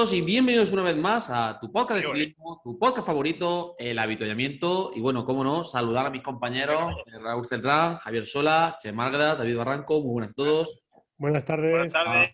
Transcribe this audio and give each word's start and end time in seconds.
Todos 0.00 0.14
y 0.14 0.22
bienvenidos 0.22 0.72
una 0.72 0.82
vez 0.82 0.96
más 0.96 1.28
a 1.28 1.58
tu 1.60 1.70
podcast 1.70 2.00
de 2.00 2.06
ciclismo, 2.06 2.58
tu 2.64 2.78
podcast 2.78 3.06
favorito, 3.06 3.76
el 3.78 3.98
habituallamiento. 3.98 4.92
Y 4.96 5.00
bueno, 5.02 5.26
cómo 5.26 5.44
no, 5.44 5.62
saludar 5.62 6.06
a 6.06 6.10
mis 6.10 6.22
compañeros, 6.22 6.94
eh, 7.04 7.18
Raúl 7.18 7.44
Celtrán, 7.44 7.98
Javier 7.98 8.24
Sola, 8.24 8.78
Che 8.80 8.92
Margra, 8.92 9.34
David 9.34 9.58
Barranco. 9.58 10.00
Muy 10.00 10.12
buenas 10.12 10.30
a 10.30 10.34
todos. 10.34 10.80
Buenas 11.18 11.44
tardes. 11.44 11.70
Buenas 11.72 11.92
tardes. 11.92 12.30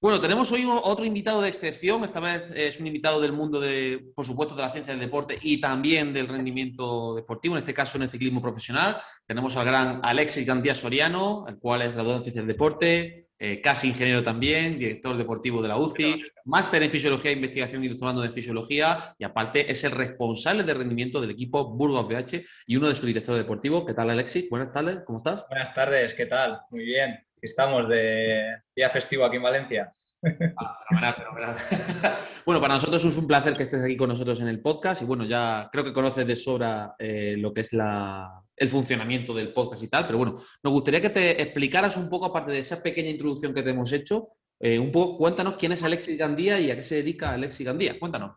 Bueno, 0.00 0.18
tenemos 0.18 0.50
hoy 0.50 0.64
otro 0.66 1.04
invitado 1.04 1.42
de 1.42 1.48
excepción. 1.50 2.04
Esta 2.04 2.20
vez 2.20 2.50
es 2.56 2.80
un 2.80 2.86
invitado 2.86 3.20
del 3.20 3.32
mundo 3.32 3.60
de, 3.60 4.10
por 4.16 4.24
supuesto, 4.24 4.56
de 4.56 4.62
la 4.62 4.70
ciencia 4.70 4.94
del 4.94 5.00
deporte 5.00 5.36
y 5.42 5.60
también 5.60 6.14
del 6.14 6.26
rendimiento 6.26 7.14
deportivo, 7.14 7.54
en 7.54 7.60
este 7.60 7.74
caso 7.74 7.98
en 7.98 8.04
el 8.04 8.10
ciclismo 8.10 8.40
profesional. 8.40 8.96
Tenemos 9.26 9.58
al 9.58 9.66
gran 9.66 10.00
Alexis 10.02 10.46
Gandía 10.46 10.74
Soriano, 10.74 11.44
el 11.48 11.58
cual 11.58 11.82
es 11.82 11.92
graduado 11.92 12.16
en 12.16 12.22
ciencia 12.22 12.40
del 12.40 12.48
deporte, 12.48 13.21
eh, 13.44 13.60
casi 13.60 13.88
ingeniero 13.88 14.22
también, 14.22 14.78
director 14.78 15.16
deportivo 15.16 15.60
de 15.60 15.66
la 15.66 15.76
UCI, 15.76 16.22
máster 16.44 16.80
en 16.80 16.92
fisiología 16.92 17.32
e 17.32 17.34
investigación 17.34 17.82
y 17.82 17.88
doctorando 17.88 18.24
en 18.24 18.32
fisiología, 18.32 19.00
y 19.18 19.24
aparte 19.24 19.68
es 19.68 19.82
el 19.82 19.90
responsable 19.90 20.62
de 20.62 20.72
rendimiento 20.72 21.20
del 21.20 21.30
equipo 21.30 21.64
Burgos 21.74 22.06
BH 22.06 22.40
y 22.68 22.76
uno 22.76 22.88
de 22.88 22.94
sus 22.94 23.04
directores 23.06 23.42
deportivos. 23.42 23.84
¿Qué 23.84 23.94
tal, 23.94 24.10
Alexis? 24.10 24.48
Buenas 24.48 24.72
tardes, 24.72 25.00
¿cómo 25.04 25.18
estás? 25.18 25.44
Buenas 25.48 25.74
tardes, 25.74 26.14
¿qué 26.14 26.26
tal? 26.26 26.60
Muy 26.70 26.84
bien. 26.84 27.18
Estamos 27.40 27.88
de 27.88 28.58
día 28.76 28.90
festivo 28.90 29.24
aquí 29.24 29.38
en 29.38 29.42
Valencia. 29.42 29.90
Ah, 30.56 30.78
fenomenal, 31.16 31.58
fenomenal. 31.58 32.12
bueno, 32.46 32.60
para 32.60 32.74
nosotros 32.74 33.04
es 33.04 33.16
un 33.16 33.26
placer 33.26 33.56
que 33.56 33.64
estés 33.64 33.82
aquí 33.82 33.96
con 33.96 34.08
nosotros 34.08 34.38
en 34.38 34.46
el 34.46 34.60
podcast 34.60 35.02
y 35.02 35.04
bueno, 35.04 35.24
ya 35.24 35.68
creo 35.72 35.82
que 35.82 35.92
conoces 35.92 36.24
de 36.24 36.36
sobra 36.36 36.94
eh, 36.96 37.34
lo 37.36 37.52
que 37.52 37.62
es 37.62 37.72
la, 37.72 38.41
el 38.62 38.68
funcionamiento 38.68 39.34
del 39.34 39.52
podcast 39.52 39.82
y 39.82 39.88
tal, 39.88 40.06
pero 40.06 40.18
bueno, 40.18 40.36
nos 40.62 40.72
gustaría 40.72 41.00
que 41.00 41.10
te 41.10 41.42
explicaras 41.42 41.96
un 41.96 42.08
poco, 42.08 42.26
aparte 42.26 42.52
de 42.52 42.60
esa 42.60 42.80
pequeña 42.80 43.10
introducción 43.10 43.52
que 43.52 43.62
te 43.62 43.70
hemos 43.70 43.92
hecho, 43.92 44.28
eh, 44.60 44.78
un 44.78 44.92
poco, 44.92 45.18
cuéntanos 45.18 45.56
quién 45.58 45.72
es 45.72 45.82
Alexis 45.82 46.16
Gandía 46.16 46.60
y 46.60 46.70
a 46.70 46.76
qué 46.76 46.84
se 46.84 46.94
dedica 46.94 47.32
Alexis 47.32 47.66
Gandía. 47.66 47.98
Cuéntanos. 47.98 48.36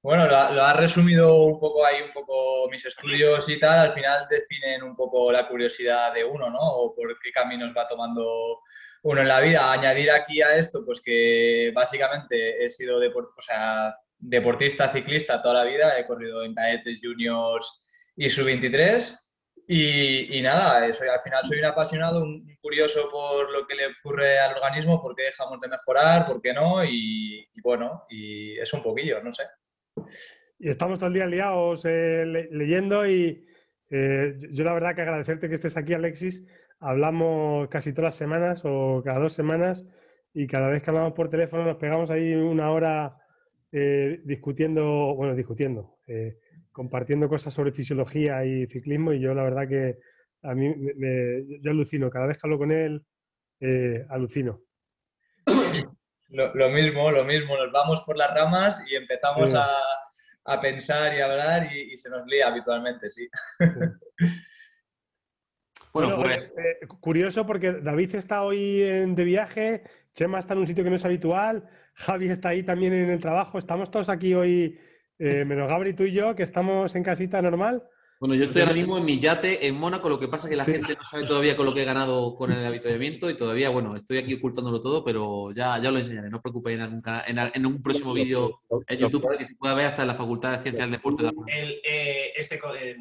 Bueno, 0.00 0.26
lo, 0.26 0.34
has 0.36 0.76
resumido 0.76 1.42
un 1.42 1.60
poco 1.60 1.84
ahí, 1.84 2.00
un 2.00 2.12
poco 2.14 2.70
mis 2.70 2.86
estudios 2.86 3.46
y 3.50 3.60
tal, 3.60 3.90
al 3.90 3.92
final 3.92 4.26
definen 4.30 4.82
un 4.82 4.96
poco 4.96 5.30
la 5.30 5.46
curiosidad 5.46 6.14
de 6.14 6.24
uno, 6.24 6.48
¿no? 6.48 6.60
O 6.60 6.94
por 6.94 7.18
qué 7.18 7.30
caminos 7.30 7.74
va 7.76 7.86
tomando 7.86 8.60
uno 9.02 9.20
en 9.20 9.28
la 9.28 9.40
vida. 9.40 9.70
Añadir 9.70 10.10
aquí 10.10 10.40
a 10.40 10.56
esto, 10.56 10.82
pues 10.86 11.02
que 11.02 11.70
básicamente 11.74 12.64
he 12.64 12.70
sido 12.70 12.98
deport 12.98 13.28
deportista, 14.18 14.90
ciclista 14.90 15.42
toda 15.42 15.62
la 15.62 15.64
vida, 15.64 15.98
he 15.98 16.06
corrido 16.06 16.42
en 16.42 16.54
cadetes, 16.54 16.98
juniors 17.02 17.87
y 18.18 18.28
sub-23. 18.28 19.16
Y, 19.70 20.38
y, 20.38 20.42
nada, 20.42 20.92
soy, 20.92 21.08
al 21.08 21.20
final 21.20 21.44
soy 21.44 21.58
un 21.58 21.66
apasionado, 21.66 22.22
un 22.22 22.56
curioso 22.60 23.08
por 23.10 23.52
lo 23.52 23.66
que 23.66 23.74
le 23.74 23.86
ocurre 23.86 24.38
al 24.38 24.54
organismo, 24.54 25.00
por 25.00 25.14
qué 25.14 25.24
dejamos 25.24 25.60
de 25.60 25.68
mejorar, 25.68 26.26
por 26.26 26.40
qué 26.40 26.52
no, 26.52 26.82
y, 26.84 27.46
bueno, 27.62 28.04
y 28.08 28.58
es 28.58 28.72
un 28.72 28.82
poquillo, 28.82 29.22
no 29.22 29.30
sé. 29.30 29.44
Y 30.58 30.68
estamos 30.68 30.98
todo 30.98 31.08
el 31.08 31.14
día 31.14 31.26
liados 31.26 31.84
eh, 31.84 32.24
le 32.26 32.48
leyendo 32.50 33.06
y 33.06 33.46
eh, 33.90 34.38
yo 34.50 34.64
la 34.64 34.72
verdad 34.72 34.94
que 34.94 35.02
agradecerte 35.02 35.48
que 35.48 35.54
estés 35.54 35.76
aquí, 35.76 35.94
Alexis. 35.94 36.44
Hablamos 36.80 37.68
casi 37.68 37.92
todas 37.92 38.06
las 38.06 38.14
semanas 38.14 38.62
o 38.64 39.02
cada 39.04 39.18
dos 39.18 39.34
semanas 39.34 39.84
y 40.32 40.46
cada 40.46 40.68
vez 40.68 40.82
que 40.82 40.90
hablamos 40.90 41.12
por 41.12 41.28
teléfono 41.28 41.64
nos 41.64 41.76
pegamos 41.76 42.10
ahí 42.10 42.34
una 42.34 42.70
hora 42.70 43.16
eh, 43.70 44.20
discutiendo, 44.24 45.14
bueno, 45.14 45.34
discutiendo, 45.34 45.98
eh, 46.06 46.38
compartiendo 46.78 47.28
cosas 47.28 47.52
sobre 47.52 47.72
fisiología 47.72 48.44
y 48.44 48.68
ciclismo 48.68 49.12
y 49.12 49.18
yo 49.18 49.34
la 49.34 49.42
verdad 49.42 49.66
que 49.68 49.98
a 50.44 50.54
mí 50.54 50.72
me, 50.76 50.94
me, 50.94 51.58
yo 51.60 51.72
alucino, 51.72 52.08
cada 52.08 52.26
vez 52.26 52.38
que 52.38 52.46
hablo 52.46 52.56
con 52.56 52.70
él, 52.70 53.04
alucino. 54.08 54.60
Lo, 56.28 56.54
lo, 56.54 56.70
mismo, 56.70 57.10
lo 57.10 57.24
mismo, 57.24 57.56
nos 57.56 57.72
vamos 57.72 58.02
por 58.02 58.16
las 58.16 58.32
ramas 58.32 58.80
y 58.88 58.94
empezamos 58.94 59.50
sí. 59.50 59.56
a, 59.56 59.66
a, 60.44 60.60
pensar 60.60 61.14
y 61.16 61.20
a 61.20 61.24
hablar 61.24 61.68
y, 61.72 61.94
y, 61.94 61.96
se 61.96 62.10
nos 62.10 62.24
lía 62.26 62.46
habitualmente, 62.46 63.08
sí. 63.08 63.28
bueno, 65.92 66.14
pues... 66.16 66.52
Eh, 66.56 66.86
curioso 67.00 67.44
porque 67.44 67.72
David 67.72 68.14
está 68.14 68.42
hoy 68.42 68.82
en, 68.82 69.16
de 69.16 69.24
viaje, 69.24 69.82
Chema 70.12 70.38
está 70.38 70.52
en 70.52 70.60
un 70.60 70.66
sitio 70.68 70.84
que 70.84 70.90
no 70.90 70.96
es 70.96 71.04
habitual, 71.04 71.68
Javi 71.94 72.28
está 72.28 72.50
ahí 72.50 72.62
también 72.62 72.92
en 72.92 73.10
el 73.10 73.20
trabajo, 73.20 73.58
estamos 73.58 73.90
todos 73.90 74.08
aquí 74.08 74.34
hoy, 74.34 74.78
eh, 75.18 75.44
menos 75.44 75.68
Gabri, 75.68 75.94
tú 75.94 76.04
y 76.04 76.12
yo, 76.12 76.34
que 76.34 76.42
estamos 76.42 76.94
en 76.94 77.02
casita 77.02 77.42
normal. 77.42 77.82
Bueno, 78.20 78.34
yo 78.34 78.44
estoy 78.44 78.62
ahora 78.62 78.74
mismo 78.74 78.98
en 78.98 79.04
mi 79.04 79.20
yate 79.20 79.64
en 79.68 79.76
Mónaco, 79.76 80.08
lo 80.08 80.18
que 80.18 80.26
pasa 80.26 80.48
es 80.48 80.50
que 80.50 80.56
la 80.56 80.64
sí. 80.64 80.72
gente 80.72 80.96
no 80.96 81.04
sabe 81.04 81.24
todavía 81.24 81.56
con 81.56 81.66
lo 81.66 81.72
que 81.72 81.82
he 81.82 81.84
ganado 81.84 82.34
con 82.34 82.50
el 82.50 82.66
habituallamiento 82.66 83.30
y 83.30 83.34
todavía, 83.34 83.68
bueno, 83.68 83.94
estoy 83.94 84.18
aquí 84.18 84.34
ocultándolo 84.34 84.80
todo, 84.80 85.04
pero 85.04 85.52
ya, 85.52 85.78
ya 85.78 85.92
lo 85.92 86.00
enseñaré, 86.00 86.28
no 86.28 86.38
os 86.38 86.42
preocupéis 86.42 86.78
en, 86.78 86.82
algún 86.82 87.00
canal, 87.00 87.22
en, 87.28 87.38
en, 87.38 87.66
un 87.66 87.80
próximo 87.80 88.12
vídeo 88.12 88.60
en 88.88 88.98
YouTube 88.98 89.22
para 89.22 89.38
que 89.38 89.44
se 89.44 89.54
pueda 89.54 89.74
ver 89.74 89.86
hasta 89.86 90.02
en 90.02 90.08
la 90.08 90.14
Facultad 90.14 90.52
de 90.52 90.58
Ciencias 90.58 90.84
del 90.84 90.92
Deporte. 90.96 91.22
De 91.22 91.28
el, 91.46 91.80
eh, 91.84 92.32
este, 92.36 92.56
eh, 92.56 92.96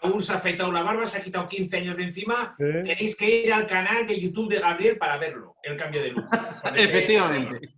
Raúl 0.00 0.22
se 0.22 0.32
ha 0.32 0.36
afeitado 0.36 0.70
la 0.70 0.82
barba, 0.82 1.06
se 1.06 1.18
ha 1.18 1.22
quitado 1.22 1.48
15 1.48 1.76
años 1.78 1.96
de 1.96 2.04
encima, 2.04 2.54
¿Eh? 2.60 2.82
tenéis 2.84 3.16
que 3.16 3.42
ir 3.42 3.52
al 3.52 3.66
canal 3.66 4.06
de 4.06 4.20
YouTube 4.20 4.48
de 4.48 4.60
Gabriel 4.60 4.96
para 4.96 5.18
verlo, 5.18 5.56
el 5.62 5.76
cambio 5.76 6.00
de 6.00 6.12
look. 6.12 6.28
Efectivamente. 6.76 7.74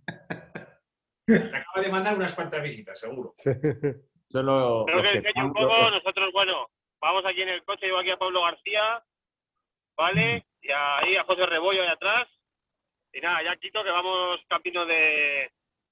Te 1.27 1.35
acaba 1.35 1.81
de 1.83 1.91
mandar 1.91 2.15
unas 2.15 2.33
cuantas 2.33 2.63
visitas, 2.63 2.97
seguro. 2.97 3.33
Sí. 3.35 3.51
Solo 4.29 4.85
Creo 4.85 5.01
que, 5.01 5.31
un 5.41 5.53
poco, 5.53 5.91
nosotros, 5.91 6.31
bueno, 6.31 6.69
vamos 7.01 7.25
aquí 7.25 7.41
en 7.41 7.49
el 7.49 7.63
coche, 7.63 7.85
llevo 7.85 7.99
aquí 7.99 8.11
a 8.11 8.17
Pablo 8.17 8.43
García, 8.43 9.03
¿vale? 9.97 10.45
Y 10.61 10.69
ahí 10.71 11.17
a 11.17 11.23
José 11.23 11.45
Rebollo 11.45 11.81
ahí 11.81 11.89
atrás. 11.89 12.27
Y 13.13 13.19
nada, 13.19 13.43
ya 13.43 13.55
quito 13.57 13.83
que 13.83 13.89
vamos 13.89 14.39
camino 14.47 14.85
de, 14.85 15.51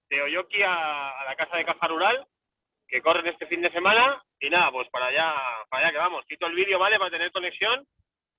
de 0.09 0.22
Oyoki 0.22 0.62
a, 0.63 1.19
a, 1.19 1.25
la 1.25 1.35
casa 1.35 1.57
de 1.57 1.66
Caja 1.66 1.88
Rural, 1.88 2.25
que 2.88 3.02
corren 3.02 3.28
este 3.28 3.47
fin 3.47 3.62
de 3.62 3.72
semana. 3.72 4.23
Y 4.40 4.50
nada, 4.50 4.72
pues 4.72 4.90
para 4.90 5.07
allá, 5.07 5.34
para 5.69 5.84
allá 5.84 5.91
que 5.91 6.00
vamos. 6.00 6.25
Quito 6.28 6.46
el 6.47 6.56
vídeo, 6.56 6.79
¿vale? 6.79 6.97
Para 6.97 7.12
tener 7.12 7.31
conexión 7.31 7.85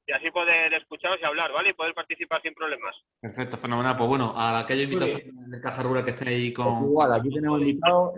y 0.06 0.12
así 0.12 0.30
poder 0.30 0.72
escucharos 0.74 1.18
y 1.20 1.24
hablar, 1.24 1.52
¿vale? 1.52 1.70
Y 1.70 1.72
poder 1.72 1.94
participar 1.94 2.40
sin 2.42 2.54
problemas. 2.54 2.94
Perfecto, 3.20 3.56
fenomenal. 3.56 3.96
Pues 3.96 4.08
bueno, 4.08 4.32
a 4.36 4.60
aquellos 4.60 4.84
invitados 4.84 5.20
de 5.24 5.60
Caja 5.60 5.82
Rural 5.82 6.04
que 6.04 6.10
estén 6.10 6.28
ahí 6.28 6.52
con... 6.52 6.78
Pues 6.78 6.90
igual, 6.90 7.12
aquí 7.12 7.30
tenemos 7.30 7.60
invitados, 7.60 8.14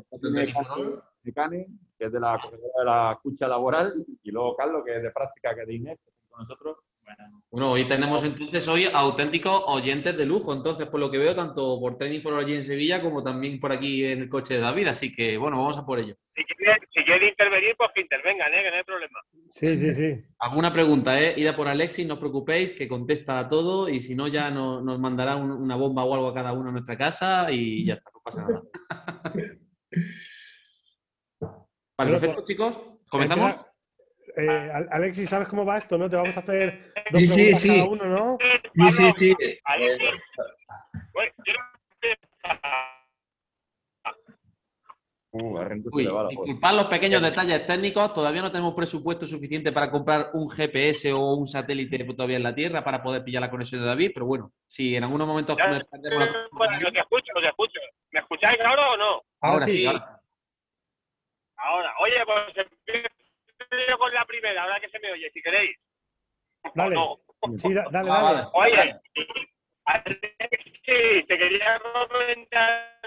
de 1.22 1.32
Cani, 1.32 1.66
que 1.98 2.04
es 2.06 2.12
de 2.12 2.21
la 2.21 2.38
corredora 2.38 2.78
de 2.78 2.84
la 2.84 3.12
escucha 3.12 3.48
laboral, 3.48 3.94
y 4.22 4.31
luego 4.31 4.56
Carlos, 4.56 4.82
que 4.84 4.97
es 4.97 5.03
de 5.03 5.10
práctica, 5.10 5.54
que 5.54 5.62
es 5.62 5.66
de 5.66 5.75
Inés, 5.75 5.98
que 6.04 6.10
está 6.10 6.28
con 6.28 6.41
nosotros. 6.41 6.77
Bueno, 7.51 7.71
hoy 7.71 7.85
tenemos 7.85 8.23
entonces 8.25 8.69
hoy 8.69 8.87
auténticos 8.93 9.63
oyentes 9.67 10.17
de 10.17 10.27
lujo, 10.27 10.53
entonces 10.53 10.87
por 10.87 11.01
lo 11.01 11.11
que 11.11 11.17
veo, 11.17 11.35
tanto 11.35 11.81
por 11.81 11.97
Training 11.97 12.21
for 12.21 12.35
allí 12.35 12.55
en 12.55 12.63
Sevilla 12.63 13.01
como 13.01 13.23
también 13.23 13.59
por 13.59 13.73
aquí 13.73 14.05
en 14.05 14.21
el 14.21 14.29
coche 14.29 14.55
de 14.55 14.61
David, 14.61 14.89
así 14.89 15.13
que 15.13 15.39
bueno, 15.39 15.57
vamos 15.57 15.79
a 15.79 15.87
por 15.87 15.99
ello. 15.99 16.15
Si 16.35 16.45
quiere, 16.45 16.77
si 16.91 17.05
quiere 17.05 17.29
intervenir, 17.29 17.75
pues 17.77 17.91
que 17.95 18.03
intervengan, 18.03 18.53
¿eh? 18.53 18.63
que 18.63 18.71
no 18.71 18.77
hay 18.77 18.85
problema. 18.85 19.19
Sí, 19.51 19.78
sí, 19.78 19.95
sí. 19.95 20.25
Alguna 20.39 20.72
pregunta, 20.72 21.21
¿eh? 21.21 21.33
Ida 21.37 21.57
por 21.57 21.69
Alexis, 21.69 22.07
no 22.07 22.15
os 22.15 22.21
preocupéis, 22.21 22.72
que 22.72 22.87
contesta 22.87 23.39
a 23.39 23.49
todo 23.49 23.89
y 23.89 24.03
si 24.03 24.15
no 24.15 24.28
ya 24.28 24.51
no, 24.51 24.83
nos 24.83 24.99
mandará 24.99 25.37
un, 25.37 25.51
una 25.51 25.77
bomba 25.77 26.04
o 26.04 26.15
algo 26.15 26.28
a 26.28 26.34
cada 26.34 26.53
uno 26.53 26.69
a 26.69 26.72
nuestra 26.72 26.99
casa 26.99 27.51
y 27.51 27.87
ya 27.87 27.95
está, 27.95 28.11
no 28.13 28.21
pasa 28.22 28.43
nada. 28.43 28.63
Vale, 31.99 32.11
perfecto, 32.13 32.45
chicos. 32.45 32.81
¿Comenzamos? 33.11 33.67
Eh, 34.41 34.71
Alexis, 34.93 35.29
¿sabes 35.29 35.49
cómo 35.49 35.67
va 35.67 35.79
esto, 35.79 35.99
no? 35.99 36.09
Te 36.09 36.15
vamos 36.15 36.37
a 36.37 36.41
hacer 36.41 36.93
dos 37.11 37.21
sí, 37.23 37.27
preguntas 37.27 37.61
sí, 37.61 37.69
sí. 37.69 37.69
cada 37.69 37.89
uno, 37.89 38.05
¿no? 38.05 38.39
Sí, 38.73 38.93
sí, 38.93 39.13
sí. 39.19 39.37
Uh, 45.31 45.59
Uy, 45.93 46.09
disculpad 46.31 46.75
los 46.75 46.87
pequeños 46.87 47.21
detalles 47.21 47.67
técnicos, 47.67 48.13
todavía 48.13 48.41
no 48.41 48.51
tenemos 48.51 48.75
presupuesto 48.75 49.27
suficiente 49.27 49.73
para 49.73 49.91
comprar 49.91 50.31
un 50.33 50.49
GPS 50.49 51.13
o 51.13 51.35
un 51.35 51.47
satélite 51.47 52.05
todavía 52.05 52.37
en 52.37 52.45
la 52.45 52.55
Tierra 52.55 52.83
para 52.83 53.03
poder 53.03 53.25
pillar 53.25 53.43
la 53.43 53.51
conexión 53.51 53.83
de 53.83 53.89
David, 53.89 54.13
pero 54.15 54.27
bueno, 54.27 54.53
si 54.67 54.97
en 54.97 55.03
algunos 55.03 55.27
momentos... 55.27 55.57
Ya, 55.57 55.69
la... 55.69 55.85
bueno, 56.53 56.81
lo 56.81 56.93
que 56.93 57.01
escucho, 57.01 57.33
lo 57.35 57.41
que 57.41 57.49
escucho. 57.49 57.81
¿Me 58.13 58.21
escucháis 58.21 58.61
ahora 58.61 58.91
o 58.91 58.97
no? 58.97 59.23
Ahora, 59.41 59.67
sí. 59.67 59.85
Ahora. 59.85 60.21
Ahora, 61.57 61.93
oye, 62.01 62.17
pues 62.25 62.67
empiezo 63.70 63.98
con 63.98 64.12
la 64.12 64.24
primera, 64.24 64.62
ahora 64.62 64.80
que 64.80 64.88
se 64.88 64.98
me 64.98 65.12
oye, 65.12 65.30
si 65.30 65.42
queréis. 65.42 65.76
Dale. 66.74 66.94
No. 66.94 67.18
Sí, 67.59 67.72
da, 67.72 67.86
dale, 67.91 68.09
dale. 68.09 68.42
Oye, 68.53 68.97
sí, 70.84 71.24
te 71.24 71.38
quería 71.38 71.80
comentar 71.80 72.98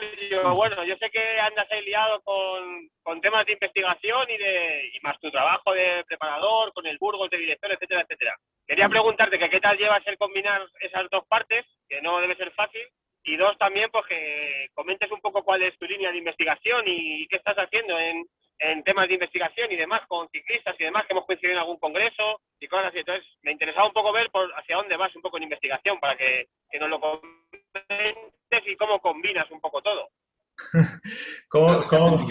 bueno, 0.54 0.84
yo 0.84 0.96
sé 0.98 1.10
que 1.10 1.40
andas 1.40 1.70
ahí 1.72 1.84
liado 1.84 2.22
con, 2.22 2.90
con 3.04 3.22
temas 3.22 3.46
de 3.46 3.54
investigación 3.54 4.30
y, 4.30 4.38
de, 4.38 4.92
y 4.94 5.00
más 5.02 5.20
tu 5.20 5.30
trabajo 5.30 5.74
de 5.74 6.04
preparador, 6.06 6.72
con 6.74 6.86
el 6.86 6.98
Burgos 6.98 7.30
de 7.30 7.38
director, 7.38 7.72
etcétera, 7.72 8.02
etcétera. 8.02 8.36
Quería 8.66 8.90
preguntarte 8.90 9.38
que 9.38 9.50
qué 9.50 9.60
tal 9.60 9.78
llevas 9.78 10.06
el 10.06 10.18
combinar 10.18 10.62
esas 10.80 11.10
dos 11.10 11.26
partes, 11.28 11.66
que 11.88 12.02
no 12.02 12.20
debe 12.20 12.36
ser 12.36 12.52
fácil, 12.52 12.88
y 13.24 13.36
dos 13.36 13.58
también, 13.58 13.90
pues 13.92 14.06
que 14.08 14.70
comentes 14.74 15.12
un 15.12 15.22
poco 15.22 15.44
cuál 15.44 15.62
es 15.64 15.78
tu 15.78 15.86
línea 15.86 16.12
de 16.12 16.18
investigación 16.18 16.84
y 16.88 17.28
qué 17.28 17.36
estás 17.38 17.58
haciendo 17.58 17.98
en, 18.00 18.26
en 18.62 18.84
temas 18.84 19.08
de 19.08 19.16
investigación 19.16 19.72
y 19.72 19.76
demás, 19.76 20.02
con 20.08 20.30
ciclistas 20.30 20.76
y 20.80 20.84
demás, 20.84 21.06
que 21.06 21.14
hemos 21.14 21.26
coincidido 21.26 21.54
en 21.54 21.60
algún 21.60 21.80
congreso 21.80 22.42
y 22.60 22.68
cosas 22.68 22.88
así. 22.88 23.00
Entonces, 23.00 23.26
me 23.42 23.52
interesaba 23.52 23.88
un 23.88 23.94
poco 23.94 24.14
ver 24.14 24.30
por 24.30 24.52
hacia 24.56 24.76
dónde 24.76 24.96
vas 24.98 25.16
un 25.16 25.24
poco 25.24 25.38
en 25.38 25.44
investigación 25.44 26.00
para 26.00 26.16
que, 26.16 26.48
que 26.70 26.80
nos 26.80 26.90
lo 26.90 27.02
comentes 27.02 28.68
y 28.68 28.76
cómo 28.76 29.00
combinas 29.00 29.50
un 29.50 29.60
poco 29.60 29.82
todo. 29.82 30.10
¿Cómo, 31.50 31.84
cómo? 31.86 32.28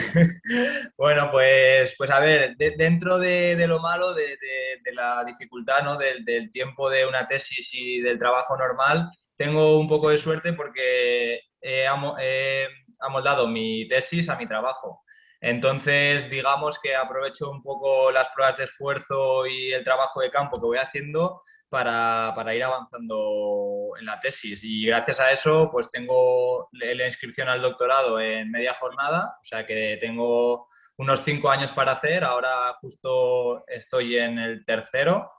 bueno, 0.97 1.31
pues, 1.33 1.97
pues 1.99 2.11
a 2.11 2.21
ver, 2.21 2.55
dentro 2.57 3.19
de, 3.19 3.57
de, 3.57 3.67
lo 3.67 3.81
malo, 3.81 4.15
de, 4.15 4.37
de, 4.37 4.93
la 4.93 5.25
dificultad 5.25 5.83
¿no? 5.83 5.97
del, 5.97 6.25
del 6.25 6.49
tiempo 6.51 6.89
de 6.89 7.07
una 7.07 7.27
tesis 7.27 7.71
y 7.73 8.01
del 8.01 8.19
trabajo 8.19 8.57
normal, 8.57 9.11
tengo 9.37 9.81
un 9.81 9.89
poco 9.89 10.11
de 10.11 10.19
suerte 10.19 10.53
porque 10.53 11.41
he, 11.61 11.87
he 12.21 12.69
amoldado 13.01 13.49
mi 13.49 13.89
tesis 13.89 14.29
a 14.29 14.37
mi 14.37 14.47
trabajo. 14.47 15.03
Entonces, 15.41 16.29
digamos 16.29 16.79
que 16.79 16.95
aprovecho 16.95 17.51
un 17.51 17.63
poco 17.63 18.11
las 18.11 18.29
pruebas 18.31 18.59
de 18.59 18.65
esfuerzo 18.65 19.47
y 19.47 19.73
el 19.73 19.85
trabajo 19.85 20.21
de 20.21 20.31
campo 20.31 20.61
que 20.61 20.67
voy 20.67 20.79
haciendo 20.79 21.43
para, 21.71 22.33
para, 22.35 22.55
ir 22.55 22.65
avanzando 22.65 23.93
en 23.99 24.07
la 24.07 24.21
tesis. 24.21 24.61
Y 24.65 24.85
gracias 24.85 25.21
a 25.21 25.33
eso, 25.33 25.71
pues 25.73 25.91
tengo 25.91 26.69
la 26.73 27.07
inscripción 27.07 27.49
al 27.49 27.63
doctorado 27.63 28.21
en 28.21 28.51
media 28.51 28.75
jornada, 28.75 29.37
o 29.41 29.45
sea 29.45 29.65
que 29.65 29.97
tengo 30.01 30.69
unos 31.01 31.23
cinco 31.25 31.49
años 31.51 31.73
para 31.73 31.93
hacer, 31.93 32.25
ahora 32.25 32.75
justo 32.81 33.65
estoy 33.69 34.19
en 34.19 34.39
el 34.39 34.67
tercero 34.67 35.33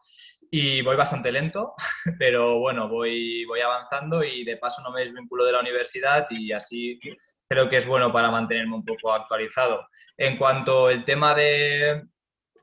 y 0.49 0.81
voy 0.81 0.95
bastante 0.95 1.31
lento, 1.31 1.75
pero 2.17 2.59
bueno, 2.59 2.89
voy, 2.89 3.45
voy 3.45 3.61
avanzando 3.61 4.23
y 4.23 4.43
de 4.43 4.57
paso 4.57 4.81
no 4.81 4.91
me 4.91 5.01
desvinculo 5.01 5.45
de 5.45 5.51
la 5.51 5.59
universidad 5.59 6.25
y 6.31 6.51
así 6.51 6.99
creo 7.51 7.67
que 7.67 7.75
es 7.75 7.85
bueno 7.85 8.13
para 8.13 8.31
mantenerme 8.31 8.75
un 8.75 8.85
poco 8.85 9.11
actualizado. 9.11 9.85
En 10.15 10.37
cuanto 10.37 10.87
al 10.87 11.03
tema 11.03 11.35
de, 11.35 12.01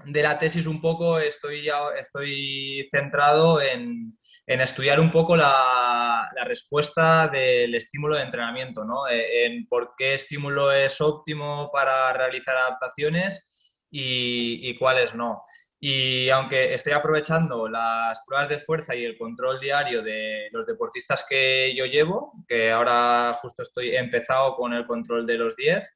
de 0.06 0.22
la 0.22 0.38
tesis, 0.38 0.66
un 0.66 0.80
poco 0.80 1.18
estoy, 1.18 1.62
ya, 1.62 1.90
estoy 2.00 2.88
centrado 2.90 3.60
en, 3.60 4.18
en 4.46 4.60
estudiar 4.62 4.98
un 4.98 5.12
poco 5.12 5.36
la, 5.36 6.30
la, 6.34 6.44
respuesta 6.44 7.28
del 7.28 7.74
estímulo 7.74 8.16
de 8.16 8.22
entrenamiento, 8.22 8.82
¿no? 8.82 9.06
E, 9.08 9.44
en 9.44 9.68
por 9.68 9.92
qué 9.94 10.14
estímulo 10.14 10.72
es 10.72 11.02
óptimo 11.02 11.70
para 11.70 12.14
realizar 12.14 12.56
adaptaciones 12.56 13.46
y, 13.90 14.70
y 14.70 14.78
cuáles 14.78 15.14
no. 15.14 15.42
Y 15.80 16.28
aunque 16.30 16.74
estoy 16.74 16.92
aprovechando 16.92 17.68
las 17.68 18.20
pruebas 18.26 18.48
de 18.48 18.58
fuerza 18.58 18.96
y 18.96 19.04
el 19.04 19.16
control 19.16 19.60
diario 19.60 20.02
de 20.02 20.48
los 20.50 20.66
deportistas 20.66 21.24
que 21.28 21.72
yo 21.76 21.86
llevo, 21.86 22.32
que 22.48 22.72
ahora 22.72 23.32
justo 23.40 23.62
estoy 23.62 23.94
empezado 23.94 24.56
con 24.56 24.72
el 24.72 24.86
control 24.86 25.24
de 25.26 25.38
los 25.38 25.54
10 25.54 25.88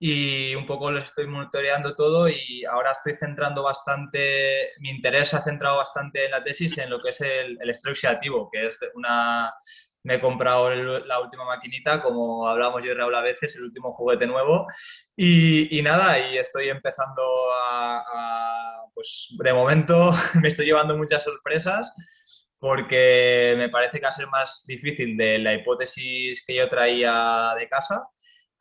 y 0.00 0.54
un 0.54 0.66
poco 0.66 0.90
les 0.90 1.04
estoy 1.04 1.26
monitoreando 1.26 1.94
todo 1.94 2.28
y 2.28 2.64
ahora 2.64 2.92
estoy 2.92 3.14
centrando 3.14 3.62
bastante, 3.62 4.72
mi 4.78 4.90
interés 4.90 5.34
ha 5.34 5.42
centrado 5.42 5.76
bastante 5.78 6.24
en 6.24 6.30
la 6.32 6.42
tesis 6.42 6.78
en 6.78 6.90
lo 6.90 7.00
que 7.00 7.10
es 7.10 7.20
el, 7.20 7.58
el 7.60 7.70
estrés 7.70 7.92
oxidativo, 7.92 8.48
que 8.52 8.66
es 8.66 8.78
una, 8.94 9.52
me 10.08 10.14
he 10.14 10.20
comprado 10.20 10.70
la 10.70 11.20
última 11.20 11.44
maquinita, 11.44 12.00
como 12.02 12.48
hablamos 12.48 12.82
yo 12.82 12.92
y 12.92 12.94
Raúl 12.94 13.14
a 13.14 13.20
veces, 13.20 13.54
el 13.56 13.64
último 13.64 13.92
juguete 13.92 14.26
nuevo. 14.26 14.66
Y, 15.14 15.78
y 15.78 15.82
nada, 15.82 16.18
y 16.18 16.38
estoy 16.38 16.70
empezando 16.70 17.22
a, 17.62 17.98
a, 17.98 18.84
pues 18.94 19.28
de 19.38 19.52
momento 19.52 20.12
me 20.40 20.48
estoy 20.48 20.64
llevando 20.64 20.96
muchas 20.96 21.22
sorpresas 21.22 21.92
porque 22.58 23.54
me 23.58 23.68
parece 23.68 23.98
que 23.98 24.04
va 24.04 24.08
a 24.08 24.12
ser 24.12 24.28
más 24.28 24.64
difícil 24.66 25.14
de 25.16 25.38
la 25.38 25.54
hipótesis 25.54 26.42
que 26.46 26.56
yo 26.56 26.68
traía 26.70 27.54
de 27.58 27.68
casa. 27.68 28.08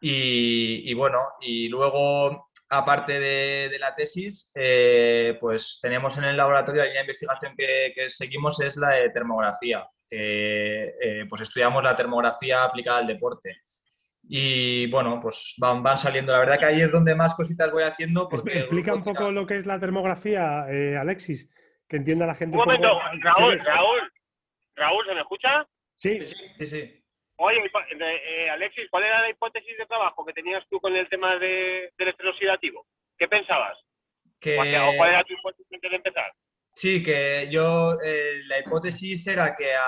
Y, 0.02 0.92
y 0.92 0.94
bueno, 0.96 1.20
y 1.40 1.70
luego, 1.70 2.50
aparte 2.70 3.22
de, 3.22 3.70
de 3.70 3.80
la 3.80 3.96
tesis, 3.96 4.52
eh, 4.54 5.38
pues 5.40 5.80
tenemos 5.82 6.18
en 6.18 6.26
el 6.26 6.36
laboratorio 6.36 6.82
la 6.82 6.88
línea 6.88 7.02
de 7.04 7.06
investigación 7.06 7.56
que, 7.58 7.94
que 7.96 8.10
seguimos 8.10 8.60
es 8.60 8.76
la 8.76 8.90
de 8.90 9.10
termografía 9.12 9.88
que 10.10 10.94
eh, 11.02 11.26
pues 11.30 11.42
estudiamos 11.42 11.84
la 11.84 11.96
termografía 11.96 12.64
aplicada 12.64 13.00
al 13.00 13.08
deporte. 13.08 13.62
Y 14.30 14.90
bueno, 14.92 15.20
pues 15.22 15.56
van, 15.58 15.82
van, 15.82 15.98
saliendo. 15.98 16.34
La 16.34 16.40
verdad 16.40 16.60
que 16.60 16.66
ahí 16.66 16.82
es 16.82 16.92
donde 16.92 17.16
más 17.16 17.34
cositas 17.34 17.72
voy 17.72 17.84
haciendo. 17.84 18.28
Porque 18.28 18.60
Explica 18.60 18.94
un 18.94 19.04
poco 19.04 19.32
lo 19.32 19.46
que 19.46 19.58
es 19.58 19.66
la 19.66 19.80
termografía, 19.80 20.66
eh, 20.70 20.98
Alexis, 20.98 21.50
que 21.88 21.98
entienda 21.98 22.26
la 22.26 22.36
gente. 22.36 22.58
Un 22.58 22.66
momento, 22.66 22.90
poco... 22.90 23.02
Raúl, 23.22 23.60
Raúl, 23.60 24.12
Raúl, 24.76 25.06
¿se 25.06 25.14
me 25.14 25.22
escucha? 25.22 25.68
Sí, 25.98 26.22
sí, 26.22 26.68
sí. 26.68 27.04
Oye, 27.40 27.62
eh, 28.00 28.50
Alexis, 28.50 28.90
¿cuál 28.90 29.04
era 29.04 29.22
la 29.22 29.30
hipótesis 29.30 29.78
de 29.78 29.86
trabajo 29.86 30.26
que 30.26 30.34
tenías 30.34 30.64
tú 30.70 30.80
con 30.80 30.96
el 30.96 31.08
tema 31.08 31.38
de, 31.38 31.92
del 31.98 32.08
estrés 32.10 32.34
oxidativo? 32.34 32.86
¿Qué 33.18 33.28
pensabas? 33.28 33.78
Que... 34.40 34.58
¿O 34.58 34.98
cuál 34.98 35.10
era 35.10 35.24
tu 35.24 35.34
hipótesis 35.34 35.68
antes 35.72 35.92
de 35.92 35.98
empezar? 35.98 36.34
Sí, 36.80 37.02
que 37.02 37.50
yo, 37.50 37.98
eh, 38.06 38.44
la 38.46 38.60
hipótesis 38.60 39.26
era 39.26 39.56
que 39.56 39.74
a, 39.74 39.84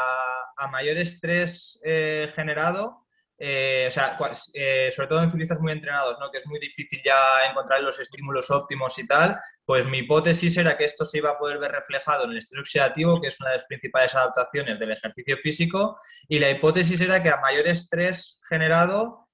a 0.57 0.67
mayor 0.69 0.97
estrés 0.97 1.79
eh, 1.85 2.31
generado, 2.33 3.05
eh, 3.37 3.85
o 3.87 3.91
sea, 3.91 4.17
sobre 4.17 5.07
todo 5.07 5.21
en 5.21 5.29
ciclistas 5.29 5.59
muy 5.59 5.71
entrenados, 5.71 6.17
¿no? 6.19 6.31
que 6.31 6.39
es 6.39 6.47
muy 6.47 6.59
difícil 6.59 6.99
ya 7.05 7.47
encontrar 7.47 7.83
los 7.83 7.99
estímulos 7.99 8.49
óptimos 8.49 8.97
y 8.97 9.05
tal, 9.05 9.39
pues 9.63 9.85
mi 9.85 9.99
hipótesis 9.99 10.57
era 10.57 10.75
que 10.75 10.85
esto 10.85 11.05
se 11.05 11.19
iba 11.19 11.29
a 11.29 11.37
poder 11.37 11.59
ver 11.59 11.73
reflejado 11.73 12.23
en 12.23 12.31
el 12.31 12.39
estrés 12.39 12.61
oxidativo, 12.61 13.21
que 13.21 13.27
es 13.27 13.39
una 13.39 13.51
de 13.51 13.57
las 13.57 13.65
principales 13.65 14.15
adaptaciones 14.15 14.79
del 14.79 14.91
ejercicio 14.91 15.37
físico, 15.37 15.99
y 16.27 16.39
la 16.39 16.49
hipótesis 16.49 16.99
era 16.99 17.21
que 17.21 17.29
a 17.29 17.37
mayor 17.37 17.67
estrés 17.67 18.39
generado, 18.49 19.27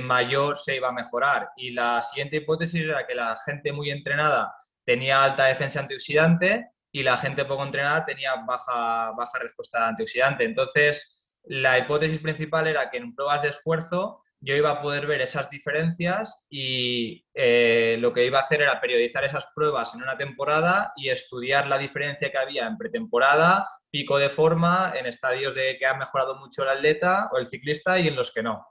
mayor 0.00 0.56
se 0.58 0.76
iba 0.76 0.90
a 0.90 0.92
mejorar. 0.92 1.48
Y 1.56 1.72
la 1.72 2.00
siguiente 2.02 2.36
hipótesis 2.36 2.84
era 2.84 3.04
que 3.04 3.16
la 3.16 3.36
gente 3.44 3.72
muy 3.72 3.90
entrenada 3.90 4.54
tenía 4.84 5.24
alta 5.24 5.46
defensa 5.46 5.80
antioxidante 5.80 6.70
y 6.94 7.02
la 7.02 7.16
gente 7.16 7.44
poco 7.44 7.64
entrenada 7.64 8.06
tenía 8.06 8.36
baja, 8.46 9.10
baja 9.16 9.38
respuesta 9.40 9.88
antioxidante. 9.88 10.44
Entonces, 10.44 11.40
la 11.42 11.76
hipótesis 11.76 12.20
principal 12.20 12.68
era 12.68 12.88
que 12.88 12.98
en 12.98 13.12
pruebas 13.16 13.42
de 13.42 13.48
esfuerzo 13.48 14.22
yo 14.38 14.54
iba 14.54 14.70
a 14.70 14.80
poder 14.80 15.08
ver 15.08 15.20
esas 15.20 15.50
diferencias 15.50 16.46
y 16.48 17.26
eh, 17.34 17.96
lo 17.98 18.12
que 18.12 18.24
iba 18.24 18.38
a 18.38 18.42
hacer 18.42 18.62
era 18.62 18.80
periodizar 18.80 19.24
esas 19.24 19.48
pruebas 19.56 19.92
en 19.94 20.02
una 20.02 20.16
temporada 20.16 20.92
y 20.94 21.10
estudiar 21.10 21.66
la 21.66 21.78
diferencia 21.78 22.30
que 22.30 22.38
había 22.38 22.68
en 22.68 22.78
pretemporada, 22.78 23.66
pico 23.90 24.16
de 24.16 24.30
forma, 24.30 24.92
en 24.94 25.06
estadios 25.06 25.52
de 25.56 25.76
que 25.76 25.86
ha 25.86 25.94
mejorado 25.94 26.36
mucho 26.36 26.62
el 26.62 26.68
atleta 26.68 27.28
o 27.32 27.38
el 27.38 27.48
ciclista 27.48 27.98
y 27.98 28.06
en 28.06 28.14
los 28.14 28.32
que 28.32 28.44
no. 28.44 28.64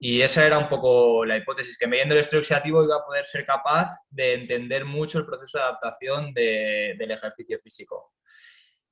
Y 0.00 0.22
esa 0.22 0.46
era 0.46 0.58
un 0.58 0.68
poco 0.68 1.24
la 1.24 1.36
hipótesis, 1.36 1.76
que 1.76 1.88
mediendo 1.88 2.14
el 2.14 2.20
estrés 2.20 2.40
oxidativo 2.40 2.84
iba 2.84 2.96
a 2.96 3.04
poder 3.04 3.24
ser 3.26 3.44
capaz 3.44 3.96
de 4.08 4.34
entender 4.34 4.84
mucho 4.84 5.18
el 5.18 5.26
proceso 5.26 5.58
de 5.58 5.64
adaptación 5.64 6.32
de, 6.32 6.94
del 6.96 7.10
ejercicio 7.10 7.58
físico. 7.58 8.12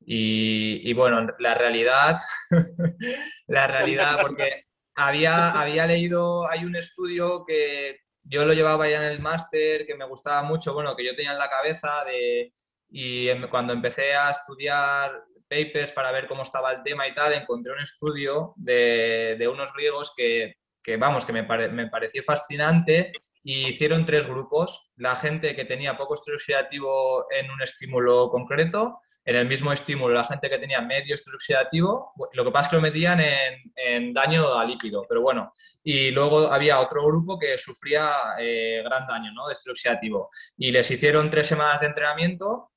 Y, 0.01 0.89
y, 0.89 0.93
bueno, 0.95 1.27
la 1.39 1.55
realidad, 1.55 2.19
la 3.47 3.67
realidad, 3.67 4.19
porque 4.21 4.65
había, 4.97 5.51
había 5.51 5.87
leído, 5.87 6.49
hay 6.49 6.65
un 6.65 6.75
estudio 6.75 7.45
que 7.45 8.01
yo 8.23 8.45
lo 8.45 8.53
llevaba 8.53 8.89
ya 8.89 8.97
en 8.97 9.13
el 9.13 9.21
máster, 9.21 9.87
que 9.87 9.95
me 9.95 10.07
gustaba 10.07 10.43
mucho, 10.43 10.75
bueno, 10.75 10.97
que 10.97 11.05
yo 11.05 11.15
tenía 11.15 11.33
en 11.33 11.39
la 11.39 11.51
cabeza 11.51 12.05
de, 12.05 12.53
y 12.89 13.29
cuando 13.49 13.73
empecé 13.73 14.15
a 14.15 14.31
estudiar 14.31 15.13
papers 15.49 15.93
para 15.93 16.11
ver 16.11 16.27
cómo 16.27 16.43
estaba 16.43 16.73
el 16.73 16.83
tema 16.83 17.07
y 17.07 17.15
tal, 17.15 17.33
encontré 17.33 17.73
un 17.73 17.81
estudio 17.81 18.53
de, 18.57 19.37
de 19.39 19.49
unos 19.49 19.73
griegos 19.73 20.13
que 20.17 20.57
que 20.87 20.97
vamos, 20.97 21.27
que 21.27 21.33
me, 21.33 21.43
pare, 21.43 21.69
me, 21.69 21.89
pareció 21.89 22.23
fascinante 22.23 23.11
y 23.43 23.71
hicieron 23.71 24.07
tres 24.07 24.25
grupos. 24.29 24.93
La 24.97 25.17
gente 25.17 25.57
que 25.57 25.65
tenía 25.65 25.97
poco 25.97 26.15
estrés 26.15 26.37
oxidativo 26.37 27.27
en 27.33 27.51
un 27.51 27.61
estímulo 27.61 28.31
concreto, 28.31 29.01
en 29.25 29.35
el 29.35 29.49
mismo 29.49 29.73
estímulo 29.73 30.15
la 30.15 30.23
gente 30.23 30.49
que 30.49 30.61
tenía 30.61 30.81
medio 30.81 31.17
estrés 31.17 31.35
oxidativo, 31.35 32.13
lo 32.33 32.45
que 32.45 32.51
pasa 32.53 32.67
es 32.67 32.71
que 32.71 32.77
lo 32.77 32.83
metían 32.83 33.21
en, 33.21 34.15
daño 34.15 34.57
a 34.57 34.65
lípido, 34.65 35.05
pero 35.09 35.23
bueno. 35.23 35.53
Y 35.83 36.13
luego 36.13 36.53
había 36.53 36.79
otro 36.79 37.05
grupo 37.05 37.37
que 37.37 37.59
sufría 37.59 38.09
eh, 38.39 38.81
gran 38.85 39.09
daño 39.09 39.33
¿no? 39.33 39.49
de 39.49 39.55
estrés 39.55 39.73
oxidativo. 39.73 40.31
Y 40.57 40.71
les 40.71 40.89
hicieron 40.89 41.31
tres 41.33 41.49
semanas 41.49 41.81
de 41.81 41.89
entrenamiento 41.89 42.71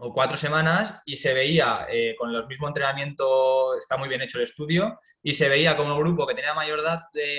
o 0.00 0.12
cuatro 0.12 0.36
semanas 0.36 1.00
y 1.04 1.16
se 1.16 1.34
veía 1.34 1.86
eh, 1.90 2.14
con 2.16 2.34
el 2.34 2.46
mismo 2.46 2.68
entrenamiento, 2.68 3.76
está 3.78 3.96
muy 3.96 4.08
bien 4.08 4.22
hecho 4.22 4.38
el 4.38 4.44
estudio, 4.44 4.98
y 5.22 5.34
se 5.34 5.48
veía 5.48 5.76
como 5.76 5.92
el 5.92 5.98
grupo 5.98 6.26
que 6.26 6.34
tenía 6.34 6.54
mayor 6.54 6.82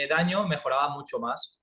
daño 0.09 0.47
mejoraba 0.47 0.89
mucho 0.89 1.19
más. 1.19 1.59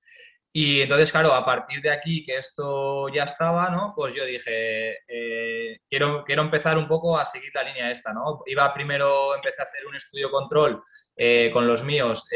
Y 0.52 0.80
entonces, 0.80 1.12
claro, 1.12 1.34
a 1.34 1.44
partir 1.44 1.82
de 1.82 1.90
aquí 1.90 2.24
que 2.24 2.38
esto 2.38 3.10
ya 3.10 3.24
estaba, 3.24 3.68
¿no? 3.68 3.92
Pues 3.94 4.14
yo 4.14 4.24
dije, 4.24 5.00
eh, 5.06 5.80
quiero, 5.86 6.24
quiero 6.24 6.42
empezar 6.42 6.78
un 6.78 6.88
poco 6.88 7.18
a 7.18 7.26
seguir 7.26 7.50
la 7.54 7.62
línea 7.62 7.90
esta, 7.90 8.14
¿no? 8.14 8.40
Iba 8.46 8.72
primero, 8.72 9.34
empecé 9.34 9.60
a 9.60 9.66
hacer 9.66 9.86
un 9.86 9.96
estudio 9.96 10.30
control 10.30 10.82
eh, 11.14 11.50
con 11.52 11.66
los 11.66 11.82
míos 11.82 12.26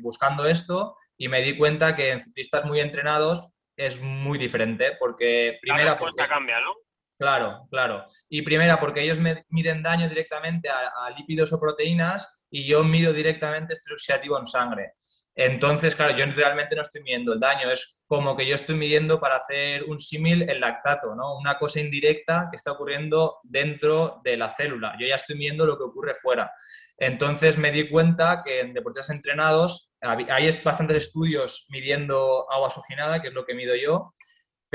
buscando 0.00 0.46
esto 0.46 0.96
y 1.16 1.28
me 1.28 1.42
di 1.42 1.56
cuenta 1.56 1.94
que 1.94 2.10
en 2.10 2.22
ciclistas 2.22 2.64
muy 2.64 2.80
entrenados 2.80 3.50
es 3.76 4.00
muy 4.00 4.36
diferente, 4.36 4.96
porque 4.98 5.58
primera... 5.60 5.92
La 5.92 5.98
porque, 5.98 6.26
cambia, 6.26 6.60
¿no? 6.60 6.74
Claro, 7.18 7.66
claro. 7.70 8.06
Y 8.28 8.42
primera, 8.42 8.78
porque 8.80 9.02
ellos 9.02 9.18
miden 9.48 9.82
daño 9.82 10.08
directamente 10.08 10.68
a, 10.68 11.10
lípidos 11.16 11.52
o 11.52 11.60
proteínas 11.60 12.46
y 12.50 12.66
yo 12.66 12.82
mido 12.82 13.12
directamente 13.12 13.74
estrés 13.74 13.94
oxidativo 13.94 14.38
en 14.38 14.46
sangre. 14.46 14.92
Entonces, 15.36 15.96
claro, 15.96 16.16
yo 16.16 16.26
realmente 16.26 16.76
no 16.76 16.82
estoy 16.82 17.02
midiendo 17.02 17.32
el 17.32 17.40
daño, 17.40 17.68
es 17.70 18.00
como 18.06 18.36
que 18.36 18.46
yo 18.46 18.54
estoy 18.54 18.76
midiendo 18.76 19.20
para 19.20 19.36
hacer 19.36 19.82
un 19.84 19.98
símil 19.98 20.48
el 20.48 20.60
lactato, 20.60 21.14
¿no? 21.16 21.36
Una 21.36 21.58
cosa 21.58 21.80
indirecta 21.80 22.46
que 22.50 22.56
está 22.56 22.72
ocurriendo 22.72 23.38
dentro 23.42 24.20
de 24.22 24.36
la 24.36 24.54
célula. 24.54 24.94
Yo 24.98 25.06
ya 25.06 25.16
estoy 25.16 25.36
midiendo 25.36 25.66
lo 25.66 25.76
que 25.76 25.84
ocurre 25.84 26.14
fuera. 26.22 26.52
Entonces 26.96 27.58
me 27.58 27.72
di 27.72 27.88
cuenta 27.88 28.42
que 28.44 28.60
en 28.60 28.74
deportistas 28.74 29.10
entrenados 29.10 29.90
hay 30.00 30.50
bastantes 30.62 30.98
estudios 30.98 31.66
midiendo 31.70 32.46
agua 32.52 32.68
oxigenada, 32.68 33.20
que 33.20 33.28
es 33.28 33.34
lo 33.34 33.44
que 33.44 33.54
mido 33.54 33.74
yo, 33.74 34.12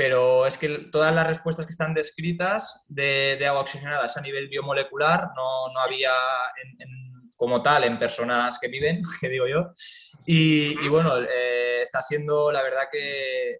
pero 0.00 0.46
es 0.46 0.56
que 0.56 0.88
todas 0.90 1.14
las 1.14 1.26
respuestas 1.26 1.66
que 1.66 1.72
están 1.72 1.92
descritas 1.92 2.86
de, 2.88 3.38
agua 3.46 3.60
oxigenada 3.60 4.06
es 4.06 4.16
a 4.16 4.22
nivel 4.22 4.48
biomolecular, 4.48 5.28
no, 5.36 5.70
no 5.74 5.78
había 5.78 6.10
como 7.36 7.62
tal 7.62 7.84
en 7.84 7.98
personas 7.98 8.58
que 8.58 8.68
viven, 8.68 9.02
que 9.20 9.28
digo 9.28 9.46
yo. 9.46 9.72
Y, 10.26 10.88
bueno, 10.88 11.18
eh, 11.18 11.82
está 11.82 12.00
siendo, 12.00 12.50
la 12.50 12.62
verdad 12.62 12.84
que 12.90 13.58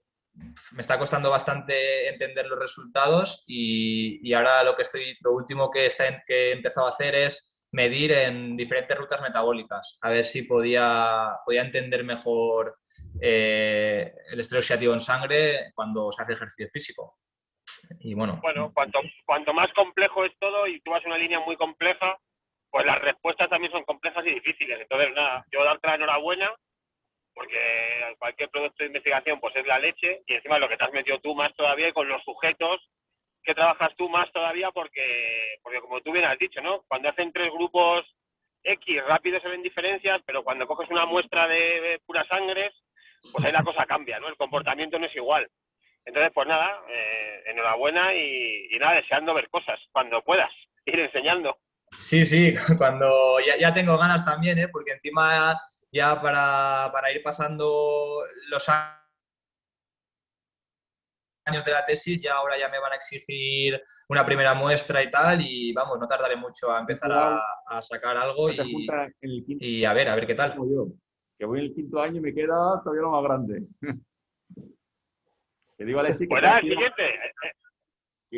me 0.73 0.81
está 0.81 0.99
costando 0.99 1.29
bastante 1.29 2.09
entender 2.09 2.47
los 2.47 2.59
resultados 2.59 3.45
y, 3.47 4.27
y 4.27 4.33
ahora 4.33 4.65
lo 4.65 4.75
que 4.75 4.83
estoy, 4.83 5.19
lo 5.21 5.33
último 5.33 5.71
que, 5.71 5.85
está, 5.85 6.23
que 6.27 6.49
he 6.49 6.53
empezado 6.53 6.87
a 6.87 6.91
hacer 6.91 7.17
es 7.17 7.67
medir 7.71 8.13
en 8.13 8.57
diferentes 8.57 8.97
rutas 8.97 9.21
metabólicas, 9.21 9.99
a 10.01 10.09
ver 10.09 10.25
si 10.25 10.45
podía, 10.45 11.33
podía 11.45 11.61
entender 11.61 12.03
mejor 12.03 12.79
eh, 13.21 14.13
el 14.31 14.41
estrés 14.41 14.61
oxidativo 14.61 14.93
en 14.93 15.01
sangre 15.01 15.73
cuando 15.75 16.11
se 16.13 16.23
hace 16.23 16.33
ejercicio 16.33 16.69
físico. 16.69 17.17
Y 18.01 18.15
bueno. 18.15 18.39
Bueno, 18.43 18.73
cuanto, 18.75 19.01
cuanto 19.25 19.55
más 19.55 19.73
complejo 19.73 20.25
es 20.25 20.33
todo 20.39 20.67
y 20.67 20.81
tú 20.81 20.91
vas 20.91 21.05
una 21.05 21.19
línea 21.19 21.41
muy 21.41 21.57
compleja, 21.57 22.19
pues 22.71 22.87
las 22.87 23.01
respuestas 23.01 23.49
también 23.49 23.73
son 23.73 23.85
complejas 23.85 24.25
y 24.27 24.31
difíciles. 24.31 24.81
Entonces, 24.81 25.13
nada, 25.15 25.45
yo 25.51 25.65
darte 25.65 25.89
la 25.89 25.95
enhorabuena 25.97 26.55
porque 27.35 27.57
cualquier 28.19 28.51
producto 28.51 28.83
de 28.83 28.89
investigación 28.89 29.41
pues 29.41 29.55
es 29.57 29.67
la 29.67 29.79
leche 29.79 30.23
y 30.27 30.35
encima 30.35 30.59
lo 30.59 30.69
que 30.69 30.77
te 30.77 30.85
has 30.85 30.93
metido 30.93 31.21
tú 31.21 31.35
más 31.35 31.55
todavía 31.55 31.93
con 31.93 32.09
los 32.09 32.23
sujetos 32.25 32.81
que 33.43 33.55
trabajas 33.55 33.95
tú 33.97 34.09
más 34.09 34.31
todavía 34.33 34.71
porque, 34.71 35.57
porque 35.63 35.81
como 35.81 36.01
tú 36.01 36.13
bien 36.13 36.25
has 36.25 36.39
dicho, 36.39 36.61
¿no? 36.61 36.83
Cuando 36.89 37.09
hacen 37.09 37.33
tres 37.33 37.51
grupos 37.53 38.05
X, 38.63 39.05
rápido 39.07 39.41
se 39.41 39.49
ven 39.49 39.63
diferencias, 39.63 40.21
pero 40.27 40.45
cuando 40.45 40.67
coges 40.67 40.91
una 40.91 41.07
muestra 41.07 41.49
de, 41.49 42.01
puras 42.05 42.27
sangres, 42.29 42.75
pues 43.33 43.45
ahí 43.45 43.53
la 43.53 43.65
cosa 43.65 43.87
cambia, 43.87 44.19
¿no? 44.19 44.29
El 44.29 44.37
comportamiento 44.37 44.99
no 44.99 45.07
es 45.07 45.17
igual. 45.17 45.49
Entonces, 46.05 46.33
pues 46.35 46.49
nada, 46.49 46.81
eh, 46.89 47.43
enhorabuena 47.47 48.15
y, 48.15 48.77
nada, 48.79 48.97
deseando 48.97 49.35
ver 49.35 49.49
cosas 49.51 49.79
cuando 49.93 50.23
puedas, 50.23 50.51
ir 50.87 50.99
enseñando. 50.99 51.59
Sí, 51.99 52.25
sí, 52.25 52.55
cuando 52.79 53.39
ya, 53.41 53.57
ya 53.59 53.75
tengo 53.75 53.99
ganas 53.99 54.25
también, 54.25 54.59
¿eh? 54.59 54.69
Porque 54.69 54.93
encima 54.93 55.61
ya 55.93 56.21
para, 56.21 56.91
para 56.93 57.13
ir 57.13 57.23
pasando 57.23 58.25
los 58.49 58.69
años 58.69 59.01
años 61.51 61.65
de 61.65 61.73
la 61.73 61.85
tesis, 61.85 62.21
ya 62.23 62.35
ahora 62.35 62.59
ya 62.59 62.69
me 62.69 62.79
van 62.79 62.93
a 62.93 62.97
exigir 62.97 63.81
una 64.09 64.25
primera 64.25 64.55
muestra 64.55 65.03
y 65.03 65.11
tal, 65.11 65.41
y 65.41 65.73
vamos, 65.73 65.99
no 65.99 66.07
tardaré 66.07 66.37
mucho 66.37 66.71
a 66.71 66.81
empezar 66.81 67.11
a, 67.13 67.83
sacar 67.83 68.17
algo 68.17 68.51
y, 68.51 69.85
a 69.85 69.93
ver, 69.93 70.09
a 70.09 70.15
ver 70.15 70.27
qué 70.27 70.35
tal. 70.35 70.57
Que 71.41 71.47
voy 71.47 71.61
en 71.61 71.65
el 71.65 71.75
quinto 71.75 72.01
año 72.03 72.19
y 72.19 72.21
me 72.21 72.35
queda 72.35 72.83
todavía 72.85 73.01
lo 73.01 73.13
más 73.13 73.23
grande. 73.25 73.63
que 75.79 75.85
digo 75.87 75.99
a 76.01 76.05
que, 76.05 76.27
pues 76.29 76.43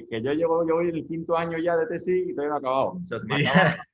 que, 0.08 0.22
yo, 0.22 0.32
llevo, 0.32 0.66
yo 0.66 0.76
voy 0.76 0.88
en 0.88 0.94
el 0.94 1.06
quinto 1.06 1.36
año 1.36 1.58
ya 1.58 1.76
de 1.76 1.86
tesis 1.88 2.28
y 2.28 2.34
todavía 2.34 2.50
no 2.50 2.56
he 2.56 2.58
acabado. 2.58 3.00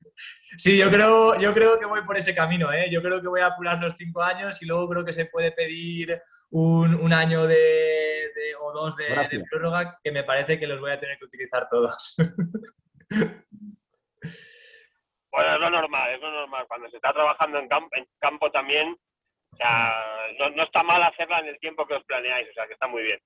Sí, 0.57 0.77
yo 0.77 0.89
creo, 0.89 1.39
yo 1.39 1.53
creo 1.53 1.79
que 1.79 1.85
voy 1.85 2.01
por 2.01 2.17
ese 2.17 2.35
camino, 2.35 2.73
¿eh? 2.73 2.89
Yo 2.91 3.01
creo 3.01 3.21
que 3.21 3.29
voy 3.29 3.39
a 3.39 3.45
apurar 3.45 3.79
los 3.79 3.95
cinco 3.95 4.21
años 4.21 4.61
y 4.61 4.65
luego 4.65 4.89
creo 4.89 5.05
que 5.05 5.13
se 5.13 5.27
puede 5.27 5.53
pedir 5.53 6.21
un, 6.49 7.13
año 7.13 7.47
de, 7.47 8.27
o 8.59 8.73
dos 8.73 8.97
de, 8.97 9.45
prórroga 9.49 9.97
que 10.03 10.11
me 10.11 10.25
parece 10.25 10.59
que 10.59 10.67
los 10.67 10.81
voy 10.81 10.91
a 10.91 10.99
tener 10.99 11.17
que 11.17 11.23
utilizar 11.23 11.69
todos. 11.69 12.17
Bueno, 15.31 15.55
es 15.55 15.61
lo 15.61 15.69
normal, 15.69 16.13
es 16.13 16.21
lo 16.21 16.31
normal. 16.31 16.65
Cuando 16.67 16.89
se 16.89 16.97
está 16.97 17.13
trabajando 17.13 17.59
en 17.59 17.67
campo, 17.67 17.89
en 17.95 18.05
campo 18.19 18.51
también, 18.51 18.95
o 19.53 19.57
sea, 19.57 19.93
no, 20.55 20.63
está 20.63 20.83
mal 20.83 21.03
hacerla 21.03 21.39
en 21.39 21.47
el 21.47 21.59
tiempo 21.59 21.85
que 21.85 21.95
os 21.95 22.03
planeáis, 22.05 22.49
o 22.49 22.53
sea, 22.53 22.67
que 22.67 22.73
está 22.73 22.87
muy 22.87 23.03
bien. 23.03 23.19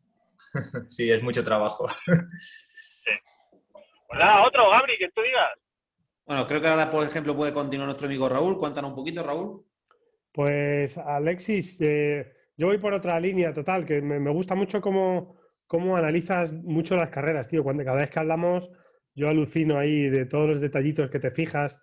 Sí, 0.89 1.09
es 1.11 1.23
mucho 1.23 1.43
trabajo. 1.43 1.87
Sí. 1.89 3.11
Pues 4.07 4.19
nada, 4.19 4.43
otro, 4.43 4.69
Gabri, 4.69 4.97
que 4.97 5.09
tú 5.09 5.21
digas. 5.21 5.51
Bueno, 6.25 6.47
creo 6.47 6.61
que 6.61 6.67
ahora, 6.67 6.89
por 6.89 7.05
ejemplo, 7.05 7.35
puede 7.35 7.53
continuar 7.53 7.87
nuestro 7.87 8.07
amigo 8.07 8.29
Raúl. 8.29 8.57
Cuéntanos 8.57 8.91
un 8.91 8.95
poquito, 8.95 9.23
Raúl. 9.23 9.65
Pues, 10.31 10.97
Alexis, 10.97 11.81
eh, 11.81 12.33
yo 12.55 12.67
voy 12.67 12.77
por 12.77 12.93
otra 12.93 13.19
línea 13.19 13.53
total, 13.53 13.85
que 13.85 14.01
me, 14.01 14.31
gusta 14.31 14.55
mucho 14.55 14.79
cómo, 14.81 15.37
cómo, 15.67 15.97
analizas 15.97 16.53
mucho 16.53 16.95
las 16.95 17.09
carreras, 17.09 17.49
tío. 17.49 17.63
Cuando 17.63 17.83
cada 17.83 17.97
vez 17.97 18.09
que 18.09 18.19
hablamos, 18.19 18.69
yo 19.15 19.29
alucino 19.29 19.77
ahí 19.77 20.09
de 20.09 20.25
todos 20.25 20.47
los 20.47 20.61
detallitos 20.61 21.09
que 21.09 21.19
te 21.19 21.31
fijas 21.31 21.81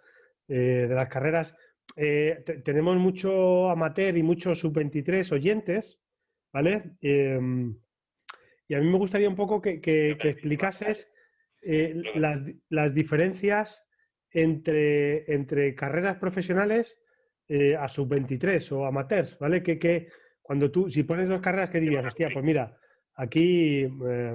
eh, 0.51 0.87
de 0.89 0.95
las 0.95 1.09
carreras. 1.09 1.55
Eh, 1.97 2.45
tenemos 2.65 2.97
mucho 2.99 3.71
amateur 3.71 4.17
y 4.17 4.23
mucho 4.23 4.55
sub-23 4.55 5.33
oyentes, 5.33 6.03
¿vale? 6.53 6.97
Em, 7.01 7.75
y 8.69 8.75
a 8.75 8.81
mí 8.81 8.87
me 8.87 8.99
gustaría 8.99 9.29
un 9.29 9.37
poco 9.37 9.63
que, 9.63 9.81
explicases 10.21 11.11
las, 11.63 12.43
las 12.69 12.95
diferencias 12.95 13.85
entre, 14.31 15.33
entre 15.33 15.75
carreras 15.75 16.17
profesionales 16.19 16.99
eh, 17.49 17.75
a 17.77 17.89
sub-23 17.89 18.71
o 18.73 18.87
amateurs, 18.87 19.37
¿vale? 19.39 19.63
Que, 19.63 19.79
que, 19.79 20.09
cuando 20.41 20.71
tú, 20.71 20.89
si 20.89 21.03
pones 21.03 21.29
dos 21.29 21.41
carreras, 21.41 21.71
¿qué 21.71 21.81
dirías? 21.81 22.07
Hostia, 22.07 22.29
pues 22.33 22.45
mira, 22.45 22.77
aquí 23.17 23.89
eh, 24.09 24.35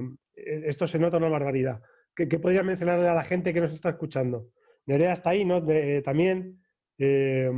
esto 0.66 0.86
se 0.86 1.00
nota 1.00 1.18
una 1.18 1.30
barbaridad. 1.30 1.82
¿Qué, 2.14 2.28
qué 2.28 2.40
podrías 2.40 2.66
mencionarle 2.66 3.08
a 3.08 3.14
la 3.14 3.24
gente 3.24 3.54
que 3.54 3.62
nos 3.62 3.72
está 3.72 3.90
escuchando? 3.90 4.50
Nerea 4.86 5.13
está 5.13 5.32
ahí, 5.32 5.46
¿no? 5.46 5.63
también. 6.04 6.62
Eh, 6.98 7.51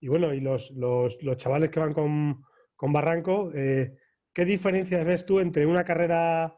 y 0.00 0.08
bueno, 0.08 0.32
y 0.34 0.40
los, 0.40 0.70
los, 0.72 1.22
los, 1.22 1.36
chavales 1.36 1.70
que 1.70 1.80
van 1.80 1.92
con, 1.92 2.44
con 2.74 2.92
Barranco, 2.92 3.50
¿qué 3.52 4.44
diferencias 4.44 5.04
ves 5.04 5.26
tú 5.26 5.40
entre 5.40 5.66
una 5.66 5.84
carrera 5.84 6.56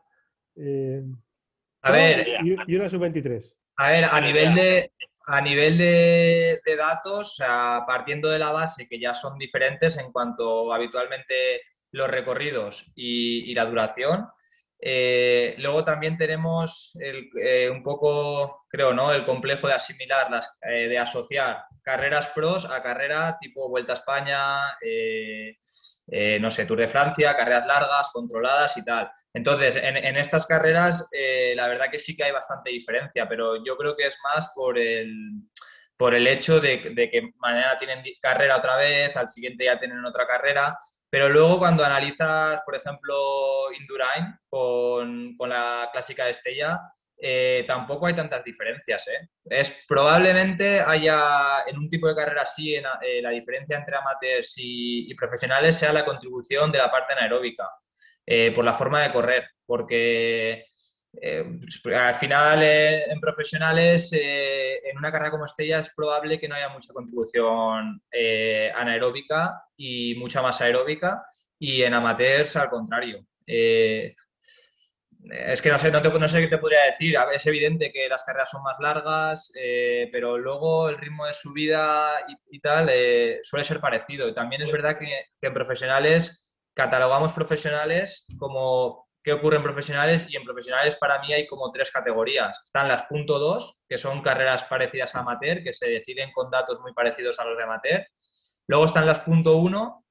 a 1.83 1.91
ver, 1.91 2.27
y, 2.45 2.77
una 2.77 2.89
sub-23? 2.89 3.57
A 3.77 3.91
ver, 3.91 4.05
a 4.05 4.21
nivel 4.21 4.55
de, 4.55 4.93
a 5.27 5.41
nivel 5.41 5.79
de, 5.79 6.61
datos, 6.77 7.37
partiendo 7.87 8.31
de 8.31 8.39
la 8.39 8.53
base 8.53 8.89
que 8.89 9.01
ya 9.01 9.15
son 9.15 9.39
diferentes 9.39 9.97
en 9.99 10.13
cuanto 10.13 10.73
habitualmente 10.73 11.63
los 11.91 12.09
recorridos 12.09 12.87
y, 12.95 13.55
la 13.55 13.65
duración, 13.65 14.27
eh, 14.85 15.55
luego 15.59 15.85
también 15.85 16.17
tenemos 16.19 16.99
eh, 17.01 17.71
un 17.71 17.85
poco, 17.85 18.67
creo, 18.69 18.93
¿no? 18.93 19.13
El 19.13 19.25
complejo 19.25 19.69
de 19.69 19.75
asimilar, 19.75 20.29
eh, 20.63 20.89
de 20.89 20.99
asociar 20.99 21.67
carreras 21.83 22.27
pros 22.35 22.65
a 22.65 22.83
carrera 22.83 23.39
tipo 23.41 23.69
Vuelta 23.69 23.93
a 23.93 23.95
España, 23.95 24.39
no 26.41 26.51
sé, 26.51 26.67
Tour 26.67 26.81
de 26.81 26.89
Francia, 26.89 27.37
carreras 27.37 27.67
largas, 27.67 28.11
controladas 28.13 28.77
y 28.77 28.85
tal. 28.85 29.09
Entonces, 29.33 29.77
en, 29.77 30.17
estas 30.17 30.47
carreras, 30.47 31.09
la 31.55 31.69
verdad 31.69 31.91
que 31.91 31.99
sí 31.99 32.17
que 32.17 32.25
hay 32.25 32.33
bastante 32.33 32.71
diferencia, 32.71 33.29
pero 33.29 33.65
yo 33.65 33.77
creo 33.77 33.97
que 33.97 34.07
es 34.07 34.19
más 34.25 34.53
por 34.55 34.79
el, 34.79 35.43
por 35.97 36.15
el 36.15 36.27
hecho 36.27 36.61
de, 36.61 36.83
que 36.83 37.33
mañana 37.39 37.79
tienen 37.79 38.03
carrera 38.21 38.57
otra 38.57 38.77
vez, 38.77 39.17
al 39.17 39.29
siguiente 39.29 39.65
ya 39.65 39.79
tienen 39.79 40.05
otra 40.05 40.27
carrera, 40.27 40.79
pero 41.13 41.29
luego 41.29 41.59
cuando 41.59 41.85
analizas, 41.85 42.63
por 42.65 42.75
ejemplo, 42.75 43.71
Indurain 43.79 44.35
con, 44.49 45.37
la 45.47 45.91
clásica 45.93 46.27
Estella, 46.31 46.81
eh, 47.19 47.67
tampoco 47.69 48.07
hay 48.07 48.15
tantas 48.15 48.43
diferencias. 48.43 49.07
¿eh? 49.09 49.29
Es, 49.45 49.85
probablemente 49.87 50.81
haya 50.81 51.65
en 51.67 51.77
un 51.77 51.91
tipo 51.91 52.09
de 52.09 52.15
carrera 52.15 52.41
así, 52.41 52.77
en, 52.77 52.85
la 53.23 53.29
diferencia 53.29 53.77
entre 53.77 53.95
amateurs 53.95 54.55
y, 54.57 55.13
y, 55.13 55.15
profesionales 55.15 55.77
sea 55.77 55.93
la 55.93 56.07
contribución 56.07 56.73
de 56.73 56.79
la 56.79 56.91
parte 56.91 57.13
anaeróbica. 57.13 57.69
Eh, 58.25 58.51
por 58.55 58.65
la 58.65 58.75
forma 58.75 59.03
de 59.03 59.13
correr, 59.13 59.51
porque 59.67 60.69
eh, 61.21 61.45
al 61.95 62.15
final 62.15 62.63
eh, 62.63 63.11
en 63.11 63.21
profesionales, 63.21 64.11
en 64.13 64.97
una 64.97 65.13
carrera 65.13 65.31
como 65.31 65.45
Estella 65.45 65.81
es 65.81 65.93
probable 65.95 66.39
que 66.39 66.49
no 66.49 66.55
haya 66.55 66.71
mucha 66.71 66.93
contribución 66.93 68.03
anaeróbica 68.75 69.63
y 69.77 70.15
mucha 70.17 70.43
más 70.43 70.61
aeróbica, 70.61 71.25
y 71.59 71.83
en 71.83 71.95
amateurs 71.95 72.57
al 72.57 72.71
contrario. 72.71 73.25
es 73.47 74.17
que 75.63 75.71
no 75.71 75.79
sé, 75.79 75.91
no, 75.91 76.29
sé 76.29 76.41
qué 76.41 76.49
te 76.49 76.59
podría 76.59 76.85
decir. 76.91 77.17
Es 77.33 77.47
evidente 77.47 77.93
que 77.93 78.09
las 78.09 78.25
carreras 78.25 78.51
son 78.51 78.63
más 78.63 78.77
largas, 78.81 79.53
eh, 79.55 80.09
pero 80.11 80.39
luego 80.39 80.89
el 80.89 80.99
ritmo 80.99 81.27
de 81.27 81.35
subida 81.35 82.25
y, 82.51 82.61
tal 82.61 82.89
eh, 82.91 83.41
suele 83.43 83.65
ser 83.65 83.81
parecido. 83.81 84.29
Y 84.29 84.35
también 84.35 84.63
es 84.63 84.73
verdad 84.73 84.99
que, 84.99 85.27
en 85.41 85.55
profesionales 85.55 86.53
catalogamos 86.75 87.35
profesionales 87.35 88.25
como 88.39 89.02
qué 89.23 89.33
ocurre 89.33 89.57
en 89.57 89.63
profesionales 89.63 90.27
y 90.29 90.37
en 90.37 90.45
profesionales 90.45 90.97
para 90.97 91.21
mí 91.21 91.33
hay 91.33 91.47
como 91.47 91.71
tres 91.71 91.91
categorías. 91.91 92.63
Están 92.65 92.89
las 92.89 93.05
punto 93.05 93.39
dos, 93.39 93.81
que 93.89 93.99
son 93.99 94.23
carreras 94.23 94.65
parecidas 94.65 95.15
a 95.15 95.21
amateur, 95.21 95.63
que 95.63 95.73
se 95.73 95.89
deciden 95.89 96.33
con 96.33 96.51
datos 96.51 96.81
muy 96.81 96.93
parecidos 96.93 97.39
a 97.39 97.45
los 97.45 97.57
de 97.57 97.65
amateur. 97.65 98.07
Luego 98.67 98.87
están 98.87 99.07
las 99.07 99.21
punto 99.21 99.57
uno, 99.57 100.05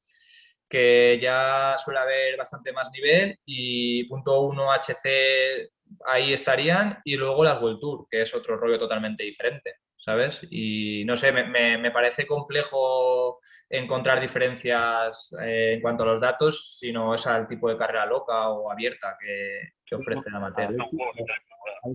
que 0.72 1.20
ya 1.22 1.76
suele 1.78 2.00
haber 2.00 2.38
bastante 2.38 2.72
más 2.72 2.90
nivel 2.92 3.38
y 3.46 4.06
punto 4.06 4.40
1 4.42 4.72
HC 4.72 5.70
ahí 6.06 6.34
estarían 6.34 7.00
y 7.04 7.16
luego 7.16 7.44
las 7.44 7.62
World 7.62 7.80
Tour, 7.80 8.08
que 8.10 8.22
es 8.22 8.34
otro 8.34 8.56
rollo 8.56 8.80
totalmente 8.80 9.24
diferente, 9.24 9.76
¿sabes? 10.02 10.46
Y 10.50 11.06
no 11.06 11.16
sé, 11.16 11.32
me, 11.32 11.78
me, 11.78 11.92
parece 11.92 12.28
complejo 12.28 13.40
encontrar 13.70 14.20
diferencias 14.20 15.34
eh, 15.42 15.76
en 15.76 15.82
cuanto 15.82 16.04
a 16.04 16.08
los 16.08 16.20
datos, 16.20 16.78
si 16.80 16.92
no 16.92 17.16
es 17.16 17.26
al 17.26 17.48
tipo 17.48 17.70
de 17.70 17.78
carrera 17.78 18.06
loca 18.06 18.50
o 18.50 18.70
abierta 18.70 19.16
que, 19.20 19.76
que 19.86 19.96
ofrece 19.96 20.30
la 20.30 20.40
materia. 20.40 20.84
Hay 21.84 21.94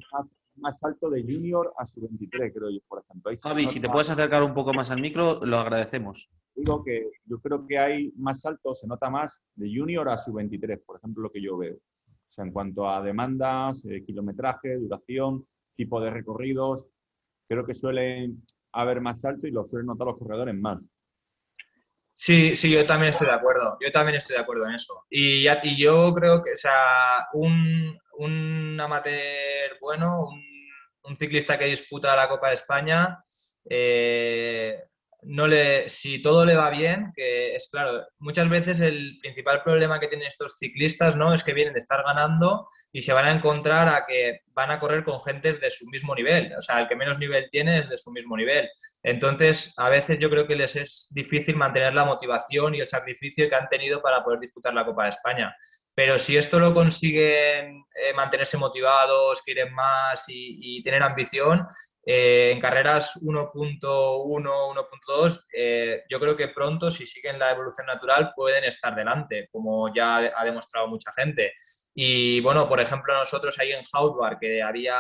más, 0.57 0.83
alto 0.83 1.11
de 1.11 1.23
junior 1.23 1.75
a 1.77 1.87
su 1.87 2.01
23, 2.01 2.53
creo 2.55 2.71
yo, 2.71 2.79
por 2.89 3.03
ejemplo. 3.03 3.31
Javi, 3.43 3.67
si 3.67 3.81
te 3.81 3.91
puedes 3.91 4.09
acercar 4.09 4.43
un 4.43 4.55
poco 4.55 4.73
más 4.73 4.91
al 4.91 5.03
micro, 5.03 5.41
lo 5.45 5.59
agradecemos 5.59 6.31
digo 6.57 6.83
que 6.83 7.11
yo 7.27 7.39
creo 7.39 7.67
que 7.67 7.79
hay 7.79 8.13
más 8.17 8.41
salto, 8.41 8.75
se 8.75 8.87
nota 8.87 9.11
más 9.11 9.43
de 9.55 9.71
junior 9.73 10.09
a 10.09 10.19
sub-23, 10.19 10.83
por 10.85 10.97
ejemplo, 10.97 11.25
lo 11.25 11.31
que 11.31 11.43
yo 11.43 11.57
veo. 11.59 11.75
O 11.75 12.33
sea, 12.33 12.45
en 12.45 12.53
cuanto 12.53 12.89
a 12.89 13.03
demandas, 13.03 13.85
eh, 13.85 14.03
kilometraje, 14.05 14.77
duración, 14.79 15.47
tipo 15.77 16.01
de 16.01 16.11
recorridos, 16.11 16.87
creo 17.49 17.65
que 17.65 17.75
suele 17.75 18.31
haber 18.73 19.01
más 19.01 19.21
salto 19.21 19.47
y 19.47 19.51
lo 19.51 19.67
suelen 19.67 19.87
notar 19.87 20.07
los 20.07 20.19
corredores 20.19 20.55
más. 20.55 20.79
Sí, 22.15 22.57
sí, 22.57 22.71
yo 22.71 22.87
también 22.87 23.11
estoy 23.11 23.27
de 23.27 23.35
acuerdo. 23.35 23.77
Yo 23.81 23.93
también 23.93 24.17
estoy 24.17 24.37
de 24.37 24.43
acuerdo 24.43 24.67
en 24.67 24.75
eso. 24.75 25.05
Y, 25.11 25.47
y 25.49 25.77
yo 25.79 26.15
creo 26.15 26.43
que, 26.43 26.53
o 26.53 26.57
sea, 26.57 27.27
un, 27.35 27.99
un 28.19 28.81
amateur 28.81 29.79
bueno, 29.81 30.25
un, 30.29 30.43
un, 31.05 31.19
ciclista 31.19 31.59
que 31.59 31.67
disputa 31.67 32.17
la 32.17 32.29
Copa 32.29 32.49
de 32.49 32.55
España, 32.55 33.19
eh, 33.69 34.83
no 35.27 35.47
le, 35.47 35.89
si 35.89 36.23
todo 36.23 36.45
le 36.45 36.55
va 36.55 36.71
bien, 36.71 37.13
que 37.15 37.55
es 37.57 37.69
claro, 37.69 38.07
muchas 38.19 38.49
veces 38.49 38.81
el 38.81 39.19
principal 39.21 39.63
problema 39.63 39.99
que 39.99 40.07
tienen 40.07 40.29
estos 40.29 40.57
ciclistas 40.57 41.17
¿no? 41.17 41.35
es 41.35 41.43
que 41.43 41.53
vienen 41.53 41.75
de 41.75 41.81
estar 41.81 42.05
ganando 42.05 42.69
y 42.93 43.03
se 43.03 43.13
van 43.13 43.27
a 43.27 43.33
encontrar 43.33 43.89
a 43.89 44.07
que 44.07 44.41
van 44.55 44.71
a 44.71 44.79
correr 44.79 45.05
con 45.05 45.23
gentes 45.23 45.61
de 45.61 45.71
su 45.71 45.87
mismo 45.87 46.15
nivel. 46.15 46.55
O 46.57 46.63
sea, 46.63 46.81
el 46.81 46.89
que 46.89 46.97
menos 46.97 47.19
nivel 47.19 47.49
tiene 47.51 47.81
es 47.81 47.89
de 47.89 47.97
su 47.97 48.11
mismo 48.13 48.37
nivel. 48.37 48.69
Entonces, 49.03 49.75
a 49.77 49.91
veces 49.91 50.19
yo 50.19 50.31
creo 50.31 50.47
que 50.47 50.57
les 50.57 50.77
es 50.77 51.09
difícil 51.11 51.57
mantener 51.57 51.93
la 51.93 52.05
motivación 52.05 52.75
y 52.75 52.81
el 52.81 52.87
sacrificio 52.87 53.49
que 53.49 53.57
han 53.57 53.69
tenido 53.69 54.01
para 54.01 54.23
poder 54.23 54.41
disputar 54.41 54.73
la 54.73 54.87
Copa 54.87 55.05
de 55.05 55.11
España. 55.11 55.55
Pero 55.95 56.19
si 56.19 56.37
esto 56.37 56.59
lo 56.59 56.73
consiguen 56.73 57.85
eh, 57.95 58.15
mantenerse 58.15 58.57
motivados, 58.57 59.43
quieren 59.43 59.75
más 59.75 60.25
y, 60.29 60.79
y 60.79 60.83
tener 60.83 61.03
ambición, 61.03 61.67
eh, 62.09 62.53
en 62.53 62.61
carreras 62.61 63.19
1.1, 63.23 63.83
1.2, 63.83 65.45
eh, 65.53 66.05
yo 66.09 66.21
creo 66.21 66.37
que 66.37 66.49
pronto, 66.49 66.89
si 66.89 67.05
siguen 67.05 67.37
la 67.37 67.51
evolución 67.51 67.87
natural, 67.87 68.33
pueden 68.37 68.63
estar 68.63 68.95
delante, 68.95 69.49
como 69.51 69.93
ya 69.93 70.19
ha 70.19 70.45
demostrado 70.45 70.87
mucha 70.87 71.11
gente. 71.13 71.55
Y 71.93 72.41
bueno, 72.43 72.69
por 72.69 72.79
ejemplo, 72.79 73.13
nosotros 73.13 73.59
ahí 73.59 73.73
en 73.73 73.83
Houtbar, 73.93 74.39
que 74.39 74.63
había 74.63 74.95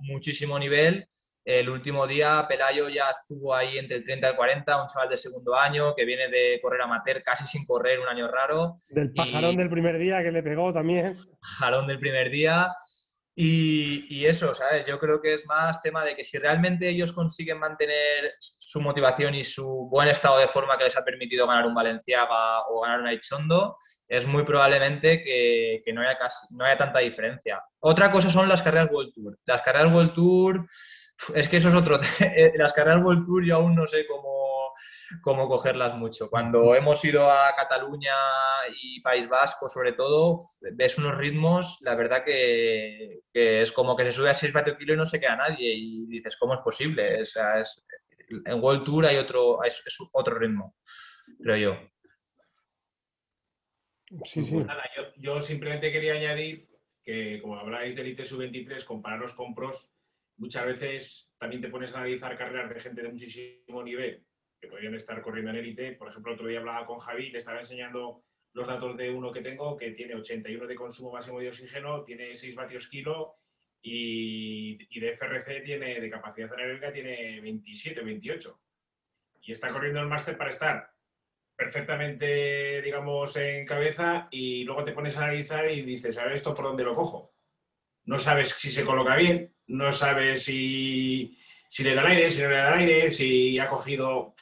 muchísimo 0.00 0.58
nivel, 0.58 1.06
el 1.44 1.70
último 1.70 2.06
día 2.06 2.44
Pelayo 2.48 2.88
ya 2.88 3.10
estuvo 3.10 3.54
ahí 3.54 3.78
entre 3.78 3.98
el 3.98 4.04
30 4.04 4.26
y 4.26 4.30
el 4.30 4.36
40, 4.36 4.82
un 4.82 4.88
chaval 4.88 5.08
de 5.08 5.16
segundo 5.16 5.56
año 5.56 5.94
que 5.94 6.04
viene 6.04 6.28
de 6.28 6.58
correr 6.60 6.82
amateur 6.82 7.22
casi 7.22 7.46
sin 7.46 7.64
correr, 7.64 7.98
un 8.00 8.08
año 8.08 8.28
raro. 8.28 8.76
Del 8.90 9.12
pajarón 9.12 9.56
del 9.56 9.70
primer 9.70 9.98
día 9.98 10.22
que 10.22 10.32
le 10.32 10.42
pegó 10.42 10.72
también. 10.72 11.16
Pajarón 11.40 11.86
del 11.86 11.98
primer 11.98 12.30
día. 12.30 12.72
Y, 13.42 14.26
eso, 14.26 14.54
¿sabes? 14.54 14.84
Yo 14.86 14.98
creo 14.98 15.22
que 15.22 15.32
es 15.32 15.46
más 15.46 15.80
tema 15.80 16.04
de 16.04 16.14
que 16.14 16.24
si 16.24 16.36
realmente 16.36 16.90
ellos 16.90 17.10
consiguen 17.10 17.58
mantener 17.58 18.34
su 18.38 18.82
motivación 18.82 19.34
y 19.34 19.44
su 19.44 19.88
buen 19.90 20.08
estado 20.08 20.38
de 20.38 20.46
forma 20.46 20.76
que 20.76 20.84
les 20.84 20.96
ha 20.98 21.02
permitido 21.02 21.46
ganar 21.46 21.64
un 21.64 21.74
Valenciaga 21.74 22.66
o 22.68 22.82
ganar 22.82 23.00
un 23.00 23.06
Aichondo, 23.06 23.78
es 24.06 24.26
muy 24.26 24.42
probablemente 24.42 25.22
que, 25.22 25.82
no, 25.94 26.02
haya 26.02 26.18
no 26.50 26.66
haya 26.66 26.76
tanta 26.76 26.98
diferencia. 26.98 27.64
Otra 27.78 28.12
cosa 28.12 28.28
son 28.28 28.46
las 28.46 28.60
carreras 28.60 28.90
World 28.90 29.14
Tour. 29.14 29.38
Las 29.46 29.62
carreras 29.62 29.90
World 29.90 30.12
Tour, 30.12 30.68
es 31.34 31.48
que 31.48 31.56
eso 31.56 31.70
es 31.70 31.74
otro. 31.74 31.98
las 32.56 32.74
carreras 32.74 33.02
World 33.02 33.24
Tour 33.24 33.46
yo 33.46 33.56
aún 33.56 33.74
no 33.74 33.86
sé 33.86 34.06
cómo 34.06 34.39
cómo 35.22 35.48
cogerlas 35.48 35.94
mucho. 35.96 36.30
Cuando 36.30 36.74
hemos 36.74 37.04
ido 37.04 37.30
a 37.30 37.54
Cataluña 37.56 38.14
y 38.80 39.00
País 39.00 39.28
Vasco, 39.28 39.68
sobre 39.68 39.92
todo, 39.92 40.38
ves 40.72 40.98
unos 40.98 41.16
ritmos, 41.16 41.78
la 41.82 41.94
verdad 41.94 42.24
que, 42.24 43.20
es 43.32 43.72
como 43.72 43.96
que 43.96 44.04
se 44.04 44.12
sube 44.12 44.30
a 44.30 44.34
6 44.34 44.52
vatios 44.52 44.76
kilo 44.78 44.94
y 44.94 44.96
no 44.96 45.06
se 45.06 45.20
queda 45.20 45.36
nadie. 45.36 45.74
Y 45.74 46.06
dices, 46.06 46.36
¿cómo 46.38 46.54
es 46.54 46.60
posible? 46.60 47.22
en 48.44 48.62
World 48.62 48.84
Tour 48.84 49.06
hay 49.06 49.16
otro, 49.16 49.62
es, 49.64 49.82
otro 50.12 50.38
ritmo, 50.38 50.76
creo 51.42 51.56
yo. 51.56 51.90
Sí, 54.24 54.44
sí. 54.44 54.56
yo, 54.96 55.02
yo, 55.16 55.40
simplemente 55.40 55.92
quería 55.92 56.14
añadir 56.14 56.68
que, 57.02 57.40
como 57.40 57.56
habláis 57.56 57.94
de 57.94 58.02
Elite 58.02 58.24
Sub-23, 58.24 58.84
compararlos 58.84 59.34
con 59.34 59.54
pros, 59.54 59.92
muchas 60.36 60.66
veces 60.66 61.32
también 61.38 61.62
te 61.62 61.68
pones 61.68 61.94
a 61.94 61.98
analizar 61.98 62.36
carreras 62.36 62.70
de 62.70 62.80
gente 62.80 63.02
de 63.02 63.08
muchísimo 63.08 63.82
nivel 63.82 64.24
que 64.60 64.68
podrían 64.68 64.94
estar 64.94 65.20
corriendo 65.22 65.50
en 65.50 65.56
élite. 65.56 65.92
Por 65.92 66.08
ejemplo, 66.08 66.34
otro 66.34 66.46
día 66.46 66.58
hablaba 66.58 66.86
con 66.86 66.98
Javi, 66.98 67.30
le 67.30 67.38
estaba 67.38 67.60
enseñando 67.60 68.22
los 68.52 68.66
datos 68.66 68.96
de 68.96 69.10
uno 69.10 69.32
que 69.32 69.42
tengo, 69.42 69.76
que 69.76 69.92
tiene 69.92 70.14
81 70.14 70.66
de 70.66 70.74
consumo 70.74 71.12
máximo 71.12 71.40
de 71.40 71.48
oxígeno, 71.48 72.02
tiene 72.02 72.34
6 72.34 72.54
vatios 72.54 72.88
kilo 72.88 73.36
y, 73.82 75.00
de 75.00 75.12
FRC 75.16 75.62
tiene, 75.62 76.00
de 76.00 76.10
capacidad 76.10 76.52
anaeróbica, 76.52 76.92
tiene 76.92 77.40
27, 77.40 78.00
28. 78.02 78.60
Y 79.42 79.52
está 79.52 79.68
corriendo 79.68 80.00
el 80.00 80.08
máster 80.08 80.36
para 80.36 80.50
estar 80.50 80.90
perfectamente, 81.56 82.82
digamos, 82.82 83.36
en 83.36 83.64
cabeza 83.66 84.28
y 84.30 84.64
luego 84.64 84.84
te 84.84 84.92
pones 84.92 85.16
a 85.16 85.24
analizar 85.24 85.70
y 85.70 85.82
dices, 85.82 86.18
a 86.18 86.24
ver 86.24 86.34
esto 86.34 86.54
por 86.54 86.66
dónde 86.66 86.84
lo 86.84 86.94
cojo. 86.94 87.34
No 88.04 88.18
sabes 88.18 88.50
si 88.50 88.70
se 88.70 88.84
coloca 88.84 89.14
bien, 89.16 89.54
no 89.66 89.92
sabes 89.92 90.42
si, 90.42 91.36
si 91.68 91.84
le 91.84 91.94
da 91.94 92.02
el 92.02 92.08
aire, 92.08 92.30
si 92.30 92.42
no 92.42 92.48
le 92.48 92.56
da 92.56 92.74
el 92.74 92.80
aire, 92.80 93.10
si 93.10 93.58
ha 93.58 93.68
cogido, 93.68 94.34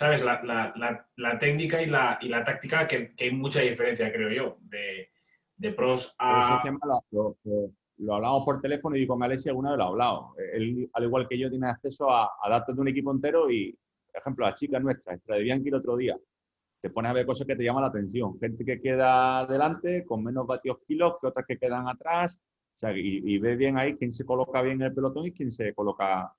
¿sabes? 0.00 0.24
La, 0.24 1.38
técnica 1.38 1.82
y 1.82 1.86
la, 1.86 2.18
y 2.22 2.28
la 2.28 2.42
táctica, 2.42 2.86
que, 2.86 3.12
hay 3.20 3.32
mucha 3.32 3.60
diferencia, 3.60 4.10
creo 4.10 4.30
yo, 4.30 4.56
de, 4.62 5.72
pros 5.72 6.14
a... 6.18 6.62
Lo, 7.10 8.14
hablamos 8.14 8.46
por 8.46 8.62
teléfono 8.62 8.96
y 8.96 9.06
con 9.06 9.22
Alessia 9.22 9.50
alguna 9.50 9.72
vez 9.72 9.78
lo 9.78 9.84
ha 9.84 9.88
hablado. 9.88 10.34
Él, 10.54 10.88
al 10.94 11.04
igual 11.04 11.28
que 11.28 11.38
yo, 11.38 11.50
tiene 11.50 11.68
acceso 11.68 12.10
a, 12.10 12.30
datos 12.48 12.74
de 12.74 12.80
un 12.80 12.88
equipo 12.88 13.12
entero 13.12 13.50
y, 13.50 13.78
por 14.10 14.22
ejemplo, 14.22 14.46
la 14.46 14.54
chica 14.54 14.80
nuestra, 14.80 15.16
extra 15.16 15.36
de 15.36 15.42
Bianchi 15.42 15.68
el 15.68 15.74
otro 15.74 15.98
día, 15.98 16.18
te 16.80 16.88
pones 16.88 17.10
a 17.10 17.12
ver 17.12 17.26
cosas 17.26 17.46
que 17.46 17.54
te 17.54 17.62
llaman 17.62 17.82
la 17.82 17.88
atención. 17.88 18.40
Gente 18.40 18.64
que 18.64 18.80
queda 18.80 19.44
delante 19.44 20.06
con 20.06 20.24
menos 20.24 20.46
vatios 20.46 20.78
kilos 20.88 21.16
que 21.20 21.26
otras 21.26 21.44
que 21.46 21.58
quedan 21.58 21.88
atrás. 21.88 22.40
O 22.76 22.78
sea, 22.78 22.96
y, 22.96 23.20
y 23.22 23.38
ves 23.38 23.58
bien 23.58 23.76
ahí 23.76 23.96
quién 23.96 24.14
se 24.14 24.24
coloca 24.24 24.62
bien 24.62 24.80
en 24.80 24.86
el 24.86 24.94
pelotón 24.94 25.26
y 25.26 25.32
quién 25.32 25.52
se 25.52 25.74
coloca 25.74 26.34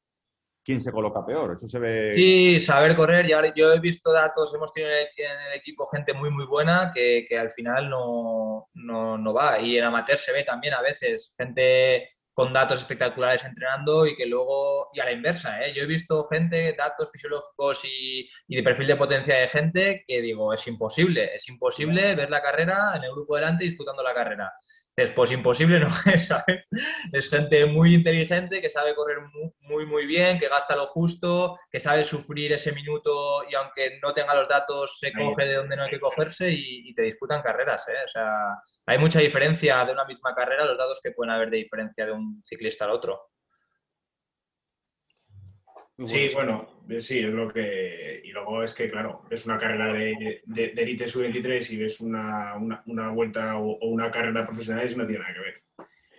quién 0.63 0.81
se 0.81 0.91
coloca 0.91 1.25
peor. 1.25 1.57
Eso 1.57 1.67
se 1.67 1.79
ve. 1.79 2.13
Sí, 2.15 2.59
saber 2.59 2.95
correr. 2.95 3.27
Ya, 3.27 3.53
yo 3.55 3.73
he 3.73 3.79
visto 3.79 4.11
datos, 4.11 4.53
hemos 4.53 4.71
tenido 4.71 4.91
en 4.91 5.47
el 5.47 5.57
equipo 5.57 5.85
gente 5.85 6.13
muy, 6.13 6.29
muy 6.29 6.45
buena 6.45 6.91
que, 6.93 7.25
que 7.27 7.37
al 7.37 7.51
final 7.51 7.89
no, 7.89 8.69
no, 8.73 9.17
no, 9.17 9.33
va. 9.33 9.59
Y 9.59 9.77
en 9.77 9.85
amateur 9.85 10.17
se 10.17 10.31
ve 10.31 10.43
también 10.43 10.73
a 10.73 10.81
veces 10.81 11.33
gente 11.37 12.09
con 12.33 12.53
datos 12.53 12.79
espectaculares 12.79 13.43
entrenando 13.43 14.07
y 14.07 14.15
que 14.15 14.25
luego, 14.25 14.89
y 14.93 15.01
a 15.01 15.05
la 15.05 15.11
inversa, 15.11 15.65
¿eh? 15.65 15.73
yo 15.75 15.83
he 15.83 15.85
visto 15.85 16.25
gente, 16.25 16.73
datos 16.77 17.11
fisiológicos 17.11 17.83
y, 17.83 18.27
y, 18.47 18.55
de 18.55 18.63
perfil 18.63 18.87
de 18.87 18.95
potencia 18.95 19.35
de 19.35 19.49
gente 19.49 20.05
que 20.07 20.21
digo, 20.21 20.53
es 20.53 20.65
imposible, 20.65 21.35
es 21.35 21.47
imposible 21.49 22.15
ver 22.15 22.29
la 22.29 22.41
carrera 22.41 22.93
en 22.95 23.03
el 23.03 23.11
grupo 23.11 23.35
delante 23.35 23.65
disputando 23.65 24.01
la 24.01 24.13
carrera. 24.13 24.53
Es 24.95 25.11
pues 25.11 25.31
imposible 25.31 25.79
no 25.79 25.87
es, 26.13 26.27
¿sabes? 26.27 26.65
Es 27.13 27.29
gente 27.29 27.65
muy 27.65 27.95
inteligente 27.95 28.61
que 28.61 28.69
sabe 28.69 28.93
correr 28.93 29.19
muy, 29.61 29.85
muy 29.85 30.05
bien, 30.05 30.37
que 30.37 30.49
gasta 30.49 30.75
lo 30.75 30.87
justo, 30.87 31.57
que 31.71 31.79
sabe 31.79 32.03
sufrir 32.03 32.51
ese 32.51 32.73
minuto 32.73 33.43
y 33.49 33.55
aunque 33.55 33.99
no 34.03 34.13
tenga 34.13 34.35
los 34.35 34.49
datos 34.49 34.97
se 34.99 35.13
coge 35.13 35.45
de 35.45 35.55
donde 35.55 35.77
no 35.77 35.83
hay 35.83 35.89
que 35.89 35.99
cogerse 35.99 36.51
y, 36.51 36.93
te 36.93 37.03
disputan 37.03 37.41
carreras, 37.41 37.87
¿eh? 37.87 38.03
O 38.03 38.07
sea, 38.07 38.27
hay 38.85 38.97
mucha 38.97 39.19
diferencia 39.19 39.85
de 39.85 39.93
una 39.93 40.03
misma 40.03 40.35
carrera, 40.35 40.65
los 40.65 40.77
datos 40.77 40.99
que 41.01 41.11
pueden 41.11 41.31
haber 41.31 41.49
de 41.49 41.57
diferencia 41.57 42.05
de 42.05 42.11
un 42.11 42.43
ciclista 42.45 42.83
al 42.83 42.91
otro. 42.91 43.29
Sí, 46.03 46.25
bueno, 46.33 46.67
sí, 46.99 47.19
es 47.19 47.31
lo 47.31 47.51
que. 47.51 48.21
Y 48.23 48.31
luego 48.31 48.63
es 48.63 48.73
que, 48.73 48.89
claro, 48.89 49.23
es 49.29 49.45
una 49.45 49.57
carrera 49.57 49.93
de, 49.93 50.41
de, 50.45 50.69
de 50.69 50.81
Elite 50.81 51.07
Sub-23 51.07 51.71
y 51.71 51.77
ves 51.77 52.01
una, 52.01 52.55
una, 52.85 53.09
vuelta 53.11 53.57
o, 53.57 53.77
una 53.87 54.09
carrera 54.09 54.45
profesional 54.45 54.89
y 54.89 54.95
no 54.95 55.05
tiene 55.05 55.21
nada 55.21 55.33
que 55.33 55.39
ver. 55.39 55.63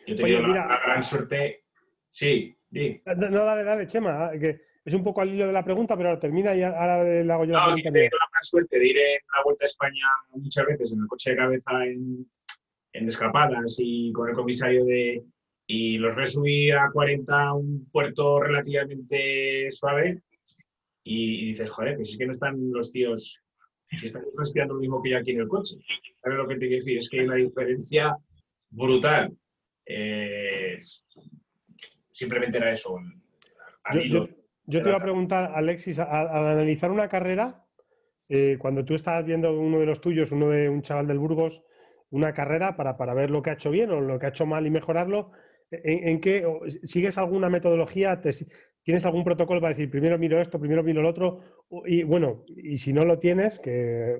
Yo 0.07 0.14
he 0.14 0.16
tenido 0.16 0.40
la, 0.42 0.81
gran 0.85 1.03
suerte. 1.03 1.64
Sí, 2.11 2.57
di. 2.68 3.01
No, 3.05 3.45
dale, 3.45 3.64
dale, 3.64 3.87
Chema, 3.87 4.27
ah, 4.27 4.38
que 4.38 4.61
es 4.85 4.95
un 4.95 5.05
poco 5.05 5.21
al 5.21 5.31
hilo 5.31 5.47
de 5.47 5.53
la 5.53 5.64
pregunta, 5.64 5.97
pero 5.97 6.18
termina 6.18 6.55
y 6.55 6.62
ahora 6.62 7.03
le 7.03 7.33
hago 7.33 7.45
yo 7.45 7.53
la 7.53 7.64
pregunta. 7.64 7.83
Yo 7.83 7.90
he 7.90 7.92
tenido 7.92 8.18
la 8.18 8.29
gran 8.33 8.42
suerte 8.42 8.79
de 8.79 8.87
ir 8.87 8.99
en 8.99 9.21
la 9.37 9.45
Vuelta 9.45 9.64
a 9.64 9.66
España 9.66 10.05
muchas 10.31 10.66
veces 10.66 10.92
en 10.92 11.01
el 11.01 11.07
coche 11.07 11.31
de 11.31 11.37
cabeza 11.37 11.85
en, 11.85 12.27
en 12.92 13.09
escapadas 13.09 13.77
y 13.79 14.12
con 14.12 14.29
el 14.29 14.35
comisario 14.35 14.85
de. 14.85 15.23
Y 15.66 15.98
los 15.98 16.16
ves 16.16 16.33
subir 16.33 16.75
a 16.75 16.90
40 16.90 17.40
a 17.40 17.55
un 17.55 17.88
puerto 17.90 18.40
relativamente 18.40 19.70
suave 19.70 20.22
y, 21.05 21.48
dices, 21.48 21.70
joder, 21.70 21.96
pues 21.96 22.11
es 22.11 22.18
que 22.18 22.27
no 22.27 22.33
están 22.33 22.57
los 22.70 22.92
tíos, 22.92 23.40
si 23.90 24.07
están 24.07 24.25
respirando 24.37 24.75
lo 24.75 24.81
mismo 24.81 25.03
que 25.03 25.11
yo 25.11 25.18
aquí 25.18 25.33
en 25.33 25.40
el 25.40 25.48
coche. 25.48 25.77
¿Sabes 26.22 26.38
lo 26.38 26.46
que 26.46 26.55
te 26.55 26.66
quiero 26.66 26.77
decir? 26.77 26.98
Es 26.98 27.09
que 27.09 27.20
hay 27.20 27.27
una 27.27 27.37
diferencia 27.37 28.16
brutal. 28.70 29.37
Eh, 29.87 30.79
simplemente 32.11 32.59
era 32.59 32.72
eso. 32.72 32.98
Yo, 34.66 34.83
te 34.83 34.88
iba 34.88 34.96
a 34.96 35.03
preguntar, 35.03 35.53
Alexis, 35.55 35.98
al 35.98 36.29
analizar 36.29 36.90
una 36.90 37.09
carrera, 37.09 37.64
eh, 38.29 38.57
cuando 38.59 38.85
tú 38.85 38.94
estabas 38.94 39.27
viendo 39.27 39.59
uno 39.59 39.81
de 39.81 39.87
los 39.87 40.01
tuyos, 40.01 40.31
uno 40.31 40.48
de 40.51 40.68
un 40.68 40.83
chaval 40.83 41.09
del 41.09 41.18
Burgos, 41.18 41.62
una 42.11 42.33
carrera 42.33 42.77
para, 42.77 42.96
para 42.96 43.14
ver 43.14 43.31
lo 43.31 43.42
que 43.42 43.51
ha 43.51 43.55
hecho 43.55 43.70
bien 43.70 43.90
o 43.90 44.01
lo 44.01 44.18
que 44.18 44.27
ha 44.27 44.31
hecho 44.31 44.46
mal 44.46 44.66
y 44.66 44.70
mejorarlo, 44.70 45.33
¿en, 45.72 46.20
qué 46.20 46.46
sigues 46.85 47.18
alguna 47.18 47.48
metodología? 47.48 48.20
Te, 48.20 48.30
¿Tienes 48.82 49.04
algún 49.04 49.24
protocolo 49.24 49.61
para 49.61 49.74
decir 49.74 49.90
primero 49.90 50.18
miro 50.18 50.40
esto, 50.40 50.58
primero 50.58 50.82
miro 50.82 51.02
lo 51.02 51.08
otro? 51.08 51.40
Y 51.87 52.02
bueno, 52.02 52.44
y 52.48 52.78
si 52.78 52.92
no 52.92 53.04
lo 53.04 53.18
tienes, 53.18 53.61
que, 53.61 54.18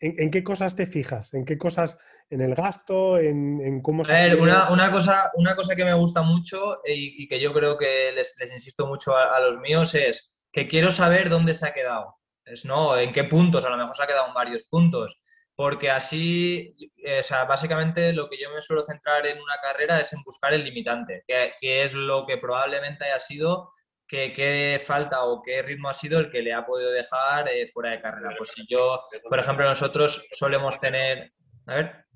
¿en, 0.00 0.30
qué 0.30 0.42
cosas 0.42 0.74
te 0.74 0.86
fijas? 0.86 1.32
¿En 1.34 1.44
qué 1.44 1.56
cosas? 1.56 1.96
¿En 2.28 2.40
el 2.40 2.54
gasto? 2.56 3.18
¿En, 3.18 3.80
cómo 3.82 4.04
se.? 4.04 4.12
A 4.12 4.24
ver, 4.24 4.40
una, 4.40 4.90
cosa, 4.90 5.30
una 5.36 5.54
cosa 5.54 5.76
que 5.76 5.84
me 5.84 5.94
gusta 5.94 6.22
mucho 6.22 6.80
y, 6.84 7.28
que 7.28 7.40
yo 7.40 7.52
creo 7.52 7.78
que 7.78 8.10
les, 8.12 8.36
insisto 8.52 8.86
mucho 8.86 9.16
a, 9.16 9.38
los 9.40 9.58
míos 9.60 9.94
es 9.94 10.46
que 10.50 10.66
quiero 10.66 10.90
saber 10.90 11.30
dónde 11.30 11.54
se 11.54 11.66
ha 11.66 11.72
quedado. 11.72 12.16
Es 12.44 12.64
no, 12.64 12.96
en 12.98 13.12
qué 13.12 13.24
puntos, 13.24 13.64
a 13.64 13.70
lo 13.70 13.76
mejor 13.76 13.96
se 13.96 14.02
ha 14.02 14.06
quedado 14.06 14.28
en 14.28 14.34
varios 14.34 14.64
puntos 14.64 15.18
porque 15.56 15.90
así, 15.90 16.76
o 17.18 17.22
sea, 17.22 17.44
básicamente 17.44 18.12
lo 18.12 18.28
que 18.28 18.38
yo 18.38 18.50
me 18.50 18.60
suelo 18.60 18.84
centrar 18.84 19.26
en 19.26 19.40
una 19.40 19.56
carrera 19.62 19.98
es 20.00 20.12
en 20.12 20.22
buscar 20.22 20.52
el 20.52 20.62
limitante, 20.62 21.24
que, 21.26 21.54
que, 21.60 21.82
es 21.82 21.94
lo 21.94 22.26
que 22.26 22.36
probablemente 22.36 23.06
haya 23.06 23.18
sido 23.18 23.72
qué, 24.06 24.82
falta 24.84 25.24
o 25.24 25.42
qué 25.42 25.62
ritmo 25.62 25.88
ha 25.88 25.94
sido 25.94 26.18
el 26.20 26.30
que 26.30 26.42
le 26.42 26.52
ha 26.52 26.66
podido 26.66 26.90
dejar 26.90 27.48
eh, 27.48 27.68
fuera 27.72 27.90
de 27.90 28.00
carrera. 28.00 28.34
Pues 28.36 28.50
si 28.50 28.66
yo, 28.68 29.02
por 29.28 29.38
ejemplo, 29.38 29.66
nosotros 29.66 30.26
solemos 30.32 30.78
tener, 30.78 31.32
a 31.66 31.74
ver, 31.74 32.06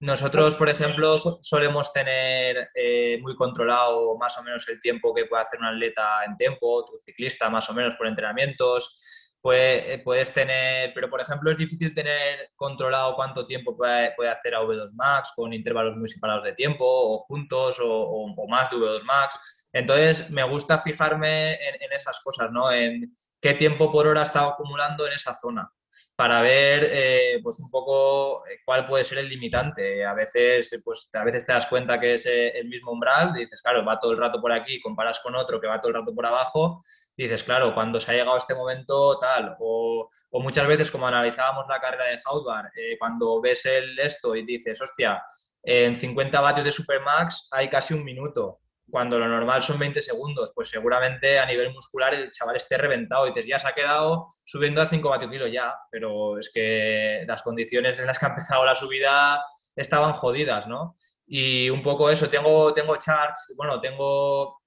nosotros, 0.00 0.54
por 0.54 0.70
ejemplo, 0.70 1.18
solemos 1.18 1.92
tener 1.92 2.70
eh, 2.74 3.18
muy 3.20 3.36
controlado 3.36 4.16
más 4.16 4.36
o 4.38 4.42
menos 4.42 4.66
el 4.68 4.80
tiempo 4.80 5.14
que 5.14 5.26
puede 5.26 5.42
hacer 5.42 5.60
un 5.60 5.66
atleta 5.66 6.24
en 6.24 6.36
tiempo, 6.36 6.86
tu 6.86 6.98
ciclista 7.04 7.50
más 7.50 7.68
o 7.68 7.74
menos 7.74 7.96
por 7.96 8.06
entrenamientos. 8.06 9.19
Eh, 9.52 10.02
puedes 10.04 10.32
tener, 10.32 10.92
pero 10.94 11.08
por 11.08 11.20
ejemplo 11.20 11.50
es 11.50 11.56
difícil 11.56 11.94
tener 11.94 12.50
controlado 12.56 13.14
cuánto 13.14 13.46
tiempo 13.46 13.74
puede, 13.74 14.12
puede 14.14 14.30
hacer 14.30 14.54
a 14.54 14.60
V2 14.60 14.92
Max 14.92 15.32
con 15.34 15.52
intervalos 15.54 15.96
muy 15.96 16.08
separados 16.08 16.44
de 16.44 16.52
tiempo 16.52 16.84
o 16.86 17.20
juntos 17.20 17.78
o, 17.82 18.34
más 18.48 18.70
de 18.70 18.76
V2 18.76 19.02
Max. 19.04 19.38
Entonces 19.72 20.28
me 20.30 20.44
gusta 20.44 20.78
fijarme 20.78 21.52
en, 21.54 21.82
en, 21.82 21.92
esas 21.92 22.20
cosas, 22.20 22.50
¿no? 22.52 22.70
En 22.70 23.14
qué 23.40 23.54
tiempo 23.54 23.90
por 23.90 24.06
hora 24.06 24.24
está 24.24 24.46
acumulando 24.46 25.06
en 25.06 25.14
esa 25.14 25.34
zona 25.36 25.70
para 26.20 26.42
ver 26.42 26.86
eh, 26.92 27.40
pues 27.42 27.60
un 27.60 27.70
poco 27.70 28.46
eh, 28.46 28.58
cuál 28.62 28.86
puede 28.86 29.04
ser 29.04 29.16
el 29.16 29.28
limitante. 29.30 30.04
A 30.04 30.12
veces, 30.12 30.78
pues, 30.84 31.08
a 31.14 31.24
veces 31.24 31.46
te 31.46 31.52
das 31.54 31.64
cuenta 31.66 31.98
que 31.98 32.12
es 32.12 32.26
eh, 32.26 32.58
el 32.58 32.68
mismo 32.68 32.92
umbral, 32.92 33.32
dices, 33.32 33.62
claro, 33.62 33.82
va 33.86 33.98
todo 33.98 34.12
el 34.12 34.18
rato 34.18 34.38
por 34.38 34.52
aquí, 34.52 34.82
comparas 34.82 35.18
con 35.20 35.34
otro 35.34 35.58
que 35.58 35.66
va 35.66 35.80
todo 35.80 35.88
el 35.88 35.94
rato 35.94 36.14
por 36.14 36.26
abajo, 36.26 36.82
dices, 37.16 37.42
claro, 37.42 37.72
cuando 37.72 37.98
se 37.98 38.10
ha 38.10 38.14
llegado 38.16 38.36
este 38.36 38.54
momento 38.54 39.18
tal, 39.18 39.56
o, 39.60 40.10
o 40.28 40.40
muchas 40.40 40.66
veces 40.66 40.90
como 40.90 41.06
analizábamos 41.06 41.64
la 41.70 41.80
carrera 41.80 42.04
de 42.04 42.20
Hautbar, 42.22 42.70
cuando 42.98 43.40
ves 43.40 43.64
el 43.64 43.98
esto 43.98 44.36
y 44.36 44.44
dices, 44.44 44.78
hostia, 44.78 45.22
en 45.62 45.96
50 45.96 46.38
vatios 46.38 46.66
de 46.66 46.72
Supermax 46.72 47.48
hay 47.50 47.70
casi 47.70 47.94
un 47.94 48.04
minuto 48.04 48.60
cuando 48.90 49.18
lo 49.18 49.28
normal 49.28 49.62
son 49.62 49.78
20 49.78 50.02
segundos, 50.02 50.52
pues 50.54 50.68
seguramente 50.68 51.38
a 51.38 51.46
nivel 51.46 51.72
muscular 51.72 52.14
el 52.14 52.30
chaval 52.30 52.56
esté 52.56 52.76
reventado. 52.76 53.26
Y 53.26 53.30
dices, 53.30 53.46
ya 53.46 53.58
se 53.58 53.68
ha 53.68 53.74
quedado 53.74 54.28
subiendo 54.44 54.82
a 54.82 54.86
5 54.86 55.08
vatios 55.08 55.30
kilo 55.30 55.46
ya, 55.46 55.74
pero 55.90 56.38
es 56.38 56.50
que 56.52 57.24
las 57.26 57.42
condiciones 57.42 57.98
en 57.98 58.06
las 58.06 58.18
que 58.18 58.26
ha 58.26 58.30
empezado 58.30 58.64
la 58.64 58.74
subida 58.74 59.42
estaban 59.76 60.12
jodidas, 60.14 60.66
¿no? 60.66 60.96
Y 61.26 61.70
un 61.70 61.82
poco 61.82 62.10
eso, 62.10 62.28
tengo, 62.28 62.74
tengo 62.74 62.96
charts, 62.96 63.54
bueno, 63.56 63.80
tengo 63.80 64.60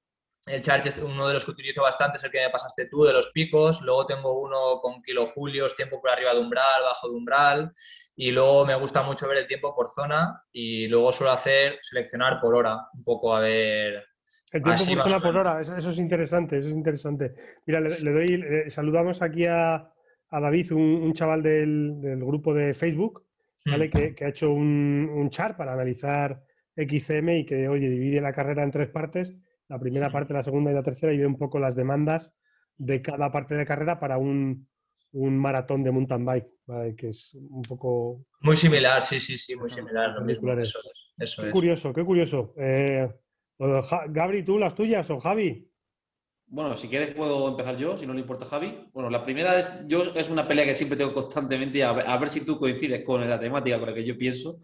el 0.45 0.61
chart, 0.61 0.85
uno 1.01 1.27
de 1.27 1.35
los 1.35 1.45
que 1.45 1.51
utilizo 1.51 1.81
bastante 1.81 2.17
es 2.17 2.23
el 2.23 2.31
que 2.31 2.41
me 2.41 2.49
pasaste 2.49 2.87
tú, 2.87 3.03
de 3.05 3.13
los 3.13 3.29
picos, 3.29 3.81
luego 3.81 4.05
tengo 4.05 4.39
uno 4.39 4.79
con 4.81 5.01
kilojulios, 5.01 5.75
tiempo 5.75 6.01
por 6.01 6.09
arriba 6.09 6.33
de 6.33 6.39
umbral, 6.39 6.81
bajo 6.83 7.07
de 7.07 7.15
umbral, 7.15 7.71
y 8.15 8.31
luego 8.31 8.65
me 8.65 8.75
gusta 8.75 9.03
mucho 9.03 9.27
ver 9.27 9.37
el 9.37 9.47
tiempo 9.47 9.73
por 9.73 9.93
zona 9.95 10.43
y 10.51 10.87
luego 10.87 11.13
suelo 11.13 11.31
hacer 11.31 11.79
seleccionar 11.81 12.41
por 12.41 12.55
hora, 12.55 12.77
un 12.93 13.03
poco 13.03 13.35
a 13.35 13.39
ver 13.39 14.05
el 14.53 14.61
tiempo 14.61 14.83
funciona 14.83 15.19
por 15.19 15.35
hora, 15.35 15.61
eso, 15.61 15.89
es 15.89 15.97
interesante, 15.97 16.59
eso 16.59 16.67
es 16.67 16.75
interesante. 16.75 17.33
Mira, 17.65 17.79
le, 17.79 18.11
doy, 18.11 18.69
saludamos 18.69 19.23
aquí 19.23 19.47
a, 19.47 19.91
David, 20.29 20.71
un, 20.73 21.13
chaval 21.13 21.41
del, 21.41 21.99
grupo 22.17 22.53
de 22.53 22.75
Facebook, 22.75 23.25
¿vale? 23.65 23.87
Hmm. 23.87 24.13
Que, 24.13 24.25
ha 24.25 24.29
hecho 24.29 24.51
un, 24.51 25.09
un, 25.11 25.29
chart 25.31 25.57
para 25.57 25.73
analizar 25.73 26.43
XCM 26.75 27.29
y 27.29 27.45
que, 27.45 27.67
oye, 27.67 27.89
divide 27.89 28.21
la 28.21 28.31
carrera 28.31 28.63
en 28.63 28.69
tres 28.69 28.89
partes, 28.89 29.35
la 29.69 29.79
primera 29.79 30.11
parte, 30.11 30.33
la 30.33 30.43
segunda 30.43 30.69
y 30.69 30.75
la 30.75 30.83
tercera, 30.83 31.11
y 31.13 31.17
ve 31.17 31.25
un 31.25 31.37
poco 31.37 31.57
las 31.57 31.75
demandas 31.75 32.35
de 32.77 33.01
cada 33.01 33.31
parte 33.31 33.55
de 33.55 33.65
carrera 33.65 33.99
para 33.99 34.19
un, 34.19 34.67
maratón 35.13 35.83
de 35.83 35.91
mountain 35.91 36.25
bike, 36.25 36.95
que 36.95 37.09
es 37.09 37.33
un 37.33 37.63
poco... 37.63 38.27
Muy 38.41 38.55
similar, 38.55 39.03
sí, 39.03 39.19
sí, 39.19 39.39
sí, 39.39 39.55
muy 39.55 39.71
similar. 39.71 40.11
Lo 40.11 40.21
mismo, 40.21 40.51
eso, 40.53 40.79
eso 41.17 41.43
qué 41.43 41.49
curioso, 41.49 41.91
qué 41.91 42.03
curioso. 42.03 42.53
Eh, 42.57 43.09
Gabri, 43.57 44.43
¿tú 44.43 44.57
las 44.57 44.75
tuyas 44.75 45.09
o 45.09 45.19
Javi? 45.19 45.69
Bueno, 46.47 46.75
si 46.75 46.87
quieres 46.87 47.15
puedo 47.15 47.47
empezar 47.47 47.75
yo, 47.77 47.97
si 47.97 48.05
no 48.05 48.13
le 48.13 48.19
importa 48.19 48.45
a 48.45 48.47
Javi. 48.47 48.89
Bueno, 48.93 49.09
la 49.09 49.23
primera 49.23 49.57
es, 49.57 49.87
yo 49.87 50.13
es 50.13 50.29
una 50.29 50.47
pelea 50.47 50.65
que 50.65 50.75
siempre 50.75 50.97
tengo 50.97 51.13
constantemente, 51.13 51.83
a 51.83 51.93
ver, 52.17 52.29
si 52.29 52.45
tú 52.45 52.59
coincides 52.59 53.03
con 53.03 53.27
la 53.27 53.39
temática 53.39 53.79
con 53.79 53.89
la 53.89 53.95
que 53.95 54.05
yo 54.05 54.17
pienso. 54.17 54.59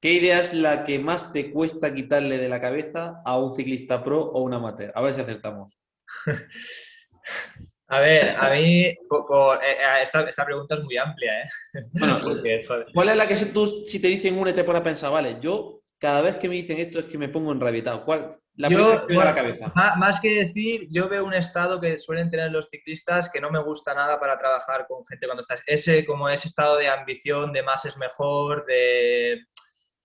¿Qué 0.00 0.14
idea 0.14 0.40
es 0.40 0.54
la 0.54 0.84
que 0.84 0.98
más 0.98 1.32
te 1.32 1.50
cuesta 1.50 1.94
quitarle 1.94 2.38
de 2.38 2.48
la 2.48 2.60
cabeza 2.60 3.22
a 3.24 3.38
un 3.38 3.54
ciclista 3.54 4.02
pro 4.02 4.22
o 4.22 4.42
un 4.42 4.54
amateur? 4.54 4.92
A 4.94 5.02
ver 5.02 5.14
si 5.14 5.20
acertamos. 5.20 5.78
A 7.92 7.98
ver, 7.98 8.36
a 8.38 8.50
mí 8.50 8.82
eh, 8.84 8.94
eh, 8.94 10.02
esta, 10.02 10.44
pregunta 10.44 10.76
es 10.76 10.84
muy 10.84 10.96
amplia, 10.96 11.42
¿eh? 11.42 11.48
Bueno, 11.90 12.18
¿cuál 12.94 13.08
es 13.08 13.16
la 13.16 13.26
que 13.26 13.34
tú, 13.52 13.84
si 13.84 14.00
te 14.00 14.06
dicen 14.06 14.38
una 14.38 14.50
y 14.50 14.54
te 14.54 14.62
pones 14.62 14.80
a 14.80 14.84
pensar, 14.84 15.10
vale, 15.10 15.38
yo 15.40 15.79
cada 16.00 16.22
vez 16.22 16.36
que 16.36 16.48
me 16.48 16.54
dicen 16.54 16.78
esto 16.78 16.98
es 16.98 17.04
que 17.04 17.18
me 17.18 17.28
pongo 17.28 17.52
enrabietado. 17.52 18.04
¿Cuál? 18.04 18.38
La 18.56 18.68
yo, 18.68 19.06
la 19.08 19.34
cabeza. 19.34 19.72
Más, 19.74 20.20
que 20.20 20.44
decir, 20.44 20.88
yo 20.90 21.08
veo 21.08 21.24
un 21.24 21.34
estado 21.34 21.80
que 21.80 21.98
suelen 21.98 22.30
tener 22.30 22.50
los 22.50 22.68
ciclistas 22.68 23.30
que 23.30 23.40
no 23.40 23.50
me 23.50 23.62
gusta 23.62 23.94
nada 23.94 24.18
para 24.18 24.36
trabajar 24.38 24.86
con 24.88 25.06
gente 25.06 25.26
cuando 25.26 25.42
estás. 25.42 25.62
Ese, 25.66 26.04
como 26.04 26.28
ese 26.28 26.48
estado 26.48 26.76
de 26.78 26.88
ambición, 26.88 27.52
de 27.52 27.62
más 27.62 27.84
es 27.84 27.96
mejor, 27.96 28.66
de 28.66 29.44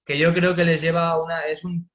que 0.06 0.18
yo 0.18 0.34
creo 0.34 0.56
que 0.56 0.66
les 0.66 0.82
lleva 0.82 1.22
una. 1.22 1.42
Es 1.42 1.64
un, 1.64 1.90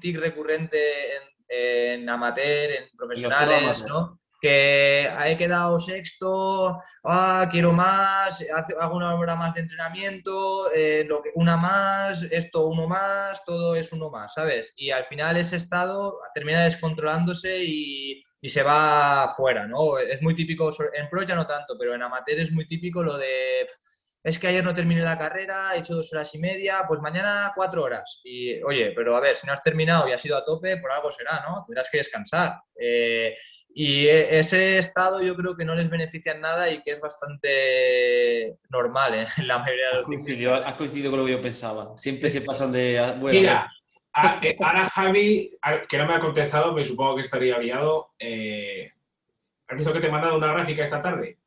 tic 0.00 0.18
recurrente 0.18 1.16
en, 1.16 1.22
en 1.48 2.08
amateur, 2.08 2.70
en 2.70 2.88
profesionales, 2.96 3.84
¿no? 3.86 4.20
Que 4.44 5.08
he 5.26 5.38
quedado 5.38 5.78
sexto, 5.78 6.78
ah, 7.02 7.48
quiero 7.50 7.72
más, 7.72 8.44
hago 8.78 8.94
una 8.94 9.14
hora 9.14 9.36
más 9.36 9.54
de 9.54 9.62
entrenamiento, 9.62 10.70
eh, 10.70 11.08
una 11.34 11.56
más, 11.56 12.22
esto 12.30 12.66
uno 12.66 12.86
más, 12.86 13.42
todo 13.46 13.74
es 13.74 13.90
uno 13.92 14.10
más, 14.10 14.34
¿sabes? 14.34 14.74
Y 14.76 14.90
al 14.90 15.06
final 15.06 15.38
ese 15.38 15.56
estado 15.56 16.18
termina 16.34 16.64
descontrolándose 16.64 17.64
y, 17.64 18.22
y 18.42 18.48
se 18.50 18.62
va 18.62 19.32
fuera, 19.34 19.66
¿no? 19.66 19.96
Es 19.96 20.20
muy 20.20 20.34
típico, 20.34 20.70
en 20.92 21.08
pro 21.08 21.22
ya 21.22 21.36
no 21.36 21.46
tanto, 21.46 21.78
pero 21.78 21.94
en 21.94 22.02
amateur 22.02 22.38
es 22.38 22.52
muy 22.52 22.68
típico 22.68 23.02
lo 23.02 23.16
de 23.16 23.66
es 24.24 24.38
que 24.38 24.46
ayer 24.46 24.64
no 24.64 24.74
terminé 24.74 25.02
la 25.02 25.18
carrera, 25.18 25.74
he 25.74 25.80
hecho 25.80 25.96
dos 25.96 26.10
horas 26.14 26.34
y 26.34 26.38
media, 26.38 26.78
pues 26.88 26.98
mañana 26.98 27.52
cuatro 27.54 27.82
horas. 27.82 28.22
Y 28.24 28.62
oye, 28.62 28.92
pero 28.96 29.14
a 29.14 29.20
ver, 29.20 29.36
si 29.36 29.46
no 29.46 29.52
has 29.52 29.62
terminado 29.62 30.08
y 30.08 30.12
has 30.12 30.24
ido 30.24 30.38
a 30.38 30.44
tope, 30.44 30.78
por 30.78 30.90
algo 30.90 31.12
será, 31.12 31.44
¿no? 31.46 31.62
Tendrás 31.66 31.90
que 31.90 31.98
descansar. 31.98 32.58
Eh, 32.74 33.36
y 33.74 34.06
e, 34.06 34.38
ese 34.38 34.78
estado 34.78 35.20
yo 35.20 35.36
creo 35.36 35.54
que 35.54 35.66
no 35.66 35.74
les 35.74 35.90
beneficia 35.90 36.32
en 36.32 36.40
nada 36.40 36.70
y 36.70 36.80
que 36.80 36.92
es 36.92 37.00
bastante 37.00 38.56
normal 38.70 39.14
¿eh? 39.14 39.26
en 39.36 39.46
la 39.46 39.58
mayoría 39.58 39.90
de 39.90 39.94
los 39.96 40.06
coincidido, 40.06 40.54
Has 40.54 40.74
coincidido 40.74 41.10
con 41.10 41.20
lo 41.20 41.26
que 41.26 41.32
yo 41.32 41.42
pensaba. 41.42 41.94
Siempre 41.98 42.30
se 42.30 42.40
pasan 42.40 42.72
de... 42.72 42.98
Ah, 42.98 43.14
Mira, 43.20 43.70
eh, 44.40 44.56
ahora 44.58 44.88
Javi, 44.88 45.58
que 45.86 45.98
no 45.98 46.06
me 46.06 46.14
ha 46.14 46.20
contestado, 46.20 46.72
me 46.72 46.82
supongo 46.82 47.16
que 47.16 47.20
estaría 47.20 47.58
liado. 47.58 48.14
¿Has 48.18 49.76
visto 49.76 49.92
que 49.92 50.00
te 50.00 50.06
he 50.06 50.10
mandado 50.10 50.38
una 50.38 50.50
gráfica 50.54 50.82
esta 50.82 51.02
tarde? 51.02 51.40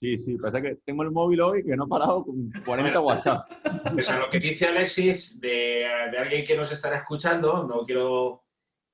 Sí, 0.00 0.18
sí, 0.18 0.36
pasa 0.36 0.60
que 0.60 0.76
tengo 0.84 1.02
el 1.02 1.10
móvil 1.10 1.40
hoy 1.40 1.64
que 1.64 1.74
no 1.74 1.86
he 1.86 1.88
parado 1.88 2.24
con 2.24 2.50
40 2.64 3.00
WhatsApp. 3.00 3.50
Pues 3.94 4.08
a 4.10 4.18
lo 4.18 4.28
que 4.28 4.38
dice 4.40 4.66
Alexis, 4.66 5.40
de, 5.40 5.86
de 6.10 6.18
alguien 6.18 6.44
que 6.44 6.56
nos 6.56 6.70
estará 6.70 6.98
escuchando, 6.98 7.64
no 7.64 7.84
quiero. 7.84 8.44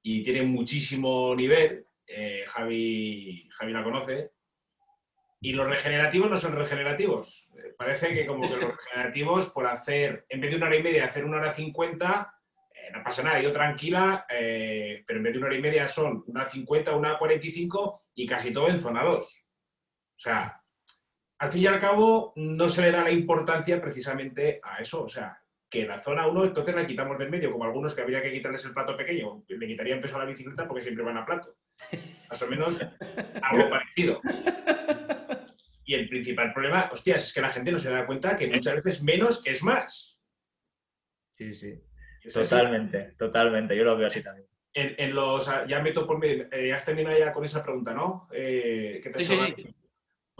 y 0.02 0.22
tiene 0.22 0.42
muchísimo 0.42 1.34
nivel, 1.34 1.86
eh, 2.06 2.44
Javi, 2.46 3.48
Javi 3.50 3.72
la 3.72 3.82
conoce, 3.82 4.32
y 5.40 5.52
los 5.54 5.66
regenerativos 5.66 6.30
no 6.30 6.36
son 6.36 6.54
regenerativos. 6.54 7.52
Eh, 7.56 7.74
Parece 7.76 8.14
que 8.14 8.24
como 8.26 8.48
que 8.48 8.56
los 8.56 8.76
regenerativos, 8.76 9.50
por 9.50 9.66
hacer, 9.66 10.24
en 10.28 10.40
vez 10.40 10.50
de 10.52 10.56
una 10.56 10.66
hora 10.66 10.76
y 10.76 10.82
media, 10.84 11.06
hacer 11.06 11.24
una 11.24 11.38
hora 11.38 11.52
cincuenta, 11.52 12.32
eh, 12.72 12.92
no 12.92 13.02
pasa 13.02 13.24
nada, 13.24 13.40
yo 13.40 13.50
tranquila, 13.50 14.24
eh, 14.30 15.02
pero 15.04 15.18
en 15.18 15.24
vez 15.24 15.32
de 15.32 15.38
una 15.38 15.48
hora 15.48 15.56
y 15.56 15.62
media 15.62 15.88
son 15.88 16.22
una 16.28 16.48
cincuenta, 16.48 16.94
una 16.94 17.18
cuarenta 17.18 17.46
y 17.46 17.50
cinco 17.50 18.04
y 18.14 18.24
casi 18.24 18.52
todo 18.52 18.68
en 18.68 18.78
zona 18.78 19.02
2. 19.02 19.46
O 20.16 20.20
sea, 20.20 20.62
al 21.42 21.50
fin 21.50 21.62
y 21.62 21.66
al 21.66 21.81
cabo, 21.81 22.33
no 22.37 22.68
se 22.68 22.83
le 22.83 22.92
da 22.92 23.02
la 23.02 23.11
importancia 23.11 23.81
precisamente 23.81 24.61
a 24.62 24.81
eso. 24.81 25.02
O 25.02 25.09
sea, 25.09 25.42
que 25.68 25.85
la 25.85 25.98
zona 25.98 26.28
1 26.28 26.44
entonces 26.44 26.72
la 26.72 26.87
quitamos 26.87 27.18
del 27.18 27.31
medio, 27.31 27.50
como 27.50 27.64
algunos 27.64 27.96
que 27.96 28.00
habría 28.00 28.22
que 28.22 28.31
quitarles 28.31 28.64
el 28.64 28.72
plato 28.72 28.96
pequeño, 28.96 29.42
le 29.48 29.66
quitarían 29.66 30.00
peso 30.00 30.14
a 30.14 30.20
la 30.20 30.31
bicicleta 30.31 30.68
porque 30.68 30.85
siempre 30.85 31.02
van 31.02 31.16
a 31.16 31.26
plato. 31.26 31.57
Más 32.31 32.40
o 32.42 32.46
menos 32.46 32.81
algo 33.42 33.68
parecido. 33.68 34.20
Y 35.85 35.94
el 35.94 36.09
principal 36.09 36.52
problema, 36.52 36.88
hostias, 36.92 37.24
es 37.24 37.35
que 37.35 37.40
la 37.40 37.50
gente 37.50 37.72
no 37.72 37.78
se 37.78 37.90
da 37.90 38.07
cuenta 38.07 38.37
que 38.37 38.46
muchas 38.46 38.76
veces 38.76 39.02
menos 39.02 39.44
es 39.44 39.64
más. 39.64 40.22
Sí, 41.37 41.55
sí. 41.55 41.74
Así. 42.24 42.38
Totalmente, 42.38 43.14
totalmente. 43.18 43.76
Yo 43.76 43.83
lo 43.83 43.96
veo 43.96 44.07
así 44.07 44.22
también. 44.22 44.46
En, 44.72 44.94
en 44.96 45.12
los, 45.12 45.50
ya 45.66 45.83
meto 45.83 46.07
por 46.07 46.20
medio, 46.20 46.46
eh, 46.52 46.72
has 46.72 46.85
terminado 46.85 47.18
ya 47.18 47.33
con 47.33 47.44
esa 47.44 47.64
pregunta, 47.64 47.92
¿no? 47.92 48.28
Eh, 48.31 49.00
¿qué 49.02 49.11
te 49.11 49.24
Sí, 49.24 49.37
sí. 49.57 49.74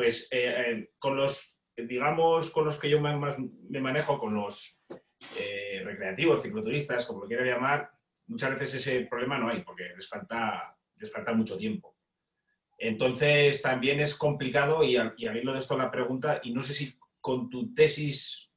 Pues 0.03 0.27
eh, 0.33 0.55
eh, 0.67 0.91
con 0.99 1.17
los, 1.17 1.57
digamos, 1.77 2.51
con 2.51 2.65
los 2.65 2.77
que 2.77 2.91
yo 2.91 3.01
más, 3.01 3.37
me 3.39 3.81
manejo, 3.81 4.19
con 4.19 4.35
los 4.35 4.83
eh, 5.39 5.81
recreativos, 5.85 6.43
cicloturistas, 6.43 7.07
como 7.07 7.21
lo 7.21 7.29
quieran 7.29 7.47
llamar, 7.47 7.89
muchas 8.27 8.51
veces 8.51 8.75
ese 8.75 9.07
problema 9.07 9.39
no 9.39 9.49
hay, 9.49 9.63
porque 9.63 9.85
les 9.95 10.09
falta, 10.09 10.77
les 10.97 11.13
falta 11.13 11.33
mucho 11.35 11.57
tiempo. 11.57 11.97
Entonces 12.77 13.63
también 13.63 14.01
es 14.01 14.17
complicado, 14.17 14.83
y 14.83 14.97
al, 14.97 15.15
y 15.17 15.27
de 15.27 15.57
esto 15.57 15.79
la 15.79 15.93
pregunta, 15.93 16.41
y 16.43 16.53
no 16.53 16.65
sé 16.65 16.75
si 16.75 16.99
con 17.21 17.49
tu 17.49 17.73
tesis 17.73 18.51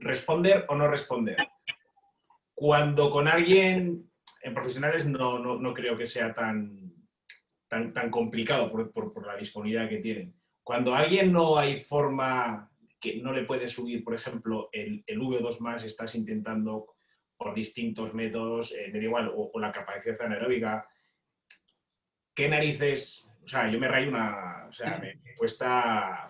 responder 0.00 0.66
o 0.68 0.74
no 0.74 0.86
responder. 0.86 1.38
Cuando 2.52 3.10
con 3.10 3.26
alguien, 3.26 4.12
en 4.42 4.52
profesionales 4.52 5.06
no, 5.06 5.38
no, 5.38 5.58
no 5.58 5.72
creo 5.72 5.96
que 5.96 6.04
sea 6.04 6.34
tan, 6.34 6.85
tan, 7.92 8.10
complicado 8.10 8.70
por, 8.70 9.26
la 9.26 9.36
disponibilidad 9.36 9.88
que 9.88 9.98
tienen. 9.98 10.34
Cuando 10.62 10.94
a 10.94 10.98
alguien 10.98 11.32
no 11.32 11.58
hay 11.58 11.78
forma 11.78 12.70
que 13.00 13.20
no 13.22 13.32
le 13.32 13.44
puede 13.44 13.68
subir, 13.68 14.02
por 14.02 14.14
ejemplo, 14.14 14.68
el, 14.72 15.04
el 15.06 15.20
V2 15.20 15.60
más, 15.60 15.84
estás 15.84 16.14
intentando 16.14 16.96
por 17.36 17.54
distintos 17.54 18.14
métodos, 18.14 18.72
eh, 18.74 18.88
me 18.92 18.98
da 18.98 19.04
igual, 19.04 19.32
o, 19.34 19.52
la 19.60 19.70
capacidad 19.70 20.20
anaeróbica, 20.22 20.88
¿qué 22.34 22.48
narices? 22.48 23.28
O 23.42 23.46
sea, 23.46 23.70
yo 23.70 23.78
me 23.78 23.88
rayo 23.88 24.08
una. 24.08 24.66
O 24.68 24.72
sea, 24.72 24.98
me, 24.98 25.14
me 25.22 25.34
cuesta. 25.34 26.26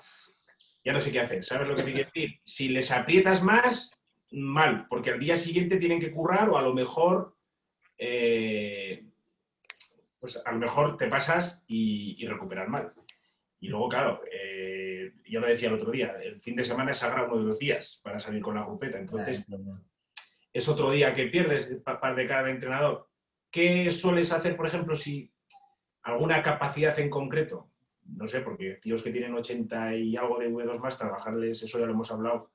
Ya 0.85 0.93
no 0.93 1.01
sé 1.01 1.11
qué 1.11 1.21
hacer. 1.21 1.43
¿Sabes 1.43 1.69
lo 1.69 1.77
que 1.77 1.83
te 1.83 1.93
quiero 1.93 2.11
decir? 2.13 2.41
Si 2.45 2.69
les 2.69 2.91
aprietas 2.93 3.43
más, 3.43 3.99
mal, 4.33 4.87
porque 4.89 5.11
al 5.11 5.19
día 5.19 5.37
siguiente 5.37 5.79
tienen 5.79 5.99
que 5.99 6.11
currar 6.11 6.51
o 6.51 6.59
a 6.59 6.63
lo 6.63 6.75
mejor. 6.75 7.35
eh, 7.99 9.05
pues 10.27 10.43
a 10.45 10.51
lo 10.51 10.59
mejor 10.59 10.97
te 10.97 11.07
pasas 11.07 11.65
y, 11.69 12.17
y 12.23 12.27
recuperar 12.27 12.69
mal. 12.69 12.93
Y 13.61 13.69
luego, 13.69 13.89
claro, 13.89 14.23
eh, 14.31 15.13
yo 15.25 15.39
lo 15.39 15.47
decía 15.47 15.69
el 15.69 15.77
otro 15.77 15.93
día, 15.93 16.17
el 16.21 16.41
fin 16.41 16.57
de 16.57 16.65
semana 16.65 16.91
es 16.91 16.99
sagrado 16.99 17.29
uno 17.29 17.39
de 17.39 17.45
los 17.45 17.59
días 17.61 18.01
para 18.03 18.19
salir 18.19 18.43
con 18.43 18.57
la 18.57 18.65
grupeta. 18.65 18.99
Entonces, 18.99 19.47
es 20.53 20.69
otro 20.69 20.91
día 20.91 21.15
que 21.15 21.27
pierdes 21.27 21.81
pa- 21.85 22.01
pa- 22.01 22.13
de 22.13 22.27
cara 22.27 22.41
al 22.41 22.51
entrenador. 22.51 23.09
¿Qué 23.51 23.93
sueles 23.93 24.33
hacer, 24.33 24.57
por 24.57 24.67
ejemplo, 24.67 24.97
si 24.97 25.33
alguna 26.03 26.43
capacidad 26.43 26.99
en 26.99 27.09
concreto? 27.09 27.71
No 28.05 28.27
sé, 28.27 28.41
porque 28.41 28.79
tíos 28.83 29.03
que 29.03 29.11
tienen 29.13 29.33
80 29.35 29.95
y 29.95 30.17
algo 30.17 30.39
de 30.41 30.49
V2 30.51 30.79
más, 30.81 30.99
trabajarles, 30.99 31.63
eso 31.63 31.79
ya 31.79 31.87
lo 31.87 31.93
hemos 31.93 32.11
hablado, 32.11 32.51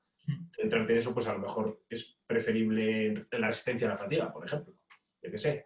centrarte 0.50 0.92
en 0.92 0.98
eso, 0.98 1.14
pues 1.14 1.26
a 1.26 1.32
lo 1.32 1.38
mejor 1.40 1.82
es 1.88 2.18
preferible 2.26 3.26
la 3.32 3.48
asistencia 3.48 3.86
a 3.88 3.90
la 3.92 3.96
fatiga, 3.98 4.30
por 4.30 4.44
ejemplo. 4.44 4.74
Yo 5.22 5.30
qué 5.30 5.38
sé. 5.38 5.64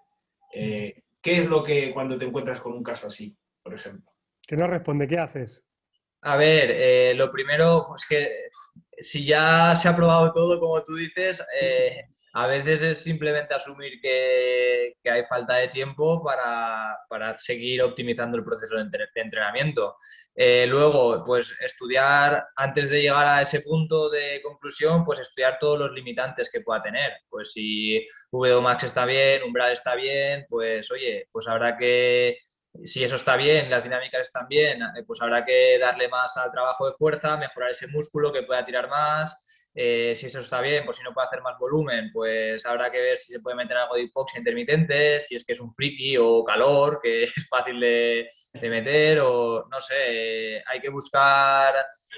Eh, 0.55 1.03
¿Qué 1.27 1.39
es 1.39 1.47
lo 1.47 1.61
que 1.61 1.93
cuando 1.93 2.17
te 2.17 2.25
encuentras 2.25 2.61
con 2.61 2.73
un 2.73 2.85
caso 2.85 3.09
así, 3.09 3.37
por 3.61 3.75
ejemplo? 3.75 4.13
Que 4.47 4.57
no 4.57 4.69
responde, 4.69 5.09
¿qué 5.09 5.19
haces? 5.19 5.61
A 6.21 6.37
ver, 6.37 6.71
eh, 6.71 7.15
lo 7.17 7.33
primero 7.33 7.97
es 7.97 8.07
que 8.07 8.29
si 8.97 9.27
ya 9.27 9.75
se 9.75 9.89
ha 9.89 9.97
probado 9.97 10.33
todo, 10.33 10.61
como 10.61 10.81
tú 10.85 10.95
dices, 10.95 11.43
eh, 11.61 12.11
a 12.39 12.47
veces 12.47 12.83
es 12.83 13.03
simplemente 13.03 13.55
asumir 13.55 13.99
que, 14.01 14.95
hay 15.11 15.25
falta 15.25 15.55
de 15.57 15.69
tiempo 15.69 16.23
para, 16.23 16.99
para 17.09 17.39
seguir 17.39 17.83
optimizando 17.83 18.37
el 18.37 18.45
proceso 18.45 18.75
de, 18.77 18.83
entre- 18.83 19.09
de 19.15 19.21
entrenamiento. 19.23 19.97
Eh, 20.35 20.67
luego, 20.67 21.25
pues 21.25 21.55
estudiar, 21.61 22.47
antes 22.57 22.91
de 22.91 23.01
llegar 23.03 23.27
a 23.27 23.41
ese 23.43 23.61
punto 23.63 24.11
de 24.11 24.43
conclusión, 24.43 25.03
pues 25.05 25.21
estudiar 25.21 25.59
todos 25.59 25.79
los 25.79 25.93
limitantes 25.93 26.51
que 26.51 26.61
pueda 26.61 26.83
tener. 26.83 27.13
Pues 27.31 27.53
si 27.53 28.07
VO 28.31 28.61
Max 28.61 28.85
está 28.85 29.07
bien, 29.07 29.43
umbral 29.43 29.73
está 29.73 29.95
bien, 29.95 30.45
pues 30.49 30.91
oye, 30.91 31.29
pues 31.33 31.49
habrá 31.49 31.79
que 31.79 32.37
si 32.85 33.03
eso 33.03 33.17
está 33.17 33.37
bien, 33.37 33.71
las 33.71 33.83
dinámicas 33.83 34.21
están 34.23 34.47
bien, 34.49 34.83
eh, 34.83 35.03
pues 35.07 35.23
habrá 35.23 35.45
que 35.45 35.79
darle 35.79 36.09
más 36.09 36.37
al 36.37 36.51
trabajo 36.51 36.87
de 36.87 36.95
fuerza, 36.99 37.39
mejorar 37.39 37.71
ese 37.71 37.87
músculo 37.87 38.31
que 38.33 38.43
pueda 38.43 38.67
tirar 38.67 38.89
más. 38.91 39.37
Eh, 39.79 40.15
si 40.17 40.25
eso 40.25 40.41
está 40.41 40.63
bien, 40.63 40.87
pues 40.87 40.97
si 40.97 41.03
no 41.03 41.13
puede 41.13 41.27
hacer 41.27 41.43
más 41.43 41.59
volumen, 41.59 42.11
pues 42.11 42.65
habrá 42.65 42.91
que 42.91 42.99
ver 42.99 43.19
si 43.19 43.31
se 43.31 43.41
puede 43.41 43.57
meter 43.57 43.77
algo 43.77 43.95
de 43.95 44.05
hipoxia 44.05 44.39
intermitente, 44.39 45.21
si 45.21 45.37
es 45.37 45.45
que 45.45 45.53
es 45.53 45.61
un 45.61 45.75
friki 45.75 46.17
o 46.17 46.43
calor, 46.43 46.99
que 47.03 47.25
es 47.25 47.47
fácil 47.47 47.79
de, 47.79 48.27
meter, 48.63 49.21
o 49.21 49.69
no 49.71 49.79
sé, 49.79 50.63
hay 50.67 50.81
que 50.81 50.89
buscar 50.89 51.75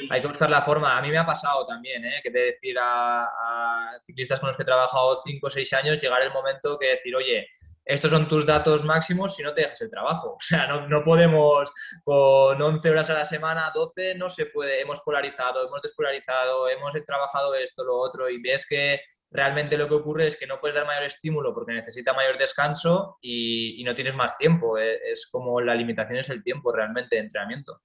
hay 0.08 0.20
que 0.20 0.28
buscar 0.28 0.48
la 0.48 0.62
forma. 0.62 0.96
A 0.96 1.02
mí 1.02 1.10
me 1.10 1.18
ha 1.18 1.26
pasado 1.26 1.66
también, 1.66 2.04
¿eh? 2.04 2.20
que 2.22 2.30
te 2.30 2.38
decir 2.38 2.78
a, 2.78 3.24
a 3.24 4.00
ciclistas 4.06 4.38
con 4.38 4.46
los 4.46 4.56
que 4.56 4.62
he 4.62 4.66
trabajado 4.66 5.20
5 5.24 5.44
o 5.44 5.50
6 5.50 5.72
años, 5.72 6.00
llegar 6.00 6.22
el 6.22 6.32
momento 6.32 6.78
que 6.78 6.90
decir, 6.90 7.16
oye, 7.16 7.48
estos 7.88 8.11
son 8.11 8.29
tus 8.29 8.44
datos 8.46 8.85
máximos 8.85 9.35
si 9.35 9.42
no 9.42 9.53
te 9.55 9.62
dejas 9.62 9.81
el 9.81 9.90
trabajo. 9.90 10.35
O 10.38 10.40
sea, 10.40 10.66
no, 10.66 10.87
no 10.88 11.03
podemos 11.03 11.70
con 12.05 12.61
11 12.62 12.90
horas 12.90 13.11
a 13.11 13.14
la 13.14 13.24
semana, 13.24 13.70
12, 13.74 14.14
no 14.16 14.29
se 14.29 14.46
puede. 14.46 14.81
Hemos 14.81 15.01
polarizado, 15.01 15.66
hemos 15.66 15.83
despolarizado, 15.83 16.68
hemos 16.68 16.92
trabajado 17.05 17.55
esto, 17.55 17.83
lo 17.85 17.96
otro, 17.96 18.29
y 18.31 18.40
ves 18.40 18.66
que 18.68 19.01
realmente 19.31 19.77
lo 19.77 19.88
que 19.88 19.94
ocurre 19.94 20.27
es 20.27 20.37
que 20.37 20.46
no 20.46 20.59
puedes 20.61 20.74
dar 20.74 20.87
mayor 20.87 21.05
estímulo 21.05 21.53
porque 21.53 21.72
necesita 21.72 22.14
mayor 22.14 22.38
descanso 22.38 23.18
y, 23.20 23.81
y 23.81 23.85
no 23.85 23.94
tienes 23.94 24.14
más 24.14 24.37
tiempo. 24.37 24.79
Es, 24.79 24.98
es 25.12 25.29
como 25.31 25.61
la 25.61 25.74
limitación 25.74 26.18
es 26.18 26.31
el 26.31 26.42
tiempo 26.42 26.72
realmente 26.72 27.16
de 27.16 27.22
entrenamiento. 27.22 27.83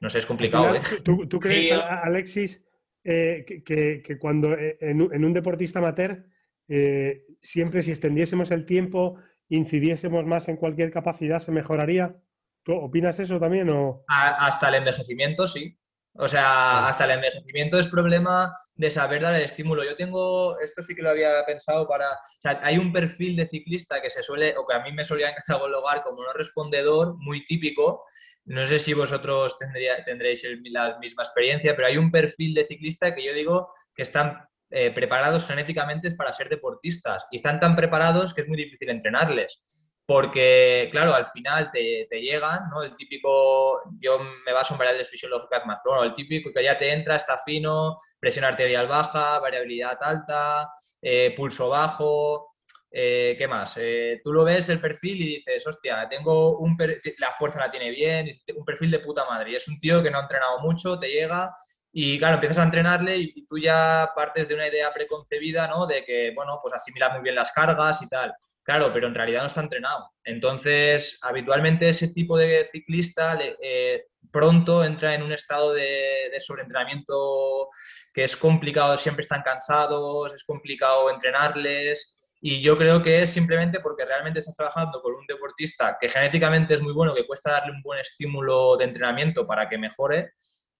No 0.00 0.10
sé, 0.10 0.18
es 0.18 0.26
complicado. 0.26 0.66
final, 0.74 0.82
¿eh? 0.92 1.00
¿Tú, 1.04 1.26
tú 1.28 1.38
crees, 1.40 1.66
Sí, 1.68 1.70
Alexis, 1.70 2.62
eh, 3.04 3.44
que, 3.46 3.62
que- 3.62 4.02
que 4.04 4.18
cuando 4.18 4.52
eh, 4.54 4.76
en, 4.80 5.00
un- 5.02 5.14
en 5.14 5.24
un 5.24 5.32
deportista 5.32 5.78
amateur, 5.78 6.24
eh, 6.68 7.24
siempre 7.40 7.82
si 7.82 7.90
extendiésemos 7.90 8.50
el 8.50 8.66
tiempo, 8.66 9.18
incidiésemos 9.48 10.24
más 10.24 10.48
en 10.48 10.56
cualquier 10.56 10.90
capacidad, 10.90 11.38
se 11.38 11.52
mejoraría? 11.52 12.16
¿Tú 12.62 12.74
opinas 12.74 13.18
eso 13.20 13.38
también? 13.38 13.68
O... 13.70 14.04
A- 14.08 14.46
hasta 14.46 14.68
el 14.68 14.76
envejecimiento, 14.76 15.46
sí. 15.46 15.78
O 16.16 16.28
sea, 16.28 16.86
hasta 16.86 17.04
el 17.06 17.10
envejecimiento 17.12 17.78
es 17.78 17.88
problema 17.88 18.56
de 18.76 18.90
saber 18.90 19.20
dar 19.22 19.34
el 19.34 19.42
estímulo. 19.42 19.84
Yo 19.84 19.96
tengo, 19.96 20.58
esto 20.60 20.82
sí 20.82 20.94
que 20.94 21.02
lo 21.02 21.10
había 21.10 21.44
pensado 21.44 21.86
para, 21.88 22.06
o 22.12 22.40
sea, 22.40 22.60
hay 22.62 22.78
un 22.78 22.92
perfil 22.92 23.36
de 23.36 23.48
ciclista 23.48 24.00
que 24.00 24.10
se 24.10 24.22
suele, 24.22 24.54
o 24.56 24.66
que 24.66 24.74
a 24.76 24.80
mí 24.80 24.92
me 24.92 25.04
solían 25.04 25.34
catalogar 25.34 26.02
como 26.02 26.22
no 26.22 26.32
respondedor, 26.32 27.16
muy 27.18 27.44
típico. 27.44 28.04
No 28.46 28.64
sé 28.66 28.78
si 28.78 28.94
vosotros 28.94 29.56
tendría- 29.58 30.04
tendréis 30.04 30.44
el- 30.44 30.62
la 30.70 30.98
misma 30.98 31.22
experiencia, 31.24 31.74
pero 31.74 31.88
hay 31.88 31.98
un 31.98 32.10
perfil 32.10 32.54
de 32.54 32.66
ciclista 32.66 33.14
que 33.14 33.24
yo 33.24 33.32
digo 33.34 33.72
que 33.94 34.02
están 34.04 34.46
eh, 34.74 34.90
preparados 34.90 35.46
genéticamente 35.46 36.10
para 36.12 36.32
ser 36.32 36.48
deportistas 36.48 37.26
y 37.30 37.36
están 37.36 37.60
tan 37.60 37.76
preparados 37.76 38.34
que 38.34 38.42
es 38.42 38.48
muy 38.48 38.56
difícil 38.56 38.90
entrenarles 38.90 39.60
porque, 40.06 40.88
claro, 40.92 41.14
al 41.14 41.24
final 41.26 41.70
te, 41.72 42.06
te 42.10 42.20
llegan, 42.20 42.68
¿no? 42.70 42.82
El 42.82 42.94
típico, 42.94 43.80
yo 44.00 44.18
me 44.44 44.52
baso 44.52 44.74
en 44.74 44.78
variables 44.78 45.08
fisiológicas 45.08 45.64
más, 45.64 45.78
pero 45.82 45.96
bueno, 45.96 46.10
el 46.10 46.14
típico 46.14 46.52
que 46.52 46.62
ya 46.62 46.76
te 46.76 46.92
entra, 46.92 47.16
está 47.16 47.38
fino, 47.38 47.98
presión 48.20 48.44
arterial 48.44 48.86
baja, 48.86 49.38
variabilidad 49.38 49.96
alta, 50.02 50.68
eh, 51.00 51.32
pulso 51.34 51.70
bajo, 51.70 52.54
eh, 52.90 53.34
¿qué 53.38 53.48
más? 53.48 53.78
Eh, 53.78 54.20
tú 54.22 54.30
lo 54.32 54.44
ves 54.44 54.68
el 54.68 54.78
perfil 54.80 55.22
y 55.22 55.26
dices, 55.36 55.66
hostia, 55.66 56.06
tengo 56.08 56.58
un 56.58 56.76
per- 56.76 57.00
la 57.18 57.32
fuerza 57.32 57.58
la 57.60 57.70
tiene 57.70 57.90
bien, 57.90 58.28
un 58.56 58.64
perfil 58.64 58.90
de 58.90 58.98
puta 59.00 59.24
madre, 59.24 59.52
y 59.52 59.56
es 59.56 59.66
un 59.68 59.80
tío 59.80 60.02
que 60.02 60.10
no 60.10 60.18
ha 60.18 60.22
entrenado 60.22 60.60
mucho, 60.60 60.98
te 60.98 61.08
llega 61.08 61.56
y 61.96 62.18
claro, 62.18 62.34
empiezas 62.34 62.58
a 62.58 62.64
entrenarle 62.64 63.16
y, 63.18 63.46
tú 63.46 63.56
ya 63.56 64.10
partes 64.16 64.48
de 64.48 64.54
una 64.56 64.66
idea 64.66 64.92
preconcebida, 64.92 65.68
¿no? 65.68 65.86
De 65.86 66.04
que, 66.04 66.32
bueno, 66.34 66.58
pues 66.60 66.74
asimila 66.74 67.10
muy 67.10 67.22
bien 67.22 67.36
las 67.36 67.52
cargas 67.52 68.02
y 68.02 68.08
tal. 68.08 68.34
Claro, 68.64 68.92
pero 68.92 69.06
en 69.06 69.14
realidad 69.14 69.42
no 69.42 69.46
está 69.46 69.60
entrenado. 69.60 70.10
Entonces, 70.24 71.18
habitualmente 71.22 71.88
ese 71.88 72.08
tipo 72.08 72.36
de 72.36 72.66
ciclista 72.72 73.38
eh, 73.62 74.06
pronto 74.32 74.84
entra 74.84 75.14
en 75.14 75.22
un 75.22 75.32
estado 75.32 75.72
de, 75.72 76.30
de, 76.32 76.40
sobreentrenamiento 76.40 77.68
que 78.12 78.24
es 78.24 78.36
complicado, 78.36 78.98
siempre 78.98 79.22
están 79.22 79.42
cansados, 79.42 80.32
es 80.34 80.42
complicado 80.42 81.10
entrenarles. 81.10 82.12
Y 82.40 82.60
yo 82.60 82.76
creo 82.76 83.04
que 83.04 83.22
es 83.22 83.30
simplemente 83.30 83.78
porque 83.78 84.04
realmente 84.04 84.40
estás 84.40 84.56
trabajando 84.56 85.00
con 85.00 85.14
un 85.14 85.26
deportista 85.28 85.96
que 86.00 86.08
genéticamente 86.08 86.74
es 86.74 86.80
muy 86.80 86.92
bueno, 86.92 87.14
que 87.14 87.24
cuesta 87.24 87.52
darle 87.52 87.70
un 87.70 87.82
buen 87.82 88.00
estímulo 88.00 88.76
de 88.76 88.84
entrenamiento 88.86 89.46
para 89.46 89.68
que 89.68 89.78
mejore. 89.78 90.32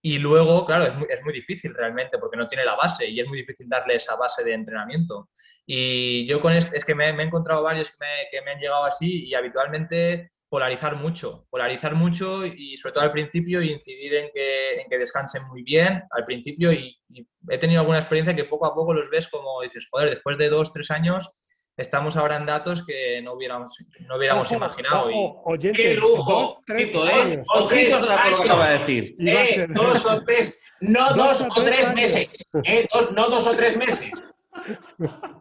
Y 0.07 0.19
luego, 0.19 0.67
claro, 0.67 0.85
es 0.85 0.95
muy, 0.97 1.09
es 1.09 1.23
muy 1.23 1.33
difícil 1.33 1.73
realmente 1.73 2.19
porque 2.19 2.37
no 2.37 2.47
tiene 2.47 2.63
la 2.63 2.75
base 2.75 3.09
y 3.09 3.21
es 3.21 3.27
muy 3.27 3.39
difícil 3.39 3.67
darle 3.71 3.95
esa 3.95 4.17
base 4.17 4.45
de 4.45 4.53
entrenamiento. 4.53 5.31
Y 5.65 6.27
yo 6.27 6.43
con 6.43 6.53
este, 6.53 6.77
es 6.77 6.85
que 6.85 6.95
me, 6.95 7.07
he 7.09 7.23
encontrado 7.23 7.63
varios 7.63 7.89
que 7.89 7.97
me, 8.01 8.29
que 8.31 8.43
me, 8.43 8.51
han 8.51 8.59
llegado 8.59 8.85
así 8.85 9.25
y 9.25 9.35
habitualmente 9.35 10.31
polarizar 10.51 10.97
mucho, 10.97 11.47
polarizar 11.49 11.95
mucho 11.95 12.45
y 12.45 12.77
sobre 12.77 12.93
todo 12.93 13.05
al 13.05 13.13
principio 13.13 13.63
incidir 13.63 14.15
en 14.17 14.31
que, 14.35 14.83
en 14.83 14.91
que 14.91 14.99
descansen 14.99 15.49
muy 15.49 15.63
bien 15.63 16.03
al 16.11 16.27
principio 16.27 16.71
y, 16.71 17.01
y, 17.09 17.27
he 17.49 17.57
tenido 17.57 17.81
alguna 17.81 18.01
experiencia 18.01 18.37
que 18.37 18.45
poco 18.45 18.67
a 18.67 18.75
poco 18.75 18.93
los 18.93 19.09
ves 19.09 19.27
como 19.29 19.63
dices, 19.63 19.89
joder, 19.91 20.11
después 20.11 20.37
de 20.37 20.51
dos, 20.51 20.71
tres 20.71 20.91
años 20.91 21.31
estamos 21.77 22.17
ahora 22.17 22.37
en 22.37 22.47
datos 22.47 22.85
que 22.87 23.21
no 23.23 23.33
hubiéramos, 23.35 23.77
no 24.07 24.17
hubiéramos 24.17 24.47
ojo, 24.47 24.57
imaginado. 24.57 25.07
Ojo, 25.09 25.43
oyentes, 25.47 25.77
¡Qué 25.85 25.95
lujo! 25.95 26.33
Dos, 26.33 26.57
tres 26.67 26.95
Ojito, 26.95 27.09
¿eh? 27.09 27.13
años. 27.23 27.47
Ojito 27.55 28.01
con 28.01 28.09
lo 28.09 28.39
que 28.39 28.45
acaba 28.45 28.69
de 28.71 28.79
decir. 28.79 29.17
Y 29.19 29.33
va 29.33 29.41
a 29.41 29.45
Eh, 29.45 29.55
ser- 29.55 29.73
dos 29.73 30.07
o 30.07 30.25
tres, 30.25 30.61
no 30.81 31.09
Dos 31.15 31.17
dos, 31.39 31.49
o 31.57 31.63
tres 31.63 31.95
meses. 31.95 32.31
Eh, 32.65 32.87
dos- 32.93 33.13
no 33.13 33.29
dos 33.29 33.47
o 33.47 33.57
tres 33.57 33.77
meses. 33.77 34.11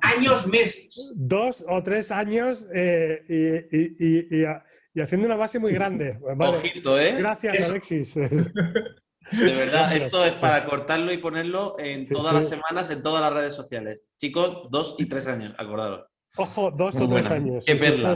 Años, 0.01 0.47
meses. 0.47 1.11
Dos 1.15 1.63
o 1.67 1.83
tres 1.83 2.11
años 2.11 2.65
eh, 2.73 3.23
y, 3.29 3.77
y- 3.77 3.95
y- 3.99 4.39
y 4.41 4.45
a- 4.45 4.63
y 4.95 5.01
haciendo 5.01 5.27
una 5.27 5.35
base 5.35 5.59
muy 5.59 5.71
grande. 5.73 6.17
Vale. 6.35 6.57
Ojito, 6.57 6.99
¿eh? 6.99 7.15
Gracias, 7.17 7.55
Eso. 7.55 7.71
Alexis. 7.71 8.15
De 9.31 9.51
verdad, 9.53 9.95
esto 9.95 10.23
es 10.25 10.33
para 10.33 10.65
cortarlo 10.65 11.11
y 11.11 11.17
ponerlo 11.17 11.75
en 11.79 12.05
Sí, 12.05 12.13
todas 12.13 12.35
sí. 12.35 12.41
las 12.41 12.49
semanas 12.49 12.89
en 12.91 13.01
todas 13.01 13.21
las 13.21 13.33
redes 13.33 13.53
sociales. 13.55 14.03
Chicos, 14.19 14.67
dos 14.69 14.95
y 14.99 15.05
tres 15.07 15.25
años, 15.25 15.55
acordaros. 15.57 16.05
Ojo, 16.37 16.71
dos 16.71 16.95
Muy 16.95 17.03
o 17.05 17.09
tres 17.09 17.27
buena. 17.29 17.35
años. 17.35 17.65
Qué 17.65 17.75
perla. 17.75 18.15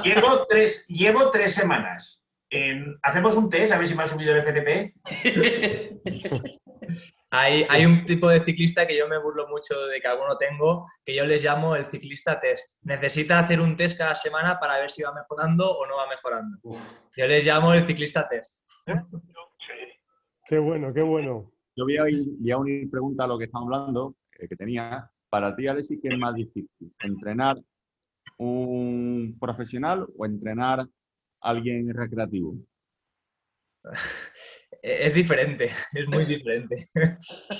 Llevo 0.04 0.46
tres, 0.46 0.86
llevo 0.88 1.30
tres 1.30 1.52
semanas. 1.54 2.24
Hacemos 3.02 3.36
un 3.36 3.48
test, 3.50 3.72
a 3.72 3.78
ver 3.78 3.86
si 3.86 3.94
me 3.94 4.02
ha 4.02 4.06
subido 4.06 4.34
el 4.34 4.42
FTP. 4.42 4.94
Hay, 7.32 7.64
hay 7.68 7.86
un 7.86 8.04
tipo 8.06 8.28
de 8.28 8.40
ciclista 8.40 8.88
que 8.88 8.98
yo 8.98 9.06
me 9.06 9.16
burlo 9.16 9.46
mucho 9.46 9.86
de 9.86 10.00
que 10.00 10.08
alguno 10.08 10.36
tengo, 10.36 10.84
que 11.04 11.14
yo 11.14 11.24
les 11.24 11.44
llamo 11.44 11.76
el 11.76 11.86
ciclista 11.86 12.40
test. 12.40 12.72
Necesita 12.82 13.38
hacer 13.38 13.60
un 13.60 13.76
test 13.76 13.96
cada 13.96 14.16
semana 14.16 14.58
para 14.58 14.78
ver 14.80 14.90
si 14.90 15.02
va 15.04 15.12
mejorando 15.14 15.70
o 15.70 15.86
no 15.86 15.96
va 15.96 16.08
mejorando. 16.08 16.58
Yo 17.16 17.26
les 17.28 17.46
llamo 17.46 17.72
el 17.72 17.86
ciclista 17.86 18.26
test. 18.26 18.56
Qué 20.48 20.58
bueno, 20.58 20.92
qué 20.92 21.02
bueno. 21.02 21.52
Yo 21.76 21.84
voy 21.84 21.98
a, 21.98 22.02
ir- 22.08 22.34
voy 22.36 22.50
a 22.50 22.56
unir 22.58 22.90
pregunta 22.90 23.22
a 23.22 23.26
lo 23.28 23.38
que 23.38 23.44
estamos 23.44 23.72
hablando, 23.72 24.16
eh, 24.36 24.48
que 24.48 24.56
tenía. 24.56 25.08
Para 25.30 25.54
ti, 25.54 25.66
Alexis, 25.68 25.98
¿qué 26.02 26.08
es 26.08 26.18
más 26.18 26.34
difícil? 26.34 26.92
¿Entrenar 27.02 27.56
un 28.38 29.36
profesional 29.40 30.06
o 30.16 30.26
entrenar 30.26 30.80
a 30.80 30.88
alguien 31.40 31.92
recreativo? 31.94 32.54
Es 34.82 35.12
diferente, 35.12 35.70
es 35.92 36.08
muy 36.08 36.24
diferente. 36.26 36.88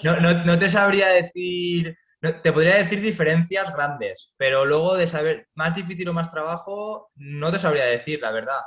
No, 0.02 0.18
no- 0.20 0.44
no 0.44 0.59
te 0.59 0.68
sabría 0.70 1.09
decir, 1.09 1.94
no- 2.22 2.40
te 2.40 2.52
podría 2.52 2.76
decir 2.76 3.00
diferencias 3.00 3.72
grandes, 3.74 4.33
pero 4.38 4.64
luego 4.64 4.96
de 4.96 5.06
saber 5.06 5.46
más 5.54 5.74
difícil 5.74 6.09
o 6.09 6.14
más 6.14 6.30
trabajo, 6.30 7.11
no 7.16 7.52
te 7.52 7.59
sabría 7.59 7.85
decir, 7.85 8.20
la 8.22 8.30
verdad. 8.30 8.61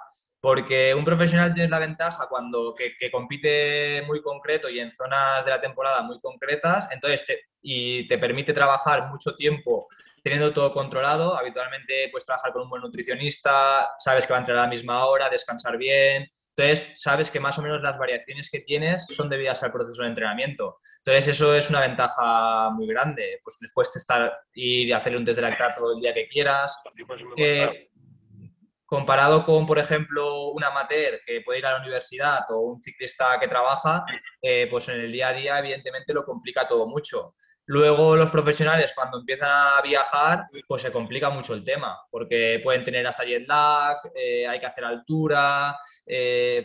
Porque 0.43 0.93
un 0.93 1.05
profesional 1.05 1.53
tiene 1.53 1.69
la 1.69 1.79
ventaja 1.79 2.27
cuando 2.27 2.75
que, 2.75 2.97
que 2.99 3.09
compite 3.09 4.03
muy 4.05 4.21
concreto 4.21 4.69
y 4.69 4.77
en 4.81 4.93
zonas 4.93 5.45
de 5.45 5.51
la 5.51 5.61
temporada 5.61 6.01
muy 6.01 6.19
concretas, 6.19 6.89
entonces 6.91 7.25
te, 7.25 7.39
y 7.61 8.05
te 8.09 8.17
permite 8.17 8.51
trabajar 8.51 9.07
mucho 9.07 9.37
tiempo 9.37 9.87
teniendo 10.21 10.51
todo 10.51 10.73
controlado. 10.73 11.33
Habitualmente 11.37 12.09
puedes 12.11 12.25
trabajar 12.25 12.51
con 12.51 12.63
un 12.63 12.69
buen 12.69 12.81
nutricionista, 12.81 13.91
sabes 13.99 14.27
que 14.27 14.33
va 14.33 14.39
a 14.39 14.41
entrar 14.41 14.57
a 14.57 14.63
la 14.63 14.67
misma 14.67 15.05
hora, 15.05 15.29
descansar 15.29 15.77
bien, 15.77 16.29
entonces, 16.55 17.01
sabes 17.01 17.31
que 17.31 17.39
más 17.39 17.57
o 17.57 17.63
menos 17.63 17.81
las 17.81 17.97
variaciones 17.97 18.49
que 18.49 18.59
tienes 18.59 19.07
son 19.07 19.27
debidas 19.27 19.63
al 19.63 19.71
proceso 19.71 20.03
de 20.03 20.09
entrenamiento. 20.09 20.77
Entonces, 20.99 21.29
eso 21.29 21.55
es 21.55 21.69
una 21.69 21.81
ventaja 21.81 22.69
muy 22.69 22.85
grande. 22.85 23.39
Pues 23.43 23.57
después 23.59 23.91
testar, 23.91 24.31
ir 24.53 24.87
y 24.87 24.93
hacerle 24.93 25.17
un 25.17 25.25
test 25.25 25.37
de 25.37 25.41
lactato 25.41 25.93
el 25.93 26.01
día 26.01 26.13
que 26.13 26.27
quieras. 26.27 26.77
Eh, 27.37 27.89
comparado 28.93 29.43
con, 29.43 29.65
por 29.65 29.79
ejemplo, 29.79 30.49
un 30.49 30.63
amateur 30.63 31.19
que 31.25 31.41
puede 31.41 31.57
ir 31.57 31.65
a 31.65 31.71
la 31.71 31.79
universidad 31.79 32.41
o 32.49 32.59
un 32.59 32.79
ciclista 32.79 33.39
que 33.39 33.47
trabaja, 33.47 34.05
eh, 34.39 34.67
pues 34.69 34.87
en 34.87 35.01
el 35.01 35.11
día 35.11 35.29
a 35.29 35.33
día, 35.33 35.57
evidentemente, 35.57 36.13
lo 36.13 36.23
complica 36.23 36.67
todo 36.67 36.87
mucho. 36.87 37.33
Luego 37.65 38.15
los 38.15 38.29
profesionales 38.29 38.93
cuando 38.95 39.17
empiezan 39.17 39.49
a 39.51 39.81
viajar, 39.81 40.45
pues 40.67 40.83
se 40.83 40.91
complica 40.91 41.31
mucho 41.31 41.55
el 41.55 41.63
tema, 41.63 41.97
porque 42.11 42.61
pueden 42.63 42.83
tener 42.83 43.07
hasta 43.07 43.25
jet 43.25 43.47
lag, 43.47 43.97
eh, 44.13 44.47
hay 44.47 44.59
que 44.59 44.67
hacer 44.67 44.85
altura, 44.85 45.75
eh, 46.05 46.63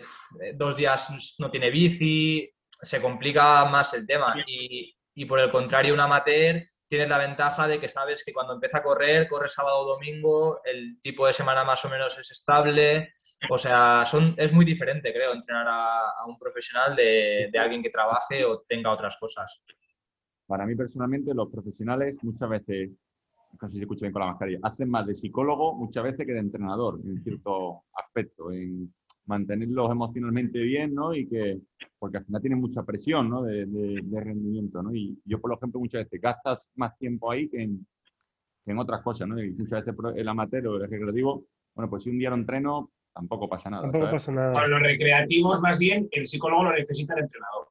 dos 0.55 0.77
días 0.77 1.35
no 1.39 1.51
tiene 1.51 1.71
bici, 1.71 2.47
se 2.79 3.01
complica 3.01 3.65
más 3.65 3.95
el 3.95 4.07
tema. 4.07 4.35
Y, 4.47 4.95
y 5.15 5.25
por 5.25 5.41
el 5.41 5.51
contrario, 5.51 5.95
un 5.95 6.01
amateur 6.01 6.63
tienes 6.89 7.09
la 7.09 7.19
ventaja 7.19 7.69
de 7.69 7.79
que 7.79 7.89
sabes 7.89 8.25
que 8.25 8.33
cuando 8.33 8.55
empieza 8.55 8.79
a 8.79 8.83
correr, 8.83 9.29
corre 9.29 9.49
sábado 9.49 9.81
o 9.81 9.95
domingo, 9.95 10.61
el 10.65 10.99
tipo 11.01 11.27
de 11.27 11.33
semana 11.33 11.65
más 11.65 11.85
o 11.85 11.89
menos 11.89 12.19
es 12.19 12.31
estable. 12.31 13.13
O 13.51 13.59
sea, 13.59 14.05
son, 14.07 14.35
es 14.37 14.53
muy 14.53 14.65
diferente, 14.65 15.13
creo, 15.13 15.33
entrenar 15.33 15.67
a, 15.69 16.25
un 16.27 16.39
profesional 16.39 16.97
de, 16.97 17.51
alguien 17.59 17.83
que 17.83 17.91
trabaje 17.91 18.45
o 18.45 18.63
tenga 18.63 18.91
otras 18.91 19.17
cosas. 19.17 19.63
Para 20.47 20.67
mí, 20.67 20.75
personalmente, 20.75 21.35
los 21.35 21.51
profesionales 21.51 22.17
muchas 22.23 22.49
veces, 22.49 22.91
no 23.61 23.69
sé 23.69 23.73
si 23.73 23.77
se 23.77 23.83
escucha 23.83 24.01
bien 24.01 24.13
con 24.13 24.21
la 24.21 24.29
mascarilla, 24.29 24.59
hacen 24.63 24.91
más 24.91 25.07
de 25.07 25.15
psicólogo 25.15 25.75
muchas 25.75 26.03
veces 26.03 26.27
que 26.27 26.33
de 26.33 26.41
entrenador, 26.41 26.99
en 27.05 27.23
cierto 27.23 27.85
aspecto, 27.93 28.51
mantenerlos 29.29 29.91
emocionalmente 29.93 30.59
bien, 30.59 30.95
¿no? 30.95 31.15
Y 31.15 31.27
que, 31.29 31.61
porque 31.99 32.17
al 32.17 32.25
final 32.25 32.41
tienen 32.41 32.61
mucha 32.61 32.83
presión, 32.83 33.29
¿no? 33.29 33.43
De, 33.43 33.67
de- 33.67 34.01
de 34.03 34.21
rendimiento, 34.21 34.83
¿no? 34.83 34.95
Y 34.95 35.17
yo, 35.25 35.41
por 35.41 35.53
ejemplo, 35.53 35.79
muchas 35.81 36.05
veces 36.05 36.21
gastas 36.21 36.69
más 36.75 36.97
tiempo 36.99 37.31
ahí 37.31 37.49
que 37.49 37.63
en, 37.63 37.87
que 38.65 38.73
en 38.73 38.79
otras 38.79 39.03
cosas, 39.03 39.29
¿no? 39.29 39.43
Y 39.43 39.51
muchas 39.53 39.85
veces 39.85 39.95
el 40.17 40.29
amateur 40.29 40.67
o 40.67 40.77
el 40.77 40.89
recreativo, 40.91 41.45
bueno, 41.75 41.91
pues 41.91 42.03
si 42.05 42.11
un 42.11 42.19
día 42.19 42.31
lo 42.31 42.37
entreno, 42.37 42.91
tampoco 43.15 43.49
pasa 43.49 43.69
nada. 43.71 43.83
Tampoco 43.83 44.07
¿sabes? 44.07 44.15
pasa 44.23 44.33
nada. 44.33 44.53
Para 44.55 44.67
los 44.69 44.81
recreativos, 44.83 45.61
más 45.61 45.79
bien, 45.79 46.09
el 46.11 46.27
psicólogo 46.27 46.65
lo 46.65 46.73
necesita 46.73 47.15
el 47.15 47.21
entrenador. 47.25 47.69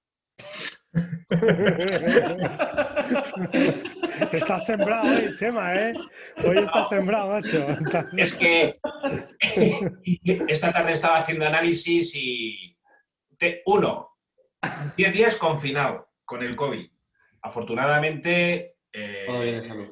Estás 4.32 4.65
sembrado 4.65 5.08
hoy, 5.10 5.36
Chema, 5.38 5.76
¿eh? 5.76 5.93
Hoy 6.45 6.58
estás 6.58 6.89
sembrado, 6.89 7.30
macho. 7.32 7.67
Estás- 7.69 8.08
Es 8.17 8.36
que 8.36 8.80
esta 10.47 10.71
tarde 10.71 10.91
estaba 10.93 11.17
haciendo 11.19 11.45
análisis 11.45 12.13
y 12.15 12.76
te- 13.38 13.62
uno, 13.65 14.12
10 14.95 15.13
días 15.13 15.38
confinado 15.38 16.10
con 16.26 16.41
el 16.43 16.56
COVID. 16.56 16.89
Afortunadamente 17.41 18.76
eh, 18.91 19.26
Todo 19.28 19.41
bien 19.41 19.56
de 19.56 19.62
salud. 19.62 19.88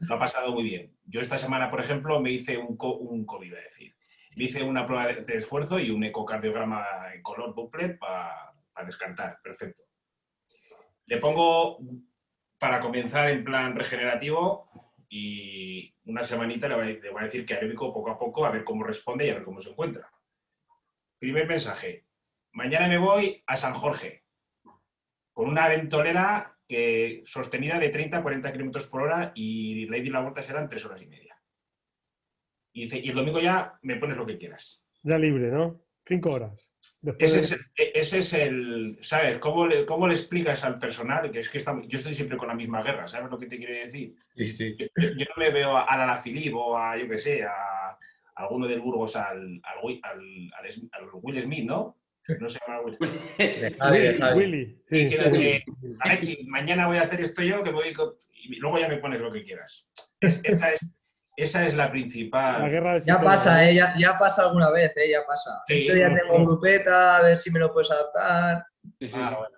lo 0.00 0.14
ha 0.14 0.18
pasado 0.18 0.52
muy 0.52 0.64
bien. 0.64 0.94
Yo 1.04 1.20
esta 1.20 1.38
semana, 1.38 1.70
por 1.70 1.80
ejemplo, 1.80 2.20
me 2.20 2.30
hice 2.32 2.56
un, 2.58 2.76
co- 2.76 2.96
un 2.96 3.24
COVID, 3.24 3.54
a 3.54 3.60
decir. 3.60 3.94
Me 4.36 4.44
hice 4.44 4.62
una 4.62 4.86
prueba 4.86 5.06
de, 5.06 5.22
de 5.24 5.36
esfuerzo 5.36 5.78
y 5.78 5.90
un 5.90 6.04
ecocardiograma 6.04 6.84
en 7.14 7.22
color 7.22 7.54
bucle 7.54 7.90
para 7.90 8.52
descartar. 8.84 9.38
Perfecto. 9.42 9.84
Le 11.08 11.16
pongo 11.18 11.78
para 12.58 12.80
comenzar 12.80 13.30
en 13.30 13.42
plan 13.42 13.74
regenerativo 13.74 14.92
y 15.08 15.94
una 16.04 16.22
semanita 16.22 16.68
le 16.68 16.74
voy, 17.10 17.20
a- 17.20 17.24
decir 17.24 17.46
que 17.46 17.54
aeróbico 17.54 17.92
poco 17.92 18.10
a 18.10 18.18
poco, 18.18 18.44
a 18.44 18.50
ver 18.50 18.62
cómo 18.62 18.84
responde 18.84 19.26
y 19.26 19.30
a 19.30 19.34
ver 19.34 19.44
cómo 19.44 19.58
se 19.58 19.70
encuentra. 19.70 20.10
Primer 21.18 21.46
mensaje. 21.48 22.04
Mañana 22.52 22.88
me 22.88 22.98
voy 22.98 23.42
a 23.46 23.56
San 23.56 23.72
Jorge 23.74 24.24
con 25.32 25.48
una 25.48 25.66
ventolera 25.68 26.58
que, 26.68 27.22
sostenida 27.24 27.78
de 27.78 27.88
30 27.88 28.18
a 28.18 28.22
40 28.22 28.52
kilómetros 28.52 28.86
por 28.88 29.02
hora 29.02 29.32
y 29.34 29.86
la 29.86 29.96
ida 29.96 30.06
y 30.08 30.10
la 30.10 30.20
vuelta 30.20 30.42
serán 30.42 30.68
3 30.68 30.84
horas 30.84 31.00
y 31.00 31.06
media. 31.06 31.40
Y, 32.74 32.82
dice, 32.82 32.98
y 32.98 33.08
el 33.08 33.14
domingo 33.14 33.40
ya 33.40 33.78
me 33.82 33.96
pones 33.96 34.16
lo 34.18 34.26
que 34.26 34.36
quieras. 34.36 34.82
Ya 35.02 35.16
libre, 35.16 35.50
¿no? 35.50 35.80
Cinco 36.04 36.30
horas. 36.32 36.67
Después 37.00 37.32
Ese 37.34 37.36
de- 37.36 37.42
es, 37.44 37.52
el- 37.76 37.90
ese 38.00 38.18
es 38.18 38.32
el, 38.34 38.98
¿sabes? 39.02 39.38
¿Cómo 39.38 39.66
le, 39.66 39.84
¿Cómo 39.86 40.06
le 40.08 40.14
explicas 40.14 40.64
al 40.64 40.78
personal? 40.78 41.30
Que 41.30 41.38
es 41.40 41.48
que 41.48 41.58
está- 41.58 41.80
yo 41.86 41.98
estoy 41.98 42.12
siempre 42.14 42.36
con 42.36 42.48
la 42.48 42.54
misma 42.54 42.82
guerra, 42.82 43.06
¿sabes 43.06 43.30
lo 43.30 43.38
que 43.38 43.46
te 43.46 43.56
quiero 43.56 43.72
decir? 43.74 44.14
Sí, 44.36 44.48
sí. 44.48 44.76
Yo, 44.76 45.24
no 45.36 45.42
le 45.42 45.50
veo 45.52 45.76
a 45.76 45.82
Alan 45.82 46.20
Philip 46.22 46.54
o 46.54 46.76
a, 46.76 46.96
yo 46.96 47.08
qué 47.08 47.16
sé, 47.16 47.44
a, 47.44 47.50
a 47.52 47.96
alguno 48.36 48.66
del 48.66 48.80
Burgos, 48.80 49.14
al, 49.16 49.60
al, 49.62 49.78
Wi- 49.82 50.00
al- 50.02 50.50
al 50.58 50.66
Es- 50.66 50.82
al 50.92 51.08
Will 51.12 51.40
Smith, 51.42 51.64
¿no? 51.64 51.96
No 52.40 52.48
se 52.48 52.58
llama 52.66 52.80
Will 52.82 52.98
Willy, 54.34 54.78
sí. 54.90 54.96
diciéndote, 54.96 55.64
Alexis, 56.00 56.46
mañana 56.46 56.86
voy 56.86 56.98
a 56.98 57.02
hacer 57.02 57.20
esto 57.22 57.42
yo, 57.42 57.62
que 57.62 57.70
voy 57.70 57.92
con-". 57.92 58.14
y 58.34 58.56
luego 58.56 58.78
ya 58.78 58.88
me 58.88 58.98
pones 58.98 59.20
lo 59.20 59.32
que 59.32 59.44
quieras. 59.44 59.86
Es- 60.20 60.40
esta, 60.44 60.72
es, 60.72 60.80
esa 61.38 61.64
es 61.64 61.74
la 61.76 61.90
principal. 61.90 62.62
La 62.62 62.68
guerra 62.68 62.94
de 62.94 63.00
Ya 63.00 63.20
pasa, 63.20 63.68
eh, 63.68 63.74
ya, 63.74 63.94
ya 63.96 64.18
pasa 64.18 64.42
alguna 64.42 64.70
vez, 64.70 64.92
eh, 64.96 65.10
ya 65.10 65.20
pasa. 65.26 65.50
Sí, 65.68 65.74
Esto 65.86 65.96
ya 65.96 66.08
no, 66.08 66.16
tengo 66.16 66.38
no. 66.38 66.44
grupeta, 66.46 67.16
a 67.18 67.22
ver 67.22 67.38
si 67.38 67.50
me 67.50 67.60
lo 67.60 67.72
puedes 67.72 67.90
adaptar. 67.90 68.64
Sí, 69.00 69.06
sí, 69.06 69.20
Ah, 69.22 69.28
sí. 69.28 69.34
bueno. 69.36 69.56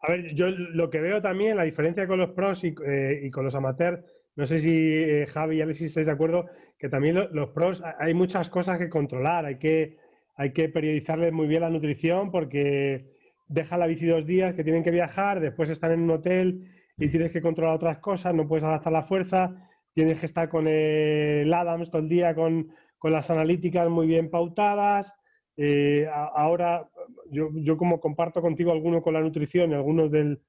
A 0.00 0.10
ver, 0.10 0.34
yo 0.34 0.46
lo 0.48 0.88
que 0.88 1.00
veo 1.00 1.20
también, 1.20 1.56
la 1.58 1.64
diferencia 1.64 2.06
con 2.06 2.18
los 2.18 2.30
pros 2.30 2.64
y, 2.64 2.74
eh, 2.86 3.20
y 3.24 3.30
con 3.30 3.44
los 3.44 3.54
amateurs, 3.54 4.02
no 4.34 4.46
sé 4.46 4.60
si 4.60 4.70
eh, 5.04 5.26
Javi 5.26 5.58
y 5.58 5.60
Alexis 5.60 5.88
estáis 5.88 6.06
de 6.06 6.12
acuerdo, 6.12 6.46
que 6.78 6.88
también 6.88 7.16
lo- 7.16 7.28
los 7.28 7.50
pros 7.50 7.82
ha- 7.82 7.96
hay 8.00 8.14
muchas 8.14 8.48
cosas 8.48 8.78
que 8.78 8.88
controlar, 8.88 9.44
hay 9.44 9.58
que, 9.58 9.98
hay 10.36 10.52
que 10.54 10.70
periodizarles 10.70 11.32
muy 11.34 11.46
bien 11.46 11.60
la 11.60 11.68
nutrición 11.68 12.30
porque 12.30 13.10
dejan 13.46 13.80
la 13.80 13.86
bici 13.86 14.06
dos 14.06 14.24
días 14.24 14.54
que 14.54 14.64
tienen 14.64 14.82
que 14.82 14.90
viajar, 14.90 15.38
después 15.40 15.68
están 15.68 15.92
en 15.92 16.00
un 16.00 16.10
hotel 16.12 16.70
y 16.96 17.08
tienes 17.10 17.30
que 17.30 17.42
controlar 17.42 17.74
otras 17.74 17.98
cosas, 17.98 18.32
no 18.34 18.48
puedes 18.48 18.64
adaptar 18.64 18.92
la 18.94 19.02
fuerza, 19.02 19.68
tienes 19.94 20.18
que 20.20 20.26
estar 20.26 20.48
con 20.48 20.66
el 20.68 21.52
Adams 21.52 21.90
todo 21.90 22.02
el 22.02 22.08
día 22.08 22.34
con, 22.34 22.72
con 22.98 23.12
las 23.12 23.30
analíticas 23.30 23.88
muy 23.88 24.06
bien 24.06 24.30
pautadas. 24.30 25.14
Eh, 25.56 26.08
ahora, 26.12 26.88
yo, 27.30 27.50
yo 27.54 27.76
como 27.76 28.00
comparto 28.00 28.40
contigo 28.40 28.72
alguno 28.72 29.02
con 29.02 29.14
la 29.14 29.20
nutrición 29.20 29.70
y 29.70 29.74
algunos 29.74 30.10
del, 30.10 30.40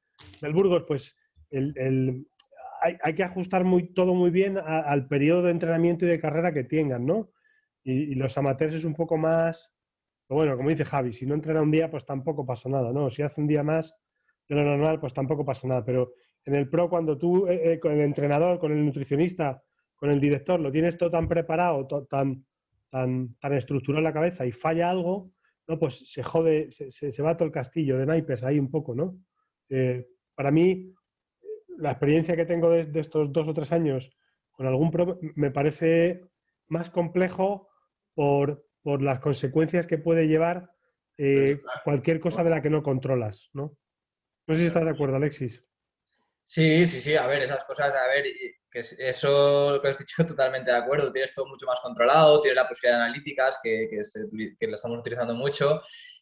del 0.42 0.54
Burgos, 0.54 0.84
pues 0.88 1.16
el- 1.52 1.74
el- 1.78 2.28
hay, 2.82 2.98
hay 3.02 3.16
que 3.16 3.24
ajustar 3.24 3.64
muy, 3.64 3.94
todo 3.94 4.14
muy 4.14 4.30
bien 4.30 4.58
al 4.58 5.08
periodo 5.08 5.44
de 5.44 5.52
entrenamiento 5.52 6.06
y 6.06 6.10
de 6.10 6.20
carrera 6.20 6.54
que 6.54 6.64
tengan, 6.66 7.06
¿no? 7.06 7.30
Y, 7.84 8.12
y 8.12 8.16
los 8.16 8.38
amateurs 8.38 8.74
es 8.76 8.84
un 8.86 8.94
poco 8.94 9.16
más, 9.18 9.74
bueno, 10.28 10.58
como 10.58 10.70
dice 10.70 10.84
Javi, 10.86 11.14
si 11.14 11.26
no 11.26 11.34
entrena 11.36 11.62
un 11.62 11.72
día, 11.72 11.90
pues 11.90 12.06
tampoco 12.06 12.46
pasa 12.46 12.68
nada, 12.70 12.92
¿no? 12.92 13.10
Si 13.10 13.22
hace 13.22 13.40
un 13.40 13.48
día 13.48 13.64
más 13.64 13.96
de 14.50 14.56
lo 14.56 14.64
normal, 14.64 15.00
pues 15.00 15.14
tampoco 15.14 15.46
pasa 15.46 15.68
nada. 15.68 15.86
Pero 15.86 16.14
en 16.46 16.56
el 16.56 16.70
pro, 16.70 16.90
cuando 16.90 17.18
tú 17.18 17.48
eh, 17.48 17.74
eh, 17.74 17.80
con 17.80 17.92
el 17.94 18.02
entrenador, 18.02 18.60
con 18.60 18.72
el 18.72 18.86
nutricionista, 18.86 19.62
con 19.96 20.12
el 20.12 20.20
director, 20.20 20.60
lo 20.60 20.72
tienes 20.72 20.98
todo 20.98 21.10
tan 21.12 21.28
preparado, 21.28 21.88
tan, 22.10 22.46
tan, 22.90 23.36
tan 23.40 23.54
estructurado 23.54 24.00
en 24.00 24.04
la 24.06 24.14
cabeza 24.14 24.46
y 24.46 24.52
falla 24.52 24.90
algo, 24.90 25.32
¿no? 25.68 25.80
Pues 25.80 26.12
se 26.12 26.22
jode, 26.24 26.72
se, 26.72 26.92
se- 26.92 27.12
se 27.12 27.24
va 27.24 27.38
todo 27.38 27.46
el 27.46 27.54
castillo 27.54 27.98
de 27.98 28.06
naipes 28.06 28.44
ahí 28.44 28.60
un 28.60 28.70
poco, 28.70 28.94
¿no? 28.96 29.18
Eh, 29.70 30.06
para 30.36 30.52
mí, 30.52 30.94
la 31.78 31.92
experiencia 31.92 32.36
que 32.36 32.46
tengo 32.46 32.70
de, 32.70 32.86
de 32.86 33.00
estos 33.00 33.32
dos 33.32 33.48
o 33.48 33.54
tres 33.54 33.72
años 33.72 34.12
con 34.52 34.68
algún 34.68 34.92
pro 34.92 35.20
me 35.36 35.50
parece 35.52 36.22
más 36.68 36.90
complejo 36.90 37.70
por, 38.14 38.68
por 38.82 39.02
las 39.02 39.20
consecuencias 39.20 39.88
que 39.88 39.98
puede 39.98 40.28
llevar 40.28 40.70
eh, 41.18 41.62
cualquier 41.84 42.20
cosa 42.20 42.44
de 42.44 42.50
la 42.50 42.62
que 42.62 42.70
no 42.70 42.84
controlas, 42.84 43.50
¿no? 43.54 43.78
No 44.48 44.54
sé 44.54 44.60
si 44.62 44.66
estás 44.68 44.84
de 44.84 44.90
acuerdo, 44.92 45.16
Alexis. 45.16 45.64
Sí, 46.54 46.86
sí, 46.88 47.02
sí, 47.02 47.16
a 47.16 47.26
ver, 47.26 47.42
esas 47.44 47.64
cosas, 47.66 47.94
a 47.96 48.08
ver, 48.08 48.24
que 48.72 48.80
es- 48.80 48.94
eso 49.00 49.80
que 49.82 49.88
has 49.88 49.98
dicho, 49.98 50.16
totalmente 50.38 50.70
de 50.72 50.78
acuerdo. 50.78 51.12
Tienes 51.12 51.34
todo 51.34 51.48
mucho 51.48 51.66
más 51.66 51.80
controlado, 51.80 52.42
tienes 52.42 52.56
la 52.58 52.68
posibilidad 52.68 53.00
de 53.00 53.04
analíticas, 53.06 53.60
que, 53.64 53.88
que, 53.90 54.04
se 54.04 54.20
la 54.68 54.76
estamos 54.76 55.00
utilizando 55.00 55.34
mucho. 55.34 55.82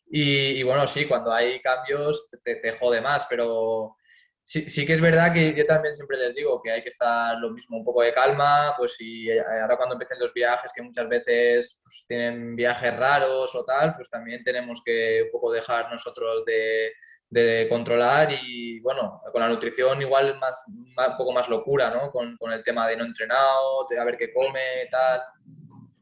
Y, 0.10 0.62
bueno, 0.64 0.88
sí, 0.88 1.06
cuando 1.06 1.32
hay 1.34 1.62
cambios 1.62 2.30
te, 2.44 2.56
te 2.58 2.72
jode 2.74 3.02
más, 3.02 3.26
pero 3.30 3.98
sí, 4.44 4.70
sí 4.70 4.86
que 4.86 4.94
es 4.94 5.02
verdad 5.02 5.34
que 5.34 5.54
yo 5.56 5.66
también 5.66 5.96
siempre 5.96 6.18
les 6.18 6.36
digo 6.36 6.62
que 6.62 6.72
hay 6.72 6.82
que 6.84 6.90
estar 6.90 7.38
lo 7.38 7.50
mismo, 7.52 7.78
un 7.78 7.86
poco 7.86 8.02
de 8.04 8.14
calma, 8.14 8.74
pues 8.78 8.96
si 8.96 9.30
eh, 9.30 9.42
ahora 9.62 9.78
cuando 9.78 9.96
empiecen 9.96 10.20
los 10.20 10.34
viajes, 10.34 10.72
que 10.76 10.82
muchas 10.82 11.08
veces 11.10 11.80
pues, 11.84 12.06
tienen 12.08 12.56
viajes 12.56 12.96
raros 12.98 13.54
o 13.56 13.64
tal, 13.66 13.96
pues 13.96 14.10
también 14.10 14.44
tenemos 14.44 14.82
que 14.86 15.24
un 15.26 15.32
poco 15.32 15.52
dejar 15.52 15.90
nosotros 15.92 16.44
de, 16.46 16.92
de 17.32 17.66
controlar 17.70 18.30
y 18.44 18.80
bueno, 18.82 19.22
con 19.32 19.42
la 19.42 19.48
nutrición 19.50 20.02
igual 20.02 20.38
más, 20.38 20.54
más- 20.96 21.10
un 21.12 21.18
poco 21.18 21.32
más 21.32 21.48
locura, 21.50 21.90
¿no? 21.90 22.12
Con, 22.12 22.36
con 22.38 22.52
el 22.52 22.64
tema 22.64 22.88
de 22.88 22.98
no 22.98 23.06
entrenado, 23.06 23.88
de 23.90 23.98
a 23.98 24.04
ver 24.04 24.18
qué 24.18 24.32
come, 24.34 24.60
tal. 24.92 25.22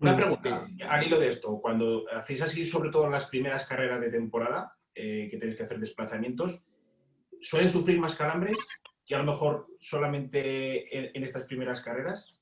Una 0.01 0.15
pregunta, 0.15 0.67
al 0.89 1.03
hilo 1.05 1.19
de 1.19 1.27
esto, 1.27 1.59
cuando 1.61 2.05
hacéis 2.11 2.41
así, 2.41 2.65
sobre 2.65 2.89
todo 2.89 3.05
en 3.05 3.11
las 3.11 3.27
primeras 3.27 3.65
carreras 3.65 4.01
de 4.01 4.09
temporada, 4.09 4.73
eh, 4.95 5.27
que 5.30 5.38
tenéis 5.38 5.57
que 5.57 5.63
hacer 5.63 5.77
desplazamientos, 5.80 6.65
¿suelen 7.41 7.69
sufrir 7.69 7.99
más 7.99 8.15
calambres 8.15 8.57
que 9.05 9.13
a 9.13 9.19
lo 9.19 9.25
mejor 9.25 9.67
solamente 9.80 10.97
en, 10.97 11.11
en 11.13 11.23
estas 11.23 11.45
primeras 11.45 11.82
carreras? 11.82 12.34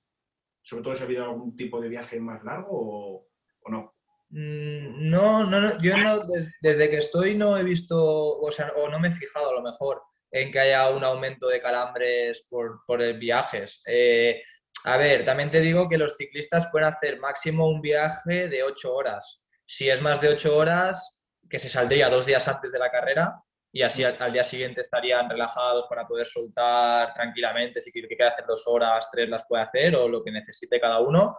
Sobre 0.62 0.84
todo 0.84 0.94
si 0.96 1.02
ha 1.02 1.06
habido 1.06 1.24
algún 1.26 1.58
tipo 1.58 1.82
de 1.82 1.90
viaje 1.90 2.20
más 2.20 2.44
largo 2.44 2.70
o, 2.72 3.28
o 3.64 3.70
no. 3.70 3.96
Mm, 4.30 5.10
No, 5.10 5.44
no, 5.46 5.62
no, 5.62 5.82
yo 5.82 5.98
no, 5.98 6.20
des- 6.20 6.48
desde 6.62 6.90
que 6.90 6.98
estoy 6.98 7.36
no 7.36 7.58
he 7.58 7.64
visto, 7.64 7.98
o 8.40 8.52
sea, 8.52 8.72
o 8.76 8.90
no 8.90 9.00
me 9.00 9.10
he 9.10 9.16
fijado 9.16 9.50
a 9.50 9.54
lo 9.54 9.62
mejor 9.62 10.02
en 10.32 10.52
que 10.52 10.60
haya 10.60 10.90
un 10.90 11.04
aumento 11.04 11.48
de 11.48 11.62
calambres 11.62 12.46
por, 12.50 12.82
por 12.86 13.02
el 13.02 13.18
viajes. 13.18 13.82
Eh, 13.86 14.42
a 14.84 14.98
ver, 14.98 15.26
también 15.26 15.50
te 15.52 15.62
digo 15.62 15.88
que 15.90 15.98
los 15.98 16.16
ciclistas 16.18 16.68
pueden 16.72 16.88
hacer 16.90 17.20
máximo 17.20 17.70
un 17.70 17.82
viaje 17.82 18.48
de 18.50 18.64
ocho 18.64 18.94
horas. 18.94 19.42
Si 19.66 19.90
es 19.90 20.02
más 20.02 20.20
de 20.22 20.30
ocho 20.30 20.58
horas, 20.58 21.26
que 21.50 21.60
se 21.60 21.70
saldría 21.70 22.10
dos 22.10 22.26
días 22.26 22.46
antes 22.48 22.72
de 22.74 22.80
la 22.80 22.92
carrera 22.92 23.42
y 23.72 23.82
así 23.82 24.04
al, 24.04 24.18
al 24.20 24.34
día 24.34 24.44
siguiente 24.44 24.82
estarían 24.82 25.30
relajados 25.30 25.86
para 25.90 26.06
poder 26.06 26.26
soltar 26.26 27.14
tranquilamente. 27.14 27.80
Si 27.82 27.92
quiere 27.92 28.08
que 28.10 28.18
quiere 28.18 28.32
hacer 28.32 28.46
dos 28.46 28.64
horas, 28.68 29.10
tres 29.12 29.30
las 29.30 29.46
puede 29.48 29.64
hacer 29.64 29.96
o 29.96 30.08
lo 30.10 30.22
que 30.24 30.32
necesite 30.32 30.80
cada 30.82 31.00
uno. 31.00 31.38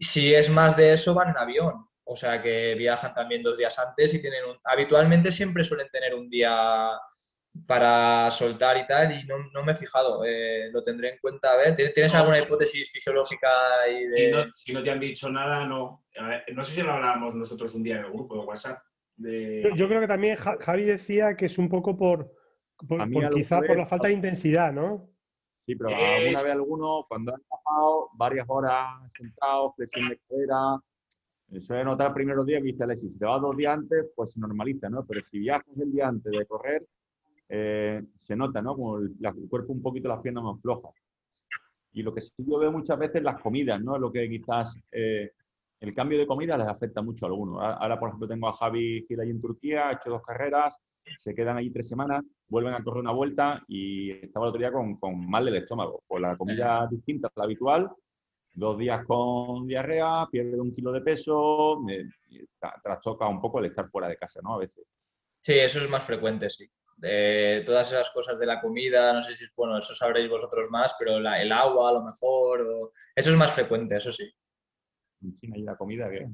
Si 0.00 0.34
es 0.34 0.50
más 0.50 0.76
de 0.76 0.92
eso, 0.92 1.14
van 1.14 1.30
en 1.30 1.38
avión. 1.38 1.86
O 2.10 2.16
sea 2.16 2.40
que 2.40 2.74
viajan 2.74 3.12
también 3.12 3.42
dos 3.42 3.56
días 3.58 3.78
antes 3.78 4.14
y 4.14 4.20
tienen 4.20 4.44
un... 4.46 4.56
Habitualmente 4.64 5.30
siempre 5.30 5.62
suelen 5.62 5.88
tener 5.92 6.14
un 6.14 6.30
día 6.30 6.90
para 7.66 8.30
soltar 8.30 8.76
y 8.78 8.86
tal, 8.86 9.12
y 9.12 9.24
no, 9.26 9.36
no 9.52 9.62
me 9.62 9.72
he 9.72 9.74
fijado. 9.74 10.22
eh, 10.24 10.70
lo 10.72 10.82
tendré 10.82 11.10
en 11.14 11.18
cuenta. 11.20 11.52
A 11.52 11.56
ver, 11.56 11.74
¿tienes 11.92 12.12
No. 12.14 12.20
alguna 12.20 12.38
hipótesis 12.38 12.90
fisiológica 12.90 13.48
y 13.90 14.06
de... 14.06 14.16
Si 14.16 14.30
no, 14.30 14.44
si 14.54 14.72
no 14.72 14.82
te 14.82 14.90
han 14.90 15.00
dicho 15.00 15.28
nada, 15.30 15.66
no. 15.66 16.04
A 16.18 16.28
ver, 16.28 16.44
no 16.54 16.64
sé 16.64 16.74
si 16.76 16.82
lo 16.82 16.92
hablábamos 16.92 17.34
nosotros 17.34 17.74
un 17.74 17.82
día 17.82 17.96
en 17.98 18.04
el 18.06 18.12
grupo 18.12 18.36
de 18.38 18.44
WhatsApp. 18.46 18.78
De... 19.16 19.70
Yo, 19.74 19.88
creo 19.88 20.00
que 20.00 20.06
también 20.08 20.36
Ja- 20.36 20.56
Javi 20.60 20.84
decía 20.84 21.36
que 21.36 21.46
es 21.46 21.58
un 21.58 21.68
poco 21.68 21.96
por, 21.96 22.32
quizá 23.34 23.58
fue- 23.58 23.66
por 23.66 23.76
la 23.76 23.86
falta 23.86 24.06
de 24.08 24.14
intensidad, 24.14 24.72
¿no? 24.72 25.10
Sí, 25.66 25.74
pero 25.74 25.90
Eh, 25.90 26.20
alguna 26.22 26.42
vez 26.42 26.52
alguno, 26.52 27.04
cuando 27.08 27.34
han 27.34 27.42
pasado 27.42 28.08
varias 28.14 28.46
horas 28.48 28.86
sentados, 29.14 29.74
flexión 29.76 30.08
de 30.08 30.18
cadera, 30.28 30.78
eso 31.50 31.74
es 31.74 31.84
notar 31.84 32.12
primeros 32.12 32.44
días 32.44 32.60
que 32.60 32.68
dice 32.68 32.84
Alexis, 32.84 33.12
si 33.12 33.18
te 33.18 33.24
vas 33.24 33.40
dos 33.40 33.56
días 33.56 33.74
antes, 33.74 34.06
pues 34.14 34.32
se 34.32 34.40
normaliza, 34.40 34.88
¿no? 34.88 35.04
Pero 35.06 35.22
si 35.22 35.38
viajas 35.38 35.78
el 35.78 35.92
día 35.92 36.08
antes 36.08 36.30
de 36.30 36.46
correr, 36.46 36.86
eh, 37.48 38.02
se 38.18 38.36
nota, 38.36 38.60
¿no? 38.60 38.74
Como 38.74 38.98
el, 38.98 39.16
el 39.20 39.48
cuerpo 39.48 39.72
un 39.72 39.82
poquito, 39.82 40.08
las 40.08 40.20
piernas 40.20 40.44
más 40.44 40.60
flojas. 40.60 40.92
Y 41.92 42.02
lo 42.02 42.12
que 42.12 42.20
sí 42.20 42.32
yo 42.38 42.58
veo 42.58 42.70
muchas 42.70 42.98
veces 42.98 43.22
las 43.22 43.40
comidas, 43.40 43.80
¿no? 43.80 43.98
Lo 43.98 44.12
que 44.12 44.28
quizás 44.28 44.78
eh, 44.92 45.32
el 45.80 45.94
cambio 45.94 46.18
de 46.18 46.26
comida 46.26 46.58
les 46.58 46.66
afecta 46.66 47.00
mucho 47.00 47.24
a 47.24 47.28
algunos. 47.28 47.62
Ahora, 47.62 47.98
por 47.98 48.08
ejemplo, 48.08 48.28
tengo 48.28 48.48
a 48.48 48.52
Javi 48.52 49.04
Gil 49.06 49.20
ahí 49.20 49.30
en 49.30 49.40
Turquía, 49.40 49.88
ha 49.88 49.92
hecho 49.92 50.10
dos 50.10 50.22
carreras, 50.22 50.76
se 51.18 51.34
quedan 51.34 51.56
ahí 51.56 51.70
tres 51.70 51.88
semanas, 51.88 52.24
vuelven 52.48 52.74
a 52.74 52.82
correr 52.82 53.00
una 53.00 53.12
vuelta 53.12 53.64
y 53.66 54.10
estaba 54.10 54.46
el 54.46 54.50
otro 54.50 54.58
día 54.58 54.72
con, 54.72 54.96
con 54.96 55.28
mal 55.28 55.44
del 55.44 55.56
estómago. 55.56 56.02
Pues 56.06 56.20
la 56.20 56.36
comida 56.36 56.86
distinta 56.90 57.28
a 57.28 57.32
la 57.36 57.44
habitual, 57.44 57.90
dos 58.52 58.78
días 58.78 59.04
con 59.06 59.66
diarrea, 59.66 60.26
pierde 60.30 60.60
un 60.60 60.74
kilo 60.74 60.92
de 60.92 61.00
peso, 61.00 61.80
me, 61.80 61.98
tra- 62.60 62.80
trastoca 62.82 63.26
un 63.28 63.40
poco 63.40 63.58
el 63.60 63.66
estar 63.66 63.88
fuera 63.88 64.08
de 64.08 64.16
casa, 64.16 64.40
¿no? 64.42 64.54
A 64.54 64.58
veces. 64.58 64.84
Sí, 65.42 65.52
eso 65.54 65.78
es 65.78 65.88
más 65.88 66.04
frecuente, 66.04 66.50
sí. 66.50 66.68
De 66.96 67.62
todas 67.64 67.86
esas 67.92 68.10
cosas 68.10 68.38
de 68.38 68.46
la 68.46 68.60
comida, 68.60 69.12
no 69.12 69.22
sé 69.22 69.36
si 69.36 69.44
es 69.44 69.52
bueno, 69.54 69.78
eso 69.78 69.94
sabréis 69.94 70.28
vosotros 70.28 70.68
más, 70.70 70.94
pero 70.98 71.20
la- 71.20 71.40
el 71.40 71.52
agua 71.52 71.90
a 71.90 71.92
lo 71.92 72.02
mejor, 72.02 72.62
o- 72.62 72.92
eso 73.14 73.30
es 73.30 73.36
más 73.36 73.52
frecuente, 73.52 73.96
eso 73.96 74.10
sí. 74.10 74.28
En 75.22 75.38
China 75.38 75.56
y 75.58 75.62
la 75.62 75.76
comida 75.76 76.10
que... 76.10 76.26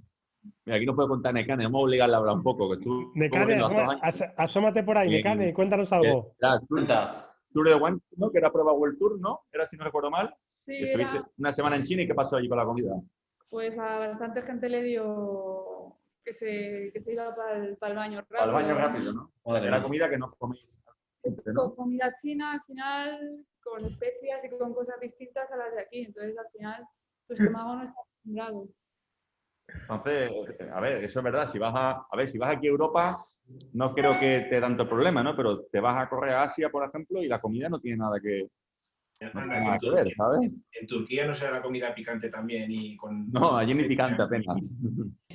Mira, 0.67 0.77
aquí 0.77 0.85
nos 0.87 0.95
puede 0.95 1.09
contar 1.09 1.33
Necane, 1.33 1.65
vamos 1.65 1.81
a 1.81 1.85
obligarle 1.85 2.15
a 2.15 2.19
hablar 2.19 2.35
un 2.37 2.43
poco. 2.43 2.71
Que 2.71 2.77
tú, 2.83 3.12
Necane, 3.15 3.55
asoma- 3.55 3.99
as- 4.03 4.33
asómate 4.37 4.83
por 4.83 4.99
ahí. 4.99 5.09
Necane, 5.11 5.55
cuéntanos 5.55 5.91
algo. 5.93 6.35
Cuenta. 6.69 7.35
Tour 7.53 7.69
de 7.69 7.75
One, 7.75 7.99
¿no? 8.17 8.31
Que 8.31 8.39
era 8.39 8.53
prueba 8.53 8.73
World 8.73 8.99
Tour, 8.99 9.19
¿no? 9.21 9.41
Era, 9.53 9.67
si 9.67 9.77
no 9.77 9.85
recuerdo 9.85 10.11
mal. 10.11 10.35
Sí, 10.67 10.77
Estuviste 10.77 11.17
era, 11.17 11.31
una 11.39 11.53
semana 11.53 11.77
en 11.77 11.83
China 11.83 12.03
y 12.03 12.07
¿qué 12.07 12.15
pasó 12.15 12.37
allí 12.37 12.49
con 12.49 12.59
la 12.59 12.65
comida? 12.65 12.95
pues 13.55 13.79
a 13.79 13.99
bastante 13.99 14.43
gente 14.43 14.69
le 14.69 14.83
dio 14.83 15.97
que 16.25 16.35
se, 16.35 16.91
que 16.93 17.01
se 17.01 17.12
iba 17.12 17.37
para 17.37 17.57
el, 17.57 17.77
para 17.77 17.93
el 17.93 17.99
baño 17.99 18.21
rápido. 18.23 18.43
Al 18.43 18.51
baño 18.51 18.75
rápido, 18.75 19.12
¿no? 19.12 19.33
Madre 19.45 19.69
Era 19.69 19.81
comida 19.81 20.11
que 20.11 20.19
no 20.19 20.33
coméis. 20.33 20.67
Con 21.23 21.55
¿no? 21.55 21.75
comida 21.77 22.12
china 22.21 22.55
al 22.55 22.62
final, 22.62 23.47
con 23.62 23.85
especias 23.85 24.45
y 24.45 24.51
con 24.51 24.75
cosas 24.75 24.99
distintas 24.99 25.53
a 25.53 25.57
las 25.57 25.73
de 25.73 25.83
aquí. 25.83 26.01
Entonces 26.01 26.37
al 26.37 26.49
final 26.51 26.85
tu 27.29 27.35
estómago 27.35 27.77
no 27.77 27.83
está 27.85 28.01
acostumbrado. 28.01 28.69
Entonces, 29.89 30.71
a 30.73 30.81
ver, 30.81 31.05
eso 31.05 31.21
es 31.21 31.25
verdad. 31.25 31.47
Si 31.47 31.59
vas 31.61 31.75
a, 31.77 32.07
a 32.11 32.17
ver, 32.17 32.27
si 32.27 32.39
vas 32.39 32.57
aquí 32.57 32.67
a 32.67 32.71
Europa, 32.71 33.25
no 33.73 33.95
creo 33.95 34.19
que 34.19 34.47
te 34.49 34.57
dé 34.57 34.61
tanto 34.61 34.89
problema, 34.89 35.23
¿no? 35.23 35.37
Pero 35.37 35.62
te 35.67 35.79
vas 35.79 35.97
a 35.97 36.09
correr 36.09 36.35
a 36.35 36.43
Asia, 36.43 36.71
por 36.71 36.85
ejemplo, 36.85 37.23
y 37.23 37.29
la 37.29 37.41
comida 37.41 37.69
no 37.69 37.79
tiene 37.79 37.99
nada 37.99 38.19
que, 38.21 38.49
no 39.21 39.47
nada 39.47 39.79
que 39.79 39.87
en, 39.87 39.95
ver, 39.95 40.05
Turquía, 40.05 40.15
¿sabes? 40.17 40.51
en 40.73 40.87
Turquía 40.87 41.27
no 41.27 41.35
será 41.35 41.51
la 41.53 41.62
comida 41.62 41.95
picante 41.95 42.29
también 42.29 42.71
y 42.71 42.97
con... 42.97 43.31
No, 43.31 43.57
allí 43.57 43.73
ni 43.75 43.85
picante 43.85 44.23
apenas. 44.23 44.57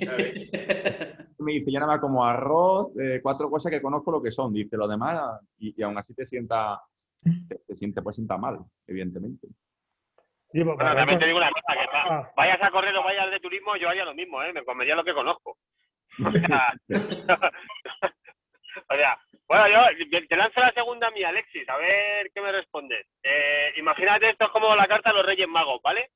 ¿sabes? 0.04 0.50
Me 1.38 1.52
dice, 1.52 1.70
ya 1.72 1.80
nada 1.80 1.92
más 1.92 2.00
como 2.00 2.24
arroz, 2.24 2.88
eh, 3.00 3.20
cuatro 3.22 3.48
cosas 3.50 3.70
que 3.72 3.80
conozco 3.82 4.12
lo 4.12 4.22
que 4.22 4.30
son. 4.30 4.52
Dice, 4.52 4.76
lo 4.76 4.86
demás, 4.86 5.40
y, 5.58 5.74
y 5.76 5.82
aún 5.82 5.96
así 5.96 6.14
te 6.14 6.26
sienta, 6.26 6.80
te, 7.48 7.56
te 7.66 7.74
siente, 7.76 8.02
pues 8.02 8.16
sienta 8.16 8.36
mal, 8.36 8.58
evidentemente. 8.86 9.48
Digo, 10.52 10.74
Bueno, 10.74 10.94
también 10.94 11.18
te 11.18 11.26
digo 11.26 11.38
una 11.38 11.50
cosa, 11.50 11.72
que 11.80 11.86
va- 11.86 12.18
Ah. 12.20 12.32
vayas 12.36 12.58
a 12.62 12.70
correr 12.70 12.94
o 12.96 13.02
vayas 13.04 13.30
de 13.30 13.40
turismo, 13.40 13.76
yo 13.76 13.88
haría 13.88 14.04
lo 14.04 14.14
mismo, 14.14 14.42
¿eh? 14.42 14.52
Me 14.52 14.64
comería 14.64 14.94
lo 14.96 15.04
que 15.04 15.14
conozco. 15.14 15.56
O 16.26 16.32
sea, 16.32 16.74
o 18.90 18.94
sea, 18.96 19.18
bueno, 19.50 19.66
yo 19.98 20.28
te 20.28 20.36
lanzo 20.36 20.60
la 20.60 20.70
segunda 20.70 21.10
mía, 21.10 21.28
Alexis, 21.28 21.68
a 21.68 21.76
ver 21.76 22.30
qué 22.32 22.40
me 22.40 22.52
respondes. 22.52 23.04
Eh, 23.20 23.72
imagínate, 23.78 24.30
esto 24.30 24.44
es 24.44 24.50
como 24.52 24.76
la 24.76 24.86
carta 24.86 25.10
a 25.10 25.12
los 25.12 25.26
Reyes 25.26 25.48
Magos, 25.48 25.82
¿vale? 25.82 26.10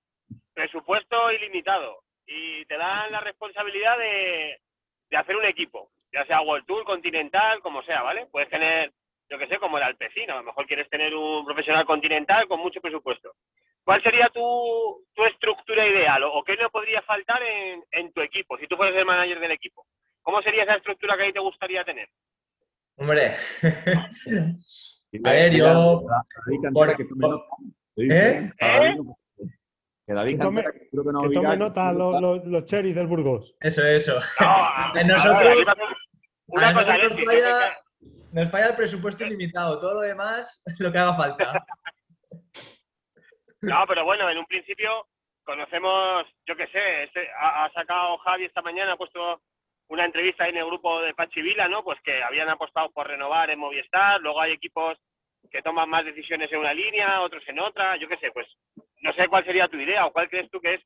Presupuesto 0.54 1.32
ilimitado. 1.32 2.04
Y 2.28 2.64
te 2.66 2.76
dan 2.76 3.10
la 3.10 3.18
responsabilidad 3.18 3.98
de, 3.98 4.60
de 5.10 5.16
hacer 5.16 5.34
un 5.34 5.46
equipo, 5.46 5.90
ya 6.12 6.24
sea 6.26 6.42
World 6.42 6.64
Tour, 6.64 6.84
Continental, 6.84 7.58
como 7.58 7.82
sea, 7.82 8.02
¿vale? 8.02 8.28
Puedes 8.30 8.48
tener, 8.50 8.92
yo 9.28 9.36
que 9.36 9.48
sé, 9.48 9.58
como 9.58 9.78
el 9.78 9.82
Alpecin, 9.82 10.30
a 10.30 10.36
lo 10.36 10.44
mejor 10.44 10.64
quieres 10.68 10.88
tener 10.88 11.12
un 11.12 11.44
profesional 11.44 11.84
continental 11.86 12.46
con 12.46 12.60
mucho 12.60 12.80
presupuesto. 12.80 13.32
¿Cuál 13.82 14.00
sería 14.00 14.28
tu, 14.28 15.04
tu 15.12 15.24
estructura 15.24 15.84
ideal 15.84 16.22
o, 16.22 16.44
qué 16.44 16.56
no 16.56 16.70
podría 16.70 17.02
faltar 17.02 17.42
en, 17.42 17.82
en 17.90 18.12
tu 18.12 18.20
equipo, 18.20 18.56
si 18.58 18.68
tú 18.68 18.76
fueres 18.76 18.94
el 18.96 19.04
manager 19.04 19.40
del 19.40 19.50
equipo? 19.50 19.84
¿Cómo 20.22 20.40
sería 20.40 20.62
esa 20.62 20.76
estructura 20.76 21.16
que 21.16 21.24
a 21.24 21.26
ti 21.26 21.32
te 21.32 21.40
gustaría 21.40 21.82
tener? 21.82 22.08
Hombre, 22.96 23.36
A 25.24 25.30
ver, 25.32 25.52
yo- 25.54 26.02
por- 26.72 26.96
que 26.96 27.04
tome 27.04 27.28
nota. 27.28 27.44
¿Eh? 27.96 28.50
David, 28.60 29.00
Que 30.06 30.12
David 30.12 30.32
Que 30.32 30.38
tome- 30.42 30.62
Cantera, 30.62 30.72
que 30.84 30.88
creo 30.90 31.04
que 31.04 31.12
no 31.12 31.22
Que 31.22 31.34
tome 31.34 31.56
nota 31.56 31.92
no 31.92 31.98
los, 32.12 32.20
los, 32.20 32.44
los 32.46 32.64
cherries 32.66 32.94
del 32.94 33.06
Burgos. 33.06 33.54
eso, 33.60 33.82
eso. 33.84 34.18
No, 34.40 35.04
nosotros- 35.06 35.56
ver, 35.56 35.66
una 36.46 36.68
a 36.68 36.74
cosa, 36.74 36.96
nosotros 36.98 37.24
falla- 37.24 37.76
Nos 38.32 38.50
falla 38.50 38.66
el 38.68 38.76
presupuesto 38.76 39.24
ilimitado, 39.24 39.80
todo 39.80 39.94
lo 39.94 40.00
demás 40.00 40.62
es 40.66 40.78
lo 40.80 40.90
que 40.92 40.98
haga 40.98 41.16
falta. 41.16 41.64
No, 43.62 43.84
pero 43.88 44.04
bueno, 44.04 44.28
en 44.30 44.38
un 44.38 44.46
principio 44.46 45.06
conocemos, 45.44 46.26
yo 46.46 46.56
qué 46.56 46.66
sé, 46.68 47.04
este- 47.04 47.28
ha, 47.38 47.64
ha 47.64 47.72
sacado 47.72 48.18
Javi 48.18 48.44
esta 48.44 48.60
mañana, 48.62 48.92
ha 48.92 48.96
puesto 48.96 49.40
una 49.88 50.04
entrevista 50.04 50.48
en 50.48 50.56
el 50.56 50.66
grupo 50.66 51.00
de 51.02 51.14
Pachi 51.14 51.42
Vila, 51.42 51.68
¿no? 51.68 51.84
Pues 51.84 51.98
que 52.04 52.22
habían 52.22 52.48
apostado 52.48 52.90
por 52.90 53.06
renovar 53.06 53.50
en 53.50 53.58
Movistar, 53.58 54.20
luego 54.20 54.40
hay 54.40 54.52
equipos 54.52 54.98
que 55.50 55.62
toman 55.62 55.88
más 55.88 56.04
decisiones 56.04 56.50
en 56.52 56.58
una 56.58 56.74
línea, 56.74 57.20
otros 57.20 57.42
en 57.46 57.58
otra, 57.58 57.96
yo 57.98 58.08
qué 58.08 58.16
sé, 58.16 58.30
pues 58.32 58.46
no 59.02 59.12
sé 59.12 59.28
cuál 59.28 59.44
sería 59.44 59.68
tu 59.68 59.76
idea 59.76 60.06
o 60.06 60.12
cuál 60.12 60.28
crees 60.28 60.50
tú 60.50 60.60
que 60.60 60.74
es 60.74 60.80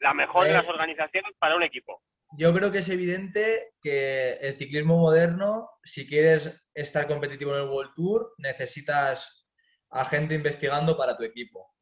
la 0.00 0.14
mejor 0.14 0.46
de 0.46 0.52
las 0.52 0.66
organizaciones 0.66 1.32
para 1.38 1.56
un 1.56 1.62
equipo. 1.62 2.02
Yo 2.36 2.52
creo 2.54 2.70
que 2.70 2.78
es 2.78 2.88
evidente 2.88 3.72
que 3.82 4.32
el 4.40 4.56
ciclismo 4.56 4.98
moderno, 4.98 5.68
si 5.82 6.08
quieres 6.08 6.60
estar 6.74 7.06
competitivo 7.06 7.54
en 7.54 7.62
el 7.62 7.68
World 7.68 7.92
Tour, 7.94 8.34
necesitas 8.38 9.48
a 9.90 10.04
gente 10.04 10.34
investigando 10.34 10.96
para 10.96 11.16
tu 11.16 11.24
equipo. 11.24 11.74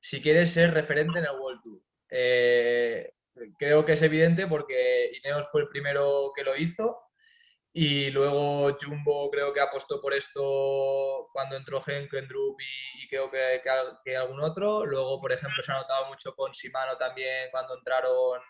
Si 0.00 0.22
quieres 0.22 0.52
ser 0.52 0.72
referente 0.72 1.18
en 1.18 1.24
el 1.24 1.38
World 1.38 1.60
Tour. 1.62 1.82
Eh, 2.08 3.10
creo 3.58 3.84
que 3.84 3.92
es 3.94 4.02
evidente 4.02 4.46
porque 4.46 5.10
Ineos 5.18 5.48
fue 5.50 5.62
el 5.62 5.68
primero 5.68 6.32
que 6.34 6.44
lo 6.44 6.56
hizo 6.56 6.98
y 7.72 8.10
luego 8.10 8.76
Jumbo 8.80 9.30
creo 9.30 9.52
que 9.52 9.60
apostó 9.60 10.00
por 10.00 10.14
esto 10.14 11.28
cuando 11.32 11.56
entró 11.56 11.82
Henkendrup 11.86 12.58
y, 12.60 13.04
y 13.04 13.08
creo 13.08 13.30
que, 13.30 13.60
que 13.62 13.70
que 14.04 14.16
algún 14.16 14.40
otro. 14.42 14.86
Luego, 14.86 15.20
por 15.20 15.32
ejemplo, 15.32 15.62
se 15.62 15.72
ha 15.72 15.76
notado 15.76 16.06
mucho 16.08 16.34
con 16.34 16.52
Shimano 16.52 16.96
también 16.98 17.48
cuando 17.52 17.76
entraron 17.76 18.40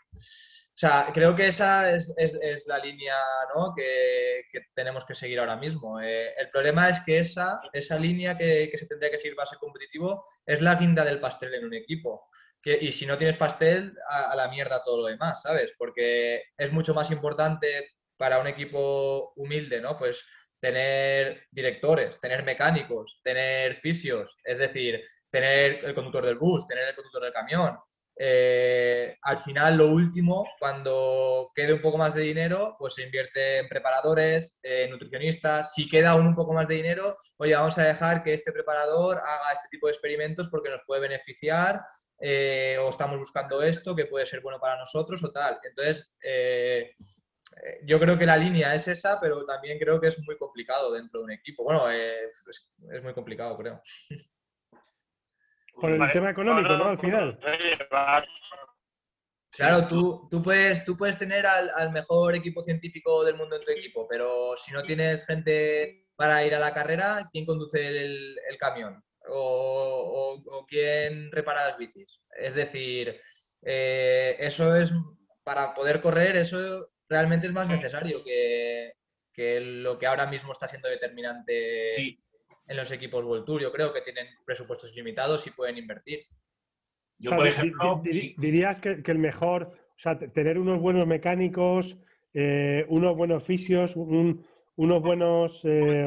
o 0.75 0.79
sea, 0.79 1.09
creo 1.13 1.35
que 1.35 1.47
esa 1.49 1.91
es, 1.93 2.13
es- 2.19 2.39
es 2.43 2.67
la 2.67 2.79
línea 2.79 3.17
¿no? 3.55 3.73
que, 3.75 4.43
que 4.53 4.61
tenemos 4.75 5.05
que 5.07 5.15
seguir 5.15 5.39
ahora 5.41 5.57
mismo. 5.57 6.01
Eh, 6.01 6.35
el 6.39 6.51
problema 6.51 6.89
es 6.91 7.01
que 7.01 7.19
esa, 7.19 7.61
esa 7.73 7.99
línea 7.99 8.37
que, 8.37 8.71
se 8.79 8.87
tendría 8.87 9.11
que 9.11 9.19
seguir 9.19 9.37
ser 9.49 9.59
competitivo 9.59 10.27
es 10.45 10.61
la 10.61 10.75
guinda 10.77 11.05
del 11.05 11.21
pastel 11.21 11.55
en 11.55 11.65
un 11.65 11.75
equipo. 11.75 12.29
Y 12.67 12.91
si 12.91 13.07
no 13.07 13.17
tienes 13.17 13.37
pastel, 13.37 13.97
a, 14.09 14.35
la 14.35 14.49
mierda 14.49 14.83
todo 14.83 15.03
lo 15.03 15.07
demás, 15.07 15.41
¿sabes? 15.43 15.73
Porque 15.79 16.43
es 16.59 16.73
mucho 16.73 16.95
más 16.95 17.13
importante 17.13 17.93
para 18.17 18.41
un 18.41 18.49
equipo 18.49 19.33
humilde, 19.37 19.81
¿no? 19.81 19.97
Pues 19.97 20.25
tener 20.59 21.47
directores, 21.53 22.19
tener 22.19 22.43
mecánicos, 22.43 23.21
tener 23.23 23.77
fisios, 23.77 24.37
es 24.43 24.59
decir, 24.59 25.01
tener 25.31 25.85
el 25.85 25.95
conductor 25.95 26.27
del 26.27 26.39
bus, 26.39 26.67
tener 26.67 26.89
el 26.89 26.95
conductor 26.97 27.23
del 27.23 27.33
camión, 27.33 27.79
eh, 28.19 29.17
al 29.23 29.39
final, 29.39 29.77
lo 29.77 29.89
último, 29.89 30.49
cuando 30.59 31.53
quede 31.55 31.75
un 31.75 31.83
poco 31.83 31.99
más 31.99 32.15
de 32.15 32.23
dinero, 32.23 32.75
pues 32.79 32.95
se 32.95 33.03
invierte 33.03 33.59
en 33.59 33.69
preparadores, 33.69 34.59
nutricionistas. 34.91 35.75
Si 35.75 35.89
queda 35.89 36.11
aún 36.11 36.27
un 36.27 36.35
poco 36.35 36.53
más 36.55 36.67
de 36.67 36.77
dinero, 36.77 37.19
oye, 37.37 37.55
vamos 37.55 37.77
a 37.79 37.85
dejar 37.85 38.23
que 38.23 38.35
este 38.35 38.53
preparador 38.53 39.19
haga 39.19 39.53
este 39.55 39.69
tipo 39.71 39.87
de 39.87 39.93
experimentos 39.93 40.49
porque 40.49 40.71
nos 40.71 40.81
puede 40.87 41.03
beneficiar 41.03 41.83
eh, 42.19 42.77
o 42.81 42.91
estamos 42.91 43.19
buscando 43.19 43.63
esto 43.63 43.95
que 43.95 44.07
puede 44.07 44.27
ser 44.27 44.41
bueno 44.41 44.59
para 44.61 44.79
nosotros 44.79 45.23
o 45.25 45.31
tal. 45.31 45.59
Entonces, 45.63 46.13
eh, 46.23 46.95
eh, 47.63 47.81
yo 47.85 47.99
creo 48.01 48.19
que 48.19 48.27
la 48.27 48.37
línea 48.37 48.75
es 48.75 48.89
esa, 48.89 49.21
pero 49.21 49.45
también 49.45 49.79
creo 49.79 50.01
que 50.01 50.09
es 50.09 50.19
muy 50.25 50.37
complicado 50.37 50.93
dentro 50.93 51.21
de 51.21 51.25
un 51.25 51.33
equipo. 51.33 51.65
Bueno, 51.65 51.91
eh, 51.91 52.25
es, 52.49 52.73
es 52.93 53.03
muy 53.03 53.15
complicado, 53.15 53.57
creo. 53.57 53.83
Por 55.75 55.91
el 55.91 55.99
Vale. 55.99 56.13
tema 56.13 56.31
económico, 56.31 56.73
¿no? 56.75 56.87
Al 56.87 56.99
final. 56.99 57.39
Claro, 59.51 59.89
tú, 59.89 60.29
tú, 60.31 60.43
puedes, 60.43 60.85
tú 60.85 60.97
puedes 60.97 61.17
tener 61.17 61.47
al, 61.47 61.71
al 61.75 61.91
mejor 61.93 62.35
equipo 62.35 62.63
científico 62.63 63.25
del 63.25 63.37
mundo 63.37 63.57
en 63.57 63.65
tu 63.65 63.71
equipo, 63.71 64.07
pero 64.09 64.55
si 64.57 64.73
no 64.73 64.83
tienes 64.83 65.25
gente 65.25 66.09
para 66.15 66.45
ir 66.45 66.55
a 66.55 66.59
la 66.59 66.75
carrera, 66.75 67.29
¿quién 67.33 67.47
conduce 67.47 67.87
el, 67.87 68.39
el 68.49 68.59
camión? 68.59 69.03
O, 69.29 70.41
o- 70.45 70.59
o 70.59 70.67
quién 70.67 71.31
repara 71.33 71.69
las 71.69 71.79
bicis? 71.79 72.21
Es 72.39 72.55
decir, 72.55 73.21
eh, 73.63 74.37
eso 74.39 74.77
es, 74.77 74.93
para 75.45 75.75
poder 75.75 76.01
correr, 76.01 76.37
eso 76.37 76.91
realmente 77.09 77.47
es 77.47 77.53
más 77.53 77.69
necesario 77.69 78.23
que, 78.25 78.93
que 79.33 79.61
lo 79.61 79.99
que 79.99 80.07
ahora 80.07 80.27
mismo 80.27 80.53
está 80.53 80.67
siendo 80.69 80.89
determinante 80.89 81.93
Sí. 81.95 82.21
en 82.69 82.77
los 82.77 82.91
equipos 82.91 83.25
World 83.25 83.45
Tour. 83.45 83.63
Yo 83.63 83.73
creo 83.73 83.93
que 83.93 84.01
tienen 84.03 84.27
presupuestos 84.45 84.93
limitados 84.95 85.47
y 85.47 85.51
pueden 85.51 85.79
invertir. 85.79 86.27
Yo, 87.19 87.31
Claro, 87.31 87.43
por 87.43 87.49
ejemplo, 87.49 88.03
sí. 88.11 88.35
dirías 88.39 88.79
que, 88.81 89.03
que 89.03 89.11
el 89.11 89.19
mejor, 89.19 89.73
o 89.73 89.99
sea, 89.99 90.19
te- 90.19 90.29
tener 90.29 90.59
unos 90.59 90.81
buenos 90.81 91.07
mecánicos, 91.07 91.97
eh, 92.35 92.85
unos 92.89 93.17
buenos 93.17 93.43
fisios, 93.45 93.97
un- 93.97 94.47
unos 94.77 95.01
buenos 95.03 95.61
eh, 95.65 96.07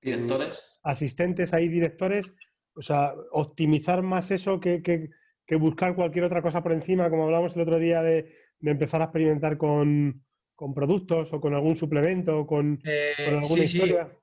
Directores. 0.00 0.64
Asistentes 0.82 1.52
ahí, 1.54 1.68
directores, 1.68 2.34
o 2.74 2.82
sea, 2.82 3.14
optimizar 3.32 4.02
más 4.02 4.30
eso 4.30 4.60
que, 4.60 4.82
que- 4.82 5.10
que 5.46 5.56
buscar 5.56 5.96
cualquier 5.96 6.24
otra 6.24 6.42
cosa 6.42 6.62
por 6.62 6.72
encima, 6.72 7.10
como 7.10 7.24
hablamos 7.24 7.56
el 7.56 7.62
otro 7.62 7.78
día 7.80 8.02
de, 8.02 8.36
de 8.60 8.70
empezar 8.70 9.00
a 9.02 9.06
experimentar 9.06 9.58
con, 9.58 10.24
con 10.54 10.72
productos 10.74 11.32
o 11.32 11.40
con 11.40 11.54
algún 11.54 11.74
suplemento 11.74 12.38
o 12.38 12.46
con, 12.46 12.80
Eh, 12.84 13.14
con 13.24 13.34
alguna 13.34 13.64
sí, 13.64 13.76
historia. 13.76 14.16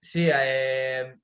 Sí, 0.00 0.28
eh, 0.32 1.16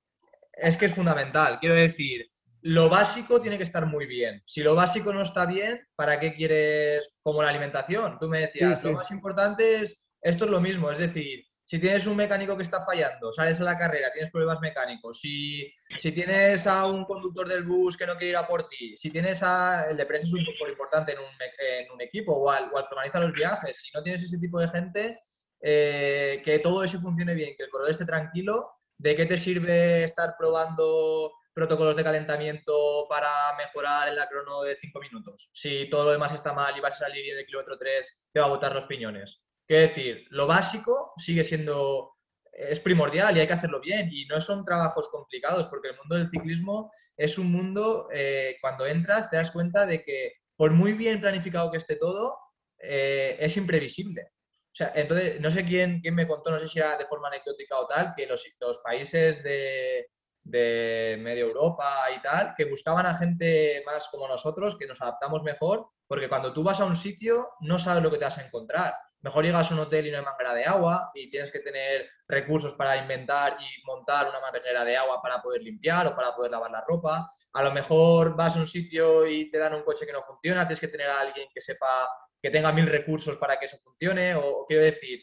es 0.53 0.76
que 0.76 0.87
es 0.87 0.95
fundamental. 0.95 1.59
Quiero 1.59 1.74
decir, 1.74 2.26
lo 2.61 2.91
básico 2.91 3.41
tiene 3.41 3.57
que 3.57 3.62
estar 3.64 3.87
muy 3.87 4.05
bien. 4.07 4.43
Si 4.45 4.62
lo 4.62 4.74
básico 4.74 5.14
no 5.14 5.22
está 5.22 5.47
bien, 5.47 5.80
¿para 5.95 6.20
qué 6.20 6.34
quieres 6.34 7.09
como 7.22 7.41
la 7.43 7.49
alimentación? 7.49 8.18
Tú 8.18 8.28
me 8.28 8.41
decías, 8.41 8.82
Sí, 8.82 8.89
lo 8.89 8.93
más 8.93 9.11
importante 9.11 9.76
es, 9.76 10.05
esto 10.20 10.45
es 10.45 10.51
lo 10.51 10.61
mismo, 10.61 10.91
es 10.91 10.99
decir, 10.99 11.45
si 11.66 11.80
tienes 11.80 12.06
un 12.06 12.16
mecánico 12.16 12.56
que 12.56 12.62
está 12.62 12.84
fallando, 12.84 13.32
sales 13.32 13.58
a 13.60 13.64
la 13.64 13.76
carrera, 13.76 14.12
tienes 14.12 14.30
problemas 14.30 14.60
mecánicos, 14.60 15.18
si, 15.18 15.74
tienes 16.14 16.64
a 16.64 16.86
un 16.86 17.04
conductor 17.04 17.48
del 17.48 17.64
bus 17.64 17.96
que 17.96 18.06
no 18.06 18.12
quiere 18.14 18.30
ir 18.30 18.36
a 18.36 18.46
por 18.46 18.68
ti, 18.68 18.96
si 18.96 19.10
tienes 19.10 19.42
a, 19.42 19.90
el 19.90 19.96
de 19.96 20.06
prensa 20.06 20.28
es 20.28 20.32
un 20.32 20.44
poco 20.44 20.70
importante 20.70 21.12
en 21.12 21.18
un, 21.18 21.24
en 21.24 21.90
un 21.90 22.00
equipo 22.00 22.32
o 22.34 22.50
al, 22.52 22.70
que 22.70 22.76
organiza 22.76 23.18
los 23.18 23.32
viajes, 23.32 23.78
si 23.78 23.90
no 23.92 24.02
tienes 24.04 24.22
ese 24.22 24.38
tipo 24.38 24.60
de 24.60 24.68
gente, 24.68 25.20
eh, 25.60 26.40
que 26.44 26.60
todo 26.60 26.84
eso 26.84 27.00
funcione 27.00 27.34
bien, 27.34 27.56
que 27.56 27.64
el 27.64 27.70
corredor 27.70 27.90
esté 27.90 28.06
tranquilo, 28.06 28.70
¿de 28.96 29.16
qué 29.16 29.26
te 29.26 29.36
sirve 29.36 30.04
estar 30.04 30.36
probando 30.38 31.32
protocolos 31.52 31.96
de 31.96 32.04
calentamiento 32.04 33.06
para 33.08 33.28
mejorar 33.58 34.06
en 34.06 34.14
la 34.14 34.28
crono 34.28 34.62
de 34.62 34.76
5 34.76 35.00
minutos? 35.00 35.50
Si 35.52 35.90
todo 35.90 36.04
lo 36.04 36.10
demás 36.12 36.32
está 36.32 36.52
mal 36.52 36.78
y 36.78 36.80
vas 36.80 36.94
a 36.94 37.06
salir 37.06 37.26
y 37.26 37.30
en 37.30 37.38
el 37.38 37.46
kilómetro 37.46 37.76
3 37.76 38.24
te 38.32 38.38
va 38.38 38.46
a 38.46 38.50
botar 38.50 38.72
los 38.72 38.86
piñones. 38.86 39.40
Quiero 39.66 39.82
decir, 39.82 40.26
lo 40.30 40.46
básico 40.46 41.12
sigue 41.16 41.44
siendo, 41.44 42.14
es 42.52 42.80
primordial 42.80 43.36
y 43.36 43.40
hay 43.40 43.46
que 43.46 43.52
hacerlo 43.52 43.80
bien. 43.80 44.08
Y 44.12 44.26
no 44.26 44.40
son 44.40 44.64
trabajos 44.64 45.08
complicados, 45.08 45.66
porque 45.68 45.88
el 45.88 45.96
mundo 45.96 46.16
del 46.16 46.30
ciclismo 46.30 46.92
es 47.16 47.38
un 47.38 47.50
mundo, 47.50 48.08
eh, 48.12 48.56
cuando 48.60 48.86
entras 48.86 49.30
te 49.30 49.36
das 49.36 49.50
cuenta 49.50 49.86
de 49.86 50.04
que 50.04 50.34
por 50.56 50.72
muy 50.72 50.92
bien 50.92 51.20
planificado 51.20 51.70
que 51.70 51.78
esté 51.78 51.96
todo, 51.96 52.38
eh, 52.78 53.36
es 53.40 53.56
imprevisible. 53.56 54.22
O 54.22 54.76
sea, 54.76 54.92
entonces, 54.94 55.40
no 55.40 55.50
sé 55.50 55.64
quién, 55.64 56.00
quién 56.00 56.14
me 56.14 56.26
contó, 56.26 56.50
no 56.50 56.58
sé 56.58 56.68
si 56.68 56.78
era 56.78 56.96
de 56.96 57.06
forma 57.06 57.28
anecdótica 57.28 57.78
o 57.78 57.86
tal, 57.86 58.14
que 58.14 58.26
los, 58.26 58.44
los 58.60 58.78
países 58.78 59.42
de, 59.42 60.06
de 60.46 61.16
medio 61.18 61.46
Europa 61.46 62.06
y 62.16 62.20
tal, 62.22 62.54
que 62.56 62.66
buscaban 62.66 63.06
a 63.06 63.16
gente 63.16 63.82
más 63.84 64.08
como 64.08 64.28
nosotros, 64.28 64.76
que 64.76 64.86
nos 64.86 65.00
adaptamos 65.00 65.42
mejor, 65.42 65.88
porque 66.06 66.28
cuando 66.28 66.52
tú 66.52 66.62
vas 66.62 66.78
a 66.80 66.84
un 66.84 66.94
sitio 66.94 67.48
no 67.60 67.78
sabes 67.78 68.02
lo 68.02 68.10
que 68.10 68.18
te 68.18 68.26
vas 68.26 68.38
a 68.38 68.46
encontrar. 68.46 68.94
Mejor 69.27 69.45
llegas 69.45 69.70
a 69.70 69.74
un 69.74 69.81
hotel 69.81 70.07
y 70.07 70.11
no 70.12 70.18
hay 70.18 70.24
manguera 70.24 70.55
de 70.55 70.64
agua 70.64 71.11
y 71.12 71.29
tienes 71.29 71.51
que 71.51 71.59
tener 71.59 72.09
recursos 72.29 72.74
para 72.74 72.97
inventar 72.97 73.57
y 73.61 73.85
montar 73.85 74.29
una 74.29 74.39
manguera 74.39 74.85
de 74.85 74.97
agua 74.97 75.20
para 75.20 75.43
poder 75.43 75.62
limpiar 75.62 76.07
o 76.07 76.14
para 76.14 76.35
poder 76.35 76.53
lavar 76.53 76.70
la 76.70 76.85
ropa. 76.87 77.29
A 77.53 77.62
lo 77.64 77.72
mejor 77.72 78.37
vas 78.37 78.55
a 78.55 78.61
un 78.61 78.68
sitio 78.68 79.27
y 79.27 79.51
te 79.51 79.59
dan 79.59 79.74
un 79.74 79.83
coche 79.83 80.07
que 80.07 80.12
no 80.12 80.22
funciona, 80.22 80.64
tienes 80.64 80.79
que 80.79 80.87
tener 80.87 81.09
a 81.09 81.20
alguien 81.20 81.49
que 81.53 81.61
sepa, 81.61 82.09
que 82.41 82.51
tenga 82.51 82.70
mil 82.70 82.87
recursos 82.87 83.37
para 83.37 83.59
que 83.59 83.66
eso 83.66 83.79
funcione. 83.83 84.37
O, 84.37 84.64
quiero 84.64 84.85
decir, 84.85 85.20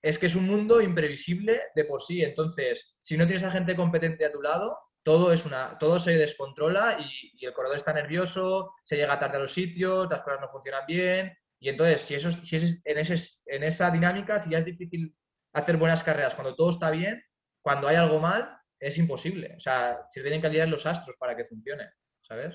es 0.00 0.16
que 0.16 0.26
es 0.26 0.36
un 0.36 0.46
mundo 0.46 0.80
imprevisible 0.80 1.60
de 1.74 1.84
por 1.84 2.02
sí. 2.02 2.22
Entonces, 2.22 2.96
si 3.02 3.16
no 3.16 3.26
tienes 3.26 3.42
a 3.42 3.50
gente 3.50 3.74
competente 3.74 4.24
a 4.24 4.30
tu 4.30 4.40
lado, 4.42 4.78
todo, 5.02 5.32
es 5.32 5.44
una, 5.44 5.76
todo 5.78 5.98
se 5.98 6.16
descontrola 6.16 6.98
y, 7.00 7.32
y 7.34 7.46
el 7.46 7.52
corredor 7.52 7.78
está 7.78 7.92
nervioso, 7.92 8.74
se 8.84 8.96
llega 8.96 9.18
tarde 9.18 9.38
a 9.38 9.40
los 9.40 9.52
sitios, 9.52 10.08
las 10.08 10.22
cosas 10.22 10.40
no 10.40 10.50
funcionan 10.50 10.86
bien, 10.86 11.36
y 11.60 11.68
entonces, 11.68 12.00
si, 12.00 12.14
eso, 12.14 12.30
si 12.30 12.56
es 12.56 12.80
en, 12.84 12.98
ese, 12.98 13.16
en 13.46 13.62
esa 13.62 13.90
dinámica, 13.90 14.40
si 14.40 14.50
ya 14.50 14.58
es 14.58 14.64
difícil 14.64 15.14
hacer 15.52 15.76
buenas 15.76 16.02
carreras 16.02 16.34
cuando 16.34 16.56
todo 16.56 16.70
está 16.70 16.90
bien, 16.90 17.22
cuando 17.60 17.86
hay 17.86 17.96
algo 17.96 18.18
mal, 18.18 18.56
es 18.78 18.96
imposible. 18.96 19.54
O 19.56 19.60
sea, 19.60 19.98
se 20.10 20.22
tienen 20.22 20.40
que 20.40 20.46
aliar 20.46 20.68
los 20.68 20.86
astros 20.86 21.16
para 21.18 21.36
que 21.36 21.44
funcione, 21.44 21.84
¿sabes? 22.22 22.54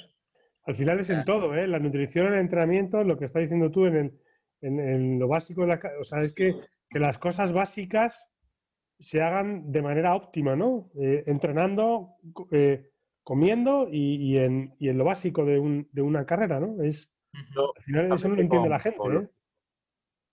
Al 0.64 0.76
final 0.76 1.00
es 1.00 1.12
en 1.12 1.24
todo, 1.24 1.54
¿eh? 1.54 1.68
La 1.68 1.78
nutrición, 1.78 2.34
el 2.34 2.40
entrenamiento, 2.40 3.04
lo 3.04 3.20
que 3.20 3.26
está 3.26 3.40
diciendo 3.40 3.70
tú 3.70 3.86
en, 3.86 3.96
el, 3.96 4.20
en, 4.62 5.20
lo 5.20 5.28
básico 5.28 5.62
de 5.62 5.68
la... 5.68 5.80
O 6.00 6.04
sea, 6.04 6.24
es 6.24 6.34
que, 6.34 6.56
que, 6.90 6.98
las 6.98 7.20
cosas 7.20 7.54
básicas 7.54 8.32
se 9.00 9.22
hagan 9.22 9.72
de 9.72 9.84
manera 9.84 10.16
óptima, 10.16 10.56
¿no? 10.56 10.90
Eh, 11.00 11.24
entrenando, 11.28 12.16
eh, 12.52 12.90
comiendo 13.22 13.88
y, 13.92 14.16
y, 14.16 14.38
en, 14.38 14.74
y, 14.80 14.90
en, 14.90 14.98
lo 14.98 15.06
básico 15.06 15.46
de, 15.46 15.60
un, 15.60 15.88
de 15.92 16.02
una 16.02 16.26
carrera, 16.26 16.60
¿no? 16.60 16.82
Es, 16.82 17.15
al 17.36 17.84
final 17.84 18.12
eso 18.14 18.30
no 18.30 18.36
lo 18.36 18.42
entiende 18.42 18.70
la 18.70 18.80
gente. 18.80 18.98
Con, 18.98 19.18
¿eh? 19.18 19.30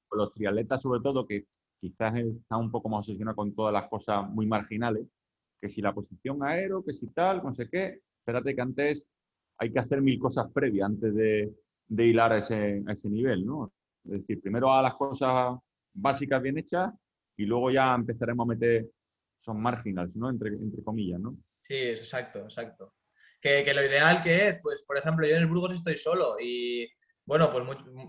con 0.08 0.18
los 0.18 0.32
triatletas, 0.32 0.82
sobre 0.82 1.00
todo, 1.00 1.26
que 1.26 1.46
quizás 1.80 2.14
están 2.16 2.60
un 2.60 2.70
poco 2.70 2.88
más 2.88 3.00
obsesionados 3.00 3.36
con 3.36 3.54
todas 3.54 3.72
las 3.72 3.88
cosas 3.88 4.28
muy 4.30 4.46
marginales, 4.46 5.06
que 5.60 5.68
si 5.68 5.80
la 5.80 5.94
posición 5.94 6.42
aero, 6.42 6.84
que 6.84 6.92
si 6.92 7.06
tal, 7.08 7.42
no 7.42 7.54
sé 7.54 7.68
qué. 7.68 8.00
Espérate 8.18 8.54
que 8.54 8.60
antes 8.60 9.08
hay 9.58 9.72
que 9.72 9.78
hacer 9.78 10.00
mil 10.00 10.18
cosas 10.18 10.50
previas 10.52 10.86
antes 10.86 11.14
de, 11.14 11.54
de 11.88 12.06
hilar 12.06 12.32
a 12.32 12.38
ese, 12.38 12.82
a 12.86 12.92
ese 12.92 13.08
nivel, 13.08 13.44
¿no? 13.44 13.72
Es 14.04 14.12
decir, 14.12 14.40
primero 14.40 14.72
a 14.72 14.82
las 14.82 14.94
cosas 14.94 15.58
básicas 15.92 16.42
bien 16.42 16.58
hechas 16.58 16.92
y 17.36 17.46
luego 17.46 17.70
ya 17.70 17.94
empezaremos 17.94 18.44
a 18.44 18.48
meter 18.48 18.88
son 19.40 19.60
marginales, 19.60 20.14
¿no? 20.14 20.30
Entre, 20.30 20.50
entre 20.50 20.82
comillas, 20.82 21.20
¿no? 21.20 21.36
Sí, 21.60 21.74
exacto, 21.74 22.40
exacto 22.40 22.92
que, 23.42 23.74
lo 23.74 23.84
ideal 23.84 24.22
que 24.22 24.48
es, 24.48 24.60
pues 24.62 24.82
por 24.84 24.96
ejemplo, 24.96 25.26
yo 25.26 25.34
en 25.34 25.42
el 25.42 25.48
Burgos 25.48 25.72
estoy 25.72 25.96
solo 25.96 26.36
y 26.40 26.88
bueno, 27.24 27.52
pues 27.52 27.66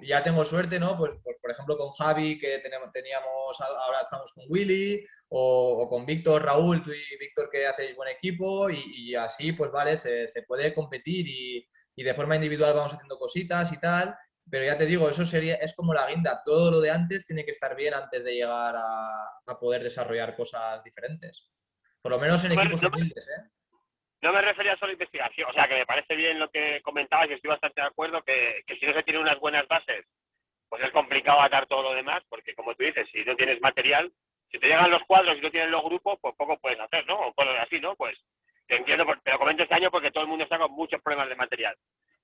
ya 0.08 0.24
tengo 0.24 0.46
suerte, 0.46 0.80
¿no? 0.80 0.98
Pues, 0.98 1.12
pues, 1.24 1.38
por 1.42 1.52
ejemplo 1.52 1.78
con 1.78 1.92
Javi, 1.92 2.40
que 2.40 2.60
tenemos, 2.60 2.92
teníamos, 2.92 3.60
ahora 3.62 4.02
estamos 4.04 4.32
con 4.34 4.46
Willy, 4.48 5.06
o, 5.30 5.88
con 5.90 6.06
Víctor, 6.06 6.44
Raúl, 6.44 6.84
tú 6.84 6.92
y 6.92 7.18
Víctor 7.20 7.50
que 7.52 7.66
hacéis 7.66 7.96
buen 7.96 8.10
equipo 8.10 8.70
y, 8.70 9.16
así, 9.16 9.52
pues 9.52 9.72
vale, 9.72 9.98
se, 9.98 10.28
puede 10.48 10.74
competir 10.74 11.28
y, 11.28 12.04
de 12.04 12.14
forma 12.14 12.36
individual 12.36 12.74
vamos 12.74 12.94
haciendo 12.94 13.18
cositas 13.18 13.72
y 13.72 13.80
tal, 13.80 14.16
pero 14.50 14.66
ya 14.66 14.78
te 14.78 14.86
digo, 14.86 15.10
eso 15.10 15.26
sería, 15.26 15.56
es 15.56 15.74
como 15.76 15.94
la 15.94 16.08
guinda, 16.08 16.42
todo 16.44 16.72
lo 16.72 16.82
de 16.82 16.92
antes 16.92 17.26
tiene 17.26 17.46
que 17.46 17.52
estar 17.52 17.76
bien 17.76 17.94
antes 17.94 18.24
de 18.24 18.34
llegar 18.34 18.76
a, 18.76 19.26
a 19.46 19.60
poder 19.60 19.84
desarrollar 19.84 20.36
cosas 20.36 20.84
diferentes. 20.84 21.50
Por 22.02 22.12
lo 22.12 22.20
menos 22.20 22.44
en 22.44 22.52
equipos 22.52 22.84
humildes, 22.84 23.26
¿eh? 23.26 23.53
No 24.24 24.32
me 24.32 24.42
refería 24.42 24.78
solo 24.78 24.94
investigación, 24.94 25.50
o 25.50 25.54
sea, 25.54 25.68
que 25.68 25.76
me 25.76 25.86
parece 25.86 26.16
bien 26.16 26.40
lo 26.40 26.50
que 26.50 26.82
comentabas 26.82 27.30
y 27.30 27.34
estoy 27.34 27.50
bastante 27.50 27.82
de 27.82 27.88
acuerdo 27.88 28.24
que, 28.24 28.64
si 28.80 28.86
no 28.86 28.94
se 28.94 29.04
tienen 29.04 29.22
unas 29.22 29.38
buenas 29.38 29.68
bases, 29.68 30.06
pues 30.70 30.82
es 30.82 30.92
complicado 30.92 31.42
atar 31.42 31.66
todo 31.66 31.84
lo 31.84 31.94
demás, 31.94 32.24
porque 32.30 32.56
como 32.56 32.74
tú 32.74 32.86
dices, 32.86 33.06
si 33.12 33.26
no 33.26 33.36
tienes 33.36 33.60
material, 33.60 34.14
si 34.50 34.60
te 34.60 34.68
llegan 34.68 34.92
los 34.92 35.04
cuadros 35.04 35.38
y 35.38 35.42
no 35.42 35.52
tienes 35.52 35.70
los 35.70 35.84
grupos, 35.84 36.20
pues 36.22 36.34
poco 36.38 36.58
puedes 36.58 36.80
hacer, 36.80 37.06
¿no? 37.06 37.20
O 37.20 37.34
cosas 37.34 37.58
así, 37.64 37.82
¿no? 37.82 37.96
Pues 37.98 38.18
te 38.66 38.78
entiendo, 38.78 39.06
te 39.26 39.32
lo 39.32 39.40
comento 39.40 39.64
este 39.64 39.76
año 39.76 39.92
porque 39.92 40.12
todo 40.12 40.24
el 40.24 40.30
mundo 40.30 40.46
está 40.46 40.58
con 40.58 40.72
muchos 40.72 41.02
problemas 41.02 41.28
de 41.28 41.36
material. 41.36 41.76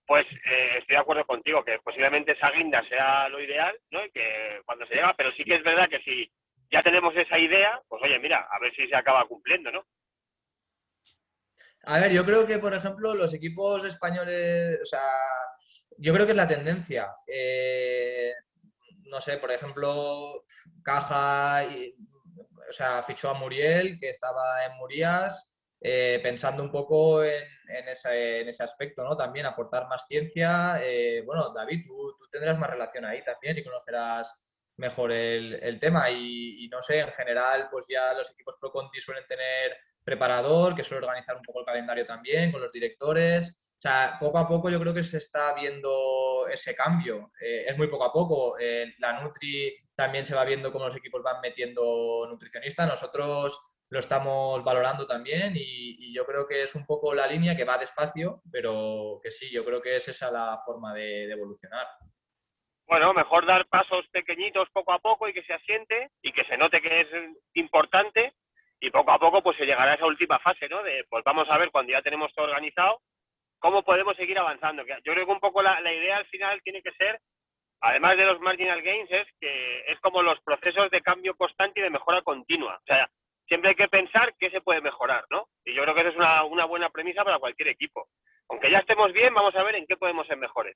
Pues 0.08 0.26
eh, 0.50 0.76
estoy 0.78 0.93
de 0.93 1.02
acuerdo 1.02 1.26
contigo, 1.26 1.66
que 1.66 1.80
posiblemente 1.80 2.32
esa 2.32 2.50
guinda 2.52 2.82
sea 2.86 3.28
lo 3.28 3.41
ideal, 3.41 3.78
¿no? 3.91 4.06
Y 4.06 4.12
que 4.12 4.62
cuando 4.64 4.86
se 4.86 4.95
llega, 4.95 5.14
pero 5.16 5.34
sí 5.34 5.43
que 5.43 5.56
es 5.56 5.64
verdad 5.64 5.89
que 5.89 6.00
si 6.00 6.32
ya 6.72 6.82
tenemos 6.82 7.14
esa 7.18 7.38
idea, 7.38 7.82
pues 7.89 8.02
oye, 8.04 8.18
mira, 8.20 8.47
a 8.50 8.58
ver 8.60 8.74
si 8.74 8.88
se 8.88 8.95
acaba 8.95 9.26
cumpliendo, 9.26 9.70
¿no? 9.70 9.84
A 11.86 12.00
ver, 12.00 12.12
yo 12.12 12.26
creo 12.26 12.46
que, 12.46 12.60
por 12.60 12.74
ejemplo, 12.74 13.16
los 13.16 13.34
equipos 13.34 13.84
españoles, 13.84 14.80
o 14.82 14.86
sea, 14.86 15.02
yo 15.98 16.14
creo 16.14 16.26
que 16.26 16.34
es 16.34 16.38
la 16.38 16.48
tendencia. 16.48 17.16
Eh, 17.28 18.34
no 19.06 19.22
sé, 19.22 19.38
por 19.38 19.52
ejemplo, 19.52 20.46
Caja, 20.84 21.66
o 22.70 22.74
sea, 22.74 23.04
fichó 23.04 23.30
a 23.30 23.34
Muriel, 23.34 23.98
que 24.00 24.10
estaba 24.10 24.66
en 24.66 24.78
Murías, 24.78 25.52
eh, 25.82 26.20
pensando 26.22 26.62
un 26.64 26.72
poco 26.72 27.24
en, 27.24 27.44
ese, 27.88 28.64
aspecto, 28.64 29.04
¿no? 29.04 29.16
También 29.16 29.46
aportar 29.46 29.88
más 29.88 30.06
ciencia. 30.08 30.80
Eh, 30.84 31.24
bueno, 31.26 31.54
David, 31.54 31.86
tú, 31.88 32.16
tendrás 32.32 32.58
más 32.60 32.70
relación 32.70 33.06
ahí 33.06 33.24
también 33.24 33.58
y 33.58 33.64
conocerás 33.64 34.34
mejor 34.78 35.12
el, 35.12 35.80
tema. 35.80 36.10
Y, 36.12 36.66
y, 36.66 36.68
no 36.70 36.82
sé, 36.82 37.00
en 37.00 37.12
general, 37.14 37.68
pues 37.72 37.86
ya 37.90 38.14
los 38.14 38.32
equipos 38.32 38.58
Pro 38.60 38.72
Conti 38.72 39.02
suelen 39.02 39.26
tener 39.28 39.78
preparador, 40.10 40.76
que 40.76 40.84
suele 40.84 41.05
organizar 41.05 41.38
un 41.38 41.43
poco 41.43 41.60
el 41.60 41.66
calendario 41.66 42.05
también 42.05 42.51
con 42.51 42.62
los 42.62 42.72
directores. 42.72 43.55
O 43.78 43.82
sea, 43.82 44.18
poco 44.20 44.39
a 44.39 44.47
poco 44.47 44.70
yo 44.70 44.80
creo 44.80 44.93
que 44.93 45.03
se 45.03 45.20
está 45.20 45.53
viendo 45.53 46.47
ese 46.51 46.76
cambio. 46.76 47.32
Eh, 47.39 47.66
es 47.68 47.78
muy 47.78 47.88
poco 47.88 48.05
a 48.05 48.12
poco. 48.12 48.57
Eh, 48.60 48.95
la 48.97 49.22
Nutri 49.22 49.74
también 49.95 50.26
se 50.26 50.34
va 50.34 50.43
viendo 50.45 50.72
cómo 50.72 50.86
los 50.86 50.95
equipos 50.95 51.22
van 51.22 51.39
metiendo 51.41 52.26
nutricionistas. 52.28 52.88
Nosotros 52.88 53.60
lo 53.89 53.99
estamos 53.99 54.64
valorando 54.64 55.05
también 55.05 55.53
y, 55.55 56.12
yo 56.12 56.26
creo 56.26 56.47
que 56.47 56.64
es 56.64 56.74
un 56.76 56.86
poco 56.88 57.14
la 57.14 57.28
línea 57.28 57.55
que 57.55 57.64
va 57.64 57.78
despacio, 57.78 58.41
pero 58.51 59.20
que 59.24 59.30
sí, 59.32 59.49
yo 59.51 59.64
creo 59.64 59.80
que 59.80 59.95
es 59.95 60.07
esa 60.07 60.32
la 60.32 60.60
forma 60.66 60.93
de, 60.93 61.28
de 61.28 61.34
evolucionar. 61.34 61.86
Bueno, 62.88 63.14
mejor 63.14 63.45
dar 63.45 63.68
pasos 63.68 64.05
pequeñitos 64.12 64.68
poco 64.72 64.91
a 64.91 64.99
poco 64.99 65.30
y 65.30 65.34
que 65.34 65.43
se 65.43 65.53
asiente 65.53 66.10
y 66.24 66.32
que 66.34 66.43
se 66.45 66.57
note 66.57 66.82
que 66.82 67.01
es 67.01 67.07
importante 67.53 68.34
y 68.80 68.90
poco 68.92 69.12
a 69.12 69.20
poco 69.20 69.42
pues 69.42 69.58
se 69.58 69.66
llegará 69.66 69.92
a 69.92 69.96
esa 69.96 70.06
última 70.06 70.40
fase, 70.40 70.68
¿no? 70.70 70.84
De 70.84 71.06
pues 71.10 71.24
vamos 71.24 71.50
a 71.50 71.58
ver 71.58 71.72
cuando 71.72 71.92
ya 71.92 72.02
tenemos 72.02 72.34
todo 72.34 72.46
organizado 72.46 73.02
cómo 73.60 73.84
podemos 73.84 74.16
seguir 74.16 74.40
avanzando. 74.40 74.84
Yo 74.86 75.14
creo 75.14 75.26
que 75.26 75.32
un 75.32 75.40
poco 75.40 75.62
la, 75.62 75.80
idea 75.94 76.18
al 76.18 76.26
final 76.28 76.62
tiene 76.64 76.82
que 76.82 76.92
ser, 76.94 77.20
además 77.82 78.18
de 78.18 78.26
los 78.26 78.40
marginal 78.40 78.82
gains, 78.82 79.12
es 79.12 79.28
que 79.40 79.84
es 79.88 80.00
como 80.00 80.22
los 80.22 80.40
procesos 80.42 80.90
de 80.90 81.02
cambio 81.02 81.36
constante 81.36 81.80
y 81.80 81.84
de 81.84 81.90
mejora 81.90 82.22
continua. 82.22 82.78
O 82.78 82.86
sea, 82.86 83.10
siempre 83.48 83.72
hay 83.72 83.76
que 83.76 83.90
pensar 83.90 84.34
qué 84.40 84.50
se 84.50 84.62
puede 84.62 84.82
mejorar, 84.82 85.26
¿no? 85.30 85.48
Y 85.66 85.74
yo 85.74 85.84
creo 85.84 85.94
que 85.94 86.02
esa 86.02 86.10
es 86.10 86.16
una, 86.16 86.44
una 86.46 86.66
buena 86.66 86.90
premisa 86.90 87.24
para 87.24 87.40
cualquier 87.40 87.70
equipo. 87.70 88.08
Aunque 88.50 88.72
ya 88.72 88.80
estemos 88.80 89.14
bien, 89.14 89.34
vamos 89.34 89.56
a 89.56 89.64
ver 89.64 89.76
en 89.76 89.86
qué 89.86 89.98
podemos 89.98 90.26
ser 90.26 90.38
mejores. 90.38 90.76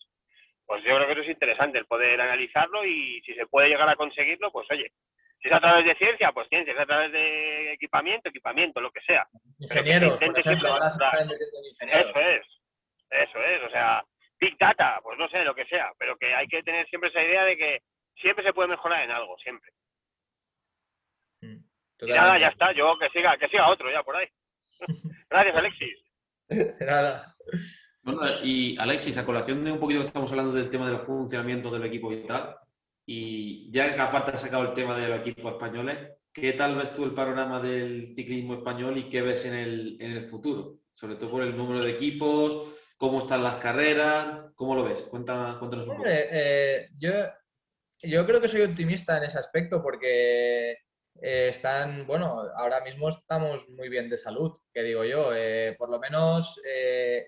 Pues 0.65 0.83
yo 0.83 0.95
creo 0.95 1.07
que 1.07 1.13
eso 1.13 1.21
es 1.21 1.29
interesante, 1.29 1.77
el 1.77 1.85
poder 1.85 2.19
analizarlo 2.21 2.85
y 2.85 3.21
si 3.25 3.33
se 3.33 3.47
puede 3.47 3.69
llegar 3.69 3.89
a 3.89 3.95
conseguirlo, 3.95 4.51
pues 4.51 4.69
oye, 4.71 4.91
si 5.43 5.49
es 5.49 5.55
a 5.55 5.59
través 5.59 5.85
de 5.85 5.95
ciencia, 5.95 6.31
pues 6.31 6.47
ciencia, 6.47 6.73
si 6.73 6.77
es 6.77 6.83
a 6.83 6.85
través 6.85 7.11
de 7.11 7.73
equipamiento, 7.73 8.29
equipamiento, 8.29 8.79
lo 8.79 8.91
que 8.91 9.01
sea. 9.01 9.27
Ingenieros, 9.59 10.17
por 10.17 10.39
ejemplo, 10.39 10.69
ahora 10.69 10.89
se 10.89 11.03
ingenieros. 11.71 12.09
Eso 12.09 12.19
es, 12.19 12.47
eso 13.09 13.43
es, 13.43 13.63
o 13.63 13.69
sea, 13.69 14.03
Big 14.39 14.57
Data, 14.57 15.01
pues 15.03 15.19
no 15.19 15.27
sé, 15.27 15.43
lo 15.43 15.53
que 15.53 15.65
sea, 15.65 15.91
pero 15.99 16.15
que 16.15 16.33
hay 16.33 16.47
que 16.47 16.63
tener 16.63 16.87
siempre 16.87 17.09
esa 17.09 17.21
idea 17.21 17.43
de 17.43 17.57
que 17.57 17.81
siempre 18.21 18.45
se 18.45 18.53
puede 18.53 18.69
mejorar 18.69 19.03
en 19.03 19.11
algo, 19.11 19.37
siempre. 19.39 19.69
Mm, 21.41 21.57
y 22.03 22.11
nada, 22.11 22.39
ya 22.39 22.47
está, 22.47 22.71
yo 22.71 22.97
que 22.97 23.09
siga, 23.09 23.35
que 23.37 23.49
siga 23.49 23.69
otro 23.69 23.91
ya 23.91 24.01
por 24.01 24.15
ahí. 24.15 24.27
Gracias, 25.29 25.55
Alexis. 25.57 25.99
nada. 26.79 27.35
Bueno, 28.01 28.21
y 28.43 28.77
Alexis, 28.79 29.17
a 29.17 29.25
colación 29.25 29.65
de 29.65 29.73
un 29.73 29.79
poquito 29.79 30.01
que 30.01 30.07
estamos 30.07 30.31
hablando 30.31 30.53
del 30.53 30.69
tema 30.69 30.89
del 30.89 30.99
funcionamiento 30.99 31.69
del 31.69 31.83
equipo 31.83 32.13
y 32.13 32.25
tal, 32.25 32.55
y 33.05 33.71
ya 33.71 33.93
que 33.93 33.99
aparte 33.99 34.31
has 34.31 34.41
sacado 34.41 34.63
el 34.63 34.73
tema 34.73 34.97
de 34.97 35.07
los 35.07 35.19
equipos 35.19 35.53
españoles, 35.53 35.97
¿qué 36.31 36.53
tal 36.53 36.75
ves 36.75 36.93
tú 36.93 37.03
el 37.03 37.13
panorama 37.13 37.61
del 37.61 38.13
ciclismo 38.15 38.55
español 38.55 38.97
y 38.97 39.09
qué 39.09 39.21
ves 39.21 39.45
en 39.45 39.53
el, 39.53 39.97
en 39.99 40.11
el 40.11 40.25
futuro? 40.25 40.79
Sobre 40.93 41.15
todo 41.15 41.31
por 41.31 41.43
el 41.43 41.55
número 41.57 41.83
de 41.83 41.91
equipos, 41.91 42.73
cómo 42.97 43.19
están 43.19 43.43
las 43.43 43.57
carreras, 43.57 44.51
¿cómo 44.55 44.75
lo 44.75 44.83
ves? 44.83 45.01
Cuéntanos, 45.01 45.57
cuéntanos 45.57 45.87
un 45.87 45.97
poco. 45.97 46.07
Eh, 46.09 46.89
yo, 46.97 47.11
yo 48.01 48.25
creo 48.25 48.39
que 48.39 48.47
soy 48.47 48.61
optimista 48.61 49.17
en 49.17 49.25
ese 49.25 49.37
aspecto 49.37 49.83
porque 49.83 50.71
eh, 51.21 51.47
están, 51.49 52.07
bueno, 52.07 52.41
ahora 52.55 52.79
mismo 52.81 53.09
estamos 53.09 53.67
muy 53.69 53.89
bien 53.89 54.09
de 54.09 54.17
salud, 54.17 54.57
que 54.73 54.83
digo 54.83 55.03
yo, 55.03 55.31
eh, 55.35 55.75
por 55.77 55.89
lo 55.89 55.99
menos 55.99 56.61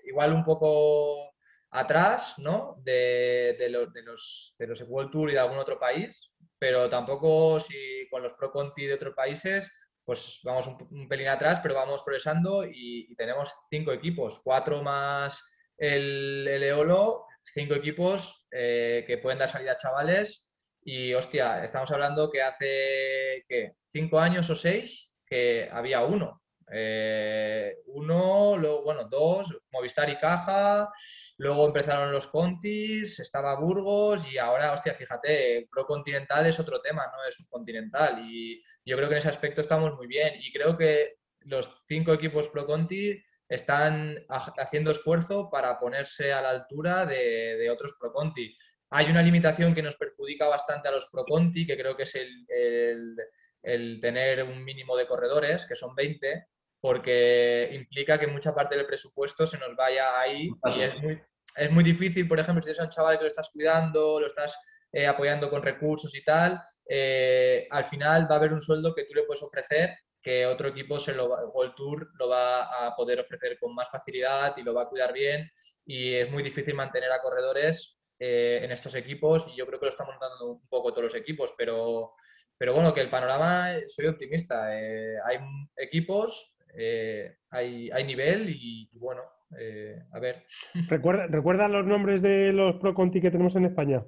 igual 0.04 0.32
un 0.32 0.44
poco 0.44 1.35
atrás 1.78 2.34
¿no? 2.38 2.76
de, 2.82 3.56
de, 3.58 3.68
los, 3.68 3.92
de, 3.92 4.66
los, 4.66 4.84
World 4.88 5.10
Tour 5.10 5.30
y 5.30 5.34
de 5.34 5.38
algún 5.38 5.58
otro 5.58 5.78
país, 5.78 6.32
pero 6.58 6.88
tampoco 6.88 7.60
si 7.60 8.08
con 8.10 8.22
los 8.22 8.34
Pro 8.34 8.50
Conti 8.50 8.86
de 8.86 8.94
otros 8.94 9.14
países, 9.14 9.70
pues 10.04 10.40
vamos 10.44 10.66
un, 10.66 11.08
pelín 11.08 11.28
atrás, 11.28 11.60
pero 11.62 11.74
vamos 11.74 12.02
progresando 12.02 12.64
y, 12.64 13.14
tenemos 13.16 13.52
cinco 13.70 13.92
equipos, 13.92 14.40
cuatro 14.42 14.82
más 14.82 15.42
el, 15.76 16.46
el 16.48 16.62
EOLO, 16.62 17.26
cinco 17.42 17.74
equipos 17.74 18.46
eh, 18.50 19.04
que 19.06 19.18
pueden 19.18 19.38
dar 19.38 19.50
salida 19.50 19.72
a 19.72 19.76
chavales 19.76 20.48
Y 20.82 21.14
hostia, 21.14 21.64
estamos 21.64 21.90
hablando 21.90 22.30
que 22.30 22.42
hace 22.42 23.44
cinco 23.92 24.20
años 24.20 24.48
o 24.50 24.54
seis 24.54 25.10
que 25.26 25.68
había 25.72 26.04
uno. 26.04 26.42
Eh, 26.68 27.76
uno, 27.86 28.56
luego, 28.56 28.82
bueno, 28.82 29.04
dos, 29.08 29.56
Movistar 29.70 30.10
y 30.10 30.18
Caja, 30.18 30.92
luego 31.38 31.66
empezaron 31.66 32.10
los 32.10 32.26
Contis, 32.26 33.20
estaba 33.20 33.54
Burgos 33.54 34.26
y 34.30 34.38
ahora, 34.38 34.72
hostia, 34.72 34.94
fíjate, 34.94 35.68
Pro 35.70 35.86
Continental 35.86 36.46
es 36.46 36.58
otro 36.58 36.80
tema, 36.80 37.04
no 37.06 37.24
es 37.28 37.36
subcontinental 37.36 38.24
y 38.28 38.60
yo 38.84 38.96
creo 38.96 39.08
que 39.08 39.14
en 39.14 39.18
ese 39.18 39.28
aspecto 39.28 39.60
estamos 39.60 39.94
muy 39.94 40.06
bien 40.06 40.34
y 40.40 40.52
creo 40.52 40.76
que 40.76 41.16
los 41.40 41.70
cinco 41.86 42.12
equipos 42.12 42.48
Pro 42.48 42.66
Conti 42.66 43.22
están 43.48 44.24
haciendo 44.28 44.90
esfuerzo 44.90 45.48
para 45.48 45.78
ponerse 45.78 46.32
a 46.32 46.42
la 46.42 46.50
altura 46.50 47.06
de, 47.06 47.68
otros 47.70 47.94
Pro 48.00 48.12
Conti. 48.12 48.56
Hay 48.90 49.06
una 49.06 49.22
limitación 49.22 49.72
que 49.72 49.82
nos 49.82 49.96
perjudica 49.96 50.48
bastante 50.48 50.88
a 50.88 50.92
los 50.92 51.06
Pro 51.06 51.24
Conti, 51.24 51.64
que 51.64 51.76
creo 51.76 51.96
que 51.96 52.02
es 52.02 52.14
el, 52.16 53.16
el 53.62 54.00
tener 54.00 54.42
un 54.42 54.64
mínimo 54.64 54.96
de 54.96 55.06
corredores, 55.06 55.64
que 55.64 55.76
son 55.76 55.94
20, 55.94 56.48
porque 56.86 57.68
implica 57.72 58.16
que 58.16 58.28
mucha 58.28 58.54
parte 58.54 58.76
del 58.76 58.86
presupuesto 58.86 59.44
se 59.44 59.58
nos 59.58 59.74
vaya 59.74 60.20
ahí 60.20 60.48
y 60.72 60.82
es 60.82 61.02
muy, 61.02 61.20
es 61.56 61.70
muy 61.72 61.82
difícil, 61.82 62.28
por 62.28 62.38
ejemplo, 62.38 62.62
si 62.62 62.66
tienes 62.66 62.78
a 62.78 62.84
un 62.84 62.90
chaval 62.90 63.18
que 63.18 63.24
lo 63.24 63.28
estás 63.28 63.50
cuidando, 63.52 64.20
lo 64.20 64.28
estás 64.28 64.56
eh, 64.92 65.04
apoyando 65.04 65.50
con 65.50 65.64
recursos 65.64 66.14
y 66.14 66.22
tal, 66.22 66.62
eh, 66.88 67.66
al 67.72 67.86
final 67.86 68.30
va 68.30 68.36
a 68.36 68.38
haber 68.38 68.52
un 68.52 68.60
sueldo 68.60 68.94
que 68.94 69.02
tú 69.02 69.14
le 69.14 69.24
puedes 69.24 69.42
ofrecer 69.42 69.98
que 70.22 70.46
otro 70.46 70.68
equipo 70.68 71.00
se 71.00 71.12
lo 71.12 71.52
el 71.64 71.74
Tour 71.74 72.08
lo 72.20 72.28
va 72.28 72.86
a 72.86 72.94
poder 72.94 73.18
ofrecer 73.18 73.58
con 73.58 73.74
más 73.74 73.88
facilidad 73.90 74.56
y 74.56 74.62
lo 74.62 74.72
va 74.72 74.82
a 74.82 74.88
cuidar 74.88 75.12
bien 75.12 75.50
y 75.84 76.14
es 76.14 76.30
muy 76.30 76.44
difícil 76.44 76.74
mantener 76.74 77.10
a 77.10 77.20
corredores 77.20 77.98
eh, 78.20 78.60
en 78.62 78.70
estos 78.70 78.94
equipos 78.94 79.48
y 79.48 79.56
yo 79.56 79.66
creo 79.66 79.80
que 79.80 79.86
lo 79.86 79.90
estamos 79.90 80.14
dando 80.20 80.52
un 80.52 80.68
poco 80.68 80.92
todos 80.92 81.12
los 81.12 81.14
equipos, 81.16 81.52
pero, 81.58 82.12
pero 82.56 82.74
bueno, 82.74 82.94
que 82.94 83.00
el 83.00 83.10
panorama, 83.10 83.72
soy 83.88 84.06
optimista. 84.06 84.68
hay 84.68 85.40
equipos 85.78 86.52
eh, 86.74 87.38
hay, 87.50 87.90
hay, 87.90 88.04
nivel 88.04 88.48
y, 88.50 88.90
bueno, 88.98 89.22
eh, 89.58 90.02
a 90.12 90.18
ver. 90.18 90.46
¿Recuerda, 90.88 91.26
¿Recuerdan 91.26 91.72
los 91.72 91.86
nombres 91.86 92.22
de 92.22 92.52
los 92.52 92.76
Pro 92.76 92.94
Conti 92.94 93.20
que 93.20 93.30
tenemos 93.30 93.54
en 93.56 93.66
España? 93.66 94.04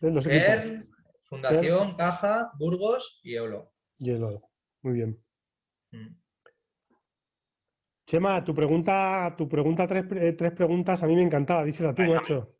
Los 0.00 0.28
Fundación, 1.28 1.96
Caja, 1.96 2.52
Burgos 2.58 3.20
y 3.24 3.34
Eolo. 3.34 3.72
Y 3.98 4.10
Eolo, 4.10 4.48
muy 4.82 4.94
bien. 4.94 5.18
Mm. 5.90 6.14
Chema, 8.06 8.44
tu 8.44 8.54
pregunta, 8.54 9.34
tu 9.36 9.48
pregunta 9.48 9.86
tres, 9.88 10.04
eh, 10.12 10.32
tres, 10.34 10.52
preguntas, 10.52 11.02
a 11.02 11.06
mí 11.08 11.16
me 11.16 11.22
encantaba, 11.22 11.64
dísela 11.64 11.92
tú, 11.92 12.02
macho. 12.02 12.54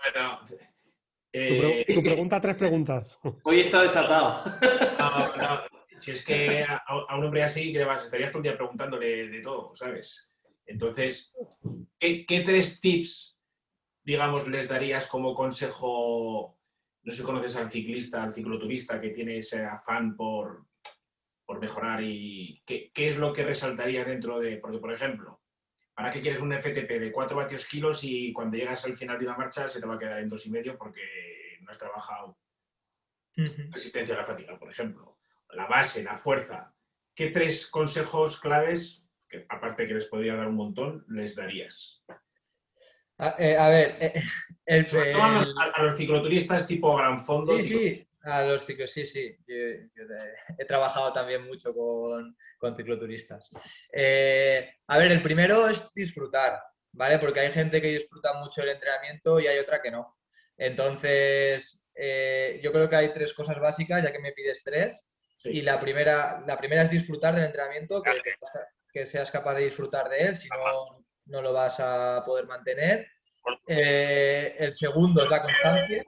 tu, 1.33 2.03
pregunta, 2.03 2.41
tres 2.41 2.57
preguntas. 2.57 3.19
Hoy 3.45 3.61
está 3.61 3.83
desatado. 3.83 4.43
Si 5.99 6.11
es 6.11 6.25
que 6.25 6.65
a, 6.65 7.17
un 7.17 7.25
hombre 7.25 7.43
así, 7.43 7.73
que 7.73 7.85
vas, 7.85 8.05
estarías 8.05 8.31
todo 8.31 8.41
el 8.41 8.45
día 8.45 8.57
preguntándole 8.57 9.29
de 9.29 9.41
todo, 9.41 9.75
¿sabes? 9.75 10.31
Entonces, 10.67 11.35
¿qué, 11.99 12.43
tres 12.45 12.81
tips, 12.81 13.39
digamos, 14.03 14.49
les 14.49 14.69
darías 14.69 15.07
como 15.07 15.35
consejo? 15.35 16.59
No 17.03 17.13
sé 17.13 17.19
si 17.19 17.25
conoces 17.25 17.57
al 17.57 17.71
ciclista, 17.71 18.23
al 18.23 18.35
cicloturista 18.35 19.01
que 19.01 19.11
tiene 19.11 19.39
ese 19.39 19.65
afán 19.65 20.17
por, 20.17 20.67
por 21.45 21.61
mejorar 21.61 22.03
y 22.03 22.63
¿qué, 22.67 22.91
es 22.95 23.17
lo 23.17 23.33
que 23.33 23.45
resaltaría 23.45 24.05
dentro 24.05 24.41
de, 24.41 24.57
porque 24.57 24.79
por 24.79 24.93
ejemplo, 24.93 25.41
¿para 25.95 26.11
qué 26.11 26.21
quieres 26.21 26.41
un 26.41 26.53
FTP 26.53 26.91
de 26.99 27.13
4 27.13 27.37
vatios 27.37 27.65
kilos 27.67 28.03
y 28.03 28.33
cuando 28.33 28.57
llegas 28.57 28.85
al 28.85 28.97
final 28.97 29.19
de 29.19 29.27
una 29.27 29.37
marcha 29.37 29.69
se 29.69 29.81
te 29.81 29.87
va 29.87 29.95
a 29.95 29.99
quedar 29.99 30.19
en 30.19 30.29
dos 30.29 30.45
y 30.47 30.51
medio 30.51 30.77
porque 30.77 31.59
no 31.61 31.71
has 31.71 31.79
trabajado 31.79 32.37
resistencia 33.37 34.15
a 34.15 34.19
la 34.19 34.27
fatiga, 34.27 34.59
por 34.59 34.69
ejemplo? 34.69 35.16
La 35.57 35.67
base, 35.67 36.03
la 36.03 36.17
fuerza, 36.17 36.75
¿qué 37.15 37.31
tres 37.31 37.67
consejos 37.69 38.39
claves, 38.39 39.09
que 39.29 39.47
aparte 39.49 39.89
que 39.89 39.95
les 39.95 40.07
podría 40.07 40.37
dar 40.37 40.49
un 40.49 40.55
montón, 40.55 41.05
les 41.09 41.35
darías? 41.35 42.05
A, 43.19 43.35
eh, 43.39 43.57
ver, 43.57 43.97
eh, 43.99 44.23
el, 44.67 44.87
a, 45.15 45.83
los, 45.83 45.97
cicloturistas 45.97 46.67
tipo 46.67 46.95
Gran 46.95 47.19
Fondo. 47.19 47.57
Sí, 47.57 47.63
sí, 47.63 48.09
a 48.25 48.45
los 48.45 48.67
ciclos, 48.67 48.91
sí, 48.91 49.07
sí. 49.07 49.35
he, 49.49 50.65
trabajado 50.69 51.13
también 51.15 51.47
mucho 51.47 51.73
con, 51.73 52.37
con 52.59 52.77
cicloturistas. 52.77 53.51
Eh, 53.91 54.71
a 54.87 54.99
ver, 54.99 55.13
el 55.13 55.23
primero 55.23 55.67
es 55.69 55.91
disfrutar, 55.95 56.61
¿vale? 56.93 57.19
Porque 57.19 57.41
hay 57.41 57.53
gente 57.53 57.81
que 57.81 57.99
disfruta 57.99 58.35
mucho 58.35 58.63
el 58.63 58.69
entrenamiento 58.69 59.41
y 59.41 59.47
hay 59.47 59.59
otra 59.59 59.81
que 59.81 59.91
no. 59.91 60.19
Entonces, 60.59 61.83
yo 61.95 62.73
creo 62.73 62.91
que 62.91 62.97
hay 62.97 63.15
tres 63.15 63.33
cosas 63.33 63.59
básicas, 63.59 64.03
ya 64.03 64.13
que 64.13 64.19
me 64.19 64.33
pides 64.33 64.63
tres. 64.63 65.07
Y 65.45 65.63
la 65.63 65.79
primera, 65.79 66.43
la 66.47 66.57
primera 66.57 66.83
es 66.83 66.91
disfrutar 66.91 67.35
del 67.35 67.45
entrenamiento, 67.45 68.03
que, 68.93 69.07
seas 69.07 69.31
capaz 69.31 69.55
de 69.55 69.65
disfrutar 69.65 70.09
de 70.09 70.19
él, 70.21 70.37
si 70.37 70.49
no, 70.49 71.05
no 71.27 71.43
lo 71.43 71.53
vas 71.53 71.77
a 71.81 72.23
poder 72.25 72.47
mantener. 72.47 73.07
Eh, 73.67 74.57
el 74.59 74.75
segundo 74.75 75.23
es 75.23 75.31
la 75.31 75.43
constancia, 75.43 76.05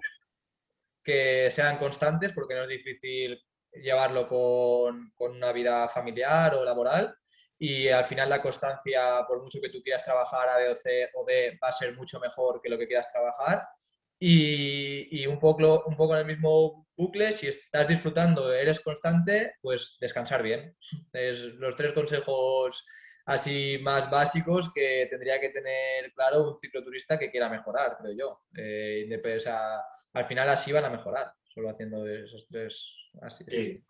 que 1.04 1.50
sean 1.50 1.78
constantes, 1.78 2.32
porque 2.32 2.54
no 2.54 2.62
es 2.62 2.68
difícil 2.68 3.40
llevarlo 3.72 4.28
con, 4.28 5.12
con 5.14 5.32
una 5.32 5.52
vida 5.52 5.88
familiar 5.88 6.54
o 6.54 6.64
laboral. 6.64 7.14
Y 7.58 7.88
al 7.88 8.04
final 8.04 8.28
la 8.28 8.40
constancia, 8.40 9.24
por 9.26 9.42
mucho 9.42 9.60
que 9.60 9.70
tú 9.70 9.82
quieras 9.82 10.04
trabajar 10.04 10.48
a 10.48 10.58
B 10.58 10.68
o 10.70 10.76
C 10.76 11.10
o 11.14 11.24
D, 11.24 11.58
va 11.62 11.68
a 11.68 11.72
ser 11.72 11.94
mucho 11.96 12.20
mejor 12.20 12.60
que 12.62 12.68
lo 12.68 12.78
que 12.78 12.86
quieras 12.86 13.10
trabajar. 13.10 13.66
Y, 14.18 15.20
y, 15.20 15.26
un, 15.26 15.38
poco, 15.38 15.84
un 15.86 15.96
poco 15.96 16.14
en 16.14 16.20
el 16.20 16.26
mismo 16.26 16.87
bucle, 16.98 17.32
si 17.32 17.46
estás 17.46 17.86
disfrutando, 17.86 18.52
eres 18.52 18.80
constante, 18.80 19.54
pues 19.62 19.96
descansar 20.00 20.42
bien. 20.42 20.76
Es 21.12 21.40
los 21.54 21.76
tres 21.76 21.92
consejos 21.92 22.84
así 23.24 23.78
más 23.80 24.10
básicos 24.10 24.72
que 24.74 25.06
tendría 25.08 25.40
que 25.40 25.50
tener 25.50 26.12
claro 26.12 26.50
un 26.50 26.58
cicloturista 26.58 27.18
que 27.18 27.30
quiera 27.30 27.48
mejorar, 27.48 27.96
creo 28.00 28.16
yo. 28.16 28.40
Eh, 28.56 29.08
al 30.14 30.24
final 30.24 30.48
así 30.48 30.72
van 30.72 30.86
a 30.86 30.90
mejorar, 30.90 31.32
solo 31.54 31.70
haciendo 31.70 32.06
esos 32.06 32.46
tres 32.48 32.84
así. 33.22 33.44
Sí. 33.46 33.84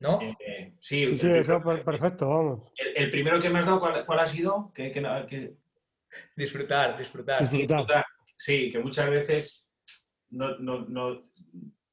¿No? 0.00 0.20
Eh, 0.40 0.74
sí, 0.80 1.06
perfecto, 1.84 2.28
vamos. 2.28 2.72
El, 2.94 3.10
primero 3.10 3.40
que 3.40 3.50
me 3.50 3.60
has 3.60 3.66
dado, 3.66 3.80
¿cuál, 4.04 4.20
ha 4.20 4.26
sido? 4.26 4.72
Que, 4.74 4.90
Disfrutar, 6.34 6.98
disfrutar. 6.98 7.48
disfrutar. 7.48 8.04
Sí, 8.36 8.70
que 8.70 8.78
muchas 8.78 9.10
veces 9.10 9.68
no, 10.30 10.58
no, 10.58 11.27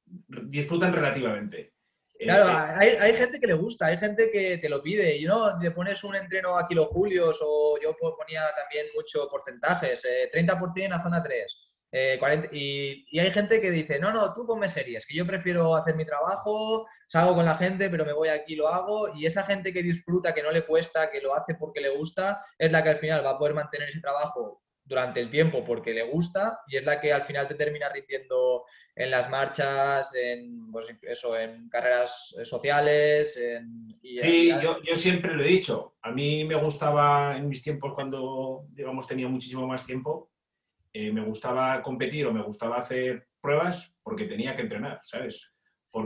disfrutan 0.06 0.92
relativamente. 0.92 1.76
Claro, 2.18 2.80
eh, 2.82 2.96
hay, 2.98 3.12
gente 3.14 3.38
que 3.38 3.46
le 3.46 3.54
gusta, 3.54 3.86
hay 3.86 3.98
gente 3.98 4.30
que 4.30 4.58
te 4.58 4.68
lo 4.68 4.82
pide. 4.82 5.16
Y 5.16 5.24
no, 5.24 5.58
le 5.60 5.70
pones 5.70 6.02
un 6.04 6.16
entreno 6.16 6.56
a 6.56 6.66
kilojulios 6.66 7.38
o 7.42 7.78
yo 7.82 7.94
ponía 7.96 8.42
también 8.56 8.86
muchos 8.94 9.26
porcentajes, 9.28 10.02
30% 10.32 10.72
eh, 10.76 10.88
a 10.90 11.02
zona 11.02 11.22
3. 11.22 11.62
Eh, 11.92 12.20
y, 12.52 13.06
y, 13.10 13.18
hay 13.20 13.30
gente 13.30 13.60
que 13.60 13.70
dice, 13.70 13.98
no, 13.98 14.12
no, 14.12 14.34
tú 14.34 14.46
ponme 14.46 14.68
series, 14.68 15.06
que 15.06 15.16
yo 15.16 15.26
prefiero 15.26 15.74
hacer 15.74 15.94
mi 15.94 16.04
trabajo, 16.04 16.86
salgo 17.08 17.34
con 17.34 17.44
la 17.44 17.56
gente, 17.56 17.88
pero 17.88 18.04
me 18.04 18.12
voy 18.12 18.28
aquí 18.28 18.54
y 18.54 18.56
lo 18.56 18.68
hago. 18.68 19.14
Y 19.14 19.26
esa 19.26 19.44
gente 19.44 19.72
que 19.72 19.82
disfruta, 19.82 20.34
que 20.34 20.42
no 20.42 20.50
le 20.50 20.64
cuesta, 20.64 21.10
que 21.10 21.20
lo 21.20 21.34
hace 21.34 21.54
porque 21.54 21.80
le 21.80 21.90
gusta, 21.90 22.44
es 22.58 22.72
la 22.72 22.82
que 22.82 22.90
al 22.90 22.98
final 22.98 23.24
va 23.24 23.30
a 23.30 23.38
poder 23.38 23.54
mantener 23.54 23.90
ese 23.90 24.00
trabajo 24.00 24.62
durante 24.86 25.20
el 25.20 25.30
tiempo 25.30 25.64
porque 25.64 25.92
le 25.92 26.04
gusta 26.04 26.60
y 26.68 26.76
es 26.76 26.84
la 26.84 27.00
que 27.00 27.12
al 27.12 27.22
final 27.22 27.48
te 27.48 27.56
termina 27.56 27.88
rindiendo 27.88 28.64
en 28.94 29.10
las 29.10 29.28
marchas, 29.28 30.14
en, 30.14 30.70
pues 30.70 30.86
eso, 31.02 31.36
en 31.36 31.68
carreras 31.68 32.34
sociales. 32.44 33.38
sí, 34.02 34.48
yo, 34.62 34.80
yo, 34.82 34.96
siempre 34.96 35.34
lo 35.34 35.42
he 35.42 35.48
dicho. 35.48 35.96
A 36.02 36.12
mí 36.12 36.44
me 36.44 36.54
gustaba 36.54 37.36
en 37.36 37.48
mis 37.48 37.62
tiempos 37.62 37.92
cuando, 37.94 38.66
digamos, 38.70 39.06
tenía 39.06 39.28
muchísimo 39.28 39.66
más 39.66 39.84
tiempo, 39.84 40.30
eh, 40.92 41.12
me 41.12 41.24
gustaba 41.24 41.82
competir 41.82 42.26
o 42.26 42.32
me 42.32 42.42
gustaba 42.42 42.78
hacer 42.78 43.28
pruebas 43.40 43.92
porque 44.02 44.24
tenía 44.24 44.54
que 44.54 44.62
entrenar, 44.62 45.00
¿sabes? 45.04 45.52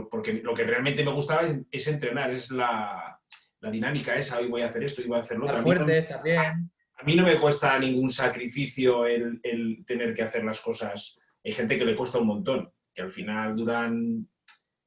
porque 0.09 0.33
lo 0.33 0.53
que 0.53 0.63
realmente 0.63 1.03
me 1.03 1.11
gustaba 1.11 1.41
es, 1.69 1.87
entrenar, 1.87 2.31
es 2.31 2.49
la, 2.49 3.19
la, 3.59 3.69
dinámica 3.69 4.15
esa, 4.15 4.39
hoy 4.39 4.47
voy 4.47 4.61
a 4.61 4.67
hacer 4.67 4.85
esto, 4.85 5.01
hoy 5.01 5.09
voy 5.09 5.17
a 5.17 5.21
hacer 5.21 5.37
lo 5.37 5.47
otro. 5.47 5.61
fuertes 5.63 6.07
también 6.07 6.71
a 7.01 7.03
mí 7.03 7.15
no 7.15 7.23
me 7.23 7.39
cuesta 7.39 7.79
ningún 7.79 8.09
sacrificio 8.09 9.07
el, 9.07 9.41
tener 9.87 10.13
que 10.13 10.21
hacer 10.21 10.43
las 10.43 10.61
cosas. 10.61 11.19
Hay 11.43 11.51
gente 11.51 11.75
que 11.75 11.85
le 11.85 11.95
cuesta 11.95 12.19
un 12.19 12.27
montón, 12.27 12.71
que 12.93 13.01
al 13.01 13.09
final 13.09 13.55
duran 13.55 14.27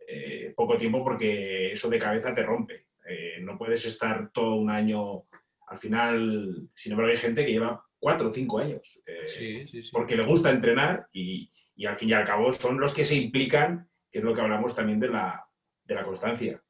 eh, 0.07 0.53
poco 0.55 0.77
tiempo 0.77 1.03
porque 1.03 1.73
eso 1.73 1.91
de 1.91 1.99
cabeza 1.99 2.33
te 2.33 2.45
rompe. 2.45 2.87
Eh, 3.09 3.39
no 3.41 3.59
puedes 3.59 3.85
estar 3.87 4.31
todo 4.31 4.55
un 4.55 4.71
año, 4.71 5.25
al 5.67 5.77
final, 5.77 6.69
sin 6.73 6.93
embargo 6.93 7.11
hay 7.11 7.19
gente 7.19 7.45
que 7.45 7.51
lleva 7.51 7.85
cuatro 7.99 8.29
o 8.29 8.33
cinco 8.33 8.61
años, 8.61 9.03
eh, 9.07 9.67
porque 9.91 10.17
le 10.17 10.25
gusta 10.25 10.51
entrenar 10.51 11.09
y, 11.13 11.51
al 11.85 11.97
fin 11.97 12.11
y 12.11 12.13
al 12.13 12.25
cabo 12.25 12.53
son 12.53 12.79
los 12.79 12.95
que 12.95 13.05
se 13.05 13.17
implican, 13.17 13.89
que 14.13 14.21
es 14.21 14.25
lo 14.25 14.33
que 14.33 14.41
hablamos 14.41 14.77
también 14.77 15.01
de 15.01 15.09
la, 15.09 15.45
de 15.83 15.95
la 15.97 16.05
constancia. 16.05 16.63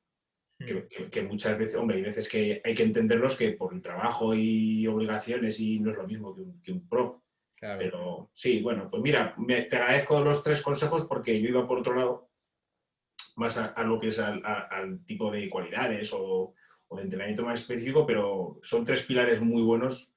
Mm. 0.58 1.10
que, 1.10 1.22
muchas 1.22 1.58
veces, 1.58 1.74
hombre, 1.76 1.96
hay 1.96 2.02
veces 2.02 2.28
que 2.28 2.60
hay 2.64 2.74
que 2.74 2.84
entenderlos 2.84 3.36
que 3.36 3.52
por 3.52 3.74
el 3.74 3.82
trabajo 3.82 4.34
y 4.34 4.86
obligaciones 4.86 5.58
y 5.58 5.80
no 5.80 5.90
es 5.90 5.96
lo 5.96 6.06
mismo 6.06 6.34
que 6.62 6.72
un, 6.72 6.88
pro, 6.88 7.22
Pero 7.58 8.30
sí, 8.32 8.62
bueno, 8.62 8.88
pues 8.88 9.02
mira, 9.02 9.34
te 9.46 9.76
agradezco 9.76 10.20
los 10.20 10.44
tres 10.44 10.62
consejos 10.62 11.06
porque 11.06 11.40
yo 11.40 11.48
iba 11.48 11.66
por 11.66 11.80
otro 11.80 11.96
lado, 11.96 12.30
más 13.36 13.58
a, 13.58 13.82
lo 13.82 13.98
que 13.98 14.08
es 14.08 14.18
al, 14.20 15.04
tipo 15.04 15.30
de 15.30 15.50
cualidades 15.50 16.12
o, 16.12 16.54
de 16.90 17.02
entrenamiento 17.02 17.44
más 17.44 17.60
específico, 17.60 18.06
pero 18.06 18.60
son 18.62 18.84
tres 18.84 19.02
pilares 19.02 19.40
muy 19.40 19.62
buenos 19.62 20.14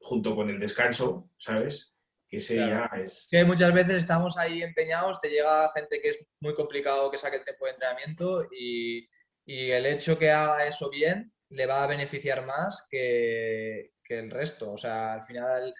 junto 0.00 0.34
con 0.34 0.50
el 0.50 0.58
descanso, 0.58 1.30
¿sabes? 1.36 1.94
Que 2.28 2.40
sería 2.40 2.90
es... 3.00 3.28
Que 3.30 3.44
muchas 3.44 3.72
veces 3.72 3.94
estamos 3.94 4.36
ahí 4.36 4.60
empeñados, 4.60 5.20
te 5.20 5.28
llega 5.28 5.70
gente 5.72 6.00
que 6.00 6.10
es 6.10 6.26
muy 6.40 6.54
complicado 6.54 7.08
que 7.12 7.18
saque 7.18 7.36
el 7.36 7.44
tiempo 7.44 7.66
de 7.66 7.72
entrenamiento 7.72 8.48
y, 8.50 9.08
y 9.46 9.70
el 9.70 9.86
hecho 9.86 10.18
que 10.18 10.30
haga 10.30 10.66
eso 10.66 10.90
bien 10.90 11.32
le 11.50 11.66
va 11.66 11.84
a 11.84 11.86
beneficiar 11.86 12.44
más 12.44 12.86
que, 12.90 13.92
que 14.04 14.18
el 14.18 14.30
resto. 14.30 14.72
O 14.72 14.78
sea, 14.78 15.14
al 15.14 15.24
final 15.24 15.72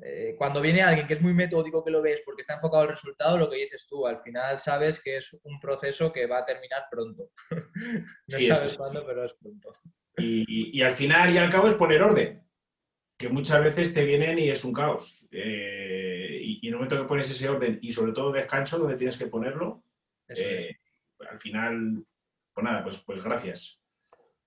eh, 0.00 0.36
cuando 0.38 0.60
viene 0.60 0.82
alguien 0.82 1.06
que 1.06 1.14
es 1.14 1.20
muy 1.20 1.34
metódico 1.34 1.84
que 1.84 1.90
lo 1.90 2.00
ves 2.00 2.22
porque 2.24 2.42
está 2.42 2.54
enfocado 2.54 2.82
al 2.82 2.90
resultado, 2.90 3.36
lo 3.36 3.50
que 3.50 3.56
dices 3.56 3.86
tú, 3.88 4.06
al 4.06 4.22
final 4.22 4.60
sabes 4.60 5.02
que 5.02 5.16
es 5.16 5.36
un 5.42 5.58
proceso 5.58 6.12
que 6.12 6.26
va 6.26 6.38
a 6.38 6.44
terminar 6.44 6.84
pronto. 6.90 7.32
no 8.28 8.38
sabes 8.38 8.76
cuándo, 8.76 9.04
pero 9.04 9.24
es 9.24 9.32
pronto. 9.34 9.74
Y, 10.16 10.80
al 10.82 10.92
final 10.92 11.32
y 11.32 11.38
al 11.38 11.50
cabo 11.50 11.68
es 11.68 11.74
poner 11.74 12.02
orden, 12.02 12.42
que 13.16 13.28
muchas 13.28 13.62
veces 13.62 13.94
te 13.94 14.04
vienen 14.04 14.38
y 14.38 14.50
es 14.50 14.64
un 14.64 14.72
caos. 14.72 15.28
Eh, 15.30 16.40
y, 16.42 16.66
en 16.66 16.74
el 16.74 16.74
momento 16.74 16.96
que 16.96 17.08
pones 17.08 17.30
ese 17.30 17.48
orden 17.48 17.78
y 17.82 17.92
sobre 17.92 18.12
todo 18.12 18.32
descanso, 18.32 18.78
donde 18.78 18.96
tienes 18.96 19.16
que 19.16 19.26
ponerlo, 19.26 19.84
eh, 20.28 20.76
al 21.28 21.38
final, 21.38 22.04
pues 22.58 22.64
nada, 22.64 22.82
pues, 22.82 23.02
pues 23.06 23.22
gracias. 23.22 23.80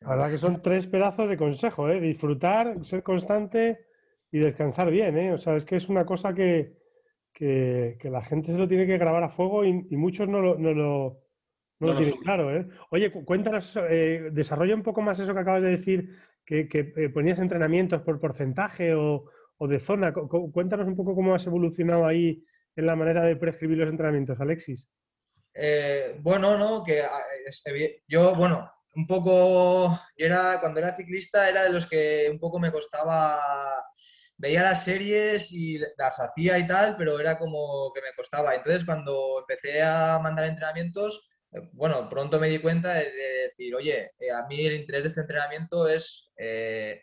La 0.01 0.09
verdad 0.09 0.31
que 0.31 0.37
son 0.37 0.61
tres 0.61 0.85
pedazos 0.85 1.29
de 1.29 1.37
consejo, 1.37 1.87
Disfrutar, 1.87 2.83
ser 2.83 3.03
constante 3.03 3.85
y 4.29 4.39
descansar 4.39 4.91
bien, 4.91 5.17
¿eh? 5.17 5.31
O 5.31 5.37
sea, 5.37 5.55
es 5.55 5.63
que 5.63 5.77
es 5.77 5.87
una 5.87 6.05
cosa 6.05 6.33
que, 6.33 6.75
la 7.39 8.21
gente 8.21 8.51
se 8.51 8.57
lo 8.57 8.67
tiene 8.67 8.85
que 8.85 8.97
grabar 8.97 9.23
a 9.23 9.29
fuego 9.29 9.63
y, 9.63 9.95
muchos 9.95 10.27
no 10.27 10.41
lo, 10.41 10.57
no 10.57 10.73
lo, 10.73 11.95
tienen 11.95 12.19
claro, 12.21 12.53
¿eh? 12.53 12.67
Oye, 12.89 13.11
cuéntanos, 13.11 13.79
eh, 13.89 14.29
desarrolla 14.33 14.75
un 14.75 14.83
poco 14.83 15.01
más 15.01 15.17
eso 15.21 15.33
que 15.33 15.39
acabas 15.39 15.61
de 15.61 15.69
decir, 15.69 16.13
que, 16.45 16.67
eh, 16.69 17.09
ponías 17.09 17.39
entrenamientos 17.39 18.01
por 18.01 18.19
porcentaje 18.19 18.93
o, 18.93 19.23
de 19.57 19.79
zona. 19.79 20.11
Cuéntanos 20.11 20.85
un 20.85 20.97
poco 20.97 21.15
cómo 21.15 21.33
has 21.33 21.47
evolucionado 21.47 22.05
ahí 22.05 22.43
en 22.75 22.85
la 22.85 22.97
manera 22.97 23.23
de 23.23 23.37
prescribir 23.37 23.77
los 23.77 23.89
entrenamientos, 23.89 24.37
Alexis. 24.41 24.89
Eh, 25.53 26.17
bueno, 26.19 26.57
no, 26.57 26.83
que 26.83 27.01
ah, 27.01 27.23
yo, 28.07 28.35
bueno, 28.35 28.71
un 28.95 29.07
poco, 29.07 29.89
yo 30.17 30.25
era, 30.25 30.59
cuando 30.59 30.79
era 30.79 30.95
ciclista 30.95 31.49
era 31.49 31.63
de 31.63 31.69
los 31.69 31.87
que 31.87 32.29
un 32.31 32.39
poco 32.39 32.59
me 32.59 32.71
costaba 32.71 33.39
veía 34.37 34.63
las 34.63 34.83
series 34.83 35.51
y 35.51 35.77
las 35.97 36.19
hacía 36.19 36.57
y 36.57 36.65
tal, 36.67 36.95
pero 36.97 37.19
era 37.19 37.37
como 37.37 37.91
que 37.93 38.01
me 38.01 38.13
costaba. 38.15 38.55
Entonces, 38.55 38.83
cuando 38.85 39.39
empecé 39.39 39.83
a 39.83 40.19
mandar 40.19 40.45
entrenamientos, 40.45 41.29
eh, 41.51 41.61
bueno, 41.73 42.09
pronto 42.09 42.39
me 42.39 42.49
di 42.49 42.59
cuenta 42.59 42.93
de, 42.93 43.11
decir, 43.49 43.75
oye, 43.75 44.11
eh, 44.19 44.31
a 44.31 44.45
mí 44.47 44.65
el 44.65 44.73
interés 44.73 45.03
de 45.03 45.09
este 45.09 45.21
entrenamiento 45.21 45.87
es 45.87 46.31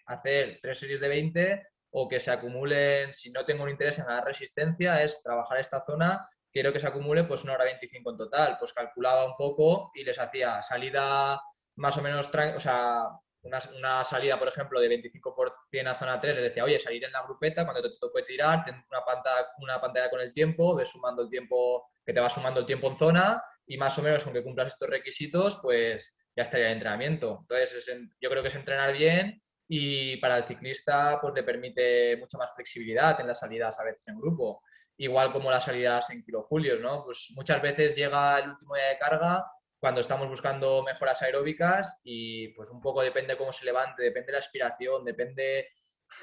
hacer 0.06 0.58
tres 0.60 0.78
series 0.78 1.00
de 1.00 1.08
20 1.08 1.62
o 1.90 2.08
que 2.08 2.20
se 2.20 2.30
acumulen, 2.30 3.14
si 3.14 3.30
no 3.30 3.44
tengo 3.44 3.62
un 3.64 3.70
interés 3.70 3.98
en 3.98 4.06
la 4.06 4.20
resistencia, 4.20 5.02
es 5.02 5.22
trabajar 5.22 5.58
esta 5.58 5.84
zona, 5.86 6.28
quiero 6.52 6.72
que 6.72 6.80
se 6.80 6.86
acumule 6.86 7.24
pues 7.24 7.44
una 7.44 7.54
hora 7.54 7.64
25 7.64 8.10
en 8.10 8.16
total. 8.16 8.56
Pues 8.58 8.72
calculaba 8.72 9.24
un 9.24 9.36
poco 9.36 9.90
y 9.94 10.04
les 10.04 10.18
hacía 10.18 10.62
salida 10.62 11.40
más 11.76 11.96
o 11.96 12.02
menos, 12.02 12.28
o 12.56 12.60
sea, 12.60 13.08
una, 13.42 14.04
salida, 14.04 14.38
por 14.38 14.48
ejemplo, 14.48 14.80
de 14.80 14.88
25 14.88 15.34
por 15.34 15.54
100 15.70 15.88
a 15.88 15.94
zona 15.94 16.20
3, 16.20 16.34
le 16.34 16.42
decía, 16.42 16.64
oye, 16.64 16.80
salir 16.80 17.04
en 17.04 17.12
la 17.12 17.22
grupeta, 17.22 17.64
cuando 17.64 17.82
te 17.82 17.96
toque 18.00 18.22
tirar, 18.24 18.64
ten 18.64 18.84
una 18.90 19.04
pantalla, 19.04 19.46
una 19.58 19.80
pantalla 19.80 20.10
con 20.10 20.20
el 20.20 20.32
tiempo, 20.32 20.74
ves 20.74 20.90
sumando 20.90 21.22
el 21.22 21.30
tiempo, 21.30 21.88
que 22.04 22.12
te 22.12 22.20
va 22.20 22.28
sumando 22.28 22.60
el 22.60 22.66
tiempo 22.66 22.88
en 22.90 22.98
zona, 22.98 23.42
y 23.66 23.76
más 23.76 23.96
o 23.98 24.02
menos, 24.02 24.24
aunque 24.24 24.42
cumplas 24.42 24.68
estos 24.68 24.88
requisitos, 24.88 25.58
pues 25.62 26.16
ya 26.34 26.42
estaría 26.42 26.66
el 26.66 26.74
entrenamiento. 26.74 27.38
Entonces, 27.42 27.86
yo 28.20 28.30
creo 28.30 28.42
que 28.42 28.48
es 28.48 28.54
entrenar 28.54 28.92
bien 28.92 29.42
y 29.68 30.16
para 30.16 30.38
el 30.38 30.44
ciclista, 30.44 31.18
pues 31.20 31.34
le 31.34 31.42
permite 31.42 32.16
mucha 32.16 32.38
más 32.38 32.54
flexibilidad 32.54 33.20
en 33.20 33.26
las 33.26 33.40
salidas 33.40 33.78
a 33.78 33.84
veces 33.84 34.08
en 34.08 34.18
grupo. 34.18 34.62
Igual 34.98 35.32
como 35.32 35.50
las 35.50 35.64
salidas 35.64 36.10
en 36.10 36.22
kilojulios, 36.22 36.80
¿no? 36.80 37.04
Pues 37.04 37.32
muchas 37.34 37.62
veces 37.62 37.94
llega 37.94 38.38
el 38.38 38.50
último 38.50 38.74
día 38.74 38.88
de 38.88 38.98
carga 38.98 39.46
cuando 39.78 40.00
estamos 40.00 40.28
buscando 40.28 40.82
mejoras 40.82 41.22
aeróbicas 41.22 42.00
y 42.02 42.48
pues 42.48 42.68
un 42.70 42.80
poco 42.80 43.00
depende 43.02 43.36
cómo 43.36 43.52
se 43.52 43.64
levante, 43.64 44.02
depende 44.02 44.26
de 44.26 44.32
la 44.32 44.38
aspiración, 44.38 45.04
depende, 45.04 45.68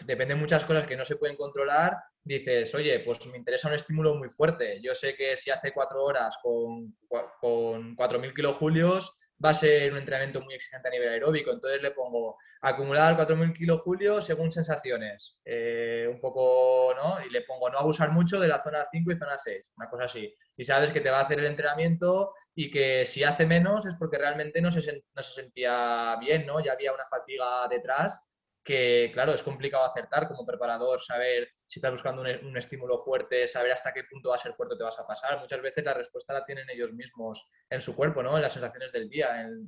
depende 0.01 0.33
de 0.33 0.39
muchas 0.39 0.65
cosas 0.65 0.85
que 0.85 0.97
no 0.97 1.05
se 1.05 1.15
pueden 1.15 1.37
controlar, 1.37 1.93
dices, 2.21 2.75
oye, 2.75 2.99
pues 2.99 3.25
me 3.27 3.37
interesa 3.37 3.69
un 3.69 3.75
estímulo 3.75 4.15
muy 4.15 4.29
fuerte. 4.29 4.81
Yo 4.81 4.93
sé 4.93 5.15
que 5.15 5.37
si 5.37 5.51
hace 5.51 5.71
cuatro 5.71 6.03
horas 6.03 6.37
con, 6.41 6.97
con 7.39 7.95
4.000 7.95 8.33
kilojulios 8.33 9.17
va 9.43 9.49
a 9.49 9.53
ser 9.53 9.91
un 9.91 9.97
entrenamiento 9.97 10.41
muy 10.41 10.53
exigente 10.53 10.87
a 10.87 10.91
nivel 10.91 11.09
aeróbico, 11.09 11.51
entonces 11.51 11.81
le 11.81 11.91
pongo 11.91 12.37
acumular 12.61 13.15
4.000 13.15 13.53
kilojulios 13.53 14.25
según 14.25 14.51
sensaciones, 14.51 15.37
eh, 15.45 16.07
un 16.09 16.19
poco, 16.19 16.93
¿no? 16.95 17.23
Y 17.23 17.29
le 17.29 17.41
pongo 17.41 17.69
no 17.69 17.77
abusar 17.77 18.11
mucho 18.11 18.39
de 18.39 18.47
la 18.47 18.63
zona 18.63 18.87
5 18.91 19.11
y 19.11 19.17
zona 19.17 19.37
6, 19.37 19.65
una 19.77 19.89
cosa 19.89 20.05
así. 20.05 20.33
Y 20.57 20.63
sabes 20.63 20.91
que 20.91 21.01
te 21.01 21.09
va 21.09 21.19
a 21.19 21.23
hacer 21.23 21.39
el 21.39 21.45
entrenamiento 21.45 22.33
y 22.55 22.71
que 22.71 23.05
si 23.05 23.23
hace 23.23 23.45
menos 23.45 23.85
es 23.85 23.95
porque 23.95 24.17
realmente 24.17 24.61
no 24.61 24.71
se, 24.71 25.03
no 25.13 25.23
se 25.23 25.33
sentía 25.33 26.15
bien, 26.19 26.45
¿no? 26.45 26.59
Ya 26.59 26.73
había 26.73 26.93
una 26.93 27.05
fatiga 27.07 27.67
detrás 27.69 28.21
que, 28.65 29.11
claro, 29.13 29.33
es 29.33 29.43
complicado 29.43 29.85
acertar 29.85 30.27
como 30.27 30.45
preparador, 30.45 30.99
saber 30.99 31.49
si 31.53 31.79
estás 31.79 31.91
buscando 31.91 32.23
un, 32.23 32.57
estímulo 32.57 32.97
fuerte, 32.97 33.47
saber 33.47 33.71
hasta 33.71 33.93
qué 33.93 34.03
punto 34.09 34.29
va 34.29 34.35
a 34.35 34.39
ser 34.39 34.53
fuerte 34.53 34.73
o 34.73 34.77
te 34.77 34.83
vas 34.83 34.99
a 34.99 35.05
pasar. 35.05 35.39
Muchas 35.39 35.61
veces 35.61 35.85
la 35.85 35.93
respuesta 35.93 36.33
la 36.33 36.43
tienen 36.43 36.67
ellos 36.69 36.91
mismos 36.91 37.47
en 37.69 37.79
su 37.79 37.95
cuerpo, 37.95 38.23
¿no? 38.23 38.35
En 38.35 38.41
las 38.41 38.53
sensaciones 38.53 38.91
del 38.91 39.07
día, 39.07 39.41
en, 39.41 39.67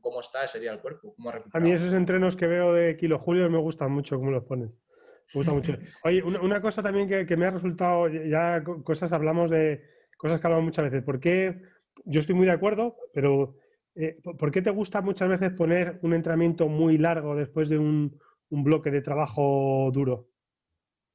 cómo 0.00 0.20
está 0.20 0.44
ese 0.44 0.60
día 0.60 0.72
el 0.72 0.80
cuerpo, 0.80 1.14
cómo 1.16 1.32
A 1.52 1.60
mí 1.60 1.72
esos 1.72 1.92
entrenos 1.92 2.36
que 2.36 2.46
veo 2.46 2.72
de 2.72 2.96
kilojulio 2.96 3.50
me 3.50 3.58
gustan 3.58 3.90
mucho 3.90 4.16
cómo 4.16 4.30
los 4.30 4.44
pones. 4.44 4.70
Me 4.70 5.40
gusta 5.40 5.52
mucho. 5.52 5.72
Oye, 6.04 6.22
una, 6.22 6.60
cosa 6.62 6.82
también 6.82 7.08
que, 7.08 7.26
que, 7.26 7.36
me 7.36 7.46
ha 7.46 7.50
resultado, 7.50 8.08
ya 8.08 8.62
cosas 8.84 9.12
hablamos 9.12 9.50
de, 9.50 9.82
cosas 10.16 10.40
que 10.40 10.46
hablamos 10.46 10.66
muchas 10.66 10.84
veces. 10.84 11.02
¿Por 11.02 11.18
qué? 11.18 11.60
yo 12.04 12.20
estoy 12.20 12.34
muy 12.34 12.46
de 12.46 12.52
acuerdo, 12.52 12.96
pero 13.12 13.56
eh, 13.94 14.18
¿por 14.22 14.50
qué 14.50 14.62
te 14.62 14.70
gusta 14.70 15.00
muchas 15.00 15.28
veces 15.28 15.52
poner 15.52 15.98
un 16.02 16.14
entrenamiento 16.14 16.68
muy 16.68 16.98
largo 16.98 17.34
después 17.34 17.68
de 17.68 17.78
un, 17.78 18.18
bloque 18.50 18.90
de 18.90 19.02
trabajo 19.02 19.90
duro? 19.92 20.30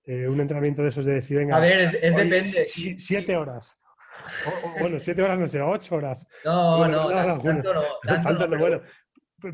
Eh, 0.06 0.28
un 0.28 0.42
entrenamiento 0.42 0.84
de 0.84 0.90
esos 0.90 1.06
de 1.06 1.14
decir, 1.14 1.38
venga, 1.38 1.56
a 1.56 1.60
ver, 1.60 1.98
es, 2.02 2.16
depende. 2.16 2.50
Siete 2.98 3.38
horas. 3.38 3.80
bueno, 4.80 5.00
siete 5.00 5.22
horas 5.22 5.40
no 5.40 5.48
sé, 5.48 5.62
ocho 5.62 5.96
horas. 5.96 6.28
No, 6.44 6.88
no, 6.88 7.10
tanto, 7.10 7.74
no, 7.74 7.84
tanto 8.04 8.48
no, 8.48 8.58
bueno, 8.60 8.82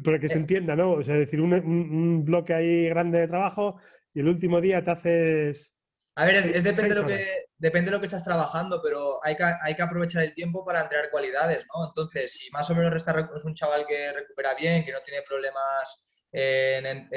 pero 0.03 0.19
que 0.19 0.29
se 0.29 0.37
entienda, 0.37 0.75
¿no? 0.75 0.93
O 0.93 1.03
sea, 1.03 1.15
decir, 1.15 1.39
un, 1.41 2.23
bloque 2.25 2.53
ahí 2.53 2.89
grande 2.89 3.19
de 3.19 3.27
trabajo 3.27 3.77
y 4.13 4.21
el 4.21 4.27
último 4.27 4.59
día 4.59 4.83
te 4.83 4.91
haces 4.91 5.75
a 6.15 6.25
ver, 6.25 6.35
es, 6.35 6.63
depende, 6.65 6.95
de 6.95 7.01
lo 7.01 7.07
que, 7.07 7.45
depende 7.57 7.91
de 7.91 7.95
lo 7.95 7.99
que 8.01 8.07
estás 8.07 8.25
trabajando, 8.25 8.81
pero 8.83 9.23
hay 9.23 9.37
que, 9.37 9.43
hay 9.43 9.73
que 9.73 9.81
aprovechar 9.81 10.21
el 10.23 10.33
tiempo 10.33 10.65
para 10.65 10.81
entrenar 10.81 11.09
cualidades, 11.11 11.65
¿no? 11.73 11.87
Entonces, 11.87 12.33
si 12.33 12.49
más 12.49 12.69
o 12.69 12.75
menos 12.75 12.93
es 12.93 13.45
un 13.45 13.55
chaval 13.55 13.85
que 13.87 14.11
recupera 14.11 14.53
bien, 14.53 14.83
que 14.83 14.91
no 14.91 14.99
tiene 15.01 15.21
problemas 15.21 16.03
en, 16.33 17.07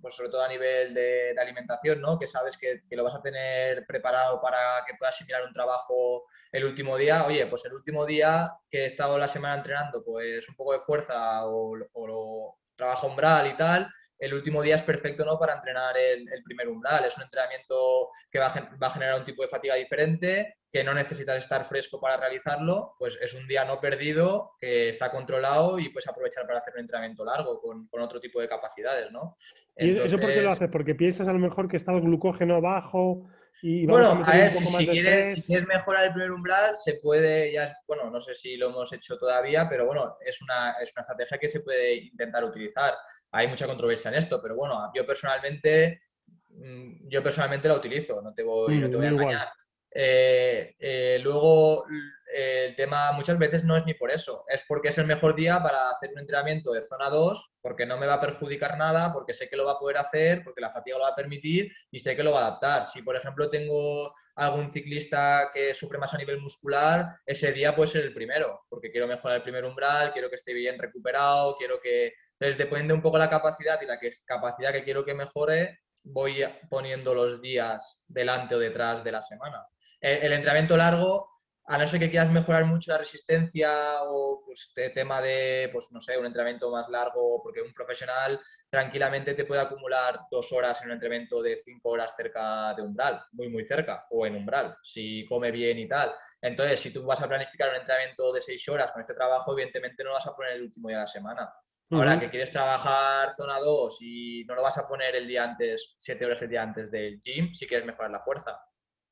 pues 0.00 0.14
sobre 0.14 0.30
todo 0.30 0.42
a 0.42 0.48
nivel 0.48 0.94
de, 0.94 1.34
alimentación, 1.38 2.00
¿no? 2.00 2.18
Que 2.18 2.26
sabes 2.26 2.56
que, 2.56 2.82
lo 2.90 3.04
vas 3.04 3.14
a 3.14 3.22
tener 3.22 3.86
preparado 3.86 4.40
para 4.40 4.84
que 4.86 4.94
puedas 4.98 5.14
asimilar 5.14 5.44
un 5.44 5.52
trabajo 5.52 6.24
el 6.52 6.64
último 6.64 6.96
día. 6.96 7.26
Oye, 7.26 7.46
pues 7.46 7.64
el 7.64 7.74
último 7.74 8.06
día 8.06 8.52
que 8.70 8.82
he 8.82 8.86
estado 8.86 9.18
la 9.18 9.28
semana 9.28 9.56
entrenando, 9.56 10.02
pues 10.04 10.48
un 10.48 10.56
poco 10.56 10.72
de 10.72 10.80
fuerza 10.80 11.46
o, 11.46 12.58
trabajo 12.76 13.06
umbral 13.06 13.46
y 13.46 13.56
tal, 13.56 13.90
el 14.18 14.34
último 14.34 14.60
día 14.62 14.76
es 14.76 14.82
perfecto 14.82 15.24
¿no? 15.24 15.38
para 15.38 15.54
entrenar 15.54 15.96
el, 15.96 16.26
primer 16.44 16.68
umbral. 16.68 17.04
Es 17.04 17.16
un 17.16 17.24
entrenamiento 17.24 18.10
que 18.30 18.38
va 18.38 18.46
a, 18.46 18.90
generar 18.90 19.18
un 19.18 19.24
tipo 19.24 19.42
de 19.42 19.48
fatiga 19.48 19.74
diferente, 19.74 20.56
que 20.76 20.84
no 20.84 20.92
necesitas 20.92 21.38
estar 21.38 21.64
fresco 21.64 21.98
para 21.98 22.18
realizarlo, 22.18 22.96
pues 22.98 23.18
es 23.22 23.32
un 23.32 23.48
día 23.48 23.64
no 23.64 23.80
perdido, 23.80 24.52
que 24.60 24.90
está 24.90 25.10
controlado 25.10 25.78
y 25.78 25.88
puedes 25.88 26.06
aprovechar 26.06 26.46
para 26.46 26.58
hacer 26.58 26.74
un 26.74 26.80
entrenamiento 26.80 27.24
largo 27.24 27.58
con, 27.58 27.88
otro 27.98 28.20
tipo 28.20 28.42
de 28.42 28.48
capacidades. 28.48 29.10
¿no? 29.10 29.38
¿Y 29.74 29.96
eso 29.96 30.18
por 30.18 30.28
qué 30.30 30.42
lo 30.42 30.50
haces? 30.50 30.68
¿Porque 30.70 30.94
piensas 30.94 31.28
a 31.28 31.32
lo 31.32 31.38
mejor 31.38 31.66
que 31.66 31.78
está 31.78 31.92
el 31.92 32.02
glucógeno 32.02 32.60
bajo? 32.60 33.26
Y 33.62 33.86
bueno, 33.86 34.22
a, 34.22 34.36
ver, 34.36 34.52
si, 34.52 34.86
quieres, 34.86 35.48
mejorar 35.48 36.04
el 36.04 36.12
primer 36.12 36.30
umbral, 36.30 36.76
se 36.76 37.00
puede, 37.02 37.50
ya, 37.50 37.74
bueno, 37.88 38.10
no 38.10 38.20
sé 38.20 38.34
si 38.34 38.58
lo 38.58 38.68
hemos 38.68 38.92
hecho 38.92 39.16
todavía, 39.16 39.66
pero 39.66 39.86
bueno, 39.86 40.18
es 40.20 40.42
una, 40.42 40.72
es 40.72 40.92
una 40.94 41.00
estrategia 41.00 41.38
que 41.38 41.48
se 41.48 41.60
puede 41.60 41.94
intentar 41.94 42.44
utilizar 42.44 42.92
hay 43.32 43.48
mucha 43.48 43.66
controversia 43.66 44.10
en 44.10 44.16
esto, 44.16 44.40
pero 44.42 44.56
bueno, 44.56 44.90
yo 44.94 45.06
personalmente, 45.06 46.02
mm, 46.50 47.08
yo 47.08 47.22
personalmente 47.22 47.68
la 47.68 47.76
utilizo, 47.76 48.20
no 48.22 48.32
te 48.32 48.42
voy, 48.42 48.74
a 48.74 48.86
engañar. 48.86 49.48
Eh, 49.48 49.65
eh, 49.98 51.18
luego, 51.22 51.86
eh, 52.34 52.66
el 52.66 52.76
tema 52.76 53.12
muchas 53.12 53.38
veces 53.38 53.64
no 53.64 53.76
es 53.76 53.86
ni 53.86 53.94
por 53.94 54.10
eso, 54.10 54.44
es 54.48 54.62
porque 54.68 54.88
es 54.88 54.98
el 54.98 55.06
mejor 55.06 55.34
día 55.34 55.62
para 55.62 55.88
hacer 55.90 56.10
un 56.12 56.18
entrenamiento 56.18 56.72
de 56.72 56.86
zona 56.86 57.08
2, 57.08 57.52
porque 57.62 57.86
no 57.86 57.96
me 57.96 58.06
va 58.06 58.14
a 58.14 58.20
perjudicar 58.20 58.76
nada, 58.76 59.12
porque 59.12 59.32
sé 59.32 59.48
que 59.48 59.56
lo 59.56 59.64
va 59.64 59.72
a 59.72 59.78
poder 59.78 59.96
hacer, 59.96 60.44
porque 60.44 60.60
la 60.60 60.70
fatiga 60.70 60.98
lo 60.98 61.04
va 61.04 61.10
a 61.10 61.16
permitir 61.16 61.72
y 61.90 61.98
sé 61.98 62.14
que 62.14 62.22
lo 62.22 62.32
va 62.32 62.40
a 62.40 62.46
adaptar. 62.48 62.86
Si, 62.86 63.02
por 63.02 63.16
ejemplo, 63.16 63.48
tengo 63.48 64.14
algún 64.34 64.70
ciclista 64.70 65.50
que 65.54 65.74
sufre 65.74 65.98
más 65.98 66.12
a 66.12 66.18
nivel 66.18 66.40
muscular, 66.40 67.16
ese 67.24 67.52
día 67.52 67.74
puede 67.74 67.90
ser 67.90 68.04
el 68.04 68.12
primero, 68.12 68.66
porque 68.68 68.90
quiero 68.90 69.06
mejorar 69.06 69.38
el 69.38 69.42
primer 69.42 69.64
umbral, 69.64 70.12
quiero 70.12 70.28
que 70.28 70.36
esté 70.36 70.52
bien 70.52 70.78
recuperado, 70.78 71.56
quiero 71.56 71.80
que... 71.80 72.12
Entonces, 72.38 72.58
depende 72.58 72.92
un 72.92 73.00
poco 73.00 73.16
la 73.16 73.30
capacidad 73.30 73.80
y 73.80 73.86
la 73.86 73.98
capacidad 74.26 74.72
que 74.72 74.84
quiero 74.84 75.06
que 75.06 75.14
mejore, 75.14 75.78
voy 76.02 76.44
poniendo 76.68 77.14
los 77.14 77.40
días 77.40 78.02
delante 78.06 78.54
o 78.54 78.58
detrás 78.58 79.02
de 79.02 79.12
la 79.12 79.22
semana. 79.22 79.66
El, 80.06 80.32
entrenamiento 80.32 80.76
largo, 80.76 81.28
a 81.64 81.78
no 81.78 81.86
ser 81.88 81.98
que 81.98 82.10
quieras 82.10 82.30
mejorar 82.30 82.64
mucho 82.64 82.92
la 82.92 82.98
resistencia 82.98 84.02
o 84.04 84.44
pues, 84.46 84.72
tema 84.94 85.20
de, 85.20 85.68
pues 85.72 85.90
no 85.90 86.00
sé, 86.00 86.16
un 86.16 86.26
entrenamiento 86.26 86.70
más 86.70 86.88
largo, 86.88 87.42
porque 87.42 87.60
un 87.60 87.72
profesional 87.72 88.40
tranquilamente 88.70 89.34
te 89.34 89.44
puede 89.44 89.62
acumular 89.62 90.20
dos 90.30 90.52
horas 90.52 90.80
en 90.80 90.88
un 90.88 90.92
entrenamiento 90.92 91.42
de 91.42 91.60
cinco 91.60 91.88
horas 91.88 92.14
cerca 92.16 92.72
de 92.74 92.82
umbral, 92.82 93.20
muy, 93.32 93.48
muy 93.48 93.66
cerca, 93.66 94.06
o 94.10 94.24
en 94.24 94.36
umbral, 94.36 94.76
si 94.80 95.26
come 95.26 95.50
bien 95.50 95.76
y 95.80 95.88
tal. 95.88 96.14
Entonces, 96.40 96.78
si 96.78 96.92
tú 96.92 97.04
vas 97.04 97.20
a 97.22 97.28
planificar 97.28 97.70
un 97.70 97.76
entrenamiento 97.76 98.32
de 98.32 98.40
seis 98.40 98.68
horas 98.68 98.92
con 98.92 99.00
este 99.00 99.14
trabajo, 99.14 99.54
evidentemente 99.54 100.04
no 100.04 100.10
lo 100.10 100.14
vas 100.14 100.26
a 100.28 100.36
poner 100.36 100.52
el 100.52 100.62
último 100.62 100.88
día 100.88 100.98
de 100.98 101.02
la 101.02 101.08
semana. 101.08 101.52
Ahora 101.90 102.20
que 102.20 102.30
quieres 102.30 102.52
trabajar 102.52 103.34
zona 103.36 103.58
2 103.58 103.98
y 104.00 104.44
no 104.44 104.54
lo 104.54 104.62
vas 104.62 104.78
a 104.78 104.86
poner 104.86 105.16
el 105.16 105.26
día 105.26 105.42
antes, 105.42 105.96
siete 105.98 106.26
horas 106.26 106.42
el 106.42 106.48
día 106.48 106.62
antes 106.62 106.90
del 106.92 107.20
gym, 107.20 107.52
si 107.54 107.66
quieres 107.66 107.86
mejorar 107.86 108.12
la 108.12 108.22
fuerza. 108.22 108.60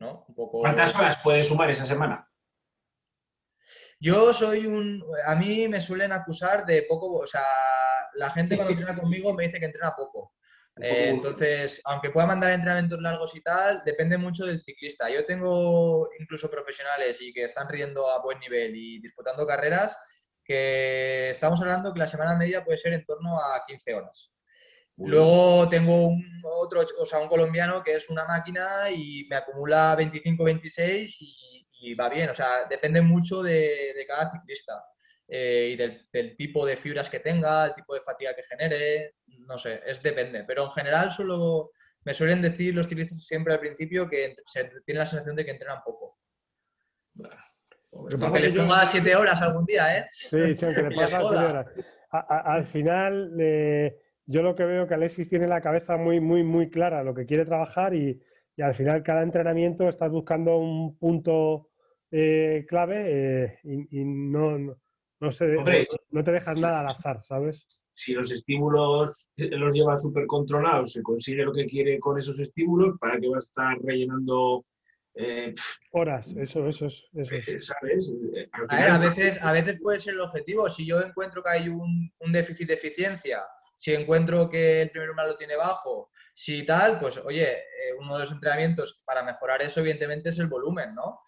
¿No? 0.00 0.26
¿Cuántas 0.34 0.94
horas 0.94 1.18
puedes 1.22 1.48
sumar 1.48 1.70
esa 1.70 1.86
semana? 1.86 2.28
Yo 4.00 4.32
soy 4.32 4.66
un. 4.66 5.02
A 5.24 5.34
mí 5.34 5.68
me 5.68 5.80
suelen 5.80 6.12
acusar 6.12 6.66
de 6.66 6.82
poco. 6.82 7.12
O 7.14 7.26
sea, 7.26 7.42
la 8.14 8.30
gente 8.30 8.56
cuando 8.56 8.72
entrena 8.78 8.98
conmigo 8.98 9.32
me 9.34 9.46
dice 9.46 9.58
que 9.58 9.66
entrena 9.66 9.94
poco. 9.96 10.34
Eh, 10.80 11.10
entonces, 11.10 11.80
aunque 11.84 12.10
pueda 12.10 12.26
mandar 12.26 12.50
entrenamientos 12.50 13.00
largos 13.00 13.34
y 13.36 13.40
tal, 13.40 13.82
depende 13.84 14.18
mucho 14.18 14.44
del 14.44 14.60
ciclista. 14.60 15.08
Yo 15.08 15.24
tengo 15.24 16.08
incluso 16.18 16.50
profesionales 16.50 17.20
y 17.20 17.32
que 17.32 17.44
están 17.44 17.68
riendo 17.68 18.10
a 18.10 18.20
buen 18.20 18.40
nivel 18.40 18.74
y 18.74 19.00
disputando 19.00 19.46
carreras 19.46 19.96
que 20.44 21.30
estamos 21.30 21.60
hablando 21.60 21.92
que 21.92 22.00
la 22.00 22.08
semana 22.08 22.36
media 22.36 22.64
puede 22.64 22.78
ser 22.78 22.92
en 22.92 23.04
torno 23.04 23.38
a 23.38 23.64
15 23.66 23.94
horas. 23.94 24.33
Luego 24.96 25.68
tengo 25.68 26.06
un 26.06 26.40
otro, 26.44 26.84
o 26.98 27.06
sea, 27.06 27.18
un 27.18 27.28
colombiano 27.28 27.82
que 27.82 27.94
es 27.94 28.10
una 28.10 28.24
máquina 28.24 28.90
y 28.90 29.26
me 29.28 29.36
acumula 29.36 29.96
25, 29.96 30.44
26 30.44 31.16
y, 31.20 31.94
va 31.94 32.08
bien. 32.08 32.30
O 32.30 32.34
sea, 32.34 32.64
depende 32.68 33.02
mucho 33.02 33.42
de, 33.42 33.92
cada 34.08 34.30
ciclista 34.30 34.82
eh, 35.28 35.70
y 35.72 35.76
del, 35.76 36.36
tipo 36.36 36.64
de 36.64 36.76
fibras 36.76 37.10
que 37.10 37.20
tenga, 37.20 37.66
el 37.66 37.74
tipo 37.74 37.94
de 37.94 38.00
fatiga 38.02 38.34
que 38.34 38.44
genere, 38.44 39.16
no 39.46 39.58
sé, 39.58 39.82
es 39.84 40.02
depende. 40.02 40.44
Pero 40.44 40.64
en 40.64 40.70
general 40.70 41.10
solo 41.10 41.72
me 42.04 42.14
suelen 42.14 42.40
decir 42.40 42.74
los 42.74 42.86
ciclistas 42.86 43.24
siempre 43.24 43.54
al 43.54 43.60
principio 43.60 44.08
que 44.08 44.36
se 44.46 44.70
tiene 44.86 45.00
la 45.00 45.06
sensación 45.06 45.36
de 45.36 45.44
que 45.44 45.50
entrenan 45.50 45.82
poco. 45.84 46.18
Que 47.16 48.40
les 48.40 48.54
ponga 48.54 48.86
siete 48.86 49.14
horas 49.14 49.40
algún 49.42 49.64
día, 49.64 49.98
¿eh? 49.98 50.08
Sí, 50.10 50.54
sí, 50.54 50.64
aunque 50.64 50.82
le 50.82 50.90
ponga 50.94 51.08
siete 51.08 51.24
horas. 51.24 51.66
al 52.10 52.66
final, 52.66 53.32
eh, 53.40 54.03
yo 54.26 54.42
lo 54.42 54.54
que 54.54 54.64
veo 54.64 54.86
que 54.86 54.94
Alexis 54.94 55.28
tiene 55.28 55.46
la 55.46 55.60
cabeza 55.60 55.96
muy, 55.96 56.20
muy, 56.20 56.42
muy 56.42 56.70
clara 56.70 57.04
lo 57.04 57.14
que 57.14 57.26
quiere 57.26 57.44
trabajar 57.44 57.94
y, 57.94 58.20
al 58.56 58.74
final 58.74 59.02
cada 59.02 59.22
entrenamiento 59.22 59.88
estás 59.88 60.12
buscando 60.12 60.58
un 60.58 60.96
punto 60.96 61.70
eh, 62.12 62.64
clave 62.68 63.02
eh, 63.06 63.58
y, 63.64 64.04
no, 64.04 64.58
no, 64.58 64.76
no, 65.18 66.24
te 66.24 66.30
dejas 66.30 66.60
nada 66.60 66.80
al 66.80 66.88
azar, 66.88 67.20
¿sabes? 67.24 67.66
Si 67.94 68.12
los 68.12 68.30
estímulos 68.30 69.30
los 69.36 69.74
lleva 69.74 69.96
súper 69.96 70.26
controlados, 70.26 70.92
se 70.92 71.02
consigue 71.02 71.44
lo 71.44 71.52
que 71.52 71.66
quiere 71.66 71.98
con 71.98 72.16
esos 72.16 72.38
estímulos, 72.38 72.96
¿para 73.00 73.18
qué 73.18 73.28
va 73.28 73.36
a 73.36 73.38
estar 73.38 73.76
rellenando 73.82 74.64
eh, 75.14 75.54
Horas, 75.92 76.34
eso, 76.36 76.66
eso 76.66 76.86
es. 76.86 77.08
Eso 77.14 77.34
eh, 77.36 77.60
¿Sabes? 77.60 78.12
A, 78.68 78.98
veces, 78.98 79.38
a 79.40 79.52
veces 79.52 79.80
puede 79.80 80.00
ser 80.00 80.14
el 80.14 80.20
objetivo. 80.20 80.68
Si 80.68 80.84
yo 80.84 81.00
encuentro 81.00 81.42
que 81.42 81.50
hay 81.50 81.68
un, 81.68 82.12
déficit 82.32 82.68
de 82.68 82.74
eficiencia, 82.74 83.44
si 83.84 83.92
encuentro 83.92 84.48
que 84.48 84.80
el 84.80 84.90
primer 84.90 85.10
umbral 85.10 85.28
lo 85.28 85.36
tiene 85.36 85.56
bajo, 85.56 86.10
si 86.32 86.64
tal, 86.64 86.98
pues 86.98 87.18
oye, 87.18 87.62
uno 87.98 88.14
de 88.14 88.20
los 88.20 88.32
entrenamientos 88.32 89.02
para 89.04 89.22
mejorar 89.22 89.60
eso, 89.60 89.80
evidentemente, 89.80 90.30
es 90.30 90.38
el 90.38 90.46
volumen, 90.46 90.94
¿no? 90.94 91.20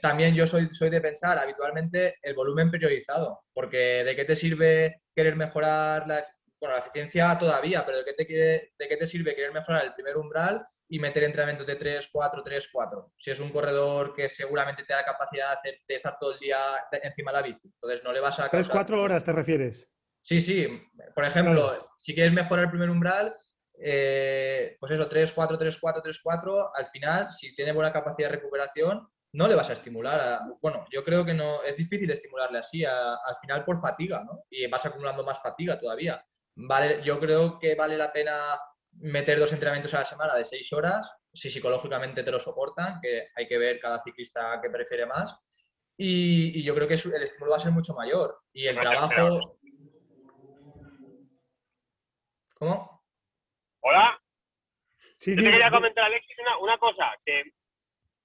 también 0.00 0.34
yo 0.34 0.46
soy, 0.46 0.68
soy 0.72 0.88
de 0.88 1.02
pensar 1.02 1.36
habitualmente 1.36 2.14
el 2.22 2.34
volumen 2.34 2.70
priorizado, 2.70 3.42
porque 3.52 4.02
¿de 4.04 4.16
qué 4.16 4.24
te 4.24 4.36
sirve 4.36 5.02
querer 5.14 5.36
mejorar 5.36 6.06
la, 6.06 6.24
bueno, 6.60 6.76
la 6.76 6.80
eficiencia 6.80 7.36
todavía, 7.38 7.84
pero 7.84 7.98
¿de 7.98 8.04
qué, 8.04 8.12
te 8.14 8.24
quiere, 8.24 8.72
¿de 8.78 8.88
qué 8.88 8.96
te 8.96 9.06
sirve 9.06 9.34
querer 9.34 9.52
mejorar 9.52 9.84
el 9.84 9.94
primer 9.94 10.16
umbral 10.16 10.64
y 10.88 11.00
meter 11.00 11.24
entrenamientos 11.24 11.66
de 11.66 11.74
3, 11.74 12.08
4, 12.10 12.42
3, 12.42 12.68
4. 12.72 13.12
Si 13.18 13.32
es 13.32 13.40
un 13.40 13.50
corredor 13.50 14.14
que 14.14 14.28
seguramente 14.28 14.84
te 14.84 14.92
da 14.92 15.00
la 15.00 15.06
capacidad 15.06 15.58
de, 15.62 15.82
estar 15.88 16.16
todo 16.18 16.34
el 16.34 16.38
día 16.38 16.58
encima 17.02 17.32
de 17.32 17.36
la 17.36 17.42
bici. 17.42 17.66
Entonces 17.66 18.04
no 18.04 18.12
le 18.12 18.20
vas 18.20 18.38
a... 18.38 18.48
3, 18.48 18.68
4 18.68 19.02
horas 19.02 19.24
te 19.24 19.32
refieres. 19.32 19.90
Sí, 20.24 20.40
sí. 20.40 20.66
Por 21.14 21.24
ejemplo, 21.24 21.90
si 21.98 22.14
quieres 22.14 22.32
mejorar 22.32 22.64
el 22.64 22.70
primer 22.70 22.90
umbral, 22.90 23.34
eh, 23.78 24.76
pues 24.80 24.92
eso, 24.92 25.06
3, 25.06 25.32
4, 25.32 25.58
3, 25.58 25.78
4, 25.78 26.02
3, 26.02 26.20
4, 26.22 26.70
al 26.74 26.86
final, 26.86 27.32
si 27.32 27.54
tiene 27.54 27.72
buena 27.72 27.92
capacidad 27.92 28.30
de 28.30 28.36
recuperación, 28.36 29.06
no 29.32 29.48
le 29.48 29.54
vas 29.54 29.68
a 29.68 29.74
estimular. 29.74 30.40
bueno, 30.62 30.86
yo 30.90 31.04
creo 31.04 31.24
que 31.24 31.34
no 31.34 31.62
es 31.62 31.76
difícil 31.76 32.10
estimularle 32.10 32.58
así, 32.58 32.84
al 32.84 33.36
final 33.40 33.64
por 33.64 33.80
fatiga, 33.80 34.24
¿no? 34.24 34.44
Y 34.48 34.66
vas 34.66 34.86
acumulando 34.86 35.24
más 35.24 35.40
fatiga 35.42 35.78
todavía. 35.78 36.24
Vale, 36.54 37.02
yo 37.04 37.20
creo 37.20 37.58
que 37.58 37.74
vale 37.74 37.96
la 37.98 38.12
pena 38.12 38.34
meter 38.92 39.38
dos 39.38 39.52
entrenamientos 39.52 39.92
a 39.94 40.00
la 40.00 40.04
semana 40.04 40.36
de 40.36 40.44
seis 40.44 40.72
horas, 40.72 41.10
si 41.32 41.50
psicológicamente 41.50 42.22
te 42.22 42.30
lo 42.30 42.38
soportan, 42.38 43.00
que 43.02 43.28
hay 43.34 43.48
que 43.48 43.58
ver 43.58 43.80
cada 43.80 44.02
ciclista 44.02 44.60
que 44.62 44.70
prefiere 44.70 45.04
más. 45.04 45.36
Y, 45.96 46.62
yo 46.62 46.74
creo 46.74 46.88
que 46.88 46.94
el 46.94 47.22
estímulo 47.22 47.52
va 47.52 47.56
a 47.56 47.60
ser 47.60 47.72
mucho 47.72 47.92
mayor. 47.94 48.38
Y 48.52 48.68
el 48.68 48.78
trabajo... 48.78 49.58
¿Cómo? 52.54 53.02
Hola. 53.80 54.20
Sí, 55.18 55.34
Yo 55.36 55.42
te 55.42 55.50
quería 55.50 55.70
comentar, 55.70 56.04
Alexis, 56.04 56.36
una, 56.38 56.58
una, 56.58 56.78
cosa, 56.78 57.16
que 57.24 57.52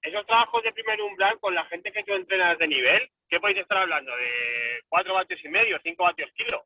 esos 0.01 0.25
trabajos 0.25 0.63
de 0.63 0.73
primer 0.73 1.01
umbral 1.01 1.39
con 1.39 1.55
la 1.55 1.65
gente 1.65 1.91
que 1.91 2.03
tú 2.03 2.13
entrenas 2.13 2.57
de 2.59 2.67
nivel, 2.67 3.09
¿qué 3.27 3.39
podéis 3.39 3.59
estar 3.59 3.77
hablando? 3.77 4.15
¿De 4.15 4.81
4 4.87 5.13
vatios 5.13 5.39
y 5.43 5.49
medio, 5.49 5.79
5 5.81 6.03
vatios 6.03 6.29
kilo? 6.35 6.65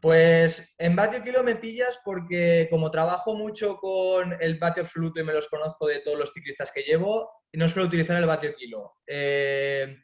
Pues 0.00 0.74
en 0.78 0.96
vatio 0.96 1.22
kilo 1.22 1.44
me 1.44 1.54
pillas 1.54 2.00
porque 2.04 2.66
como 2.70 2.90
trabajo 2.90 3.36
mucho 3.36 3.76
con 3.76 4.36
el 4.40 4.58
vatio 4.58 4.82
absoluto 4.82 5.20
y 5.20 5.24
me 5.24 5.32
los 5.32 5.48
conozco 5.48 5.86
de 5.86 6.00
todos 6.00 6.18
los 6.18 6.32
ciclistas 6.32 6.72
que 6.72 6.82
llevo, 6.82 7.30
no 7.52 7.68
suelo 7.68 7.86
utilizar 7.86 8.16
el 8.16 8.26
vatio 8.26 8.52
kilo. 8.56 8.96
Eh, 9.06 9.96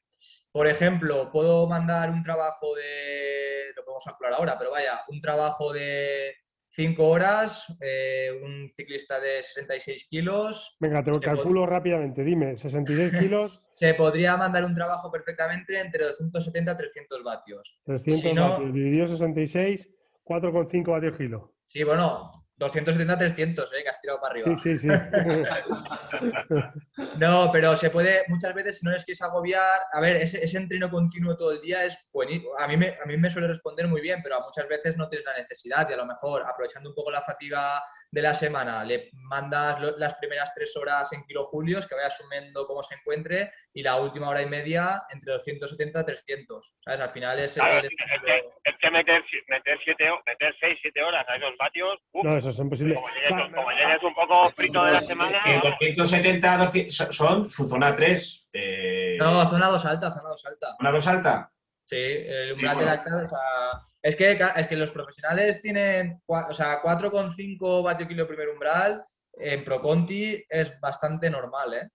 por 0.58 0.66
ejemplo, 0.66 1.30
puedo 1.30 1.68
mandar 1.68 2.10
un 2.10 2.20
trabajo 2.24 2.74
de, 2.74 3.72
lo 3.76 3.84
podemos 3.84 4.02
calcular 4.04 4.32
ahora, 4.32 4.56
pero 4.58 4.72
vaya, 4.72 5.02
un 5.06 5.20
trabajo 5.20 5.72
de 5.72 6.34
5 6.70 7.06
horas, 7.06 7.64
eh, 7.80 8.30
un 8.42 8.68
ciclista 8.74 9.20
de 9.20 9.40
66 9.40 10.08
kilos. 10.10 10.76
Venga, 10.80 11.04
te 11.04 11.12
lo 11.12 11.20
calculo 11.20 11.64
rápidamente, 11.64 12.24
dime, 12.24 12.58
66 12.58 13.12
kilos. 13.20 13.62
se 13.78 13.94
podría 13.94 14.36
mandar 14.36 14.64
un 14.64 14.74
trabajo 14.74 15.12
perfectamente 15.12 15.78
entre 15.78 16.06
270 16.06 16.72
y 16.72 16.76
300 16.76 17.22
vatios. 17.22 17.80
300 17.84 18.34
vatios, 18.34 18.74
dividido 18.74 19.06
66, 19.06 19.94
4,5 20.24 20.90
vatios 20.90 21.16
kilo. 21.16 21.54
Sí, 21.68 21.84
bueno, 21.84 22.32
270 22.58 23.18
300, 23.18 23.72
¿eh? 23.72 23.82
que 23.84 23.88
has 23.88 24.00
tirado 24.00 24.20
para 24.20 24.32
arriba. 24.32 24.56
Sí, 24.56 24.76
sí, 24.76 24.78
sí. 24.78 24.88
no, 27.18 27.50
pero 27.52 27.76
se 27.76 27.90
puede, 27.90 28.24
muchas 28.26 28.52
veces, 28.52 28.78
si 28.78 28.84
no 28.84 28.90
les 28.90 29.04
quieres 29.04 29.22
agobiar, 29.22 29.78
a 29.92 30.00
ver, 30.00 30.16
ese, 30.16 30.44
ese 30.44 30.58
entreno 30.58 30.90
continuo 30.90 31.36
todo 31.36 31.52
el 31.52 31.60
día 31.60 31.84
es 31.84 31.96
buenísimo. 32.12 32.50
A 32.58 32.66
mí, 32.66 32.76
me, 32.76 32.96
a 33.00 33.06
mí 33.06 33.16
me 33.16 33.30
suele 33.30 33.46
responder 33.46 33.86
muy 33.86 34.00
bien, 34.00 34.20
pero 34.24 34.40
muchas 34.40 34.68
veces 34.68 34.96
no 34.96 35.08
tienes 35.08 35.24
la 35.24 35.38
necesidad 35.38 35.88
y 35.88 35.92
a 35.92 35.98
lo 35.98 36.06
mejor, 36.06 36.42
aprovechando 36.42 36.90
un 36.90 36.96
poco 36.96 37.12
la 37.12 37.22
fatiga 37.22 37.80
de 38.10 38.22
la 38.22 38.34
semana, 38.34 38.84
le 38.84 39.10
mandas 39.12 39.80
las 39.98 40.14
primeras 40.14 40.54
tres 40.54 40.74
horas 40.76 41.12
en 41.12 41.24
kilojulios, 41.24 41.86
que 41.86 41.94
vaya 41.94 42.06
asumiendo 42.06 42.66
cómo 42.66 42.82
se 42.82 42.94
encuentre, 42.94 43.52
y 43.74 43.82
la 43.82 43.96
última 43.96 44.30
hora 44.30 44.40
y 44.40 44.46
media 44.46 45.02
entre 45.10 45.34
270 45.34 46.00
y 46.00 46.04
300. 46.04 46.72
¿Sabes? 46.80 47.00
Al 47.00 47.10
final 47.10 47.38
es... 47.38 47.56
el, 47.56 47.62
que, 47.62 48.90
meter, 48.90 49.22
meter, 49.48 49.78
siete, 49.84 50.10
meter 50.26 50.56
6, 50.58 50.78
7 50.80 51.02
horas 51.02 51.26
a 51.28 51.36
esos 51.36 51.56
vatios... 51.58 51.98
no, 52.14 52.36
eso 52.36 52.50
es 52.50 52.58
imposible. 52.58 52.94
Como 52.94 53.08
llegues, 53.08 54.02
un 54.02 54.14
poco 54.14 54.48
frito 54.48 54.84
de 54.84 54.92
la 54.92 55.00
semana... 55.00 55.40
Que 55.44 55.92
270 55.92 56.72
son 57.12 57.48
su 57.48 57.68
zona 57.68 57.94
3. 57.94 58.50
Eh... 58.54 59.16
No, 59.18 59.50
zona 59.50 59.66
2 59.66 59.84
alta, 59.84 60.14
zona 60.14 60.28
2 60.30 60.46
alta. 60.46 60.76
¿Zona 60.78 60.92
2 60.92 61.06
alta? 61.08 61.52
Sí, 61.84 61.96
el 61.96 62.52
umbral 62.52 62.78
de 62.78 62.84
lactato, 62.84 63.24
o 63.24 63.28
sea 63.28 63.87
es 64.02 64.16
que, 64.16 64.38
es 64.56 64.66
que 64.66 64.76
los 64.76 64.90
profesionales 64.90 65.60
tienen, 65.60 66.20
o 66.26 66.54
sea, 66.54 66.82
4,5 66.82 67.82
vatio 67.82 68.08
kilo 68.08 68.26
primer 68.26 68.48
umbral, 68.48 69.04
en 69.34 69.64
Pro 69.64 69.80
Conti 69.80 70.44
es 70.48 70.78
bastante 70.80 71.30
normal, 71.30 71.74
¿eh? 71.74 71.88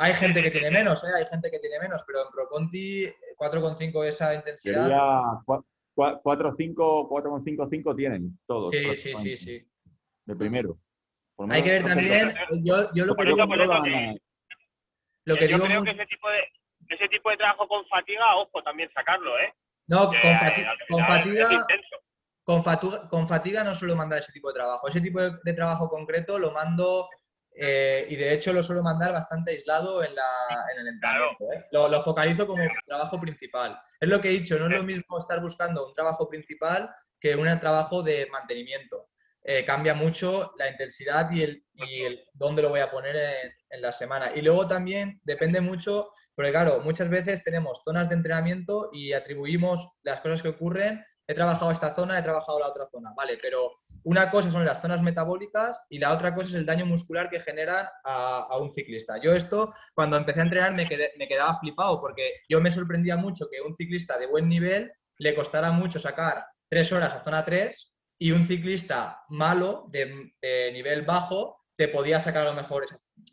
Hay 0.00 0.14
gente 0.14 0.42
que 0.42 0.50
tiene 0.50 0.70
menos, 0.70 1.04
¿eh? 1.04 1.08
hay 1.14 1.26
gente 1.26 1.50
que 1.50 1.58
tiene 1.58 1.78
menos, 1.78 2.02
pero 2.06 2.24
en 2.24 2.30
ProConti 2.30 3.04
4,5 3.36 4.04
esa 4.06 4.34
intensidad. 4.34 4.84
Sería 4.84 5.20
4,5, 5.44 6.74
4,55 6.74 7.96
tienen 7.96 8.38
todos. 8.46 8.70
Sí, 8.70 8.96
sí, 8.96 9.14
sí, 9.14 9.36
sí. 9.36 9.62
De 10.24 10.36
primero. 10.36 10.78
Hay 11.50 11.62
que 11.62 11.70
ver 11.70 11.84
también, 11.84 12.34
yo, 12.62 12.92
yo 12.94 13.04
lo 13.04 13.14
que 13.14 13.24
digo, 13.24 13.44
lo 15.24 15.36
que 15.36 15.48
yo 15.48 15.58
creo 15.58 15.84
que 15.84 15.90
ese 15.90 16.06
tipo 16.06 16.28
de 16.30 16.40
ese 16.88 17.08
tipo 17.08 17.30
de 17.30 17.36
trabajo 17.36 17.68
con 17.68 17.86
fatiga, 17.86 18.36
ojo, 18.36 18.62
también 18.62 18.90
sacarlo, 18.92 19.38
¿eh? 19.38 19.52
No, 19.90 20.06
con, 20.06 20.38
fatiga, 20.38 20.76
con 20.88 21.04
fatiga, 22.64 23.08
con, 23.10 23.28
fatiga, 23.28 23.64
no 23.64 23.74
suelo 23.74 23.96
mandar 23.96 24.20
ese 24.20 24.30
tipo 24.30 24.46
de 24.46 24.54
trabajo. 24.54 24.86
Ese 24.86 25.00
tipo 25.00 25.20
de, 25.20 25.52
trabajo 25.52 25.88
concreto 25.88 26.38
lo 26.38 26.52
mando 26.52 27.08
eh, 27.52 28.06
y 28.08 28.14
de 28.14 28.32
hecho 28.32 28.52
lo 28.52 28.62
suelo 28.62 28.84
mandar 28.84 29.12
bastante 29.12 29.50
aislado 29.50 30.04
en, 30.04 30.12
el 30.78 30.86
entrenamiento. 30.86 31.44
¿eh? 31.52 31.66
Lo, 31.72 32.04
focalizo 32.04 32.46
como 32.46 32.62
trabajo 32.86 33.20
principal. 33.20 33.82
Es 33.98 34.08
lo 34.08 34.20
que 34.20 34.28
he 34.28 34.32
dicho, 34.32 34.56
no 34.60 34.66
es 34.66 34.72
lo 34.72 34.84
mismo 34.84 35.18
estar 35.18 35.40
buscando 35.40 35.88
un 35.88 35.94
trabajo 35.94 36.28
principal 36.28 36.88
que 37.18 37.34
un 37.34 37.58
trabajo 37.58 38.00
de 38.00 38.28
mantenimiento. 38.30 39.08
Eh, 39.42 39.64
cambia 39.64 39.94
mucho 39.94 40.52
la 40.56 40.68
intensidad 40.68 41.28
y 41.32 41.42
el, 41.42 41.64
y 41.74 42.04
dónde 42.32 42.62
lo 42.62 42.68
voy 42.68 42.80
a 42.80 42.92
poner 42.92 43.16
en, 43.16 43.52
en, 43.70 43.82
la 43.82 43.92
semana. 43.92 44.30
Y 44.36 44.40
luego 44.40 44.68
también 44.68 45.20
depende 45.24 45.60
mucho, 45.60 46.12
porque 46.40 46.52
claro, 46.52 46.80
muchas 46.82 47.10
veces 47.10 47.42
tenemos 47.42 47.82
zonas 47.84 48.08
de 48.08 48.14
entrenamiento 48.14 48.88
y 48.94 49.12
atribuimos 49.12 49.90
las 50.02 50.20
cosas 50.20 50.40
que 50.40 50.48
ocurren. 50.48 51.04
He 51.26 51.34
trabajado 51.34 51.70
esta 51.70 51.94
zona, 51.94 52.18
he 52.18 52.22
trabajado 52.22 52.58
la 52.58 52.68
otra 52.68 52.86
zona, 52.90 53.12
¿vale? 53.14 53.38
Pero 53.42 53.72
una 54.04 54.30
cosa 54.30 54.50
son 54.50 54.64
las 54.64 54.80
zonas 54.80 55.02
metabólicas 55.02 55.84
y 55.90 55.98
la 55.98 56.14
otra 56.14 56.34
cosa 56.34 56.48
es 56.48 56.54
el 56.54 56.64
daño 56.64 56.86
muscular 56.86 57.28
que 57.28 57.40
generan 57.40 57.86
a, 58.04 58.56
un 58.58 58.72
ciclista. 58.72 59.20
Yo 59.20 59.34
esto, 59.34 59.74
cuando 59.92 60.16
empecé 60.16 60.40
a 60.40 60.44
entrenar, 60.44 60.72
me, 60.72 60.88
quedaba 60.88 61.60
flipado 61.60 62.00
porque 62.00 62.36
yo 62.48 62.58
me 62.62 62.70
sorprendía 62.70 63.18
mucho 63.18 63.46
que 63.50 63.60
un 63.60 63.76
ciclista 63.76 64.16
de 64.16 64.26
buen 64.26 64.48
nivel 64.48 64.90
le 65.18 65.34
costara 65.34 65.72
mucho 65.72 65.98
sacar 65.98 66.46
tres 66.70 66.90
horas 66.90 67.12
a 67.12 67.22
zona 67.22 67.44
3 67.44 67.94
y 68.18 68.30
un 68.30 68.46
ciclista 68.46 69.24
malo, 69.28 69.88
de, 69.90 70.32
nivel 70.72 71.02
bajo, 71.02 71.66
te 71.76 71.88
podía 71.88 72.18
sacar 72.18 72.46
a 72.46 72.50
lo 72.50 72.56
mejor, 72.56 72.86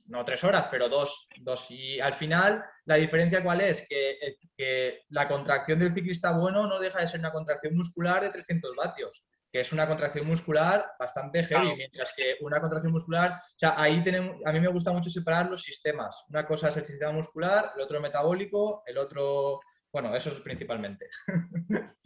no 0.05 0.25
tres 0.25 0.43
horas, 0.43 0.67
pero 0.71 0.89
dos, 0.89 1.27
dos. 1.41 1.65
Y 1.69 1.99
al 1.99 2.13
final, 2.13 2.63
la 2.85 2.95
diferencia 2.95 3.43
cuál 3.43 3.61
es? 3.61 3.85
Que, 3.87 4.37
que, 4.55 5.01
la 5.09 5.27
contracción 5.27 5.79
del 5.79 5.93
ciclista 5.93 6.37
bueno 6.37 6.67
no 6.67 6.79
deja 6.79 7.01
de 7.01 7.07
ser 7.07 7.19
una 7.19 7.31
contracción 7.31 7.75
muscular 7.75 8.21
de 8.21 8.29
300 8.29 8.75
vatios, 8.75 9.25
que 9.51 9.61
es 9.61 9.71
una 9.73 9.87
contracción 9.87 10.25
muscular 10.25 10.85
bastante 10.99 11.43
heavy, 11.43 11.75
mientras 11.75 12.13
que 12.15 12.35
una 12.41 12.59
contracción 12.59 12.93
muscular, 12.93 13.31
o 13.31 13.59
sea, 13.59 13.79
ahí 13.79 14.03
tenemos, 14.03 14.37
a 14.45 14.51
mí 14.51 14.59
me 14.59 14.67
gusta 14.67 14.91
mucho 14.91 15.09
separar 15.09 15.49
los 15.49 15.63
sistemas. 15.63 16.23
Una 16.29 16.45
cosa 16.45 16.69
es 16.69 16.77
el 16.77 16.85
sistema 16.85 17.11
muscular, 17.11 17.71
el 17.75 17.81
otro 17.81 18.01
metabólico, 18.01 18.83
el 18.85 18.97
otro, 18.97 19.59
bueno, 19.91 20.15
eso 20.15 20.29
es 20.29 20.39
principalmente. 20.41 21.09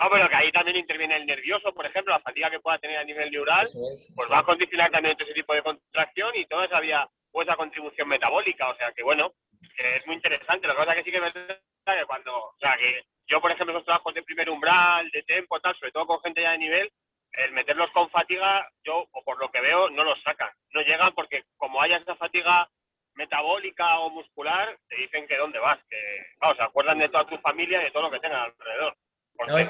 No, 0.00 0.08
pero 0.08 0.30
que 0.30 0.36
ahí 0.36 0.50
también 0.50 0.78
interviene 0.78 1.16
el 1.16 1.26
nervioso, 1.26 1.74
por 1.74 1.84
ejemplo, 1.84 2.14
la 2.14 2.20
fatiga 2.20 2.48
que 2.48 2.60
pueda 2.60 2.78
tener 2.78 2.96
a 2.96 3.04
nivel 3.04 3.30
neural, 3.30 3.68
pues 4.14 4.30
va 4.30 4.38
a 4.38 4.44
condicionar 4.44 4.90
también 4.90 5.14
ese 5.18 5.34
tipo 5.34 5.52
de 5.52 5.62
contracción 5.62 6.34
y 6.36 6.46
toda 6.46 6.64
esa 6.64 6.80
vía 6.80 7.06
o 7.32 7.42
esa 7.42 7.54
contribución 7.54 8.08
metabólica. 8.08 8.70
O 8.70 8.76
sea 8.76 8.92
que 8.92 9.02
bueno, 9.02 9.34
es 9.76 10.06
muy 10.06 10.16
interesante. 10.16 10.68
Pasa 10.68 10.92
es 10.92 10.96
que 10.96 11.04
sí 11.04 11.10
que 11.10 11.18
es 11.18 11.34
verdad 11.34 11.60
que 11.84 12.06
cuando, 12.06 12.34
o 12.34 12.56
sea 12.58 12.78
que 12.78 13.02
yo, 13.26 13.42
por 13.42 13.52
ejemplo, 13.52 13.74
los 13.74 13.84
trabajos 13.84 14.14
de 14.14 14.22
primer 14.22 14.48
umbral, 14.48 15.10
de 15.10 15.22
tempo, 15.24 15.60
tal, 15.60 15.76
sobre 15.76 15.92
todo 15.92 16.06
con 16.06 16.22
gente 16.22 16.40
ya 16.40 16.52
de 16.52 16.58
nivel, 16.58 16.90
el 17.32 17.52
meterlos 17.52 17.90
con 17.90 18.08
fatiga, 18.08 18.66
yo, 18.82 19.04
o 19.12 19.22
por 19.22 19.38
lo 19.38 19.50
que 19.50 19.60
veo, 19.60 19.90
no 19.90 20.02
los 20.02 20.20
sacan. 20.22 20.50
No 20.70 20.80
llegan 20.80 21.12
porque 21.14 21.44
como 21.58 21.80
haya 21.82 21.98
esa 21.98 22.16
fatiga 22.16 22.66
metabólica 23.16 23.98
o 23.98 24.08
muscular, 24.08 24.78
te 24.88 24.96
dicen 24.96 25.28
que 25.28 25.36
dónde 25.36 25.58
vas, 25.58 25.78
que, 25.90 25.98
vamos, 26.40 26.56
se 26.56 26.62
acuerdan 26.62 26.98
de 26.98 27.10
toda 27.10 27.26
tu 27.26 27.36
familia 27.38 27.82
y 27.82 27.84
de 27.84 27.90
todo 27.90 28.04
lo 28.04 28.10
que 28.10 28.20
tengan 28.20 28.44
alrededor 28.44 28.96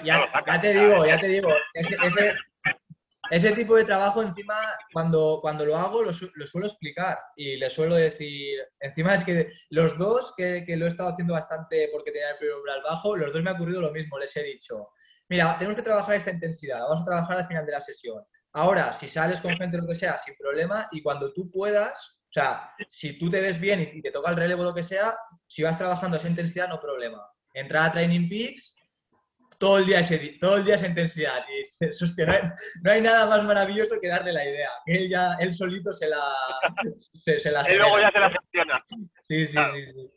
ya, 0.04 0.60
te 0.60 0.72
digo, 0.72 1.06
ya 1.06 1.20
te 1.20 1.28
digo, 1.28 1.48
ese, 3.30 3.52
tipo 3.52 3.76
de 3.76 3.84
trabajo 3.84 4.22
encima, 4.22 4.54
cuando, 4.92 5.38
cuando 5.40 5.64
lo 5.64 5.76
hago, 5.76 6.02
lo, 6.02 6.12
suelo 6.12 6.66
explicar 6.66 7.18
y 7.36 7.56
le 7.56 7.70
suelo 7.70 7.94
decir, 7.94 8.58
encima 8.80 9.14
es 9.14 9.24
que 9.24 9.52
los 9.70 9.96
dos, 9.96 10.34
que, 10.36 10.64
lo 10.76 10.86
he 10.86 10.88
estado 10.88 11.10
haciendo 11.10 11.34
bastante 11.34 11.88
porque 11.92 12.10
tenía 12.10 12.30
el 12.30 12.38
primer 12.38 12.56
umbral 12.56 12.82
bajo, 12.82 13.16
los 13.16 13.32
dos 13.32 13.42
me 13.42 13.50
ha 13.50 13.54
ocurrido 13.54 13.80
lo 13.80 13.92
mismo, 13.92 14.18
les 14.18 14.36
he 14.36 14.42
dicho, 14.42 14.90
mira, 15.28 15.56
tenemos 15.58 15.76
que 15.76 15.82
trabajar 15.82 16.16
esta 16.16 16.32
intensidad, 16.32 16.80
vamos 16.80 17.02
a 17.02 17.06
trabajar 17.06 17.38
al 17.38 17.46
final 17.46 17.66
de 17.66 17.72
la 17.72 17.80
sesión. 17.80 18.24
Ahora, 18.52 18.92
si 18.92 19.06
sales 19.08 19.40
con 19.40 19.56
gente 19.56 19.78
lo 19.78 19.86
que 19.86 19.94
sea, 19.94 20.18
sin 20.18 20.34
problema, 20.34 20.88
y 20.90 21.02
cuando 21.02 21.32
tú 21.32 21.50
puedas, 21.52 22.16
o 22.30 22.32
sea, 22.32 22.72
si 22.88 23.18
tú 23.18 23.30
te 23.30 23.40
ves 23.40 23.60
bien 23.60 23.80
y 23.80 24.02
te 24.02 24.10
toca 24.10 24.30
el 24.30 24.36
relevo 24.36 24.64
lo 24.64 24.74
que 24.74 24.82
sea, 24.82 25.16
si 25.46 25.62
vas 25.62 25.78
trabajando 25.78 26.16
esa 26.16 26.28
intensidad, 26.28 26.68
no 26.68 26.80
problema. 26.80 27.24
Entrar 27.54 27.90
a 27.90 27.92
Training 27.92 28.28
Peaks 28.28 28.76
todo 29.60 29.76
el 29.76 29.86
día, 29.86 30.00
ese, 30.00 30.38
todo 30.40 30.56
el 30.56 30.64
día 30.64 30.76
esa 30.76 30.86
intensidad. 30.86 31.36
Y 31.50 32.82
no 32.82 32.90
hay 32.90 33.02
nada 33.02 33.26
más 33.26 33.44
maravilloso 33.44 34.00
que 34.00 34.08
darle 34.08 34.32
la 34.32 34.44
idea. 34.44 34.70
Él 34.86 35.08
ya, 35.10 35.34
él 35.38 35.52
solito 35.52 35.92
se 35.92 36.08
la. 36.08 36.22
Se, 37.22 37.50
la 37.50 37.70
y 37.70 37.76
luego 37.76 38.00
ya 38.00 38.10
se 38.10 38.18
la 38.18 38.30
gestiona. 38.30 38.84
Sí, 39.28 39.46
sí, 39.46 39.52
sí, 39.52 40.10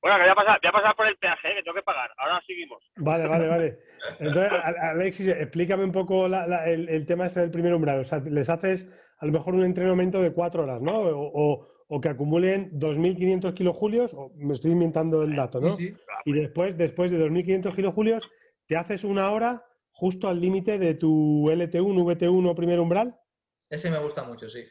Bueno, 0.00 0.16
que 0.16 0.22
voy 0.22 0.30
a, 0.30 0.34
pasar, 0.34 0.60
voy 0.62 0.68
a 0.68 0.72
pasar 0.72 0.96
por 0.96 1.06
el 1.08 1.16
peaje, 1.16 1.50
¿eh? 1.50 1.54
que 1.56 1.62
tengo 1.64 1.74
que 1.74 1.82
pagar. 1.82 2.10
Ahora 2.16 2.40
seguimos. 2.46 2.78
Vale, 2.96 3.26
vale, 3.26 3.48
vale. 3.48 3.78
Entonces, 4.20 4.52
Alexis, 4.80 5.26
explícame 5.26 5.82
un 5.82 5.92
poco 5.92 6.26
el, 6.26 7.06
tema 7.06 7.26
ese 7.26 7.40
del 7.40 7.50
primer 7.50 7.74
umbral. 7.74 8.00
O 8.00 8.04
sea, 8.04 8.20
les 8.20 8.48
haces 8.48 8.88
a 9.18 9.26
lo 9.26 9.32
mejor 9.32 9.54
un 9.54 9.64
entrenamiento 9.64 10.22
de 10.22 10.32
cuatro 10.32 10.62
horas, 10.62 10.80
¿no? 10.80 10.98
O, 10.98 11.68
o 11.88 12.00
que 12.00 12.08
acumulen 12.08 12.70
2.500 12.78 13.52
kilojulios, 13.54 14.14
o 14.14 14.32
me 14.36 14.54
estoy 14.54 14.70
inventando 14.70 15.24
el 15.24 15.34
dato, 15.34 15.60
¿no? 15.60 15.76
Y 16.24 16.32
después, 16.32 16.78
después 16.78 17.10
de 17.10 17.18
2.500 17.18 17.74
kilojulios, 17.74 18.30
¿te 18.72 18.78
haces 18.78 19.04
una 19.04 19.30
hora 19.30 19.66
justo 19.90 20.28
al 20.28 20.40
límite 20.40 20.78
de 20.78 20.94
tu 20.94 21.44
LT1, 21.50 22.04
VT1 22.04 22.54
primer 22.54 22.80
umbral? 22.80 23.20
Ese 23.68 23.90
me 23.90 23.98
gusta 23.98 24.22
mucho, 24.22 24.48
sí. 24.48 24.66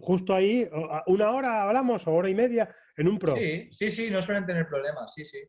Justo 0.00 0.34
ahí, 0.34 0.66
una 1.08 1.30
hora 1.32 1.64
hablamos, 1.64 2.06
o 2.06 2.14
hora 2.14 2.30
y 2.30 2.34
media, 2.34 2.74
en 2.96 3.06
un 3.06 3.18
pro. 3.18 3.36
Sí, 3.36 3.68
sí, 3.78 3.90
sí, 3.90 4.10
no 4.10 4.22
suelen 4.22 4.46
tener 4.46 4.66
problemas, 4.66 5.12
sí, 5.12 5.26
sí. 5.26 5.46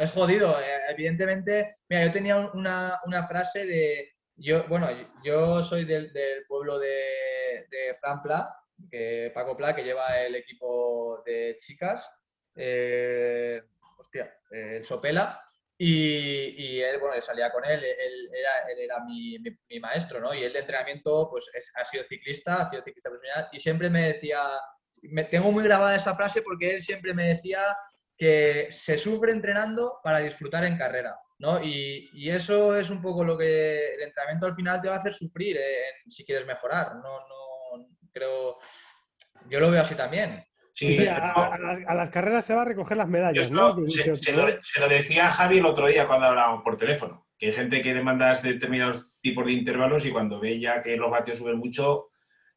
es 0.00 0.10
jodido, 0.12 0.58
eh, 0.58 0.80
evidentemente. 0.88 1.80
Mira, 1.90 2.06
yo 2.06 2.12
tenía 2.12 2.50
una, 2.54 2.98
frase 3.28 3.66
de. 3.66 4.14
Yo, 4.36 4.66
bueno, 4.68 4.88
yo 5.22 5.62
soy 5.62 5.84
del, 5.84 6.10
pueblo 6.48 6.78
de, 6.78 7.66
de 7.70 7.94
Frampla, 8.00 8.56
que 8.90 9.30
Paco 9.34 9.54
Pla, 9.54 9.76
que 9.76 9.84
lleva 9.84 10.18
el 10.18 10.34
equipo 10.34 11.22
de 11.26 11.58
chicas. 11.60 12.08
Eh, 12.56 13.60
hostia, 13.98 14.34
el 14.50 14.86
Sopela. 14.86 15.42
Y, 15.84 16.80
él, 16.80 17.00
bueno, 17.00 17.20
salía 17.20 17.50
con 17.50 17.64
él, 17.64 17.82
él 17.82 18.30
era, 18.32 18.70
él 18.70 18.78
era 18.78 19.00
mi, 19.04 19.36
mi, 19.40 19.80
maestro, 19.80 20.20
¿no? 20.20 20.32
Y 20.32 20.44
él 20.44 20.52
de 20.52 20.60
entrenamiento, 20.60 21.28
pues 21.28 21.50
ha 21.74 21.84
sido 21.84 22.04
ciclista, 22.08 22.62
ha 22.62 22.70
sido 22.70 22.84
ciclista 22.84 23.10
profesional, 23.10 23.48
y 23.50 23.58
siempre 23.58 23.90
me 23.90 24.12
decía, 24.12 24.42
me, 25.02 25.24
tengo 25.24 25.50
muy 25.50 25.64
grabada 25.64 25.96
esa 25.96 26.14
frase 26.14 26.42
porque 26.42 26.76
él 26.76 26.82
siempre 26.82 27.12
me 27.14 27.34
decía 27.34 27.76
que 28.16 28.68
se 28.70 28.96
sufre 28.96 29.32
entrenando 29.32 29.98
para 30.04 30.20
disfrutar 30.20 30.62
en 30.62 30.78
carrera, 30.78 31.18
¿no? 31.40 31.60
Y, 31.60 32.10
y 32.12 32.30
eso 32.30 32.78
es 32.78 32.88
un 32.88 33.02
poco 33.02 33.24
lo 33.24 33.36
que 33.36 33.94
el 33.94 34.02
entrenamiento 34.02 34.46
al 34.46 34.54
final 34.54 34.80
te 34.80 34.88
va 34.88 34.94
a 34.94 34.98
hacer 34.98 35.14
sufrir 35.14 35.58
si 36.06 36.24
quieres 36.24 36.46
mejorar, 36.46 36.94
no, 36.94 37.26
no 37.26 37.88
creo, 38.12 38.56
yo 39.48 39.58
lo 39.58 39.68
veo 39.68 39.82
así 39.82 39.96
también. 39.96 40.44
Sí, 40.74 40.94
sí, 40.94 41.06
a, 41.06 41.58
las, 41.94 42.10
carreras 42.10 42.46
se 42.46 42.54
va 42.54 42.62
a 42.62 42.64
recoger 42.64 42.96
las 42.96 43.08
medallas, 43.08 43.50
¿no? 43.50 43.76
Se, 43.86 44.32
lo, 44.32 44.88
decía 44.88 45.30
Javi 45.30 45.58
el 45.58 45.66
otro 45.66 45.86
día 45.86 46.06
cuando 46.06 46.26
hablábamos 46.26 46.62
por 46.62 46.78
teléfono, 46.78 47.26
que 47.38 47.46
hay 47.46 47.52
gente 47.52 47.82
que 47.82 47.92
le 47.92 48.02
mandas 48.02 48.42
determinados 48.42 49.18
tipos 49.20 49.44
de 49.44 49.52
intervalos 49.52 50.06
y 50.06 50.10
cuando 50.10 50.40
ve 50.40 50.58
ya 50.58 50.80
que 50.80 50.96
los 50.96 51.10
vatios 51.10 51.38
suben 51.38 51.58
mucho, 51.58 52.08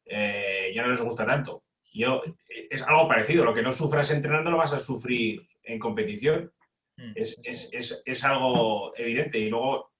eh, 0.05 0.71
ya 0.73 0.83
no 0.83 0.91
les 0.91 1.01
gusta 1.01 1.25
tanto. 1.25 1.63
Yo, 1.91 2.21
es 2.69 2.81
algo 2.83 3.07
parecido, 3.07 3.43
lo 3.43 3.53
que 3.53 3.61
no 3.61 3.71
sufras 3.73 4.09
entrenando 4.11 4.49
lo 4.49 4.57
vas 4.57 4.73
a 4.73 4.79
sufrir 4.79 5.45
en 5.63 5.77
competición. 5.77 6.53
Mm. 6.95 7.11
Es, 7.15 7.37
es, 7.43 8.01
es, 8.05 8.23
algo 8.23 8.95
evidente 8.95 9.37
y 9.37 9.49
luego 9.49 9.91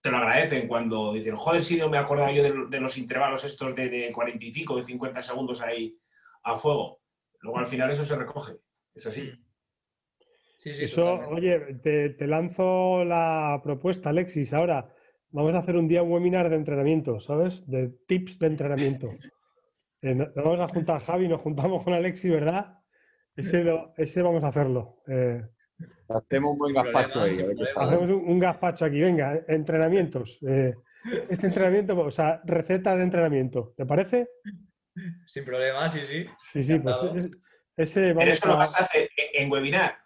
te 0.00 0.10
lo 0.10 0.16
agradecen 0.16 0.66
cuando 0.66 1.12
dicen, 1.12 1.36
joder, 1.36 1.62
si 1.62 1.76
no 1.76 1.90
me 1.90 1.98
acordaba 1.98 2.32
yo 2.32 2.42
de, 2.42 2.80
los 2.80 2.96
intervalos 2.96 3.44
estos 3.44 3.74
de, 3.76 3.90
de 3.90 4.10
45, 4.10 4.76
de 4.76 4.84
50 4.84 5.22
segundos 5.22 5.60
ahí 5.60 5.94
a 6.44 6.56
fuego. 6.56 7.00
Luego 7.40 7.58
al 7.58 7.66
final 7.66 7.90
eso 7.90 8.04
se 8.04 8.16
recoge. 8.16 8.54
Es 8.94 9.06
así. 9.06 9.22
Mm. 9.22 9.44
Sí, 10.58 10.74
sí, 10.74 10.84
eso, 10.84 11.20
oye, 11.28 11.60
te, 11.82 12.26
lanzo 12.26 13.04
la 13.04 13.60
propuesta, 13.62 14.10
Alexis. 14.10 14.52
Ahora 14.52 14.92
vamos 15.30 15.54
a 15.54 15.58
hacer 15.58 15.76
un 15.76 15.86
día 15.86 16.02
un 16.02 16.10
webinar 16.10 16.50
de 16.50 16.56
entrenamiento, 16.56 17.20
¿sabes? 17.20 17.64
De 17.68 17.88
tips 18.06 18.38
de 18.38 18.46
entrenamiento. 18.46 19.10
Eh, 20.00 20.14
nos 20.14 20.32
vamos 20.32 20.60
a 20.60 20.68
juntar 20.68 21.00
Javi, 21.00 21.26
nos 21.26 21.40
juntamos 21.40 21.82
con 21.82 21.92
Alexis, 21.92 22.30
¿verdad? 22.30 22.78
Ese, 23.34 23.64
ese 23.96 24.22
vamos 24.22 24.44
a 24.44 24.46
hacerlo. 24.46 25.02
Eh, 25.08 25.42
Hacemos 26.08 26.52
un 26.52 26.58
buen 26.58 26.72
gazpacho 26.72 27.20
ahí. 27.20 27.36
Hacemos 27.76 28.10
un, 28.10 28.38
gazpacho 28.38 28.84
aquí, 28.84 29.00
venga, 29.00 29.42
entrenamientos. 29.48 30.38
Eh, 30.46 30.74
este 31.28 31.48
entrenamiento, 31.48 31.98
o 31.98 32.10
sea, 32.10 32.40
recetas 32.44 32.96
de 32.96 33.04
entrenamiento, 33.04 33.74
¿te 33.76 33.86
parece? 33.86 34.28
Sin 35.26 35.44
problema, 35.44 35.88
sí, 35.88 36.00
sí. 36.06 36.26
Sí, 36.52 36.62
sí, 36.64 36.78
pues 36.78 36.96
Encantado. 36.96 37.28
ese 37.76 38.00
Pero 38.00 38.14
vamos 38.18 38.36
eso 38.36 38.46
lo 38.48 38.52
a- 38.54 38.56
vas 38.56 38.80
a 38.80 38.84
hacer 38.84 39.10
en 39.34 39.50
webinar. 39.50 39.98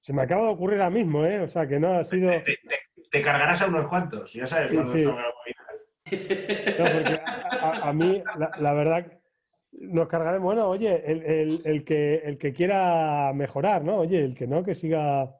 Se 0.00 0.12
me 0.12 0.22
acaba 0.22 0.44
de 0.44 0.50
ocurrir 0.50 0.78
ahora 0.80 0.90
mismo, 0.90 1.24
¿eh? 1.24 1.40
O 1.40 1.48
sea, 1.48 1.66
que 1.66 1.78
no 1.80 1.94
ha 1.94 2.04
sido... 2.04 2.30
Te, 2.30 2.40
te- 2.40 2.58
te 3.10 3.20
cargarás 3.20 3.62
a 3.62 3.66
unos 3.68 3.86
cuantos, 3.88 4.32
ya 4.32 4.46
sabes 4.46 4.70
Sí, 4.70 4.76
cuando 4.76 4.92
sí. 4.94 5.04
salga 5.04 5.24
el 5.26 5.32
webinar. 5.40 6.78
No, 6.78 6.84
porque 6.92 7.20
a, 7.24 7.68
a- 7.68 7.88
a 7.88 7.92
mí, 7.92 8.22
la, 8.38 8.50
la 8.58 8.72
verdad, 8.72 9.12
nos 9.72 10.08
cargaremos. 10.08 10.44
Bueno, 10.44 10.68
oye, 10.68 11.02
el, 11.10 11.22
el- 11.24 11.62
el 11.64 11.84
que, 11.84 12.16
el 12.24 12.38
que 12.38 12.52
quiera 12.52 13.32
mejorar, 13.34 13.82
¿no? 13.84 13.96
Oye, 13.98 14.24
el 14.24 14.34
que 14.34 14.46
no, 14.46 14.64
que 14.64 14.74
siga, 14.74 15.30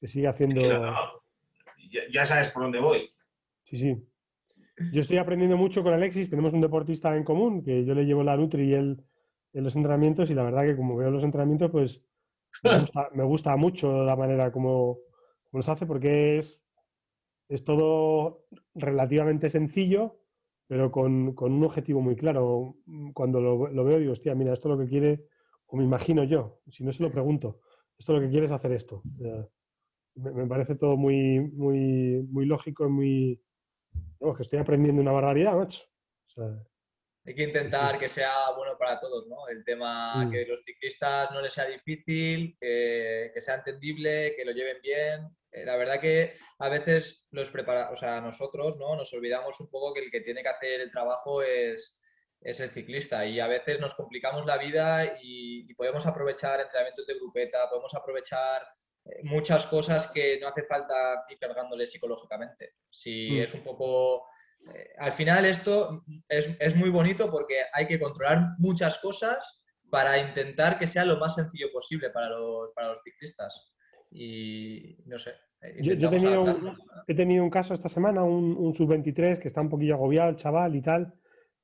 que 0.00 0.06
siga 0.08 0.30
haciendo. 0.30 0.60
Sí, 0.60 0.68
no, 0.68 0.78
no. 0.90 1.22
Ya, 1.90 2.00
ya 2.12 2.24
sabes 2.24 2.50
por 2.50 2.62
dónde 2.62 2.78
voy. 2.80 3.12
Sí, 3.64 3.76
sí. 3.76 4.08
Yo 4.90 5.00
estoy 5.02 5.18
aprendiendo 5.18 5.56
mucho 5.56 5.82
con 5.82 5.92
Alexis. 5.92 6.30
Tenemos 6.30 6.52
un 6.52 6.60
deportista 6.60 7.16
en 7.16 7.24
común, 7.24 7.62
que 7.62 7.84
yo 7.84 7.94
le 7.94 8.04
llevo 8.04 8.22
la 8.22 8.36
Nutri 8.36 8.70
y 8.70 8.74
él 8.74 9.02
en 9.52 9.64
los 9.64 9.76
entrenamientos. 9.76 10.30
Y 10.30 10.34
la 10.34 10.42
verdad 10.42 10.62
que 10.64 10.76
como 10.76 10.96
veo 10.96 11.10
los 11.10 11.24
entrenamientos, 11.24 11.70
pues 11.70 12.02
me 12.62 12.78
gusta, 12.80 13.08
me 13.14 13.24
gusta 13.24 13.56
mucho 13.56 14.04
la 14.04 14.16
manera 14.16 14.50
como, 14.52 14.98
como 15.44 15.58
los 15.58 15.68
hace, 15.68 15.86
porque 15.86 16.38
es, 16.38 16.62
es 17.48 17.64
todo 17.64 18.46
relativamente 18.74 19.50
sencillo, 19.50 20.20
pero 20.66 20.90
con, 20.90 21.34
con 21.34 21.52
un 21.52 21.64
objetivo 21.64 22.00
muy 22.00 22.16
claro. 22.16 22.76
Cuando 23.14 23.40
lo, 23.40 23.68
lo 23.68 23.84
veo, 23.84 23.98
digo, 23.98 24.12
hostia, 24.12 24.34
mira, 24.34 24.52
esto 24.52 24.68
es 24.68 24.78
lo 24.78 24.84
que 24.84 24.90
quiere, 24.90 25.26
o 25.66 25.76
me 25.76 25.84
imagino 25.84 26.24
yo, 26.24 26.60
si 26.68 26.84
no 26.84 26.92
se 26.92 27.02
lo 27.02 27.10
pregunto, 27.10 27.60
esto 27.98 28.12
lo 28.14 28.20
que 28.20 28.30
quiere 28.30 28.46
es 28.46 28.52
hacer 28.52 28.72
esto. 28.72 29.02
Me, 30.14 30.30
me 30.30 30.46
parece 30.46 30.74
todo 30.74 30.96
muy, 30.96 31.40
muy, 31.40 32.26
muy 32.30 32.46
lógico 32.46 32.86
y 32.86 32.90
muy. 32.90 33.42
Vamos, 34.20 34.36
que 34.36 34.42
estoy 34.44 34.58
aprendiendo 34.58 35.02
una 35.02 35.12
barbaridad, 35.12 35.54
macho. 35.56 35.82
O 36.28 36.30
sea, 36.30 36.64
Hay 37.24 37.34
que 37.36 37.44
intentar 37.44 37.98
que 38.00 38.08
sea 38.08 38.50
bueno 38.56 38.76
para 38.76 38.98
todos, 38.98 39.28
¿no? 39.28 39.46
El 39.48 39.64
tema 39.64 40.24
Mm. 40.24 40.30
que 40.32 40.44
los 40.46 40.64
ciclistas 40.64 41.30
no 41.30 41.40
les 41.40 41.54
sea 41.54 41.66
difícil, 41.66 42.56
que, 42.60 43.30
que 43.32 43.40
sea 43.40 43.54
entendible, 43.56 44.34
que 44.36 44.44
lo 44.44 44.50
lleven 44.52 44.80
bien. 44.82 45.28
Eh, 45.52 45.64
la 45.64 45.76
verdad 45.76 46.00
que 46.00 46.36
a 46.58 46.68
veces 46.68 47.26
los 47.30 47.50
prepara, 47.50 47.90
o 47.90 47.96
sea, 47.96 48.20
nosotros, 48.20 48.76
¿no? 48.78 48.96
Nos 48.96 49.12
olvidamos 49.12 49.60
un 49.60 49.70
poco 49.70 49.92
que 49.94 50.00
el 50.04 50.10
que 50.10 50.20
tiene 50.22 50.42
que 50.42 50.48
hacer 50.48 50.80
el 50.80 50.90
trabajo 50.90 51.42
es, 51.42 52.00
es 52.40 52.58
el 52.58 52.70
ciclista 52.70 53.24
y 53.24 53.38
a 53.38 53.46
veces 53.46 53.78
nos 53.78 53.94
complicamos 53.94 54.44
la 54.46 54.56
vida 54.56 55.04
y, 55.22 55.70
y 55.70 55.74
podemos 55.74 56.04
aprovechar 56.06 56.60
entrenamientos 56.60 57.06
de 57.06 57.14
grupeta, 57.14 57.68
podemos 57.68 57.94
aprovechar 57.94 58.62
muchas 59.24 59.66
cosas 59.66 60.08
que 60.08 60.38
no 60.40 60.48
hace 60.48 60.62
falta 60.64 61.24
ir 61.28 61.38
cargándole 61.38 61.86
psicológicamente. 61.86 62.74
Si 62.90 63.32
Mm. 63.32 63.42
es 63.42 63.54
un 63.54 63.62
poco 63.62 64.24
eh, 64.72 64.90
al 64.98 65.12
final 65.12 65.44
esto 65.44 66.04
es, 66.28 66.50
es 66.60 66.76
muy 66.76 66.88
bonito 66.90 67.30
porque 67.30 67.56
hay 67.72 67.86
que 67.88 67.98
controlar 67.98 68.50
muchas 68.58 68.98
cosas 68.98 69.60
para 69.90 70.16
intentar 70.18 70.78
que 70.78 70.86
sea 70.86 71.04
lo 71.04 71.18
más 71.18 71.34
sencillo 71.34 71.66
posible 71.72 72.10
para 72.10 72.28
los, 72.30 72.70
para 72.74 72.88
los 72.92 73.00
ciclistas. 73.02 73.72
Y 74.10 74.98
no 75.06 75.18
sé. 75.18 75.30
eh, 75.62 75.78
Yo, 75.82 75.94
yo 75.94 76.08
he, 76.08 76.10
tenido 76.10 76.42
un, 76.42 76.48
adaptarnos. 76.48 76.78
he 77.08 77.14
tenido 77.14 77.42
un 77.44 77.50
caso 77.50 77.74
esta 77.74 77.88
semana, 77.88 78.22
un, 78.22 78.56
un 78.56 78.72
sub-23 78.72 79.38
que 79.40 79.48
está 79.48 79.60
un 79.60 79.68
poquillo 79.70 79.94
agobiado 79.94 80.30
el 80.30 80.36
chaval 80.36 80.76
y 80.76 80.82
tal, 80.82 81.12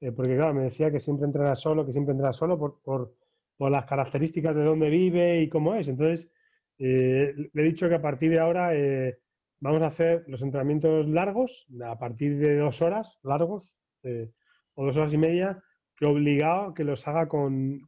eh, 0.00 0.10
porque 0.12 0.34
claro, 0.36 0.54
me 0.54 0.64
decía 0.64 0.90
que 0.90 0.98
siempre 1.00 1.26
entrena 1.26 1.54
solo, 1.54 1.86
que 1.86 1.92
siempre 1.92 2.12
entrena 2.12 2.32
solo 2.32 2.58
por, 2.58 2.80
por- 2.82 3.14
por 3.56 3.70
las 3.70 3.86
características 3.86 4.54
de 4.54 4.62
dónde 4.64 4.88
vive 4.88 5.40
y 5.40 5.48
cómo 5.48 5.74
es. 5.74 5.88
Entonces, 5.88 6.30
eh, 6.78 7.34
le 7.52 7.62
he 7.62 7.64
dicho 7.64 7.88
que 7.88 7.96
a 7.96 8.02
partir 8.02 8.30
de 8.30 8.38
ahora 8.38 8.74
eh, 8.74 9.18
vamos 9.60 9.82
a 9.82 9.86
hacer 9.88 10.24
los 10.28 10.42
entrenamientos 10.42 11.08
largos, 11.08 11.66
a 11.84 11.98
partir 11.98 12.38
de 12.38 12.56
dos 12.56 12.80
horas 12.82 13.18
largos, 13.22 13.72
eh, 14.02 14.30
o 14.74 14.86
dos 14.86 14.96
horas 14.96 15.12
y 15.12 15.18
media, 15.18 15.62
que 15.96 16.06
obligado 16.06 16.74
que 16.74 16.84
los 16.84 17.06
haga 17.08 17.28
con, 17.28 17.80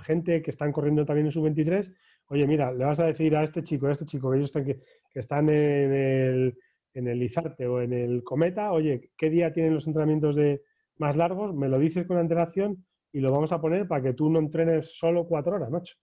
gente 0.00 0.42
que 0.42 0.50
están 0.50 0.72
corriendo 0.72 1.04
también 1.04 1.26
en 1.26 1.32
sub-23 1.32 1.94
oye, 2.32 2.46
mira, 2.46 2.72
le 2.72 2.84
vas 2.84 2.98
a 2.98 3.06
decir 3.06 3.36
a 3.36 3.42
este 3.42 3.62
chico, 3.62 3.86
a 3.86 3.92
este 3.92 4.06
chico 4.06 4.30
que 4.30 4.38
ellos 4.38 4.48
están, 4.48 4.64
que, 4.64 4.80
que 5.10 5.18
están 5.18 5.50
en 5.50 5.92
el, 5.92 6.58
en 6.94 7.08
el 7.08 7.22
Izarte 7.22 7.66
o 7.66 7.82
en 7.82 7.92
el 7.92 8.24
Cometa, 8.24 8.72
oye, 8.72 9.10
¿qué 9.18 9.28
día 9.28 9.52
tienen 9.52 9.74
los 9.74 9.86
entrenamientos 9.86 10.34
de 10.36 10.62
más 10.96 11.14
largos? 11.16 11.54
Me 11.54 11.68
lo 11.68 11.78
dices 11.78 12.06
con 12.06 12.16
antelación 12.16 12.86
y 13.12 13.20
lo 13.20 13.30
vamos 13.30 13.52
a 13.52 13.60
poner 13.60 13.86
para 13.86 14.02
que 14.02 14.14
tú 14.14 14.30
no 14.30 14.38
entrenes 14.38 14.96
solo 14.96 15.26
cuatro 15.26 15.56
horas, 15.56 15.70
macho. 15.70 15.96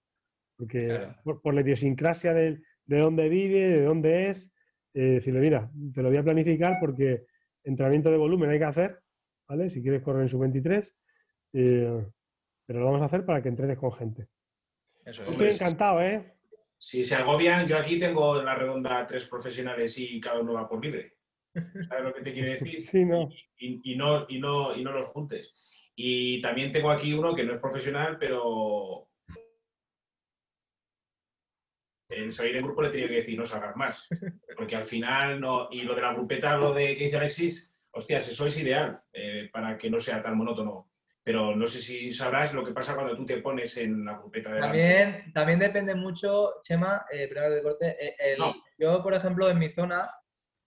Porque 0.59 0.87
Claro. 0.87 1.15
por, 1.23 1.41
por 1.41 1.53
la 1.53 1.61
idiosincrasia 1.61 2.33
de, 2.33 2.59
de 2.85 2.97
dónde 2.99 3.29
vive, 3.29 3.59
de 3.69 3.83
dónde 3.83 4.29
es, 4.29 4.53
eh, 4.93 5.01
decirle, 5.01 5.39
mira, 5.39 5.71
te 5.93 6.01
lo 6.03 6.09
voy 6.09 6.17
a 6.17 6.23
planificar 6.23 6.77
porque 6.81 7.23
entrenamiento 7.63 8.11
de 8.11 8.17
volumen 8.17 8.49
hay 8.49 8.59
que 8.59 8.65
hacer, 8.65 8.99
¿vale? 9.47 9.69
Si 9.69 9.81
quieres 9.81 10.01
correr 10.01 10.23
en 10.23 10.29
sub-23, 10.29 10.93
eh, 11.53 12.05
pero 12.65 12.79
lo 12.79 12.85
vamos 12.85 13.01
a 13.01 13.05
hacer 13.05 13.25
para 13.25 13.41
que 13.41 13.47
entrenes 13.49 13.77
con 13.77 13.93
gente. 13.93 14.27
Eso 15.05 15.23
es. 15.23 15.29
Estoy 15.29 15.47
encantado, 15.49 16.01
¿eh? 16.01 16.33
Si 16.77 17.03
se 17.03 17.15
agobian, 17.15 17.65
yo 17.65 17.77
aquí 17.77 17.97
tengo 17.97 18.39
en 18.39 18.45
la 18.45 18.55
redonda 18.55 19.05
tres 19.07 19.27
profesionales 19.27 19.97
y 19.97 20.19
cada 20.19 20.39
uno 20.41 20.53
va 20.53 20.67
por 20.67 20.83
libre. 20.83 21.17
¿Sabes 21.87 22.03
lo 22.03 22.13
que 22.13 22.21
te 22.21 22.33
quiero 22.33 22.51
decir? 22.51 22.81
Sí, 22.83 23.05
no. 23.05 23.29
Y, 23.57 23.93
y 23.93 23.95
no, 23.95 24.25
y, 24.29 24.39
no, 24.39 24.75
y 24.75 24.83
no 24.83 24.91
los 24.91 25.07
juntes. 25.07 25.55
Y 25.95 26.41
también 26.41 26.71
tengo 26.71 26.89
aquí 26.91 27.13
uno 27.13 27.35
que 27.35 27.43
no 27.43 27.53
es 27.53 27.59
profesional, 27.59 28.17
pero 28.19 29.08
en 32.09 32.31
salir 32.31 32.55
en 32.57 32.63
grupo 32.63 32.81
le 32.81 32.89
tenía 32.89 33.07
que 33.07 33.15
decir 33.15 33.37
no 33.37 33.45
salgas 33.45 33.75
más. 33.75 34.07
Porque 34.57 34.75
al 34.75 34.85
final 34.85 35.39
no. 35.39 35.67
Y 35.71 35.83
lo 35.83 35.95
de 35.95 36.01
la 36.01 36.13
grupeta, 36.13 36.57
lo 36.57 36.73
de 36.73 36.95
que 36.95 37.05
dice 37.05 37.17
Alexis, 37.17 37.71
hostias, 37.91 38.27
eso 38.29 38.47
es 38.47 38.57
ideal 38.57 39.01
eh, 39.13 39.49
para 39.53 39.77
que 39.77 39.89
no 39.89 39.99
sea 39.99 40.21
tan 40.21 40.35
monótono. 40.37 40.89
Pero 41.23 41.55
no 41.55 41.67
sé 41.67 41.79
si 41.79 42.11
sabrás 42.11 42.53
lo 42.53 42.63
que 42.63 42.71
pasa 42.71 42.95
cuando 42.95 43.15
tú 43.15 43.25
te 43.25 43.37
pones 43.37 43.77
en 43.77 44.03
la 44.03 44.17
grupeta 44.17 44.51
de 44.53 44.61
También, 44.61 45.31
también 45.33 45.59
depende 45.59 45.93
mucho, 45.93 46.55
Chema, 46.63 47.05
eh, 47.11 47.27
primero 47.27 47.53
de 47.53 47.61
corte. 47.61 47.95
eh, 48.03 48.15
el- 48.19 48.39
No. 48.39 48.53
Yo, 48.77 49.03
por 49.03 49.13
ejemplo, 49.13 49.49
en 49.49 49.59
mi 49.59 49.69
zona, 49.69 50.09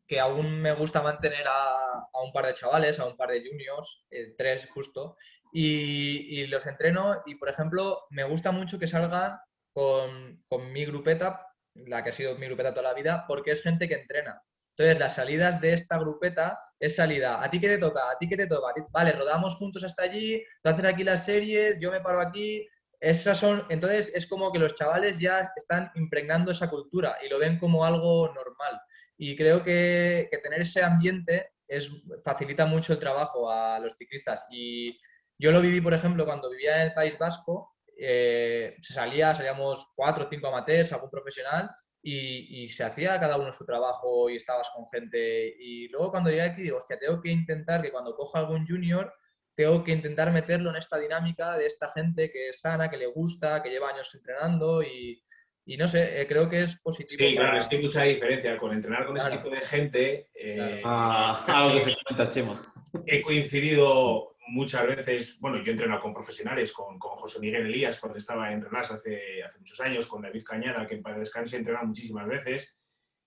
que 0.06 0.20
aún 0.20 0.60
me 0.60 0.72
gusta 0.72 1.02
mantener 1.02 1.46
a, 1.48 2.06
a 2.12 2.22
un 2.22 2.32
par 2.32 2.46
de 2.46 2.54
chavales, 2.54 3.00
a 3.00 3.06
un 3.06 3.16
par 3.16 3.30
de 3.30 3.42
juniors, 3.44 4.04
eh, 4.10 4.34
tres 4.36 4.68
justo, 4.72 5.16
y, 5.52 6.40
y 6.42 6.46
los 6.46 6.66
entreno 6.66 7.22
y, 7.26 7.34
por 7.36 7.48
ejemplo, 7.48 8.02
me 8.10 8.24
gusta 8.24 8.52
mucho 8.52 8.78
que 8.78 8.86
salgan 8.86 9.38
con, 9.72 10.42
con 10.48 10.72
mi 10.72 10.84
grupeta, 10.84 11.46
la 11.74 12.02
que 12.04 12.10
ha 12.10 12.12
sido 12.12 12.36
mi 12.36 12.46
grupeta 12.46 12.74
toda 12.74 12.88
la 12.90 12.94
vida, 12.94 13.24
porque 13.26 13.52
es 13.52 13.62
gente 13.62 13.88
que 13.88 13.94
entrena. 13.94 14.42
Entonces, 14.76 14.98
las 14.98 15.14
salidas 15.16 15.60
de 15.60 15.74
esta 15.74 15.98
grupeta 15.98 16.58
es 16.78 16.96
salida. 16.96 17.42
¿A 17.42 17.50
ti 17.50 17.60
qué 17.60 17.68
te 17.68 17.78
toca? 17.78 18.10
¿A 18.10 18.18
ti 18.18 18.28
qué 18.28 18.36
te 18.36 18.46
toca? 18.46 18.70
¿A 18.70 18.74
ti- 18.74 18.80
Vale, 18.90 19.12
rodamos 19.12 19.54
juntos 19.56 19.84
hasta 19.84 20.02
allí, 20.04 20.42
tú 20.62 20.70
haces 20.70 20.84
aquí 20.84 21.04
las 21.04 21.24
series, 21.24 21.78
yo 21.80 21.90
me 21.90 22.00
paro 22.00 22.20
aquí. 22.20 22.66
Esas 23.00 23.38
son, 23.38 23.64
entonces 23.68 24.12
es 24.14 24.26
como 24.26 24.52
que 24.52 24.58
los 24.60 24.74
chavales 24.74 25.18
ya 25.18 25.50
están 25.56 25.90
impregnando 25.96 26.52
esa 26.52 26.70
cultura 26.70 27.18
y 27.24 27.28
lo 27.28 27.38
ven 27.38 27.58
como 27.58 27.84
algo 27.84 28.32
normal. 28.32 28.80
Y 29.16 29.36
creo 29.36 29.62
que, 29.62 30.28
que 30.30 30.38
tener 30.38 30.62
ese 30.62 30.82
ambiente 30.82 31.50
es, 31.66 31.90
facilita 32.24 32.66
mucho 32.66 32.92
el 32.92 32.98
trabajo 32.98 33.50
a 33.50 33.78
los 33.80 33.96
ciclistas. 33.96 34.44
Y 34.50 34.98
yo 35.38 35.50
lo 35.52 35.60
viví, 35.60 35.80
por 35.80 35.94
ejemplo, 35.94 36.24
cuando 36.24 36.50
vivía 36.50 36.76
en 36.82 36.88
el 36.88 36.94
País 36.94 37.18
Vasco, 37.18 37.71
eh, 38.04 38.76
se 38.82 38.92
salía, 38.92 39.34
salíamos 39.34 39.92
cuatro 39.94 40.24
o 40.24 40.28
cinco 40.28 40.48
amateurs, 40.48 40.92
algún 40.92 41.10
profesional, 41.10 41.70
y, 42.04 42.64
y 42.64 42.68
se 42.68 42.82
hacía 42.82 43.20
cada 43.20 43.36
uno 43.36 43.52
su 43.52 43.64
trabajo 43.64 44.28
y 44.28 44.36
estabas 44.36 44.68
con 44.74 44.86
gente. 44.88 45.54
Y 45.58 45.88
luego 45.88 46.10
cuando 46.10 46.30
llegué 46.30 46.42
aquí 46.42 46.62
digo, 46.62 46.78
hostia, 46.78 46.98
tengo 46.98 47.20
que 47.20 47.30
intentar 47.30 47.80
que 47.80 47.92
cuando 47.92 48.14
coja 48.16 48.40
algún 48.40 48.66
junior, 48.66 49.12
tengo 49.54 49.84
que 49.84 49.92
intentar 49.92 50.32
meterlo 50.32 50.70
en 50.70 50.76
esta 50.76 50.98
dinámica 50.98 51.56
de 51.56 51.66
esta 51.66 51.90
gente 51.92 52.30
que 52.32 52.48
es 52.48 52.60
sana, 52.60 52.90
que 52.90 52.96
le 52.96 53.06
gusta, 53.06 53.62
que 53.62 53.70
lleva 53.70 53.90
años 53.90 54.12
entrenando 54.14 54.82
y, 54.82 55.22
y 55.64 55.76
no 55.76 55.86
sé, 55.86 56.20
eh, 56.20 56.26
creo 56.26 56.48
que 56.48 56.62
es 56.64 56.80
positivo. 56.80 57.22
Sí, 57.28 57.36
claro, 57.36 57.56
es 57.58 57.68
que 57.68 57.76
hay 57.76 57.82
mucha 57.82 58.02
diferencia 58.02 58.58
con 58.58 58.72
entrenar 58.72 59.06
con 59.06 59.16
ese 59.16 59.26
Claro. 59.28 59.42
tipo 59.42 59.54
de 59.54 59.60
gente. 59.62 60.30
eh, 60.34 60.82
Ah, 60.84 61.44
algo 61.46 61.74
que 61.74 61.80
se 61.82 61.94
comenta, 62.02 62.28
Chema. 62.28 62.71
He 63.06 63.22
coincidido 63.22 64.36
muchas 64.48 64.86
veces, 64.86 65.40
bueno, 65.40 65.58
yo 65.58 65.68
he 65.68 65.70
entrenado 65.70 66.00
con 66.00 66.12
profesionales, 66.12 66.72
con, 66.72 66.98
con 66.98 67.12
José 67.12 67.40
Miguel 67.40 67.66
Elías 67.66 67.98
cuando 67.98 68.18
estaba 68.18 68.52
en 68.52 68.62
Relas 68.62 68.90
hace, 68.90 69.42
hace 69.42 69.58
muchos 69.58 69.80
años, 69.80 70.06
con 70.06 70.22
David 70.22 70.44
Cañada, 70.44 70.86
que 70.86 70.98
para 70.98 71.18
descanse 71.18 71.56
he 71.56 71.58
entrenado 71.58 71.86
muchísimas 71.86 72.26
veces, 72.26 72.78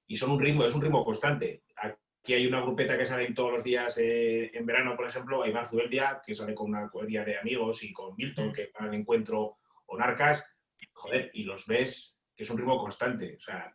y 0.08 0.16
son 0.16 0.32
un 0.32 0.40
ritmo, 0.40 0.66
es 0.66 0.76
un 0.76 0.82
ritmo 0.82 1.04
constante. 1.04 1.64
Aquí 1.78 2.34
hay 2.34 2.46
una 2.46 2.62
grupeta 2.62 2.98
que 2.98 3.06
sale 3.06 3.32
todos 3.34 3.54
los 3.54 3.64
días 3.64 3.98
eh, 3.98 4.52
en 4.54 4.66
verano, 4.66 4.96
por 4.96 5.08
ejemplo, 5.08 5.42
a 5.42 5.48
Iván 5.48 5.66
Zubeldia, 5.66 6.22
que 6.26 6.36
sale 6.36 6.54
con 6.54 6.70
una 6.70 6.90
cuadrilla 6.90 7.24
de 7.24 7.38
amigos, 7.38 7.84
y 7.84 7.92
con 7.92 8.16
Milton, 8.16 8.52
que 8.52 8.72
va 8.80 8.86
al 8.86 8.94
encuentro, 8.94 9.58
o 9.88 9.98
Narcas, 9.98 10.56
joder, 10.94 11.32
y 11.34 11.44
los 11.44 11.68
ves 11.68 12.20
que 12.36 12.44
es 12.44 12.50
un 12.50 12.58
ritmo 12.58 12.78
constante. 12.78 13.36
O 13.36 13.40
sea, 13.40 13.74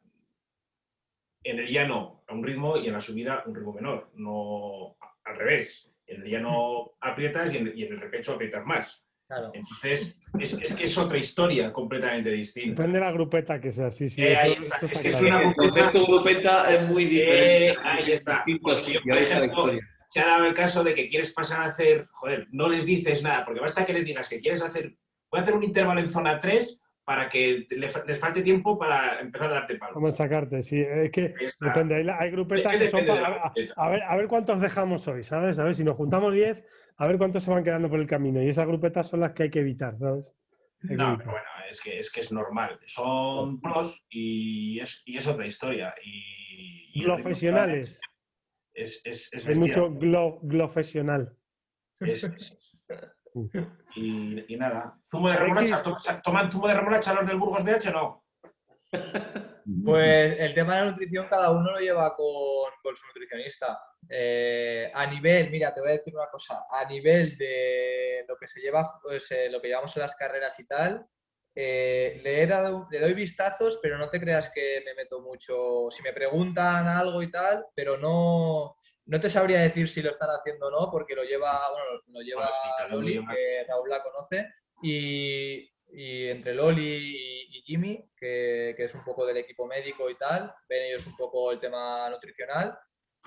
en 1.42 1.58
el 1.58 1.66
llano 1.66 2.22
a 2.28 2.34
un 2.34 2.44
ritmo 2.44 2.76
y 2.76 2.86
en 2.86 2.92
la 2.92 3.00
subida 3.00 3.42
un 3.46 3.54
ritmo 3.54 3.72
menor, 3.72 4.10
no 4.14 4.96
al 5.30 5.36
revés. 5.36 5.90
En 6.06 6.22
el 6.22 6.30
llano 6.30 6.92
aprietas 7.00 7.52
y 7.54 7.58
en, 7.58 7.72
y 7.74 7.84
en 7.84 7.92
el 7.94 8.00
repecho 8.00 8.32
aprietas 8.32 8.64
más. 8.64 9.06
Claro. 9.26 9.52
Entonces, 9.54 10.18
es, 10.40 10.52
es 10.60 10.74
que 10.74 10.84
es 10.84 10.98
otra 10.98 11.16
historia 11.16 11.72
completamente 11.72 12.30
distinta. 12.32 12.82
Depende 12.82 12.98
de 12.98 13.04
la 13.04 13.12
grupeta 13.12 13.60
que 13.60 13.70
sea, 13.70 13.92
sí, 13.92 14.08
sí. 14.10 14.22
Eh, 14.22 14.32
eso- 14.32 14.42
ahí 14.42 14.52
está. 14.60 14.76
está 14.76 14.86
Es 14.86 15.00
que 15.00 15.08
es 15.08 15.20
una 15.20 15.42
El 15.42 15.54
concepto 15.54 16.04
grupeta 16.06 16.74
es 16.74 16.88
muy 16.88 17.04
diferente. 17.04 17.68
Eh, 17.68 17.76
ahí 17.80 18.12
está. 18.12 18.44
Yo, 18.44 18.58
por 18.60 18.72
ahí 18.72 19.22
está 19.22 19.38
ejemplo, 19.38 19.78
se 20.12 20.20
ha 20.20 20.26
dado 20.26 20.46
el 20.46 20.54
caso 20.54 20.82
de 20.82 20.94
que 20.94 21.08
quieres 21.08 21.32
pasar 21.32 21.62
a 21.62 21.66
hacer, 21.66 22.06
joder, 22.10 22.48
no 22.50 22.68
les 22.68 22.84
dices 22.84 23.22
nada, 23.22 23.44
porque 23.44 23.60
basta 23.60 23.84
que 23.84 23.92
les 23.92 24.04
digas 24.04 24.28
que 24.28 24.40
quieres 24.40 24.60
hacer, 24.62 24.96
voy 25.30 25.38
a 25.38 25.42
hacer 25.42 25.54
un 25.54 25.62
intervalo 25.62 26.00
en 26.00 26.08
zona 26.10 26.36
3 26.40 26.82
para 27.10 27.28
que 27.28 27.66
les 27.70 28.20
falte 28.20 28.40
tiempo 28.40 28.78
para 28.78 29.18
empezar 29.18 29.50
a 29.50 29.54
darte 29.54 29.74
palos. 29.74 29.96
Vamos 29.96 30.12
a 30.12 30.16
sacarte, 30.16 30.62
sí. 30.62 30.80
Es 30.80 31.10
que 31.10 31.34
depende, 31.58 31.96
hay, 31.96 32.06
hay 32.08 32.30
grupetas 32.30 32.78
que 32.78 32.86
son 32.86 33.04
para, 33.04 33.52
a, 33.74 33.88
ver, 33.88 34.02
a 34.04 34.16
ver 34.16 34.28
cuántos 34.28 34.60
dejamos 34.60 35.08
hoy, 35.08 35.24
¿sabes? 35.24 35.58
A 35.58 35.64
ver, 35.64 35.74
si 35.74 35.82
nos 35.82 35.96
juntamos 35.96 36.32
10, 36.32 36.64
a 36.98 37.06
ver 37.08 37.18
cuántos 37.18 37.42
se 37.42 37.50
van 37.50 37.64
quedando 37.64 37.90
por 37.90 37.98
el 37.98 38.06
camino. 38.06 38.40
Y 38.40 38.48
esas 38.48 38.64
grupetas 38.64 39.08
son 39.08 39.18
las 39.18 39.32
que 39.32 39.42
hay 39.42 39.50
que 39.50 39.58
evitar, 39.58 39.98
¿sabes? 39.98 40.36
no, 40.82 41.18
pero 41.18 41.32
bueno, 41.32 41.46
es 41.68 41.80
que, 41.80 41.98
es 41.98 42.12
que 42.12 42.20
es 42.20 42.30
normal. 42.30 42.78
Son 42.86 43.60
pros 43.60 44.06
y 44.08 44.78
es, 44.78 45.02
y 45.04 45.16
es 45.16 45.26
otra 45.26 45.46
historia. 45.46 45.92
Y, 46.04 47.02
profesionales. 47.02 48.00
Es, 48.72 49.02
es, 49.04 49.34
es 49.34 49.48
Hay 49.48 49.56
mucho 49.56 49.90
glofesional. 49.90 51.36
y, 53.96 54.54
y, 54.54 54.56
nada. 54.56 54.98
¿Zumo 55.08 55.28
de 55.28 55.36
remolacha? 55.36 55.82
¿Toman 56.22 56.50
zumo 56.50 56.68
de 56.68 56.74
remolacha 56.74 57.14
los 57.14 57.26
del 57.26 57.38
Burgos 57.38 57.64
BH 57.64 57.88
o 57.88 57.92
no? 57.92 58.24
Pues 59.84 60.36
el 60.38 60.54
tema 60.54 60.74
de 60.74 60.80
la 60.80 60.90
nutrición 60.90 61.28
cada 61.28 61.50
uno 61.50 61.70
lo 61.70 61.78
lleva 61.78 62.16
con, 62.16 62.72
con 62.82 62.96
su 62.96 63.06
nutricionista. 63.06 63.80
Eh, 64.08 64.90
a 64.92 65.06
nivel, 65.06 65.50
mira, 65.50 65.72
te 65.72 65.80
voy 65.80 65.90
a 65.90 65.92
decir 65.92 66.14
una 66.14 66.28
cosa, 66.28 66.64
a 66.68 66.88
nivel 66.88 67.36
de 67.36 68.24
lo 68.26 68.36
que 68.36 68.48
se 68.48 68.60
lleva, 68.60 68.98
pues, 69.02 69.30
eh, 69.30 69.48
lo 69.48 69.60
que 69.60 69.68
llevamos 69.68 69.94
en 69.96 70.02
las 70.02 70.16
carreras 70.16 70.58
y 70.58 70.66
tal, 70.66 71.06
eh, 71.54 72.20
le, 72.22 72.42
he 72.42 72.46
dado, 72.46 72.88
le 72.90 73.00
doy 73.00 73.14
vistazos, 73.14 73.78
pero 73.82 73.98
no 73.98 74.08
te 74.08 74.20
creas 74.20 74.50
que 74.50 74.82
me 74.84 74.94
meto 74.94 75.20
mucho. 75.20 75.88
Si 75.90 76.02
me 76.02 76.12
preguntan 76.12 76.88
algo 76.88 77.22
y 77.22 77.30
tal, 77.30 77.66
pero 77.74 77.98
no, 77.98 78.76
no 79.10 79.18
te 79.18 79.28
sabría 79.28 79.60
decir 79.60 79.88
si 79.88 80.02
lo 80.02 80.10
están 80.10 80.30
haciendo 80.30 80.68
o 80.68 80.70
no, 80.70 80.90
porque 80.90 81.16
lo 81.16 81.24
lleva, 81.24 81.68
bueno, 81.70 82.00
lo 82.06 82.20
lleva 82.20 82.48
Loli, 82.90 83.14
que 83.26 83.64
Raúl 83.66 83.90
la 83.90 84.02
conoce, 84.02 84.46
y, 84.82 85.68
y 85.88 86.28
entre 86.28 86.54
Loli 86.54 87.48
y, 87.50 87.62
Jimmy, 87.62 88.08
que, 88.16 88.74
que, 88.76 88.84
es 88.84 88.94
un 88.94 89.04
poco 89.04 89.26
del 89.26 89.36
equipo 89.38 89.66
médico 89.66 90.08
y 90.08 90.16
tal, 90.16 90.54
ven 90.68 90.84
ellos 90.84 91.06
un 91.06 91.16
poco 91.16 91.50
el 91.50 91.58
tema 91.58 92.08
nutricional 92.08 92.78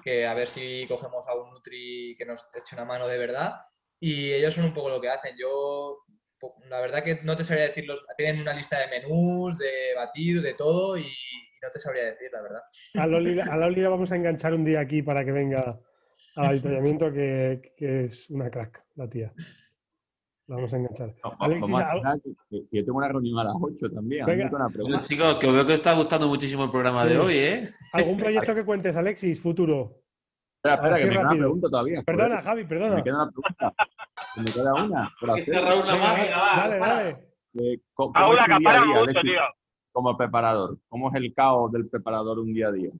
que 0.02 0.26
a 0.26 0.34
ver 0.34 0.48
si 0.48 0.86
cogemos 0.88 1.28
a 1.28 1.36
un 1.36 1.52
Nutri 1.52 2.16
que 2.18 2.26
nos 2.26 2.48
eche 2.56 2.76
una 2.76 2.86
mano 2.86 3.08
de 3.08 3.18
verdad. 3.18 3.56
Y 4.00 4.34
ellos 4.34 4.54
son 4.54 4.66
un 4.66 4.74
poco 4.74 4.90
lo 4.90 5.00
que 5.00 5.10
hacen. 5.10 5.36
Yo, 5.38 6.00
la 6.70 6.82
verdad 6.82 7.04
que 7.04 7.20
no 7.24 7.38
te 7.38 7.44
sabría 7.44 7.68
decir, 7.68 7.86
tienen 8.18 8.42
una 8.42 8.54
lista 8.54 8.80
de 8.80 8.88
menús, 8.88 9.58
de 9.58 9.94
batidos, 9.96 10.44
de 10.44 10.54
todo, 10.56 10.98
y, 10.98 11.06
no 11.64 11.72
te 11.72 11.80
sabría 11.80 12.04
decir, 12.04 12.30
la 12.32 12.42
verdad. 12.42 12.62
A 12.96 13.58
la 13.58 13.66
Oli 13.68 13.84
vamos 13.84 14.12
a 14.12 14.16
enganchar 14.16 14.54
un 14.54 14.66
día 14.66 14.82
aquí 14.82 15.02
para 15.02 15.24
que 15.24 15.32
venga 15.32 15.80
al 16.36 16.46
avituallamiento, 16.46 17.12
que, 17.12 17.74
que 17.78 18.06
es 18.06 18.30
una 18.30 18.50
crack, 18.50 18.84
la 18.96 19.10
tía. 19.10 19.34
vamos 20.48 20.74
a 20.74 20.78
enganchar. 20.78 21.14
yo 22.72 22.86
tengo 22.86 22.98
una 22.98 23.08
reunión 23.08 23.40
a 23.40 23.46
las 23.46 23.54
8 23.60 23.90
también. 23.92 24.26
chicos, 25.04 25.36
que 25.36 25.52
veo 25.52 25.66
que 25.66 25.74
os 25.74 25.80
está 25.80 25.94
gustando 25.94 26.28
muchísimo 26.28 26.66
el 26.66 26.72
programa 26.72 27.06
de 27.06 27.18
hoy, 27.18 27.36
¿eh? 27.36 27.70
¿Algún 27.94 28.18
proyecto 28.20 28.54
que 28.54 28.66
cuentes, 28.66 28.96
Alexis, 28.96 29.40
futuro? 29.40 30.02
Espera, 30.58 30.76
espera, 30.76 30.98
que 30.98 31.06
me 31.06 31.12
queda 31.12 31.22
una 31.22 31.40
pregunta 31.40 31.70
todavía. 31.70 32.04
Perdona, 32.04 32.42
Javi, 32.42 32.64
perdona. 32.66 32.96
Me 32.96 33.04
queda 33.04 33.16
una 33.16 33.32
pregunta. 33.32 33.74
Me 34.38 34.46
queda 34.46 34.74
una. 34.74 35.14
Por 35.20 35.32
hacer. 35.32 35.56
Raúl 35.56 35.88
la 35.88 35.96
magia, 35.96 36.38
Dale, 36.38 36.78
dale. 36.80 37.34
Eh, 37.56 37.80
¿Cómo, 37.94 38.34
la 38.34 38.44
acapara 38.46 38.86
mucho, 38.86 39.22
tío. 39.22 39.42
Como 39.94 40.18
preparador. 40.18 40.78
¿Cómo 40.90 41.10
es 41.10 41.16
el 41.16 41.34
caos 41.34 41.72
del 41.72 41.88
preparador 41.88 42.40
un 42.40 42.54
día 42.54 42.68
a 42.68 42.72
día? 42.72 42.92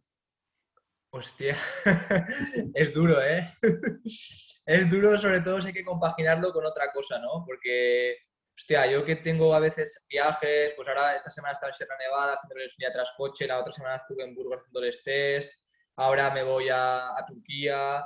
Hostia, 1.16 1.58
es 2.74 2.94
duro, 2.94 3.22
¿eh? 3.22 3.52
es 4.66 4.90
duro, 4.90 5.18
sobre 5.18 5.42
todo 5.42 5.62
si 5.62 5.68
hay 5.68 5.74
que 5.74 5.86
compaginarlo 5.86 6.52
con 6.52 6.66
otra 6.66 6.92
cosa, 6.92 7.20
¿no? 7.20 7.44
Porque, 7.46 8.18
hostia, 8.58 8.88
yo 8.88 9.06
que 9.06 9.18
tengo 9.18 9.54
a 9.54 9.60
veces 9.60 10.06
viajes, 10.10 10.74
pues 10.76 10.88
ahora 10.88 11.16
esta 11.16 11.30
semana 11.30 11.54
estaba 11.54 11.70
en 11.70 11.76
Sierra 11.76 11.98
Nevada 12.00 12.34
haciéndoles 12.34 12.74
un 12.74 12.78
día 12.80 12.94
tras 12.94 13.12
coche, 13.16 13.46
la 13.46 13.60
otra 13.60 13.72
semana 13.72 13.98
estuve 13.98 14.24
en 14.24 14.34
Burgos 14.34 14.58
haciéndoles 14.58 15.04
test, 15.04 15.54
ahora 15.98 16.32
me 16.32 16.44
voy 16.44 16.70
a, 16.72 17.12
Turquía, 17.28 18.04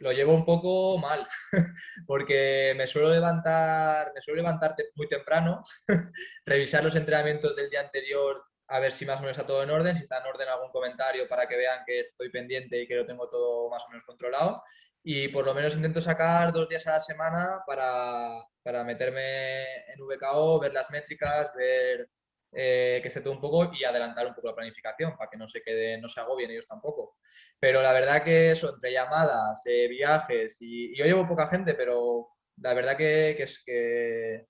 lo 0.00 0.12
llevo 0.12 0.34
un 0.34 0.44
poco 0.44 0.98
mal, 0.98 1.26
porque 2.06 2.74
me 2.76 2.86
suelo 2.86 3.10
levantar, 3.10 4.12
me 4.14 4.22
suelo 4.22 4.42
levantarte 4.42 4.90
muy 4.94 5.08
temprano, 5.08 5.62
revisar 6.46 6.84
los 6.84 6.94
entrenamientos 6.94 7.56
del 7.56 7.70
día 7.70 7.80
anterior 7.80 8.44
a 8.68 8.80
ver 8.80 8.92
si 8.92 9.06
más 9.06 9.18
o 9.18 9.20
menos 9.20 9.36
está 9.36 9.46
todo 9.46 9.62
en 9.62 9.70
orden, 9.70 9.96
si 9.96 10.02
está 10.02 10.18
en 10.18 10.26
orden 10.26 10.48
algún 10.48 10.70
comentario 10.70 11.28
para 11.28 11.46
que 11.46 11.56
vean 11.56 11.84
que 11.86 12.00
estoy 12.00 12.30
pendiente 12.30 12.80
y 12.80 12.86
que 12.86 12.96
lo 12.96 13.06
tengo 13.06 13.28
todo 13.28 13.70
más 13.70 13.84
o 13.84 13.88
menos 13.88 14.04
controlado. 14.04 14.62
Y 15.04 15.28
por 15.28 15.44
lo 15.44 15.54
menos 15.54 15.76
intento 15.76 16.00
sacar 16.00 16.52
dos 16.52 16.68
días 16.68 16.84
a 16.88 16.92
la 16.92 17.00
semana 17.00 17.60
para, 17.64 18.44
para 18.64 18.82
meterme 18.82 19.62
en 19.92 20.00
VKO, 20.00 20.58
ver 20.58 20.72
las 20.74 20.90
métricas, 20.90 21.52
ver 21.54 22.08
eh, 22.58 23.00
que 23.02 23.08
esté 23.08 23.20
todo 23.20 23.34
un 23.34 23.40
poco 23.40 23.70
y 23.74 23.84
adelantar 23.84 24.26
un 24.26 24.34
poco 24.34 24.48
la 24.48 24.54
planificación 24.54 25.14
para 25.14 25.28
que 25.28 25.36
no 25.36 25.46
se 25.46 25.62
quede, 25.62 26.00
no 26.00 26.08
se 26.08 26.20
agobien 26.20 26.50
ellos 26.50 26.66
tampoco. 26.66 27.18
Pero 27.60 27.82
la 27.82 27.92
verdad 27.92 28.24
que 28.24 28.52
eso, 28.52 28.74
entre 28.74 28.92
llamadas, 28.92 29.62
eh, 29.66 29.86
viajes 29.88 30.56
y, 30.60 30.96
yo 30.96 31.04
llevo 31.04 31.28
poca 31.28 31.48
gente, 31.48 31.74
pero 31.74 32.24
la 32.62 32.72
verdad 32.72 32.96
que, 32.96 33.34
que 33.36 33.42
es 33.42 33.62
que 33.62 34.46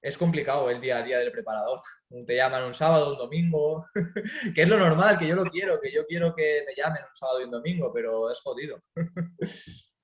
es 0.00 0.16
complicado 0.16 0.70
el 0.70 0.80
día 0.80 0.98
a 0.98 1.02
día 1.02 1.18
del 1.18 1.32
preparador. 1.32 1.80
Te 2.26 2.34
llaman 2.34 2.64
un 2.64 2.74
sábado, 2.74 3.12
un 3.12 3.18
domingo, 3.18 3.86
que 4.54 4.62
es 4.62 4.68
lo 4.68 4.78
normal, 4.78 5.18
que 5.18 5.26
yo 5.26 5.34
lo 5.34 5.44
quiero, 5.44 5.78
que 5.80 5.92
yo 5.92 6.06
quiero 6.06 6.34
que 6.34 6.64
me 6.66 6.74
llamen 6.74 7.02
un 7.08 7.14
sábado 7.14 7.42
y 7.42 7.44
un 7.44 7.50
domingo, 7.50 7.90
pero 7.92 8.30
es 8.30 8.40
jodido. 8.40 8.82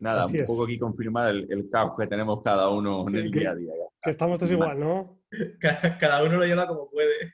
Nada, 0.00 0.26
un 0.26 0.44
poco 0.46 0.64
aquí 0.64 0.78
confirmar 0.78 1.30
el, 1.30 1.68
caos 1.70 1.94
que 1.98 2.06
tenemos 2.06 2.42
cada 2.42 2.68
uno 2.70 3.08
en 3.08 3.16
el 3.16 3.30
día 3.30 3.50
a 3.50 3.54
día. 3.56 3.72
Que 4.00 4.10
estamos 4.10 4.38
todos 4.38 4.52
igual, 4.52 4.78
¿no? 4.78 5.17
Cada, 6.00 6.22
uno 6.22 6.38
lo 6.38 6.44
lleva 6.44 6.66
como 6.66 6.90
puede. 6.90 7.32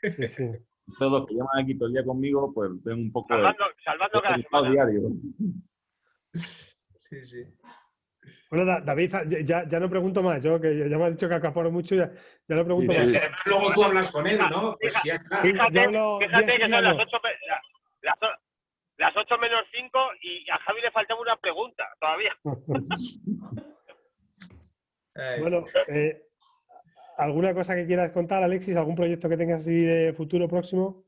Todos 0.99 1.27
que 1.27 1.35
llaman 1.35 1.63
aquí 1.63 1.79
todo 1.79 1.89
el 1.89 1.95
día 1.95 2.05
conmigo, 2.05 2.53
pues 2.53 2.71
ven 2.83 2.99
un 2.99 3.13
poco 3.13 3.29
salvando, 3.29 3.65
salvando 3.85 4.23
cada 4.51 4.71
diario. 4.71 5.01
Sí, 6.99 7.27
sí. 7.27 7.45
Bueno, 8.51 8.81
David, 8.83 9.13
ya, 9.45 9.67
ya, 9.67 9.81
no 9.81 9.91
pregunto 9.91 10.23
más. 10.23 10.43
Yo 10.43 10.61
que 10.61 10.89
ya 10.89 10.97
me 10.97 11.07
has 11.07 11.13
dicho 11.13 11.29
que 11.29 11.35
acaparo 11.35 11.71
mucho, 11.71 11.95
ya, 11.95 12.11
ya 12.47 12.57
no 12.57 12.65
pregunto 12.65 12.93
más. 12.93 13.09
Luego 13.47 13.73
tú 13.75 13.85
hablas 13.85 14.11
con 14.11 14.27
él, 14.27 14.39
¿no? 14.39 14.77
Pues 14.81 14.95
ya 15.05 15.15
está. 15.15 15.43
Fíjate, 15.43 15.89
fíjate 15.89 16.59
que 16.59 16.69
son 16.69 16.85
las 16.85 16.97
8, 16.97 17.19
las, 18.03 18.19
las 18.99 19.17
8 19.17 19.39
menos 19.39 19.65
5 19.73 19.99
y 20.23 20.51
a 20.51 20.59
Javi 20.59 20.83
le 20.83 20.91
faltaba 20.91 21.21
una 21.21 21.37
pregunta 21.37 21.89
todavía. 22.01 22.37
bueno, 25.41 25.65
eh, 25.89 26.23
¿alguna 27.17 27.55
cosa 27.55 27.75
que 27.75 27.87
quieras 27.87 28.13
contar, 28.13 28.43
Alexis? 28.43 28.77
¿Algún 28.77 28.95
proyecto 28.95 29.29
que 29.29 29.37
tengas 29.37 29.63
así 29.63 29.85
de 29.85 30.13
futuro 30.13 30.49
próximo? 30.49 31.05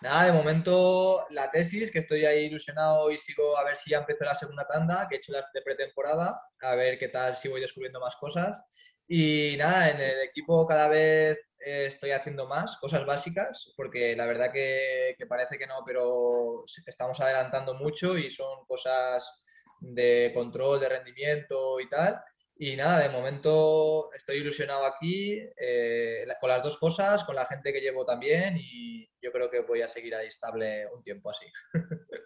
Nada, 0.00 0.26
de 0.26 0.32
momento 0.32 1.24
la 1.30 1.50
tesis, 1.50 1.90
que 1.90 2.00
estoy 2.00 2.24
ahí 2.24 2.44
ilusionado 2.44 3.10
y 3.10 3.18
sigo 3.18 3.56
a 3.56 3.64
ver 3.64 3.76
si 3.76 3.90
ya 3.90 3.98
empezó 3.98 4.24
la 4.24 4.34
segunda 4.34 4.66
tanda, 4.66 5.06
que 5.08 5.16
he 5.16 5.18
hecho 5.18 5.32
la 5.32 5.44
de 5.52 5.62
pretemporada, 5.62 6.40
a 6.60 6.74
ver 6.74 6.98
qué 6.98 7.08
tal 7.08 7.36
si 7.36 7.48
voy 7.48 7.60
descubriendo 7.60 8.00
más 8.00 8.16
cosas. 8.16 8.60
Y 9.06 9.56
nada, 9.58 9.90
en 9.90 10.00
el 10.00 10.22
equipo 10.22 10.66
cada 10.66 10.88
vez 10.88 11.38
eh, 11.64 11.86
estoy 11.86 12.10
haciendo 12.10 12.46
más 12.46 12.76
cosas 12.78 13.04
básicas, 13.06 13.72
porque 13.76 14.16
la 14.16 14.26
verdad 14.26 14.52
que, 14.52 15.14
que, 15.18 15.26
parece 15.26 15.58
que 15.58 15.66
no, 15.66 15.82
pero 15.86 16.64
estamos 16.86 17.20
adelantando 17.20 17.74
mucho 17.74 18.16
y 18.18 18.30
son 18.30 18.64
cosas 18.66 19.44
de 19.80 20.32
control, 20.34 20.80
de 20.80 20.88
rendimiento 20.88 21.80
y 21.80 21.88
tal. 21.88 22.20
Y 22.56 22.76
nada, 22.76 23.00
de 23.00 23.08
momento 23.08 24.12
estoy 24.12 24.36
ilusionado 24.36 24.86
aquí 24.86 25.40
eh, 25.56 26.24
con 26.40 26.48
las 26.48 26.62
dos 26.62 26.76
cosas, 26.76 27.24
con 27.24 27.34
la 27.34 27.46
gente 27.46 27.72
que 27.72 27.80
llevo 27.80 28.04
también 28.04 28.56
y 28.56 29.08
yo 29.20 29.32
creo 29.32 29.50
que 29.50 29.60
voy 29.60 29.82
a 29.82 29.88
seguir 29.88 30.14
ahí 30.14 30.28
estable 30.28 30.86
un 30.94 31.02
tiempo 31.02 31.30
así. 31.30 31.46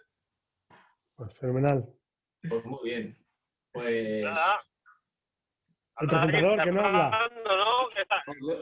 Pues 1.15 1.37
fenomenal. 1.37 1.85
Pues 2.47 2.63
muy 2.63 2.79
bien. 2.81 3.17
Pues... 3.73 4.23
El 5.99 6.07
presentador 6.07 6.63
que 6.63 6.71
no 6.71 6.79
habla. 6.79 7.29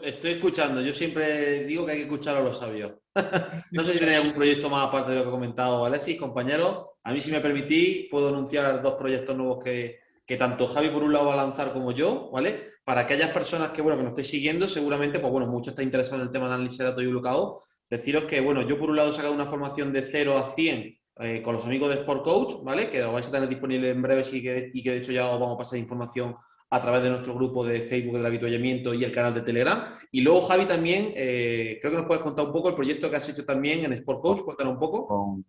Estoy 0.02 0.32
escuchando. 0.32 0.82
Yo 0.82 0.92
siempre 0.92 1.66
digo 1.66 1.86
que 1.86 1.92
hay 1.92 1.98
que 2.00 2.04
escuchar 2.06 2.38
a 2.38 2.42
los 2.42 2.58
sabios. 2.58 2.94
no 3.72 3.84
sé 3.84 3.94
si 3.94 4.00
tenéis 4.00 4.18
algún 4.18 4.34
proyecto 4.34 4.72
más 4.72 4.88
aparte 4.88 5.12
de 5.12 5.18
lo 5.18 5.24
que 5.24 5.30
ha 5.30 5.32
comentado 5.32 5.86
Alexis, 5.86 6.20
compañeros. 6.20 6.88
A 7.04 7.14
mí, 7.14 7.22
si 7.22 7.32
me 7.32 7.40
permitís, 7.40 8.10
puedo 8.10 8.30
anunciar 8.30 8.82
dos 8.82 8.96
proyectos 8.96 9.38
nuevos 9.38 9.64
que, 9.64 10.00
que 10.28 10.36
tanto 10.36 10.68
Javi 10.68 10.90
por 10.90 11.04
un 11.04 11.14
lado 11.14 11.28
va 11.28 11.34
a 11.36 11.38
lanzar 11.38 11.72
como 11.72 11.94
yo, 11.94 12.30
¿vale? 12.32 12.66
Para 12.84 13.02
aquellas 13.02 13.32
personas 13.32 13.70
que, 13.70 13.82
bueno, 13.82 13.98
que 13.98 14.04
nos 14.04 14.12
estéis 14.12 14.28
siguiendo, 14.28 14.68
seguramente, 14.68 15.20
pues 15.20 15.32
bueno, 15.32 15.48
mucho 15.48 15.70
está 15.70 15.82
interesado 15.82 16.18
en 16.18 16.24
el 16.24 16.30
tema 16.30 16.50
de 16.50 16.56
análisis 16.56 16.80
de 16.80 16.84
datos 16.84 17.04
y 17.04 17.08
VKO. 17.08 17.64
Deciros 17.90 18.26
que, 18.26 18.42
bueno, 18.42 18.62
yo 18.62 18.78
por 18.78 18.90
un 18.90 18.98
lado 18.98 19.10
he 19.10 19.14
sacado 19.14 19.34
una 19.34 19.46
formación 19.46 19.94
de 19.94 20.02
0 20.02 20.38
a 20.38 20.46
100 20.46 20.98
eh, 21.20 21.42
con 21.42 21.56
los 21.56 21.64
amigos 21.64 21.90
de 21.90 22.02
Sport 22.02 22.24
Coach, 22.24 22.54
¿vale? 22.62 22.90
Que 22.92 23.00
lo 23.00 23.14
vais 23.14 23.26
a 23.26 23.32
tener 23.32 23.48
disponible 23.48 23.90
en 23.90 24.02
breve 24.02 24.24
y 24.30 24.42
que, 24.42 24.70
y 24.74 24.84
que 24.84 24.92
de 24.92 24.98
hecho 24.98 25.14
ya 25.14 25.30
os 25.30 25.40
vamos 25.40 25.56
a 25.56 25.60
pasar 25.60 25.80
información 25.80 26.36
a 26.70 26.82
través 26.82 27.02
de 27.02 27.10
nuestro 27.10 27.34
grupo 27.34 27.66
de 27.66 27.84
Facebook 27.84 28.18
del 28.18 28.26
habituallamiento 28.26 28.94
y 28.94 29.06
el 29.06 29.14
canal 29.14 29.34
de 29.34 29.42
Telegram. 29.42 29.86
Y 30.12 30.20
luego, 30.20 30.42
Javi, 30.42 30.66
también, 30.66 31.14
eh, 31.16 31.78
creo 31.80 31.92
que 31.92 31.98
nos 32.00 32.06
puedes 32.06 32.22
contar 32.22 32.46
un 32.46 32.52
poco 32.52 32.68
el 32.68 32.76
proyecto 32.76 33.10
que 33.10 33.16
has 33.16 33.30
hecho 33.30 33.46
también 33.46 33.86
en 33.86 33.94
Sport 33.94 34.22
Coach. 34.22 34.42
Cuéntanos 34.42 34.74
un 34.74 34.80
poco. 34.80 35.40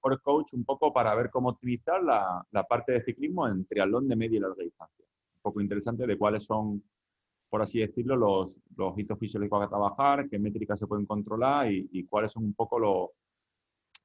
Sport 0.00 0.22
Coach 0.22 0.54
un 0.54 0.64
poco 0.64 0.92
para 0.92 1.14
ver 1.14 1.30
cómo 1.30 1.50
optimizar 1.50 2.02
la, 2.02 2.42
la 2.50 2.64
parte 2.64 2.92
de 2.92 3.02
ciclismo 3.02 3.46
en 3.46 3.66
triatlón 3.66 4.08
de 4.08 4.16
media 4.16 4.38
y 4.38 4.40
larga 4.40 4.64
distancia. 4.64 5.04
Un 5.36 5.42
poco 5.42 5.60
interesante 5.60 6.06
de 6.06 6.16
cuáles 6.16 6.44
son, 6.44 6.82
por 7.50 7.62
así 7.62 7.80
decirlo, 7.80 8.16
los, 8.16 8.58
los 8.76 8.98
hitos 8.98 9.18
fisiológicos 9.18 9.64
a 9.64 9.68
trabajar, 9.68 10.28
qué 10.28 10.38
métricas 10.38 10.78
se 10.78 10.86
pueden 10.86 11.06
controlar 11.06 11.70
y, 11.70 11.88
y 11.92 12.06
cuáles 12.06 12.32
son 12.32 12.44
un 12.44 12.54
poco 12.54 12.78
los, 12.78 13.10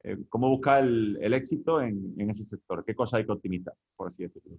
eh, 0.03 0.17
cómo 0.30 0.49
buscar 0.49 0.84
el, 0.84 1.17
el 1.22 1.34
éxito 1.34 1.81
en, 1.81 2.13
en, 2.17 2.30
ese 2.30 2.45
sector, 2.45 2.84
qué 2.85 2.93
cosas 2.93 3.19
hay 3.19 3.26
que 3.26 3.31
optimizar, 3.31 3.73
por 3.95 4.09
así 4.09 4.23
decirlo. 4.23 4.57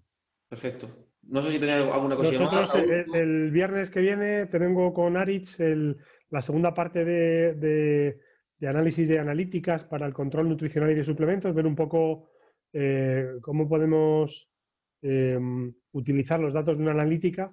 Perfecto. 0.49 0.89
No 1.23 1.43
sé 1.43 1.53
si 1.53 1.59
tenéis 1.59 1.93
alguna 1.93 2.15
Nosotros, 2.15 2.51
más. 2.53 2.75
El, 2.75 3.15
el, 3.15 3.51
viernes 3.51 3.91
que 3.91 4.01
viene 4.01 4.47
tengo 4.47 4.95
con 4.95 5.17
Aritz 5.17 5.61
el, 5.61 5.99
la 6.31 6.41
segunda 6.41 6.73
parte 6.73 7.05
de, 7.05 7.55
de, 7.55 8.21
de, 8.59 8.69
análisis 8.69 9.09
de 9.09 9.19
analíticas 9.19 9.85
para 9.85 10.07
el 10.07 10.13
control 10.13 10.49
nutricional 10.49 10.91
y 10.91 10.95
de 10.95 11.05
suplementos, 11.05 11.55
ver 11.55 11.67
un 11.67 11.77
poco 11.77 12.31
eh, 12.73 13.37
cómo 13.41 13.69
podemos 13.69 14.49
eh, 15.03 15.39
utilizar 15.93 16.41
los 16.41 16.53
datos 16.53 16.77
de 16.77 16.83
una 16.83 16.93
analítica 16.93 17.53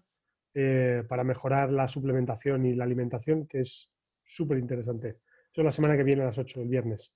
eh, 0.53 1.03
para 1.07 1.23
mejorar 1.23 1.71
la 1.71 1.87
suplementación 1.87 2.65
y 2.65 2.75
la 2.75 2.83
alimentación, 2.83 3.47
que 3.47 3.61
es 3.61 3.89
súper 4.23 4.57
interesante. 4.57 5.19
Eso 5.51 5.61
es 5.61 5.65
la 5.65 5.71
semana 5.71 5.97
que 5.97 6.03
viene 6.03 6.23
a 6.23 6.27
las 6.27 6.37
8, 6.37 6.61
el 6.61 6.67
viernes. 6.67 7.11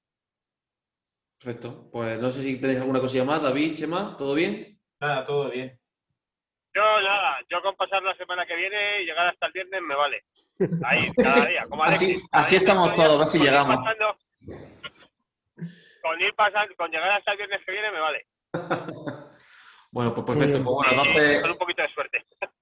Perfecto. 1.38 1.90
Pues 1.92 2.20
no 2.20 2.32
sé 2.32 2.42
si 2.42 2.60
tenéis 2.60 2.80
alguna 2.80 3.00
cosilla 3.00 3.26
más, 3.26 3.42
David, 3.42 3.76
Chema, 3.76 4.16
¿todo 4.18 4.34
bien? 4.34 4.80
Nada, 5.00 5.24
todo 5.26 5.52
bien. 5.52 5.80
Yo 6.74 6.82
nada, 6.82 7.38
yo 7.50 7.62
con 7.62 7.76
pasar 7.76 8.04
la 8.04 8.16
semana 8.16 8.46
que 8.46 8.56
viene 8.56 9.02
y 9.02 9.06
llegar 9.06 9.28
hasta 9.28 9.48
el 9.48 9.54
viernes 9.54 9.82
me 9.82 9.96
vale. 9.96 10.24
Ahí, 10.86 11.12
cada 11.14 11.46
día. 11.46 11.66
Como 11.70 11.84
así, 11.84 12.22
así 12.32 12.56
estamos 12.56 12.94
todos, 12.96 13.22
así 13.22 13.40
llegamos. 13.40 13.78
Pasando, 13.78 14.18
con 16.02 16.22
ir 16.22 16.34
pasando, 16.36 16.76
con 16.76 16.92
llegar 16.92 17.12
hasta 17.12 17.32
el 17.32 17.38
viernes 17.38 17.62
que 17.66 17.72
viene 17.72 17.92
me 17.92 18.00
vale. 18.00 18.26
bueno, 19.92 20.14
pues 20.14 20.26
perfecto. 20.26 20.64
Pues 20.64 20.76
bueno, 20.76 21.04
darte... 21.04 21.42
Con 21.42 21.52
un 21.52 21.58
poquito 21.58 21.82
de 21.82 21.90
suerte. 21.90 22.26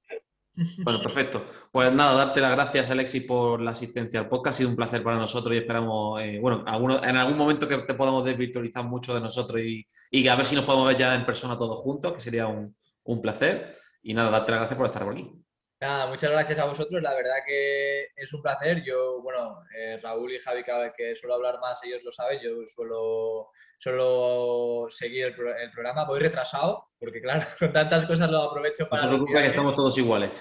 Bueno, 0.85 1.01
perfecto. 1.01 1.43
Pues 1.69 1.91
nada, 1.91 2.13
darte 2.13 2.39
las 2.39 2.51
gracias, 2.51 2.89
Alexis, 2.89 3.23
por 3.23 3.59
la 3.59 3.71
asistencia 3.71 4.21
al 4.21 4.29
podcast. 4.29 4.55
Ha 4.55 4.57
sido 4.59 4.69
un 4.69 4.77
placer 4.77 5.03
para 5.03 5.17
nosotros 5.17 5.53
y 5.53 5.57
esperamos, 5.57 6.21
eh, 6.21 6.39
bueno, 6.39 6.63
alguno, 6.65 7.03
en 7.03 7.17
algún 7.17 7.37
momento 7.37 7.67
que 7.67 7.79
te 7.79 7.93
podamos 7.93 8.23
desvirtualizar 8.23 8.85
mucho 8.85 9.13
de 9.13 9.19
nosotros 9.19 9.59
y, 9.59 9.85
y, 10.09 10.25
a 10.29 10.35
ver 10.37 10.45
si 10.45 10.55
nos 10.55 10.63
podemos 10.63 10.87
ver 10.87 10.95
ya 10.95 11.13
en 11.13 11.25
persona 11.25 11.57
todos 11.57 11.79
juntos, 11.79 12.13
que 12.13 12.21
sería 12.21 12.47
un, 12.47 12.73
un 13.03 13.21
placer. 13.21 13.75
Y 14.01 14.13
nada, 14.13 14.29
darte 14.29 14.51
las 14.51 14.59
gracias 14.61 14.77
por 14.77 14.85
estar 14.85 15.03
por 15.03 15.11
aquí. 15.11 15.29
Nada, 15.81 16.07
muchas 16.07 16.31
gracias 16.31 16.57
a 16.59 16.65
vosotros. 16.65 17.01
La 17.01 17.13
verdad 17.13 17.43
que 17.45 18.07
es 18.15 18.33
un 18.33 18.41
placer. 18.41 18.81
Yo, 18.83 19.21
bueno, 19.21 19.61
eh, 19.77 19.99
Raúl 20.01 20.33
y 20.33 20.39
Javi, 20.39 20.63
que, 20.95 21.15
suelo 21.15 21.35
hablar 21.35 21.59
más, 21.59 21.83
ellos 21.83 22.01
lo 22.03 22.13
saben. 22.13 22.39
Yo 22.41 22.65
suelo, 22.67 23.49
suelo 23.77 24.87
seguir 24.89 25.25
el, 25.25 25.33
el, 25.33 25.71
programa. 25.71 26.05
Voy 26.05 26.19
retrasado, 26.19 26.91
porque 26.97 27.21
claro, 27.21 27.45
con 27.59 27.73
tantas 27.73 28.05
cosas 28.05 28.31
lo 28.31 28.43
aprovecho 28.43 28.87
para... 28.87 29.05
No 29.05 29.25
que 29.25 29.45
estamos 29.45 29.75
todos 29.75 29.97
iguales. 29.97 30.31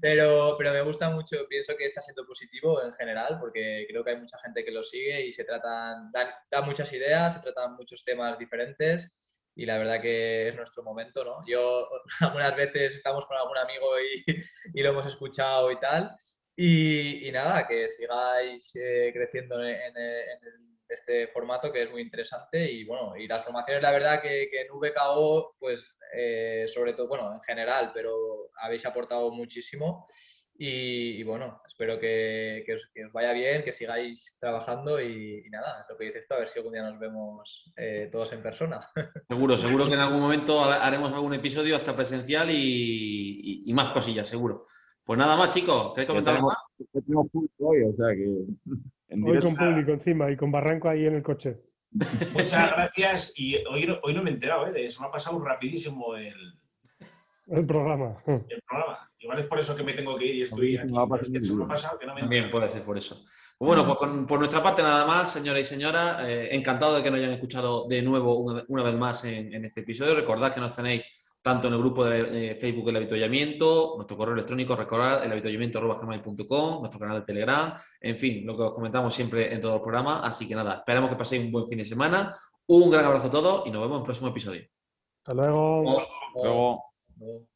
Pero, 0.00 0.54
pero 0.56 0.72
me 0.72 0.82
gusta 0.82 1.10
mucho, 1.10 1.48
pienso 1.48 1.76
que 1.76 1.86
está 1.86 2.00
siendo 2.00 2.24
positivo 2.24 2.80
en 2.84 2.92
general, 2.92 3.38
porque 3.40 3.86
creo 3.88 4.04
que 4.04 4.10
hay 4.10 4.20
mucha 4.20 4.38
gente 4.38 4.64
que 4.64 4.70
lo 4.70 4.84
sigue 4.84 5.26
y 5.26 5.32
se 5.32 5.44
tratan, 5.44 6.12
dan, 6.12 6.28
dan 6.48 6.64
muchas 6.64 6.92
ideas, 6.92 7.34
se 7.34 7.40
tratan 7.40 7.74
muchos 7.74 8.04
temas 8.04 8.38
diferentes 8.38 9.20
y 9.54 9.66
la 9.66 9.78
verdad 9.78 10.00
que 10.00 10.48
es 10.48 10.54
nuestro 10.54 10.82
momento, 10.82 11.24
¿no? 11.24 11.44
Yo 11.46 11.88
algunas 12.20 12.56
veces 12.56 12.96
estamos 12.96 13.26
con 13.26 13.36
algún 13.36 13.58
amigo 13.58 13.98
y, 14.00 14.24
y 14.74 14.82
lo 14.82 14.90
hemos 14.90 15.06
escuchado 15.06 15.70
y 15.70 15.78
tal. 15.78 16.16
Y, 16.56 17.26
y 17.28 17.32
nada, 17.32 17.66
que 17.66 17.88
sigáis 17.88 18.72
eh, 18.76 19.10
creciendo 19.14 19.62
en, 19.64 19.94
este 20.88 21.28
formato 21.28 21.72
que 21.72 21.84
es 21.84 21.90
muy 21.90 22.02
interesante 22.02 22.68
y 22.68 22.84
bueno, 22.84 23.16
y 23.16 23.28
las 23.28 23.44
formaciones 23.44 23.80
la 23.80 23.92
verdad 23.92 24.20
que, 24.20 24.48
que 24.50 24.62
en 24.62 24.68
VKO, 24.72 25.54
pues 25.58 25.96
eh, 26.12 26.66
sobre 26.66 26.94
todo, 26.94 27.06
bueno, 27.08 27.32
en 27.32 27.40
general, 27.42 27.92
pero 27.94 28.50
habéis 28.56 28.84
aportado 28.84 29.30
muchísimo. 29.30 30.08
Y, 30.62 31.18
y, 31.18 31.22
bueno, 31.22 31.62
espero 31.66 31.98
que, 31.98 32.62
que, 32.66 32.74
os, 32.74 32.86
que, 32.92 33.06
os, 33.06 33.12
vaya 33.14 33.32
bien, 33.32 33.64
que 33.64 33.72
sigáis 33.72 34.36
trabajando 34.38 35.00
y, 35.00 35.42
y, 35.46 35.48
nada, 35.48 35.86
lo 35.88 35.96
que 35.96 36.04
dices 36.04 36.28
tú, 36.28 36.34
a 36.34 36.40
ver 36.40 36.48
si 36.48 36.58
algún 36.58 36.74
día 36.74 36.82
nos 36.82 37.00
vemos 37.00 37.72
eh, 37.78 38.10
todos 38.12 38.30
en 38.34 38.42
persona. 38.42 38.86
Seguro, 39.30 39.56
seguro 39.56 39.86
que 39.86 39.94
en 39.94 40.00
algún 40.00 40.20
momento 40.20 40.62
haremos 40.62 41.14
algún 41.14 41.32
episodio 41.32 41.76
hasta 41.76 41.96
presencial 41.96 42.50
y, 42.50 43.72
más 43.72 43.90
cosillas, 43.94 44.28
seguro. 44.28 44.66
Pues 45.02 45.18
nada 45.18 45.34
más, 45.34 45.48
chicos, 45.48 45.94
¿queréis 45.94 46.08
comentar 46.08 46.34
tenemos, 46.34 46.52
más? 46.52 47.02
Tenemos 47.06 47.30
público 47.30 47.66
hoy, 47.66 47.82
o 47.82 47.96
sea 47.96 48.14
que... 48.14 49.30
Hoy 49.30 49.40
con 49.40 49.56
público 49.56 49.92
encima 49.92 50.30
y 50.30 50.36
con 50.36 50.52
Barranco 50.52 50.90
ahí 50.90 51.06
en 51.06 51.14
el 51.14 51.22
coche. 51.22 51.56
Muchas 52.34 52.70
gracias 52.72 53.32
y 53.34 53.56
hoy, 53.64 53.88
hoy 54.02 54.12
no 54.12 54.22
me 54.22 54.28
he 54.28 54.34
enterado, 54.34 54.66
¿eh? 54.66 54.90
se 54.90 55.00
me 55.00 55.06
ha 55.06 55.10
pasado 55.10 55.42
rapidísimo 55.42 56.16
el, 56.16 56.34
el 57.48 57.64
programa. 57.64 58.22
El 58.26 58.62
programa. 58.68 59.09
Igual 59.20 59.40
es 59.40 59.46
por 59.46 59.58
eso 59.58 59.76
que 59.76 59.82
me 59.82 59.92
tengo 59.92 60.16
que 60.16 60.26
ir 60.26 60.34
y 60.36 60.42
estoy 60.42 60.78
aquí. 60.78 60.90
No 60.90 61.04
es 61.14 61.30
que 61.30 61.40
me 61.40 61.64
ha 61.64 61.68
pasado 61.68 61.98
que 61.98 62.06
no 62.06 62.14
me 62.14 62.22
También 62.22 62.50
puede 62.50 62.70
ser 62.70 62.82
por 62.82 62.96
eso. 62.96 63.22
Bueno, 63.58 63.86
pues 63.86 63.98
con, 63.98 64.26
por 64.26 64.38
nuestra 64.38 64.62
parte 64.62 64.82
nada 64.82 65.04
más, 65.04 65.30
señoras 65.30 65.60
y 65.60 65.64
señoras. 65.64 66.22
Eh, 66.26 66.48
encantado 66.52 66.96
de 66.96 67.02
que 67.02 67.10
nos 67.10 67.18
hayan 67.18 67.32
escuchado 67.32 67.86
de 67.86 68.00
nuevo 68.00 68.38
una, 68.38 68.64
una 68.68 68.82
vez 68.82 68.94
más 68.94 69.22
en, 69.24 69.52
en, 69.52 69.64
este 69.66 69.80
episodio. 69.80 70.14
Recordad 70.14 70.54
que 70.54 70.60
nos 70.60 70.72
tenéis 70.72 71.04
tanto 71.42 71.68
en 71.68 71.74
el 71.74 71.80
grupo 71.80 72.04
de 72.04 72.52
eh, 72.52 72.54
Facebook 72.54 72.88
El 72.88 72.96
Avituallamiento, 72.96 73.94
nuestro 73.96 74.16
correo 74.16 74.34
electrónico, 74.34 74.76
recordad 74.76 75.24
el 75.24 75.32
avituallamiento.com, 75.32 76.80
nuestro 76.80 77.00
canal 77.00 77.20
de 77.20 77.26
Telegram, 77.26 77.74
en 78.00 78.16
fin, 78.18 78.46
lo 78.46 78.56
que 78.56 78.62
os 78.62 78.72
comentamos 78.72 79.14
siempre 79.14 79.52
en 79.52 79.60
todo 79.60 79.76
el 79.76 79.80
programa. 79.82 80.20
Así 80.20 80.46
que 80.48 80.54
nada, 80.54 80.76
esperamos 80.76 81.10
que 81.10 81.16
paséis 81.16 81.44
un 81.44 81.52
buen 81.52 81.66
fin 81.66 81.78
de 81.78 81.84
semana. 81.84 82.34
Un 82.66 82.90
gran 82.90 83.04
abrazo 83.04 83.26
a 83.26 83.30
todos 83.30 83.66
y 83.66 83.70
nos 83.70 83.82
vemos 83.82 83.96
en 83.96 84.00
el 84.00 84.04
próximo 84.04 84.28
episodio. 84.28 84.62
Hasta 85.18 85.34
luego. 85.34 86.00
Hasta 86.00 86.42
luego. 86.42 86.84
luego. 87.18 87.49